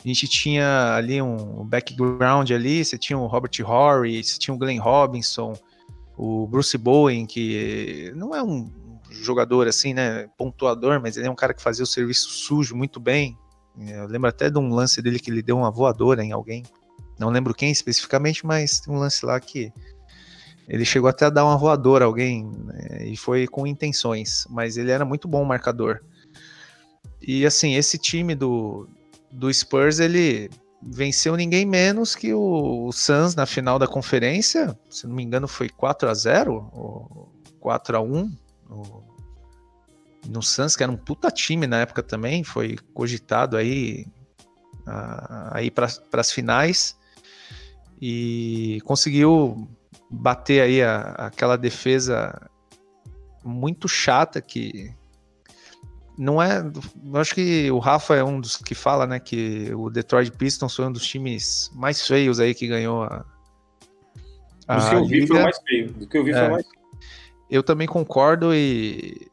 A 0.03 0.07
gente 0.07 0.27
tinha 0.29 0.95
ali 0.95 1.21
um 1.21 1.65
background 1.65 2.49
ali, 2.51 2.85
você 2.85 2.97
tinha 2.97 3.19
o 3.19 3.27
Robert 3.27 3.51
Horry, 3.65 4.23
você 4.23 4.39
tinha 4.39 4.53
o 4.53 4.57
Glenn 4.57 4.79
Robinson, 4.79 5.53
o 6.17 6.47
Bruce 6.47 6.77
Bowen, 6.77 7.25
que 7.25 8.11
não 8.15 8.33
é 8.33 8.41
um 8.41 8.71
jogador 9.09 9.67
assim, 9.67 9.93
né, 9.93 10.29
pontuador, 10.37 11.01
mas 11.01 11.17
ele 11.17 11.27
é 11.27 11.29
um 11.29 11.35
cara 11.35 11.53
que 11.53 11.61
fazia 11.61 11.83
o 11.83 11.87
serviço 11.87 12.29
sujo 12.29 12.75
muito 12.75 12.97
bem. 12.97 13.37
Eu 13.77 14.07
lembro 14.07 14.29
até 14.29 14.49
de 14.49 14.57
um 14.57 14.73
lance 14.73 15.01
dele 15.01 15.19
que 15.19 15.29
ele 15.29 15.41
deu 15.41 15.57
uma 15.57 15.71
voadora 15.71 16.23
em 16.23 16.31
alguém. 16.31 16.63
Não 17.19 17.29
lembro 17.29 17.53
quem 17.53 17.71
especificamente, 17.71 18.45
mas 18.45 18.79
tem 18.79 18.93
um 18.93 18.97
lance 18.97 19.25
lá 19.25 19.39
que 19.39 19.71
ele 20.67 20.85
chegou 20.85 21.09
até 21.09 21.25
a 21.25 21.29
dar 21.29 21.43
uma 21.43 21.57
voadora 21.57 22.05
a 22.05 22.07
alguém 22.07 22.45
né, 22.45 23.07
e 23.07 23.17
foi 23.17 23.47
com 23.47 23.65
intenções, 23.65 24.45
mas 24.49 24.77
ele 24.77 24.91
era 24.91 25.03
muito 25.03 25.27
bom 25.27 25.43
marcador. 25.43 25.99
E 27.19 27.45
assim, 27.45 27.75
esse 27.75 27.97
time 27.97 28.35
do, 28.35 28.87
do 29.31 29.51
Spurs, 29.51 29.99
ele 29.99 30.49
venceu 30.81 31.35
ninguém 31.35 31.65
menos 31.65 32.15
que 32.15 32.33
o, 32.33 32.87
o 32.87 32.91
Suns 32.91 33.35
na 33.35 33.45
final 33.45 33.77
da 33.77 33.87
conferência, 33.87 34.77
se 34.89 35.05
não 35.05 35.15
me 35.15 35.23
engano 35.23 35.47
foi 35.47 35.69
4 35.69 36.07
a 36.07 36.13
0 36.13 36.69
ou 36.71 37.33
4 37.59 37.97
a 37.97 38.01
1 38.01 38.31
no, 40.29 40.41
Suns, 40.41 40.75
que 40.75 40.83
era 40.83 40.91
um 40.91 40.97
puta 40.97 41.29
time 41.31 41.67
na 41.67 41.81
época 41.81 42.03
também, 42.03 42.43
foi 42.43 42.77
cogitado 42.93 43.57
aí 43.57 44.05
aí 45.51 45.69
para 45.69 45.87
as 46.13 46.31
finais 46.31 46.98
e 48.01 48.79
conseguiu 48.85 49.67
bater 50.09 50.61
aí 50.61 50.81
a, 50.81 51.01
aquela 51.11 51.57
defesa 51.57 52.49
muito 53.43 53.87
chata 53.87 54.41
que 54.41 54.93
não 56.17 56.41
é. 56.41 56.59
Eu 57.05 57.19
acho 57.19 57.33
que 57.33 57.71
o 57.71 57.79
Rafa 57.79 58.15
é 58.15 58.23
um 58.23 58.41
dos 58.41 58.57
que 58.57 58.75
fala, 58.75 59.07
né, 59.07 59.19
que 59.19 59.73
o 59.73 59.89
Detroit 59.89 60.31
Pistons 60.31 60.75
foi 60.75 60.85
um 60.85 60.91
dos 60.91 61.07
times 61.07 61.71
mais 61.73 62.05
feios 62.05 62.39
aí 62.39 62.53
que 62.53 62.67
ganhou 62.67 63.03
a. 63.03 63.25
a 64.67 64.77
do 64.77 64.89
que 64.89 64.95
eu 64.95 65.05
vi 65.05 65.27
foi 65.27 65.39
o 65.39 65.43
mais 65.43 65.59
feio. 65.59 65.93
Do 65.93 66.07
que 66.07 66.17
eu 66.17 66.23
vi 66.23 66.31
é, 66.31 66.35
foi 66.35 66.47
o 66.47 66.51
mais 66.51 66.65
feio. 66.67 66.79
Eu 67.49 67.63
também 67.63 67.87
concordo 67.87 68.53
e 68.53 69.29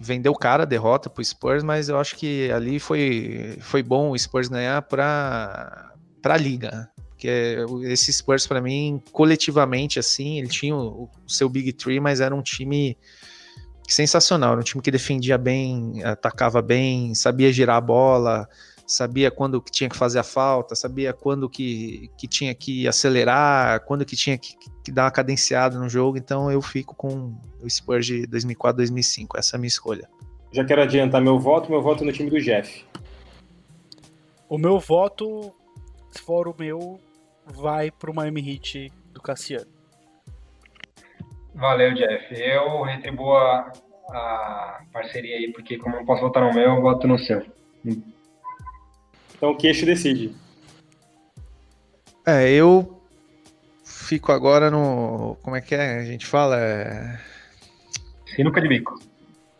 vendeu 0.00 0.34
cara 0.34 0.64
a 0.64 0.66
derrota 0.66 1.08
pro 1.08 1.24
Spurs, 1.24 1.62
mas 1.62 1.88
eu 1.88 1.98
acho 1.98 2.16
que 2.16 2.50
ali 2.50 2.80
foi, 2.80 3.56
foi 3.60 3.82
bom 3.82 4.10
o 4.10 4.18
Spurs 4.18 4.48
ganhar 4.48 4.82
para 4.82 5.92
a 6.24 6.36
liga. 6.36 6.90
Porque 7.18 7.66
esse 7.82 8.12
Spurs, 8.12 8.46
para 8.46 8.60
mim, 8.60 9.02
coletivamente, 9.10 9.98
assim, 9.98 10.38
ele 10.38 10.46
tinha 10.46 10.76
o, 10.76 11.10
o 11.26 11.28
seu 11.28 11.48
Big 11.48 11.72
Three, 11.72 11.98
mas 11.98 12.20
era 12.20 12.32
um 12.32 12.40
time 12.40 12.96
sensacional. 13.88 14.52
Era 14.52 14.60
um 14.60 14.62
time 14.62 14.80
que 14.80 14.90
defendia 14.90 15.36
bem, 15.36 16.00
atacava 16.04 16.62
bem, 16.62 17.16
sabia 17.16 17.52
girar 17.52 17.78
a 17.78 17.80
bola, 17.80 18.48
sabia 18.86 19.32
quando 19.32 19.60
que 19.60 19.72
tinha 19.72 19.90
que 19.90 19.96
fazer 19.96 20.20
a 20.20 20.22
falta, 20.22 20.76
sabia 20.76 21.12
quando 21.12 21.50
que, 21.50 22.08
que 22.16 22.28
tinha 22.28 22.54
que 22.54 22.86
acelerar, 22.86 23.84
quando 23.84 24.04
que 24.04 24.14
tinha 24.14 24.38
que, 24.38 24.54
que 24.84 24.92
dar 24.92 25.02
uma 25.02 25.10
cadenciada 25.10 25.76
no 25.76 25.88
jogo. 25.88 26.16
Então 26.18 26.52
eu 26.52 26.62
fico 26.62 26.94
com 26.94 27.34
o 27.60 27.68
Spurs 27.68 28.06
de 28.06 28.28
2004, 28.28 28.76
2005. 28.76 29.36
Essa 29.36 29.56
é 29.56 29.58
a 29.58 29.60
minha 29.60 29.66
escolha. 29.66 30.08
Já 30.52 30.64
quero 30.64 30.82
adiantar 30.82 31.20
meu 31.20 31.36
voto, 31.36 31.68
meu 31.68 31.82
voto 31.82 32.04
no 32.04 32.12
time 32.12 32.30
do 32.30 32.40
Jeff. 32.40 32.86
O 34.48 34.56
meu 34.56 34.78
voto, 34.78 35.52
se 36.10 36.22
for 36.22 36.46
o 36.46 36.54
meu, 36.56 36.98
vai 37.54 37.90
para 37.90 38.10
o 38.10 38.14
Miami 38.14 38.52
Heat 38.52 38.92
do 39.12 39.20
Cassiano. 39.20 39.66
Valeu, 41.54 41.92
Jeff. 41.94 42.34
Eu 42.34 42.82
retribuo 42.82 43.34
a, 43.34 43.72
a 44.10 44.80
parceria 44.92 45.36
aí, 45.36 45.52
porque 45.52 45.76
como 45.76 45.96
eu 45.96 46.00
não 46.00 46.06
posso 46.06 46.22
votar 46.22 46.42
no 46.42 46.54
meu, 46.54 46.76
eu 46.76 46.80
voto 46.80 47.08
no 47.08 47.18
seu. 47.18 47.44
Então 49.34 49.50
o 49.50 49.56
queixo 49.56 49.84
decide. 49.84 50.34
É, 52.26 52.50
eu 52.50 53.00
fico 53.84 54.32
agora 54.32 54.70
no. 54.70 55.36
Como 55.42 55.56
é 55.56 55.60
que 55.60 55.74
é? 55.74 55.98
A 55.98 56.04
gente 56.04 56.26
fala? 56.26 56.60
É... 56.60 57.18
Sinuca 58.36 58.60
de 58.60 58.68
bico. 58.68 58.98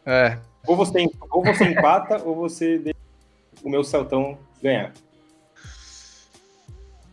É. 0.07 0.39
Ou 0.66 0.76
você, 0.76 1.07
ou 1.30 1.45
você 1.45 1.64
empata, 1.64 2.22
ou 2.22 2.34
você 2.34 2.78
deixa 2.78 2.99
o 3.62 3.70
meu 3.70 3.82
Celtão 3.82 4.39
ganhar. 4.62 4.93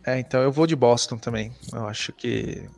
É, 0.06 0.18
então 0.20 0.40
eu 0.40 0.52
vou 0.52 0.66
de 0.66 0.76
Boston 0.76 1.18
também. 1.18 1.52
Eu 1.72 1.86
acho 1.86 2.12
que 2.12 2.68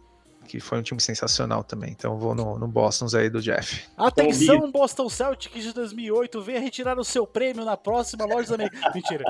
que 0.48 0.58
foi 0.58 0.78
um 0.78 0.82
time 0.82 1.00
sensacional 1.00 1.62
também. 1.62 1.90
Então 1.90 2.16
vou 2.16 2.34
no, 2.34 2.58
no 2.58 2.66
Boston 2.66 3.06
aí 3.16 3.28
do 3.28 3.40
Jeff. 3.40 3.84
Atenção, 3.96 4.70
Boston 4.72 5.08
Celtics 5.10 5.62
de 5.62 5.74
2008, 5.74 6.40
venha 6.40 6.58
retirar 6.58 6.98
o 6.98 7.04
seu 7.04 7.26
prêmio 7.26 7.64
na 7.64 7.76
próxima 7.76 8.24
loja 8.24 8.56
da 8.56 8.64
Mentira. 8.94 9.24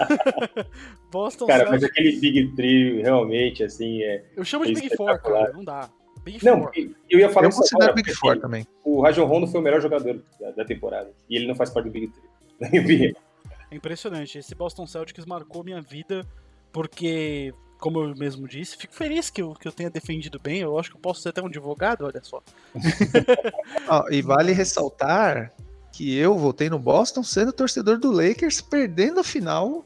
Boston 1.10 1.46
Cara, 1.46 1.64
Celtics. 1.64 1.82
mas 1.82 1.90
aquele 1.90 2.20
Big 2.20 2.54
Three 2.54 3.02
realmente, 3.02 3.64
assim, 3.64 4.02
é. 4.02 4.22
Eu 4.36 4.44
chamo 4.44 4.66
de 4.66 4.72
é 4.72 4.74
Big 4.74 4.94
Four, 4.94 5.18
cara, 5.18 5.52
não 5.52 5.64
dá. 5.64 5.88
Big 6.22 6.44
não, 6.44 6.62
Four. 6.62 6.72
eu 7.10 7.18
ia 7.18 7.30
falar 7.30 7.46
eu 7.46 7.50
considero 7.50 7.90
agora, 7.90 7.94
Big 7.94 8.12
Four 8.14 8.38
também. 8.38 8.66
O 8.84 9.00
Rajon 9.00 9.24
Rondo 9.24 9.46
foi 9.46 9.60
o 9.60 9.62
melhor 9.62 9.80
jogador 9.80 10.22
da, 10.38 10.50
da, 10.50 10.64
temporada. 10.64 11.10
E 11.28 11.36
ele 11.36 11.46
não 11.46 11.54
faz 11.54 11.70
parte 11.70 11.86
do 11.86 11.90
Big 11.90 12.12
Three. 12.60 13.14
é 13.70 13.74
impressionante. 13.74 14.38
Esse 14.38 14.54
Boston 14.54 14.86
Celtics 14.86 15.24
marcou 15.24 15.64
minha 15.64 15.80
vida 15.80 16.26
porque 16.74 17.54
como 17.78 18.00
eu 18.00 18.16
mesmo 18.16 18.48
disse, 18.48 18.76
fico 18.76 18.94
feliz 18.94 19.30
que 19.30 19.40
eu, 19.40 19.52
que 19.52 19.68
eu 19.68 19.72
tenha 19.72 19.90
defendido 19.90 20.40
bem. 20.42 20.60
Eu 20.60 20.78
acho 20.78 20.90
que 20.90 20.96
eu 20.96 21.00
posso 21.00 21.20
ser 21.20 21.28
até 21.28 21.40
um 21.40 21.46
advogado, 21.46 22.04
olha 22.04 22.20
só. 22.24 22.42
e 24.10 24.22
vale 24.22 24.52
ressaltar 24.52 25.52
que 25.92 26.16
eu 26.16 26.36
votei 26.36 26.68
no 26.68 26.78
Boston 26.78 27.22
sendo 27.22 27.52
torcedor 27.52 27.98
do 27.98 28.10
Lakers, 28.10 28.60
perdendo 28.60 29.20
a 29.20 29.24
final. 29.24 29.84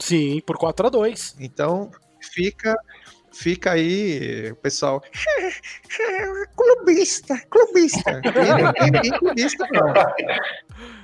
Sim, 0.00 0.40
por 0.46 0.56
4 0.56 0.86
a 0.86 0.90
2 0.90 1.36
Então 1.38 1.90
fica 2.32 2.74
fica 3.34 3.72
aí, 3.72 4.50
o 4.52 4.56
pessoal. 4.56 5.02
clubista, 6.56 7.38
clubista. 7.50 8.20
Não 8.62 8.72
tem 8.72 8.90
ninguém 8.90 9.18
clubista, 9.18 9.66
não. 9.70 9.92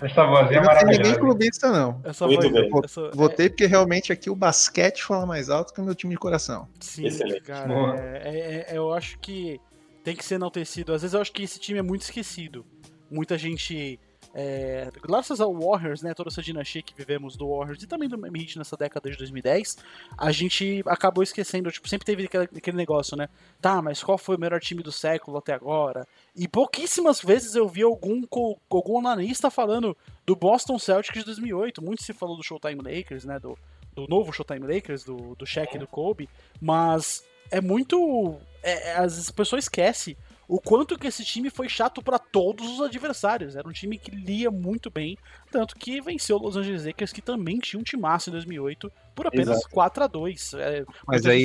Essa 0.03 0.25
vozinha 0.25 0.61
é 0.61 0.65
maravilhosa. 0.65 0.65
Não 0.65 0.89
tem 0.89 0.99
ninguém 0.99 1.19
clubista, 1.19 1.71
não. 1.71 2.01
Essa 2.05 2.27
Muito 2.27 2.51
voz, 2.51 2.53
bem. 2.53 2.71
Essa, 2.85 3.11
Votei 3.11 3.47
é... 3.47 3.49
porque 3.49 3.67
realmente 3.67 4.13
aqui 4.13 4.31
o 4.31 4.35
basquete 4.35 5.05
fala 5.05 5.27
mais 5.27 5.51
alto 5.51 5.73
que 5.73 5.81
o 5.81 5.85
meu 5.85 5.95
time 5.95 6.15
de 6.15 6.19
coração. 6.19 6.69
Sim, 6.81 7.07
Excelente. 7.07 7.43
cara. 7.43 7.97
É, 7.99 8.29
é, 8.29 8.67
é, 8.69 8.77
eu 8.77 8.93
acho 8.93 9.19
que 9.19 9.61
tem 10.03 10.17
que 10.17 10.25
ser 10.25 10.37
enaltecido. 10.37 10.93
Às 10.93 11.03
vezes 11.03 11.15
eu 11.15 11.21
acho 11.21 11.33
que 11.33 11.43
esse 11.43 11.59
time 11.59 11.79
é 11.79 11.83
muito 11.83 12.03
esquecido. 12.03 12.65
Muita 13.11 13.37
gente 13.37 13.99
é, 14.33 14.91
graças 15.03 15.41
ao 15.41 15.53
Warriors, 15.53 16.03
né, 16.03 16.15
toda 16.15 16.29
essa 16.29 16.41
dinastia 16.41 16.83
que 16.83 16.95
vivemos 16.95 17.37
do 17.37 17.49
Warriors 17.49 17.83
e 17.83 17.87
também 17.87 18.09
do 18.09 18.17
Miami 18.17 18.43
Heat 18.43 18.59
nessa 18.59 18.77
década 18.77 19.11
de 19.11 19.17
2010, 19.17 19.79
a 20.17 20.31
gente 20.31 20.83
acabou 20.87 21.23
esquecendo, 21.23 21.71
tipo, 21.71 21.89
sempre 21.89 22.07
teve 22.07 22.27
aquele, 22.27 22.77
negócio, 22.77 23.17
né? 23.17 23.29
Tá, 23.61 23.83
mas 23.83 24.03
qual 24.03 24.17
foi 24.17 24.37
o 24.37 24.41
melhor 24.41 24.61
time 24.61 24.83
do 24.83 24.93
século 24.93 25.39
até 25.39 25.53
agora? 25.53 26.07
E 26.37 26.47
pouquíssimas 26.47 27.21
vezes 27.21 27.57
eu 27.57 27.69
vi 27.69 27.83
algum, 27.83 28.23
algum 28.71 28.99
analista 28.99 29.51
falando 29.51 29.97
do 30.25 30.37
Boston 30.37 30.79
Celtics 30.79 31.19
de 31.19 31.25
2008. 31.25 31.83
Muito 31.83 32.03
se 32.03 32.13
falou 32.13 32.37
do 32.37 32.45
Showtime 32.45 32.83
Lakers, 32.83 33.25
né, 33.25 33.39
do, 33.41 33.59
do 33.95 34.07
novo 34.07 34.33
Showtime 34.33 34.67
Lakers, 34.73 35.03
do, 35.03 35.35
do 35.35 35.45
Shaq 35.45 35.75
e 35.75 35.79
do 35.79 35.89
Kobe, 35.89 36.29
mas 36.61 37.25
é 37.51 37.61
muito... 37.61 38.39
É, 38.63 38.93
as 38.97 39.31
pessoas 39.31 39.65
esquecem 39.65 40.17
o 40.51 40.61
quanto 40.61 40.99
que 40.99 41.07
esse 41.07 41.25
time 41.25 41.49
foi 41.49 41.69
chato 41.69 42.03
para 42.03 42.19
todos 42.19 42.67
os 42.69 42.81
adversários. 42.81 43.55
Era 43.55 43.69
um 43.69 43.73
time 43.73 43.97
que 43.97 44.11
lia 44.11 44.51
muito 44.51 44.91
bem, 44.91 45.17
tanto 45.49 45.77
que 45.77 46.01
venceu 46.01 46.37
os 46.39 46.43
Los 46.43 46.57
Angeles 46.57 46.85
Lakers, 46.85 47.13
que 47.13 47.23
também 47.23 47.61
tinha 47.61 47.79
um 47.79 47.85
timaço 47.85 48.31
em 48.31 48.33
2008, 48.33 48.91
por 49.15 49.29
apenas 49.29 49.59
Exato. 49.59 49.71
4 49.71 50.03
a 50.03 50.07
2 50.09 50.55
é, 50.55 50.85
Mas 51.07 51.25
aí 51.25 51.45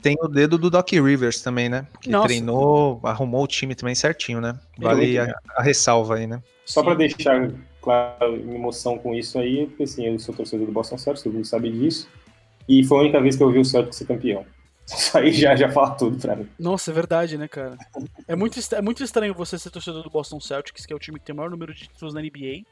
tem 0.00 0.16
o 0.22 0.26
dedo 0.26 0.56
do 0.56 0.70
Doc 0.70 0.90
Rivers 0.90 1.42
também, 1.42 1.68
né? 1.68 1.86
Que 2.00 2.08
Nossa. 2.08 2.28
treinou, 2.28 2.98
arrumou 3.02 3.44
o 3.44 3.46
time 3.46 3.74
também 3.74 3.94
certinho, 3.94 4.40
né? 4.40 4.58
Vale 4.78 5.18
a, 5.18 5.38
a, 5.58 5.62
ressalva 5.62 6.14
aí, 6.14 6.26
né? 6.26 6.42
Só 6.64 6.82
para 6.82 6.94
deixar 6.94 7.52
claro 7.82 8.38
minha 8.38 8.56
emoção 8.56 8.96
com 8.96 9.14
isso 9.14 9.38
aí, 9.38 9.66
porque 9.66 9.82
assim, 9.82 10.06
eu 10.06 10.18
sou 10.18 10.34
torcedor 10.34 10.64
do 10.64 10.72
Boston 10.72 10.96
Celtics, 10.96 11.24
todo 11.24 11.34
mundo 11.34 11.46
sabe 11.46 11.70
disso, 11.70 12.08
e 12.66 12.82
foi 12.84 12.96
a 12.96 13.00
única 13.02 13.20
vez 13.20 13.36
que 13.36 13.42
eu 13.42 13.50
vi 13.50 13.58
o 13.58 13.64
Celtics 13.66 13.98
ser 13.98 14.06
campeão. 14.06 14.46
Isso 14.86 15.16
aí 15.16 15.32
já, 15.32 15.54
já 15.54 15.70
fala 15.70 15.90
tudo 15.92 16.18
pra 16.18 16.36
mim. 16.36 16.48
Nossa, 16.58 16.90
é 16.90 16.94
verdade, 16.94 17.38
né, 17.38 17.48
cara? 17.48 17.76
É 18.26 18.34
muito, 18.34 18.58
é 18.74 18.82
muito 18.82 19.02
estranho 19.02 19.34
você 19.34 19.58
ser 19.58 19.70
torcedor 19.70 20.02
do 20.02 20.10
Boston 20.10 20.40
Celtics, 20.40 20.84
que 20.84 20.92
é 20.92 20.96
o 20.96 20.98
time 20.98 21.18
que 21.18 21.24
tem 21.24 21.32
o 21.32 21.36
maior 21.36 21.50
número 21.50 21.72
de 21.72 21.88
títulos 21.88 22.14
na 22.14 22.20
NBA. 22.20 22.64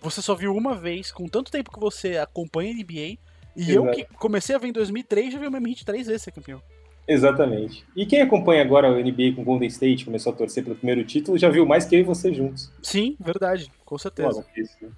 Você 0.00 0.22
só 0.22 0.34
viu 0.34 0.54
uma 0.54 0.74
vez, 0.74 1.10
com 1.10 1.26
tanto 1.26 1.50
tempo 1.50 1.72
que 1.72 1.80
você 1.80 2.16
acompanha 2.16 2.70
a 2.70 2.74
NBA. 2.74 3.18
E 3.56 3.70
Exato. 3.70 3.72
eu 3.72 3.90
que 3.90 4.04
comecei 4.16 4.54
a 4.54 4.58
ver 4.58 4.68
em 4.68 4.72
2003, 4.72 5.32
já 5.32 5.38
vi 5.38 5.46
o 5.46 5.50
Miami 5.50 5.70
Heat 5.70 5.84
três 5.84 6.06
vezes 6.06 6.22
ser 6.22 6.30
campeão. 6.30 6.62
Exatamente. 7.08 7.84
E 7.94 8.04
quem 8.04 8.20
acompanha 8.20 8.62
agora 8.62 8.90
o 8.90 9.00
NBA 9.00 9.34
com 9.34 9.44
Golden 9.44 9.68
State, 9.68 10.04
começou 10.04 10.32
a 10.32 10.36
torcer 10.36 10.64
pelo 10.64 10.76
primeiro 10.76 11.04
título, 11.04 11.38
já 11.38 11.48
viu 11.48 11.64
mais 11.64 11.84
que 11.84 11.94
eu 11.94 12.00
e 12.00 12.02
você 12.02 12.34
juntos. 12.34 12.70
Sim, 12.82 13.16
verdade, 13.20 13.70
com 13.84 13.96
certeza. 13.96 14.44
isso, 14.56 14.76
né? 14.82 14.90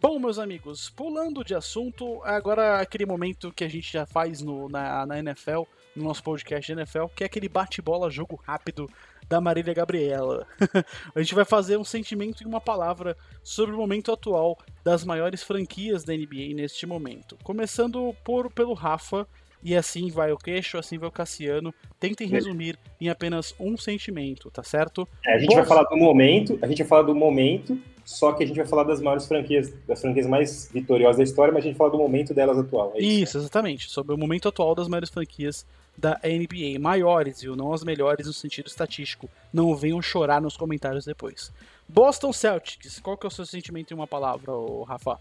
Bom, 0.00 0.18
meus 0.18 0.38
amigos, 0.38 0.90
pulando 0.90 1.42
de 1.42 1.54
assunto, 1.54 2.22
agora 2.22 2.80
aquele 2.80 3.06
momento 3.06 3.52
que 3.52 3.64
a 3.64 3.68
gente 3.68 3.90
já 3.92 4.04
faz 4.04 4.42
no, 4.42 4.68
na, 4.68 5.06
na 5.06 5.18
NFL, 5.18 5.62
no 5.98 6.04
nosso 6.04 6.22
podcast 6.22 6.66
de 6.66 6.78
NFL, 6.78 7.06
que 7.14 7.24
é 7.24 7.26
aquele 7.26 7.48
bate-bola 7.48 8.10
jogo 8.10 8.40
rápido 8.46 8.88
da 9.28 9.40
Marília 9.40 9.74
Gabriela. 9.74 10.46
a 11.14 11.20
gente 11.20 11.34
vai 11.34 11.44
fazer 11.44 11.76
um 11.76 11.84
sentimento 11.84 12.42
e 12.42 12.46
uma 12.46 12.60
palavra 12.60 13.16
sobre 13.42 13.74
o 13.74 13.78
momento 13.78 14.10
atual 14.10 14.56
das 14.82 15.04
maiores 15.04 15.42
franquias 15.42 16.04
da 16.04 16.14
NBA 16.14 16.54
neste 16.54 16.86
momento. 16.86 17.36
Começando 17.42 18.14
por 18.24 18.50
pelo 18.50 18.72
Rafa, 18.72 19.26
e 19.62 19.76
assim 19.76 20.08
vai 20.08 20.32
o 20.32 20.38
queixo, 20.38 20.78
assim 20.78 20.98
vai 20.98 21.08
o 21.08 21.12
Cassiano. 21.12 21.74
Tentem 21.98 22.28
resumir 22.28 22.78
em 23.00 23.08
apenas 23.08 23.54
um 23.58 23.76
sentimento, 23.76 24.50
tá 24.50 24.62
certo? 24.62 25.06
É, 25.26 25.34
a 25.34 25.38
gente 25.38 25.54
vai 25.54 25.66
falar 25.66 25.84
do 25.84 25.96
momento, 25.96 26.58
a 26.62 26.66
gente 26.66 26.78
vai 26.78 26.88
falar 26.88 27.02
do 27.02 27.14
momento, 27.14 27.78
só 28.04 28.32
que 28.32 28.44
a 28.44 28.46
gente 28.46 28.56
vai 28.56 28.66
falar 28.66 28.84
das 28.84 29.00
maiores 29.00 29.26
franquias, 29.26 29.72
das 29.86 30.00
franquias 30.00 30.26
mais 30.26 30.70
vitoriosas 30.72 31.18
da 31.18 31.24
história, 31.24 31.52
mas 31.52 31.64
a 31.64 31.66
gente 31.66 31.76
vai 31.76 31.88
falar 31.88 31.90
do 31.90 32.02
momento 32.02 32.32
delas 32.32 32.58
atual. 32.58 32.92
É 32.94 33.00
isso, 33.00 33.22
isso, 33.24 33.38
exatamente, 33.38 33.90
sobre 33.90 34.14
o 34.14 34.18
momento 34.18 34.48
atual 34.48 34.74
das 34.74 34.88
maiores 34.88 35.10
franquias 35.10 35.66
da 35.98 36.20
NBA, 36.22 36.78
maiores, 36.78 37.42
viu? 37.42 37.56
Não 37.56 37.72
as 37.72 37.82
melhores 37.82 38.28
no 38.28 38.32
sentido 38.32 38.68
estatístico. 38.68 39.28
Não 39.52 39.74
venham 39.74 40.00
chorar 40.00 40.40
nos 40.40 40.56
comentários 40.56 41.04
depois. 41.04 41.52
Boston 41.88 42.32
Celtics, 42.32 43.00
qual 43.00 43.16
que 43.18 43.26
é 43.26 43.28
o 43.28 43.32
seu 43.32 43.44
sentimento 43.44 43.90
em 43.90 43.96
uma 43.96 44.06
palavra, 44.06 44.52
Rafa? 44.86 45.18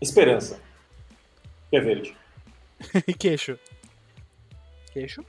Esperança. 0.00 0.60
Que 1.70 1.76
é 1.76 1.80
verde. 1.80 2.16
e 3.06 3.14
queixo. 3.14 3.56
Queixo. 4.92 5.24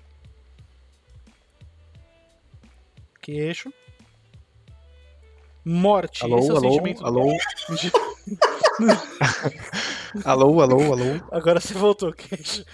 Queixo. 3.21 3.71
Morte. 5.63 6.23
Alô, 6.23 6.39
Esse 6.39 6.49
é 6.49 6.53
o 6.53 6.57
alô, 6.57 6.71
sentimento 6.71 7.05
alô. 7.05 7.27
alô, 10.25 10.61
alô, 10.61 10.93
alô. 10.93 11.21
Agora 11.31 11.59
você 11.59 11.75
voltou, 11.75 12.11
queixo. 12.11 12.65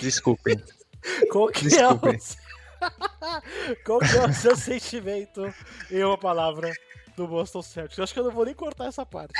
Desculpem. 0.00 0.56
Qual 1.30 1.48
que 1.48 1.74
é 1.74 1.88
o... 1.88 1.98
Qual 3.84 3.98
que 4.00 4.16
é 4.16 4.26
o 4.26 4.32
seu 4.32 4.56
sentimento 4.56 5.52
em 5.90 6.04
uma 6.04 6.18
palavra 6.18 6.72
do 7.16 7.26
Boston 7.26 7.62
Celtics? 7.62 7.98
Eu 7.98 8.04
acho 8.04 8.12
que 8.12 8.20
eu 8.20 8.24
não 8.24 8.30
vou 8.30 8.44
nem 8.44 8.54
cortar 8.54 8.86
essa 8.86 9.06
parte. 9.06 9.32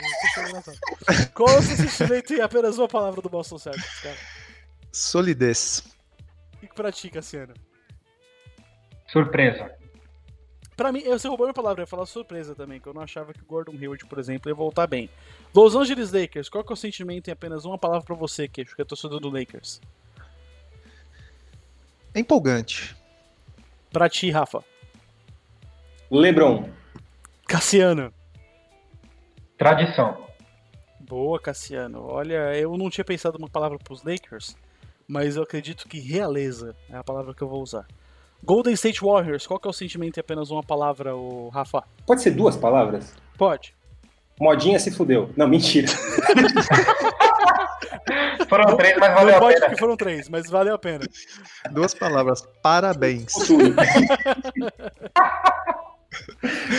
Qual 1.35 1.49
é 1.49 1.59
o 1.59 1.63
seu 1.63 1.77
sentimento 1.77 2.35
em 2.35 2.41
apenas 2.41 2.79
uma 2.79 2.89
palavra 2.89 3.21
do 3.21 3.29
Boston 3.29 3.59
Celtics, 3.59 4.01
cara? 4.01 4.17
Solidez. 4.93 5.83
O 6.55 6.67
que 6.67 6.75
pra 6.75 6.93
ti, 6.93 7.11
Cassiano? 7.11 7.55
Surpresa. 9.09 9.71
Pra 10.77 10.91
mim, 10.91 11.03
você 11.05 11.29
roubou 11.29 11.47
minha 11.47 11.55
palavra, 11.55 11.83
eu 11.83 11.85
ia 11.85 11.87
falar 11.87 12.05
surpresa 12.07 12.55
também, 12.55 12.81
que 12.81 12.87
eu 12.89 12.95
não 12.95 13.03
achava 13.03 13.33
que 13.33 13.41
o 13.41 13.45
Gordon 13.45 13.77
Hayward, 13.79 14.07
por 14.07 14.19
exemplo, 14.19 14.51
ia 14.51 14.55
voltar 14.55 14.89
bem. 14.89 15.09
Los 15.55 15.77
Angeles 15.77 16.11
Lakers, 16.11 16.49
qual 16.49 16.65
que 16.65 16.73
é 16.73 16.75
o 16.75 16.77
sentimento 16.77 17.29
em 17.29 17.33
apenas 17.33 17.65
uma 17.65 17.79
palavra 17.79 18.05
pra 18.05 18.17
você, 18.17 18.49
que 18.49 18.65
é 18.77 18.85
torcedor 18.85 19.21
do 19.21 19.31
Lakers? 19.31 19.81
É 22.15 22.21
empolgante. 22.21 22.97
Pra 23.93 24.09
ti, 24.09 24.31
Rafa. 24.31 24.63
Lebron. 26.11 26.69
Cassiano. 27.47 28.13
Tradição. 29.59 30.25
Boa, 31.01 31.41
Cassiano. 31.41 32.07
Olha, 32.07 32.57
eu 32.57 32.77
não 32.77 32.89
tinha 32.89 33.05
pensado 33.05 33.37
uma 33.37 33.49
palavra 33.49 33.79
pros 33.79 34.03
Lakers, 34.03 34.57
mas 35.07 35.37
eu 35.37 35.43
acredito 35.43 35.89
que 35.89 35.99
realeza 35.99 36.75
é 36.89 36.97
a 36.97 37.05
palavra 37.05 37.35
que 37.35 37.43
eu 37.43 37.49
vou 37.49 37.63
usar. 37.63 37.87
Golden 38.43 38.75
State 38.75 39.01
Warriors, 39.01 39.47
qual 39.47 39.59
que 39.59 39.67
é 39.67 39.71
o 39.71 39.73
sentimento 39.73 40.19
em 40.19 40.21
apenas 40.21 40.51
uma 40.51 40.63
palavra, 40.63 41.17
o 41.17 41.49
Rafa? 41.49 41.83
Pode 42.07 42.23
ser 42.23 42.31
duas 42.31 42.57
palavras? 42.57 43.15
Pode. 43.37 43.75
Modinha 44.41 44.79
se 44.79 44.91
fudeu. 44.91 45.31
Não, 45.37 45.49
mentira. 45.49 45.89
foram 48.49 48.77
três, 48.77 48.97
mas 48.99 49.15
valeu 49.15 49.41
não 49.41 49.49
a 49.49 49.53
pena. 49.53 49.69
que 49.71 49.77
foram 49.77 49.97
três, 49.97 50.29
mas 50.29 50.51
valeu 50.51 50.75
a 50.75 50.79
pena. 50.79 51.05
Duas 51.71 51.95
palavras. 51.95 52.43
Parabéns. 52.63 53.33
Futuro. 53.33 53.75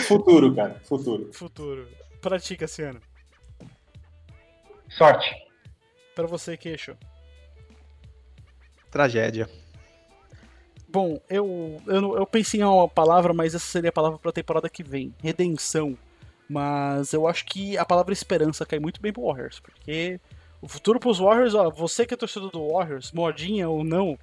Futuro, 0.07 0.55
cara. 0.55 0.80
Futuro. 0.84 1.30
Futuro. 1.34 1.88
Pra 2.22 2.39
ti, 2.39 2.55
Cassiano. 2.55 2.99
Sorte. 4.89 5.30
Pra 6.16 6.26
você, 6.26 6.55
Queixo. 6.55 6.95
Tragédia. 8.89 9.49
Bom, 10.88 11.20
eu, 11.30 11.82
eu, 11.88 12.18
eu 12.18 12.26
pensei 12.26 12.61
em 12.61 12.63
uma 12.63 12.88
palavra, 12.88 13.34
mas 13.34 13.53
essa 13.53 13.66
seria 13.66 13.89
a 13.89 13.93
palavra 13.93 14.18
pra 14.18 14.32
temporada 14.32 14.70
que 14.70 14.82
vem. 14.82 15.13
Redenção. 15.22 15.97
Mas 16.47 17.12
eu 17.12 17.28
acho 17.28 17.46
que 17.46 17.78
a 17.78 17.83
palavra 17.83 18.13
esperança 18.13 18.66
cai 18.66 18.79
muito 18.79 19.01
bem 19.01 19.12
pro 19.12 19.24
Warriors, 19.24 19.59
porque 19.59 20.20
o 20.61 20.67
futuro 20.67 20.99
pros 20.99 21.19
Warriors, 21.19 21.53
ó, 21.53 21.69
você 21.69 22.05
que 22.05 22.13
é 22.13 22.17
torcedor 22.17 22.51
do 22.51 22.71
Warriors, 22.71 23.11
modinha 23.11 23.69
ou 23.69 23.83
não, 23.83 24.17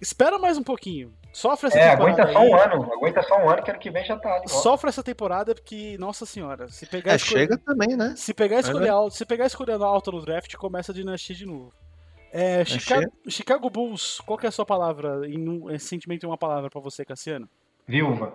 espera 0.00 0.38
mais 0.38 0.58
um 0.58 0.62
pouquinho. 0.62 1.12
Sofre 1.32 1.68
essa 1.68 1.78
é, 1.78 1.90
temporada. 1.90 2.22
aguenta 2.22 2.32
só 2.32 2.38
aí. 2.40 2.48
um 2.48 2.56
ano, 2.56 2.92
aguenta 2.92 3.22
só 3.22 3.38
um 3.38 3.48
ano 3.48 3.62
que 3.62 3.70
ano 3.70 3.78
que 3.78 3.90
vem 3.90 4.04
já 4.04 4.16
tá. 4.16 4.42
Sofre 4.46 4.88
essa 4.88 5.02
temporada 5.02 5.54
porque, 5.54 5.96
nossa 5.98 6.26
senhora, 6.26 6.68
se 6.68 6.86
pegar. 6.86 7.12
É, 7.12 7.16
escolha, 7.16 7.40
chega 7.40 7.58
também, 7.58 7.96
né? 7.96 8.14
Se 8.16 8.34
pegar 8.34 8.60
escolher 8.60 8.88
alto, 8.88 9.14
se 9.14 9.24
pegar 9.24 9.46
escolher 9.46 9.80
alta 9.80 10.10
no 10.10 10.20
draft, 10.20 10.54
começa 10.56 10.90
a 10.90 10.94
dinastia 10.94 11.36
de 11.36 11.46
novo. 11.46 11.72
É, 12.32 12.60
é 12.60 12.64
Chicago, 12.64 13.12
Chicago, 13.28 13.70
Bulls, 13.70 14.20
qual 14.26 14.38
que 14.38 14.46
é 14.46 14.48
a 14.48 14.52
sua 14.52 14.66
palavra, 14.66 15.28
em 15.28 15.48
um, 15.48 15.70
é, 15.70 15.78
sentimento 15.78 16.24
em 16.24 16.26
uma 16.26 16.38
palavra 16.38 16.68
para 16.68 16.80
você, 16.80 17.04
Cassiano? 17.04 17.48
Viúva. 17.86 18.34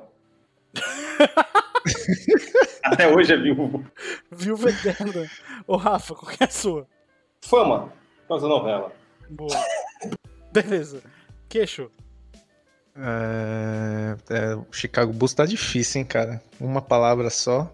Até 2.84 3.08
hoje 3.08 3.34
é 3.34 3.38
viúva. 3.38 3.84
Viúva 4.32 4.70
eterna. 4.70 5.30
Ô 5.68 5.76
Rafa, 5.76 6.16
qual 6.16 6.32
que 6.32 6.44
é 6.44 6.48
a 6.48 6.50
sua? 6.50 6.88
Fama, 7.44 7.92
causa 8.28 8.48
novela. 8.48 8.92
Boa. 9.30 9.50
Beleza. 10.52 11.04
Queixo. 11.50 11.92
É, 12.96 14.16
é, 14.30 14.56
o 14.56 14.66
Chicago 14.72 15.12
Bulls 15.12 15.34
tá 15.34 15.46
difícil, 15.46 16.00
hein, 16.00 16.08
cara? 16.08 16.42
Uma 16.60 16.82
palavra 16.82 17.30
só. 17.30 17.74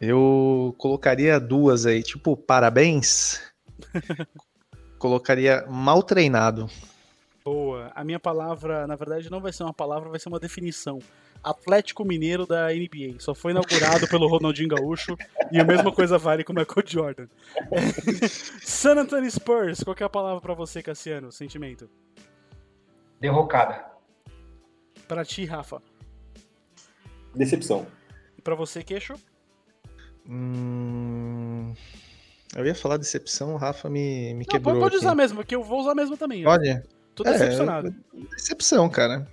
Eu 0.00 0.74
colocaria 0.76 1.40
duas 1.40 1.86
aí, 1.86 2.02
tipo, 2.02 2.36
parabéns. 2.36 3.40
colocaria 4.98 5.64
mal 5.66 6.02
treinado. 6.02 6.68
Boa. 7.42 7.90
A 7.94 8.04
minha 8.04 8.20
palavra, 8.20 8.86
na 8.86 8.94
verdade, 8.94 9.30
não 9.30 9.40
vai 9.40 9.52
ser 9.52 9.62
uma 9.62 9.72
palavra, 9.72 10.10
vai 10.10 10.20
ser 10.20 10.28
uma 10.28 10.40
definição. 10.40 10.98
Atlético 11.42 12.04
Mineiro 12.04 12.46
da 12.46 12.68
NBA. 12.68 13.18
Só 13.18 13.34
foi 13.34 13.52
inaugurado 13.52 14.08
pelo 14.08 14.26
Ronaldinho 14.28 14.68
Gaúcho 14.68 15.16
e 15.52 15.60
a 15.60 15.64
mesma 15.64 15.92
coisa 15.92 16.18
vale 16.18 16.42
com 16.44 16.52
o 16.52 16.56
Michael 16.56 16.86
Jordan. 16.86 17.26
San 18.62 18.96
Antonio 18.98 19.30
Spurs, 19.30 19.82
qual 19.82 19.96
é 20.00 20.04
a 20.04 20.08
palavra 20.08 20.40
para 20.40 20.54
você, 20.54 20.82
Cassiano? 20.82 21.30
Sentimento? 21.32 21.88
Derrocada. 23.20 23.84
Para 25.08 25.24
ti, 25.24 25.44
Rafa? 25.44 25.80
Decepção. 27.34 27.86
E 28.36 28.42
para 28.42 28.54
você, 28.54 28.82
Queixo? 28.82 29.14
Hum, 30.28 31.72
eu 32.56 32.66
ia 32.66 32.74
falar 32.74 32.96
decepção, 32.96 33.54
o 33.54 33.56
Rafa 33.56 33.88
me, 33.88 34.34
me 34.34 34.40
Não, 34.40 34.44
quebrou. 34.46 34.74
pode, 34.80 34.96
aqui. 34.96 35.04
usar 35.04 35.14
mesmo, 35.14 35.44
que 35.44 35.54
eu 35.54 35.62
vou 35.62 35.80
usar 35.80 35.94
mesmo 35.94 36.16
também. 36.16 36.42
Pode? 36.42 36.82
Tô 37.14 37.22
É, 37.24 37.32
decepcionado. 37.32 37.94
Decepção, 38.32 38.88
cara. 38.90 39.26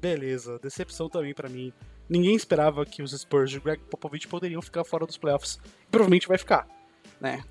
Beleza, 0.00 0.58
decepção 0.58 1.08
também 1.08 1.34
pra 1.34 1.48
mim. 1.48 1.72
Ninguém 2.08 2.34
esperava 2.34 2.84
que 2.84 3.02
os 3.02 3.12
Spurs 3.12 3.50
de 3.50 3.60
Greg 3.60 3.82
Popovich 3.84 4.26
poderiam 4.28 4.62
ficar 4.62 4.84
fora 4.84 5.06
dos 5.06 5.16
playoffs. 5.16 5.58
Provavelmente 5.90 6.28
vai 6.28 6.38
ficar, 6.38 6.66
né? 7.20 7.42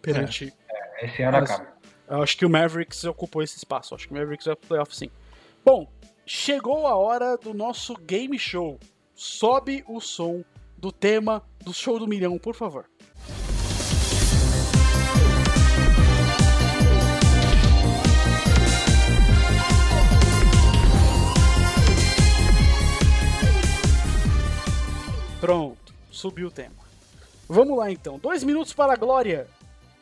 Perante. 0.00 0.52
Esse 1.00 1.22
ano 1.22 1.38
acaba. 1.38 1.72
Eu 2.08 2.22
acho 2.22 2.36
que 2.36 2.44
o 2.44 2.50
Mavericks 2.50 3.04
ocupou 3.04 3.42
esse 3.42 3.56
espaço. 3.56 3.94
Acho 3.94 4.06
que 4.06 4.12
o 4.12 4.16
Mavericks 4.16 4.46
vai 4.46 4.56
pro 4.56 4.68
playoff 4.68 4.94
sim. 4.94 5.10
Bom, 5.64 5.90
chegou 6.26 6.86
a 6.86 6.96
hora 6.96 7.36
do 7.36 7.54
nosso 7.54 7.94
game 7.94 8.38
show. 8.38 8.78
Sobe 9.14 9.84
o 9.88 10.00
som 10.00 10.44
do 10.76 10.90
tema 10.90 11.42
do 11.64 11.72
show 11.72 11.98
do 11.98 12.08
milhão, 12.08 12.38
por 12.38 12.54
favor. 12.54 12.86
Pronto, 25.42 25.92
subiu 26.08 26.46
o 26.46 26.50
tema. 26.52 26.70
Vamos 27.48 27.76
lá 27.76 27.90
então. 27.90 28.16
Dois 28.16 28.44
minutos 28.44 28.72
para 28.72 28.92
a 28.92 28.96
glória. 28.96 29.48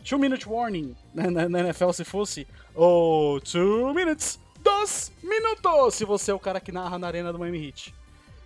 Two 0.06 0.18
minute 0.18 0.46
warning 0.46 0.94
na, 1.14 1.30
na- 1.30 1.48
na 1.48 1.60
NFL 1.60 1.92
se 1.92 2.04
fosse. 2.04 2.46
Ou 2.74 3.40
two 3.40 3.94
minutes. 3.94 4.38
Dois 4.62 5.10
minutos! 5.22 5.94
Se 5.94 6.04
você 6.04 6.30
é 6.30 6.34
o 6.34 6.38
cara 6.38 6.60
que 6.60 6.70
narra 6.70 6.98
na 6.98 7.06
arena 7.06 7.32
do 7.32 7.38
Miami 7.38 7.68
Heat. 7.68 7.94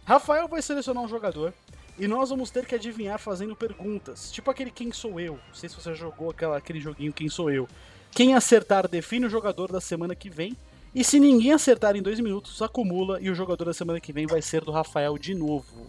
Rafael 0.05 0.47
vai 0.47 0.63
selecionar 0.63 1.03
um 1.03 1.09
jogador 1.09 1.53
e 1.99 2.07
nós 2.07 2.31
vamos 2.31 2.49
ter 2.51 2.65
que 2.65 2.77
adivinhar 2.77 3.19
fazendo 3.19 3.57
perguntas. 3.57 4.31
Tipo 4.31 4.53
aquele 4.53 4.71
Quem 4.71 4.93
Sou 4.93 5.19
Eu. 5.19 5.33
Não 5.49 5.55
sei 5.55 5.69
se 5.69 5.75
você 5.75 5.97
jogou 5.97 6.31
aquela, 6.31 6.57
aquele 6.57 6.81
joguinho 6.81 7.13
Quem 7.13 7.29
Sou 7.29 7.51
Eu. 7.51 7.69
Quem 8.13 8.37
acertar 8.37 8.87
define 8.87 9.27
o 9.27 9.31
jogador 9.31 9.73
da 9.73 9.81
semana 9.81 10.15
que 10.15 10.31
vem. 10.31 10.57
E 10.95 11.03
se 11.03 11.19
ninguém 11.19 11.51
acertar 11.51 11.97
em 11.97 12.03
dois 12.03 12.21
minutos, 12.21 12.63
acumula 12.63 13.21
e 13.21 13.29
o 13.29 13.35
jogador 13.35 13.65
da 13.65 13.75
semana 13.75 13.99
que 13.99 14.13
vem 14.13 14.29
vai 14.29 14.41
ser 14.41 14.65
do 14.65 14.71
Rafael 14.71 15.19
de 15.19 15.35
novo. 15.35 15.89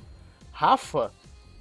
Rafa, 0.56 1.12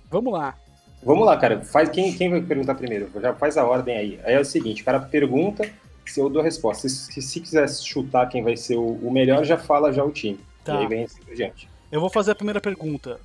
vamos 0.09 0.33
lá. 0.33 0.55
Vamos 1.03 1.27
lá, 1.27 1.37
cara. 1.37 1.61
Faz, 1.63 1.89
quem, 1.89 2.13
quem 2.17 2.31
vai 2.31 2.41
perguntar 2.41 2.77
primeiro? 2.77 3.11
Já 3.21 3.35
faz 3.35 3.59
a 3.59 3.65
ordem 3.65 3.97
aí. 3.97 4.21
Aí 4.23 4.35
é 4.35 4.41
o 4.41 4.45
seguinte, 4.45 4.83
o 4.83 4.85
cara 4.85 5.01
pergunta, 5.01 5.69
se 6.07 6.21
eu 6.21 6.31
dou 6.31 6.41
a 6.41 6.45
resposta. 6.45 6.89
Se, 6.89 7.21
se 7.21 7.41
quiser 7.41 7.69
chutar 7.69 8.29
quem 8.29 8.45
vai 8.45 8.57
ser 8.57 8.77
o, 8.77 8.93
o 9.03 9.11
melhor, 9.11 9.45
já 9.45 9.59
fala 9.59 9.93
já 9.93 10.05
o 10.05 10.13
time. 10.13 10.39
Tá. 10.65 10.75
E 10.75 10.77
aí 10.79 10.87
vem 10.87 11.03
assim 11.03 11.21
por 11.23 11.35
diante. 11.35 11.69
Eu 11.91 12.01
vou 12.01 12.09
fazer 12.09 12.31
a 12.31 12.35
primeira 12.37 12.61
pergunta 12.61 13.19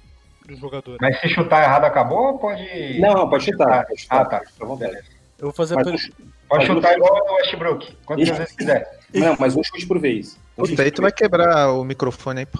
do 0.43 0.55
jogador. 0.55 0.97
Mas 0.99 1.21
se 1.21 1.29
chutar 1.29 1.63
errado, 1.63 1.85
acabou 1.85 2.33
ou 2.33 2.39
pode. 2.39 2.99
Não, 2.99 3.13
não, 3.13 3.29
pode 3.29 3.45
chutar. 3.45 3.85
Pode 3.85 4.01
chutar. 4.01 4.21
Ah, 4.21 4.25
tá. 4.25 4.39
Fica 4.39 4.63
à 4.63 4.67
vontade. 4.67 4.97
Eu 5.37 5.45
vou 5.45 5.53
fazer 5.53 5.75
a 5.75 5.83
Mas 5.83 6.07
per... 6.07 6.13
Pode 6.49 6.65
chutar 6.65 6.97
igual 6.97 7.15
o 7.15 7.35
Westbrook, 7.35 7.95
quantas 8.05 8.27
vezes 8.27 8.55
quiser. 8.55 8.98
Não, 9.13 9.35
mas 9.39 9.55
um 9.55 9.63
chute 9.63 9.87
por 9.87 9.99
vez. 9.99 10.37
Um 10.57 10.63
Puta, 10.65 10.83
aí 10.83 10.91
tu 10.91 11.01
vai 11.01 11.11
quebrar 11.11 11.71
o 11.73 11.83
microfone 11.83 12.41
aí, 12.41 12.45
pô. 12.45 12.59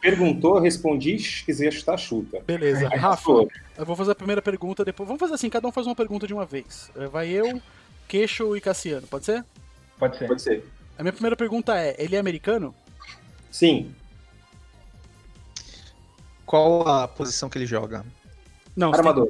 Perguntou, 0.00 0.58
respondi, 0.58 1.18
se 1.18 1.44
quiser 1.44 1.72
chutar, 1.72 1.98
chuta. 1.98 2.40
Beleza, 2.46 2.88
Aí 2.90 2.98
Rafa, 2.98 3.16
passou. 3.16 3.48
eu 3.76 3.84
vou 3.84 3.96
fazer 3.96 4.12
a 4.12 4.14
primeira 4.14 4.40
pergunta 4.40 4.84
depois. 4.84 5.06
Vamos 5.06 5.20
fazer 5.20 5.34
assim, 5.34 5.50
cada 5.50 5.66
um 5.68 5.72
faz 5.72 5.86
uma 5.86 5.94
pergunta 5.96 6.26
de 6.26 6.32
uma 6.32 6.46
vez. 6.46 6.90
Eh, 6.96 7.06
Vai 7.08 7.28
eu, 7.28 7.60
Queixo 8.08 8.56
e 8.56 8.60
Cassiano, 8.60 9.06
pode 9.06 9.24
ser? 9.26 9.44
Pode 9.98 10.16
ser. 10.16 10.26
Pode 10.28 10.42
ser. 10.42 10.64
A 10.98 11.02
minha 11.02 11.12
primeira 11.12 11.36
pergunta 11.36 11.76
é: 11.78 11.94
ele 11.98 12.16
é 12.16 12.18
americano? 12.18 12.74
Sim. 13.50 13.94
Qual 16.46 16.86
a 16.88 17.08
posição 17.08 17.48
que 17.48 17.58
ele 17.58 17.66
joga? 17.66 18.04
Não. 18.76 18.90
você 18.90 19.00
tem- 19.00 19.08
Armador. 19.08 19.28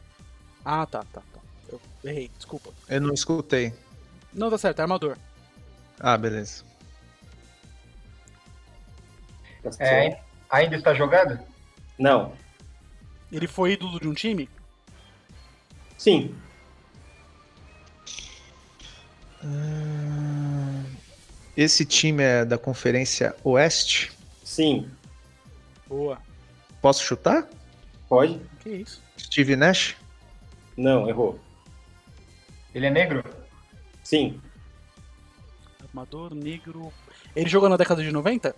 Ah, 0.64 0.86
tá, 0.86 1.05
tá, 1.12 1.20
tá. 1.32 1.40
Eu 1.72 1.80
errei, 2.10 2.30
desculpa. 2.36 2.70
Eu 2.88 3.01
não 3.01 3.14
escutei. 3.14 3.72
Não, 4.32 4.51
tá 4.51 4.59
certo, 4.59 4.78
é 4.80 4.82
armador. 4.82 5.16
Ah, 6.01 6.16
beleza. 6.16 6.65
É, 9.79 10.21
ainda 10.51 10.77
está 10.77 10.93
jogando? 10.95 11.39
Não. 11.99 12.33
Ele 13.33 13.47
foi 13.49 13.73
ídolo 13.73 13.99
de 13.99 14.07
um 14.09 14.15
time? 14.15 14.49
Sim. 15.97 16.35
Hum, 19.43 20.85
Esse 21.57 21.85
time 21.85 22.23
é 22.23 22.45
da 22.45 22.59
Conferência 22.59 23.35
Oeste? 23.43 24.12
Sim. 24.43 24.91
Boa. 25.87 26.19
Posso 26.83 27.03
chutar? 27.05 27.49
Pode? 28.09 28.41
Que 28.61 28.71
isso? 28.71 29.03
Steve 29.19 29.57
Nash? 29.57 29.97
Não, 30.77 31.09
errou. 31.09 31.41
Ele 32.75 32.87
é 32.87 32.91
negro? 32.91 33.25
Sim. 34.03 34.41
Armador, 35.99 36.35
negro. 36.35 36.93
Ele 37.37 37.49
jogou 37.49 37.69
na 37.69 37.77
década 37.77 38.03
de 38.03 38.11
90? 38.11 38.53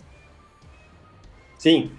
Sim. 1.59 1.91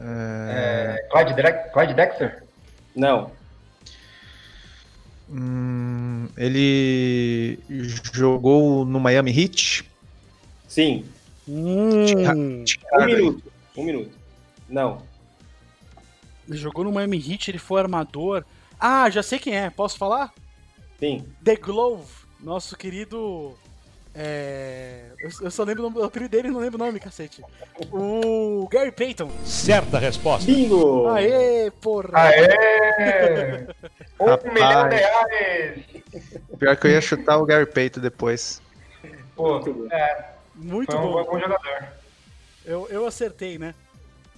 É, 0.00 1.06
Clyde, 1.10 1.34
Dre- 1.34 1.70
Clyde 1.72 1.94
Dexter? 1.94 2.42
Não. 2.94 3.30
Hum, 5.30 6.28
ele 6.36 7.58
jogou 8.12 8.84
no 8.84 9.00
Miami 9.00 9.30
Heat? 9.30 9.88
Sim. 10.68 11.04
Hum, 11.48 12.64
Um 12.92 13.04
minuto. 13.06 13.52
Um 13.76 13.84
minuto. 13.84 14.10
Não. 14.68 15.02
ele 16.48 16.56
jogou 16.58 16.84
no 16.84 16.92
Miami 16.92 17.18
Heat, 17.18 17.50
ele 17.50 17.58
foi 17.58 17.80
armador. 17.80 18.44
Ah, 18.86 19.08
já 19.08 19.22
sei 19.22 19.38
quem 19.38 19.56
é, 19.56 19.70
posso 19.70 19.96
falar? 19.96 20.30
Sim. 21.00 21.24
The 21.42 21.56
Glove, 21.56 22.04
nosso 22.38 22.76
querido. 22.76 23.56
É... 24.14 25.06
Eu, 25.18 25.30
eu 25.40 25.50
só 25.50 25.64
lembro 25.64 25.84
o 25.86 25.88
nome- 25.88 26.02
o 26.02 26.04
apelido 26.04 26.30
dele 26.36 26.48
e 26.48 26.50
não 26.50 26.60
lembro 26.60 26.78
o 26.78 26.84
nome, 26.84 27.00
cacete. 27.00 27.42
O 27.90 28.68
Gary 28.70 28.92
Payton. 28.92 29.30
Certa 29.42 29.98
resposta. 29.98 30.44
Bingo! 30.44 31.08
Aê, 31.08 31.70
porra! 31.80 32.10
Aê! 32.12 33.66
um 34.20 34.26
Rapaz. 34.26 34.52
milhão 34.52 34.88
de 34.90 34.96
reais! 34.96 35.84
Pior 36.58 36.76
que 36.76 36.86
eu 36.86 36.90
ia 36.90 37.00
chutar 37.00 37.38
o 37.38 37.46
Gary 37.46 37.64
Payton 37.64 38.00
depois. 38.02 38.60
Pô, 39.34 39.60
é, 39.90 40.30
Muito 40.54 40.92
foi 40.92 41.00
um 41.00 41.10
bom. 41.10 41.24
bom 41.24 41.40
jogador. 41.40 41.88
Eu, 42.66 42.86
eu 42.90 43.06
acertei, 43.06 43.58
né? 43.58 43.74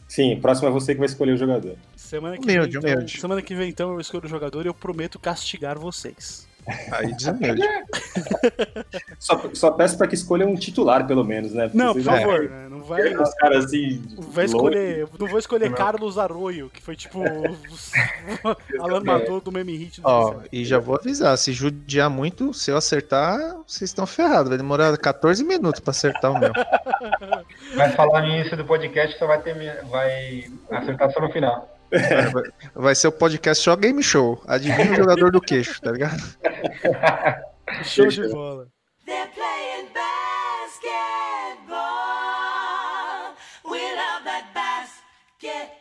Sim, 0.08 0.38
próximo 0.40 0.68
é 0.68 0.70
você 0.70 0.94
que 0.94 0.98
vai 1.00 1.06
escolher 1.06 1.32
o 1.32 1.36
jogador. 1.36 1.76
Semana 1.96 2.38
que 2.38 2.44
Humilde, 2.44 2.78
vem, 2.78 2.78
então, 2.78 2.94
humilde. 2.94 3.20
semana 3.20 3.42
que 3.42 3.54
vem, 3.54 3.68
então, 3.68 3.92
eu 3.92 4.00
escolho 4.00 4.24
o 4.26 4.28
jogador 4.28 4.64
e 4.64 4.68
eu 4.68 4.74
prometo 4.74 5.18
castigar 5.18 5.78
vocês. 5.78 6.45
Aí 6.92 7.14
desumilde. 7.14 7.62
Só, 9.18 9.40
só 9.54 9.70
peço 9.70 9.96
pra 9.96 10.06
que 10.06 10.14
escolha 10.14 10.46
um 10.46 10.54
titular, 10.54 11.06
pelo 11.06 11.24
menos, 11.24 11.52
né? 11.52 11.64
Porque 11.64 11.78
Não, 11.78 11.92
por 11.92 12.02
favor, 12.02 12.48
né? 12.48 12.68
Não 12.68 12.82
vai. 12.82 13.14
Os 13.14 13.34
caras 13.34 13.66
assim. 13.66 14.02
Vai 14.18 14.44
escolher. 14.44 15.08
Não 15.18 15.26
vou 15.26 15.38
escolher 15.38 15.70
Não. 15.70 15.76
Carlos 15.76 16.18
Arroio, 16.18 16.68
que 16.70 16.82
foi 16.82 16.96
tipo 16.96 17.20
o 17.20 18.82
alarmador 18.82 19.40
do 19.40 19.52
meme 19.52 19.76
hit 19.76 20.00
do 20.00 20.08
Ó, 20.08 20.36
e 20.52 20.64
já 20.64 20.78
vou 20.78 20.96
avisar, 20.96 21.36
se 21.38 21.52
judiar 21.52 22.10
muito, 22.10 22.52
se 22.52 22.70
eu 22.70 22.76
acertar, 22.76 23.38
vocês 23.66 23.90
estão 23.90 24.06
ferrados. 24.06 24.48
Vai 24.48 24.58
demorar 24.58 24.96
14 24.96 25.44
minutos 25.44 25.80
pra 25.80 25.90
acertar 25.90 26.32
o 26.32 26.38
meu. 26.38 26.52
Vai 27.74 27.90
falar 27.92 28.22
no 28.22 28.28
início 28.28 28.56
do 28.56 28.64
podcast, 28.64 29.18
só 29.18 29.26
vai, 29.26 29.40
ter, 29.42 29.54
vai 29.84 30.44
acertar 30.70 31.12
só 31.12 31.20
no 31.20 31.30
final. 31.30 31.75
Vai, 31.90 32.42
vai 32.74 32.94
ser 32.94 33.08
o 33.08 33.12
podcast 33.12 33.62
só 33.62 33.76
game 33.76 34.02
show. 34.02 34.42
Adivinha 34.46 34.92
o 34.92 34.96
jogador 34.96 35.30
do 35.30 35.40
queixo, 35.40 35.80
tá 35.80 35.92
ligado? 35.92 36.20
Show 37.84 38.06
de 38.08 38.28
bola. 38.28 38.68
They're 39.04 39.28
playing 39.34 39.88
basketball. 39.92 41.76
We 43.64 43.80
love 43.80 44.24
that 44.24 44.46
basketball. 44.54 45.76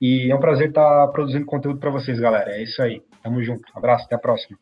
E 0.00 0.30
é 0.30 0.34
um 0.34 0.40
prazer 0.40 0.68
estar 0.68 1.08
produzindo 1.08 1.46
conteúdo 1.46 1.78
para 1.78 1.90
vocês, 1.90 2.18
galera. 2.20 2.52
É 2.52 2.62
isso 2.62 2.80
aí. 2.82 3.02
Tamo 3.22 3.42
junto. 3.42 3.64
Abraço, 3.74 4.04
até 4.04 4.14
a 4.14 4.18
próxima. 4.18 4.58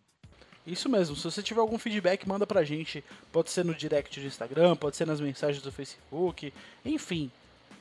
Isso 0.66 0.88
mesmo, 0.88 1.14
se 1.14 1.24
você 1.24 1.42
tiver 1.42 1.60
algum 1.60 1.78
feedback, 1.78 2.26
manda 2.26 2.46
pra 2.46 2.64
gente. 2.64 3.04
Pode 3.30 3.50
ser 3.50 3.64
no 3.64 3.74
direct 3.74 4.18
do 4.18 4.26
Instagram, 4.26 4.76
pode 4.76 4.96
ser 4.96 5.06
nas 5.06 5.20
mensagens 5.20 5.62
do 5.62 5.70
Facebook, 5.70 6.52
enfim. 6.84 7.30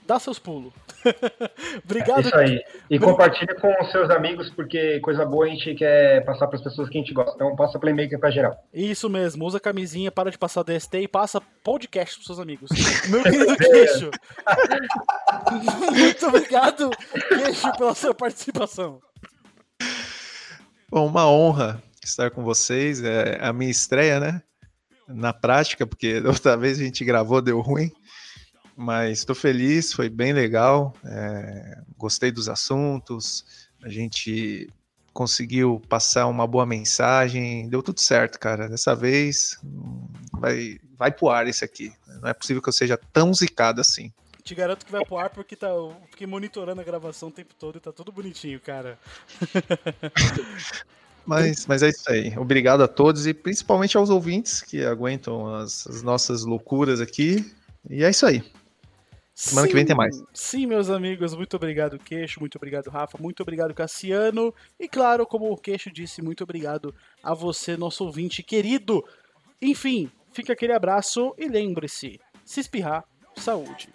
Dá 0.05 0.19
seus 0.19 0.37
pulos. 0.37 0.73
Obrigado. 1.83 2.25
Isso 2.25 2.35
aí. 2.35 2.61
E 2.89 2.99
compartilha 2.99 3.55
com 3.55 3.73
os 3.81 3.91
seus 3.91 4.09
amigos, 4.09 4.49
porque 4.49 4.99
coisa 4.99 5.25
boa 5.25 5.45
a 5.45 5.49
gente 5.49 5.73
quer 5.75 6.23
passar 6.25 6.47
para 6.47 6.57
as 6.57 6.63
pessoas 6.63 6.89
que 6.89 6.97
a 6.97 7.01
gente 7.01 7.13
gosta. 7.13 7.35
Então 7.35 7.55
passa 7.55 7.79
Playmaker 7.79 8.19
para 8.19 8.31
geral. 8.31 8.57
Isso 8.73 9.09
mesmo, 9.09 9.45
usa 9.45 9.59
camisinha, 9.59 10.11
para 10.11 10.31
de 10.31 10.37
passar 10.37 10.63
DST 10.63 10.97
e 10.97 11.07
passa 11.07 11.41
podcast 11.63 12.15
pros 12.15 12.25
seus 12.27 12.39
amigos. 12.39 12.69
Meu 13.09 13.23
querido 13.23 13.55
Queixo. 13.55 14.11
Muito 15.93 16.27
obrigado, 16.27 16.89
Queixo, 17.29 17.71
pela 17.77 17.95
sua 17.95 18.13
participação. 18.13 18.99
Bom, 20.89 21.07
uma 21.07 21.29
honra 21.29 21.81
estar 22.03 22.29
com 22.31 22.43
vocês. 22.43 23.03
É 23.03 23.39
a 23.41 23.53
minha 23.53 23.71
estreia, 23.71 24.19
né? 24.19 24.41
Na 25.07 25.33
prática, 25.33 25.85
porque 25.87 26.21
outra 26.25 26.55
vez 26.57 26.79
a 26.79 26.83
gente 26.83 27.03
gravou, 27.03 27.41
deu 27.41 27.59
ruim. 27.61 27.91
Mas 28.75 29.19
estou 29.19 29.35
feliz, 29.35 29.93
foi 29.93 30.09
bem 30.09 30.33
legal. 30.33 30.95
é, 31.05 31.81
gostei 31.97 32.31
dos 32.31 32.49
assuntos. 32.49 33.45
A 33.83 33.89
gente 33.89 34.67
conseguiu 35.13 35.81
passar 35.87 36.27
uma 36.27 36.47
boa 36.47 36.65
mensagem. 36.65 37.69
Deu 37.69 37.83
tudo 37.83 37.99
certo, 38.01 38.39
cara. 38.39 38.67
Dessa 38.67 38.95
vez 38.95 39.57
hum, 39.63 40.07
vai, 40.33 40.79
vai 40.97 41.11
pro 41.11 41.29
ar 41.29 41.47
esse 41.47 41.63
aqui. 41.63 41.93
Não 42.21 42.29
é 42.29 42.33
possível 42.33 42.61
que 42.61 42.69
eu 42.69 42.73
seja 42.73 42.97
tão 43.11 43.33
zicado 43.33 43.79
assim. 43.79 44.11
Te 44.43 44.55
garanto 44.55 44.85
que 44.85 44.91
vai 44.91 45.05
pro 45.05 45.17
ar 45.17 45.29
porque 45.29 45.55
tá, 45.55 45.67
eu 45.67 45.95
fiquei 46.09 46.27
monitorando 46.27 46.81
a 46.81 46.83
gravação 46.83 47.29
o 47.29 47.31
tempo 47.31 47.53
todo 47.57 47.77
e 47.77 47.79
tá 47.79 47.93
tudo 47.93 48.11
bonitinho, 48.11 48.59
cara. 48.59 48.99
Mas, 51.25 51.65
mas 51.67 51.81
é 51.81 51.87
isso 51.87 52.11
aí. 52.11 52.37
Obrigado 52.37 52.83
a 52.83 52.87
todos 52.87 53.25
e 53.25 53.33
principalmente 53.33 53.95
aos 53.95 54.09
ouvintes 54.09 54.61
que 54.61 54.83
aguentam 54.83 55.55
as, 55.55 55.87
as 55.87 56.03
nossas 56.03 56.43
loucuras 56.43 56.99
aqui. 56.99 57.49
E 57.89 58.03
é 58.03 58.09
isso 58.09 58.25
aí. 58.25 58.43
Semana 59.33 59.67
que 59.67 59.73
vem 59.73 59.85
tem 59.85 59.95
mais. 59.95 60.23
Sim, 60.31 60.67
meus 60.67 60.89
amigos, 60.89 61.33
muito 61.35 61.55
obrigado, 61.55 61.97
Queixo, 61.97 62.39
muito 62.39 62.55
obrigado, 62.55 62.89
Rafa, 62.89 63.17
muito 63.19 63.41
obrigado, 63.41 63.73
Cassiano. 63.73 64.53
E 64.79 64.87
claro, 64.87 65.25
como 65.25 65.51
o 65.51 65.57
Queixo 65.57 65.91
disse, 65.91 66.21
muito 66.21 66.43
obrigado 66.43 66.93
a 67.23 67.33
você, 67.33 67.75
nosso 67.75 68.05
ouvinte 68.05 68.43
querido. 68.43 69.03
Enfim, 69.59 70.11
fica 70.31 70.53
aquele 70.53 70.73
abraço 70.73 71.33
e 71.37 71.47
lembre-se: 71.47 72.19
se 72.45 72.59
espirrar, 72.59 73.03
saúde. 73.35 73.89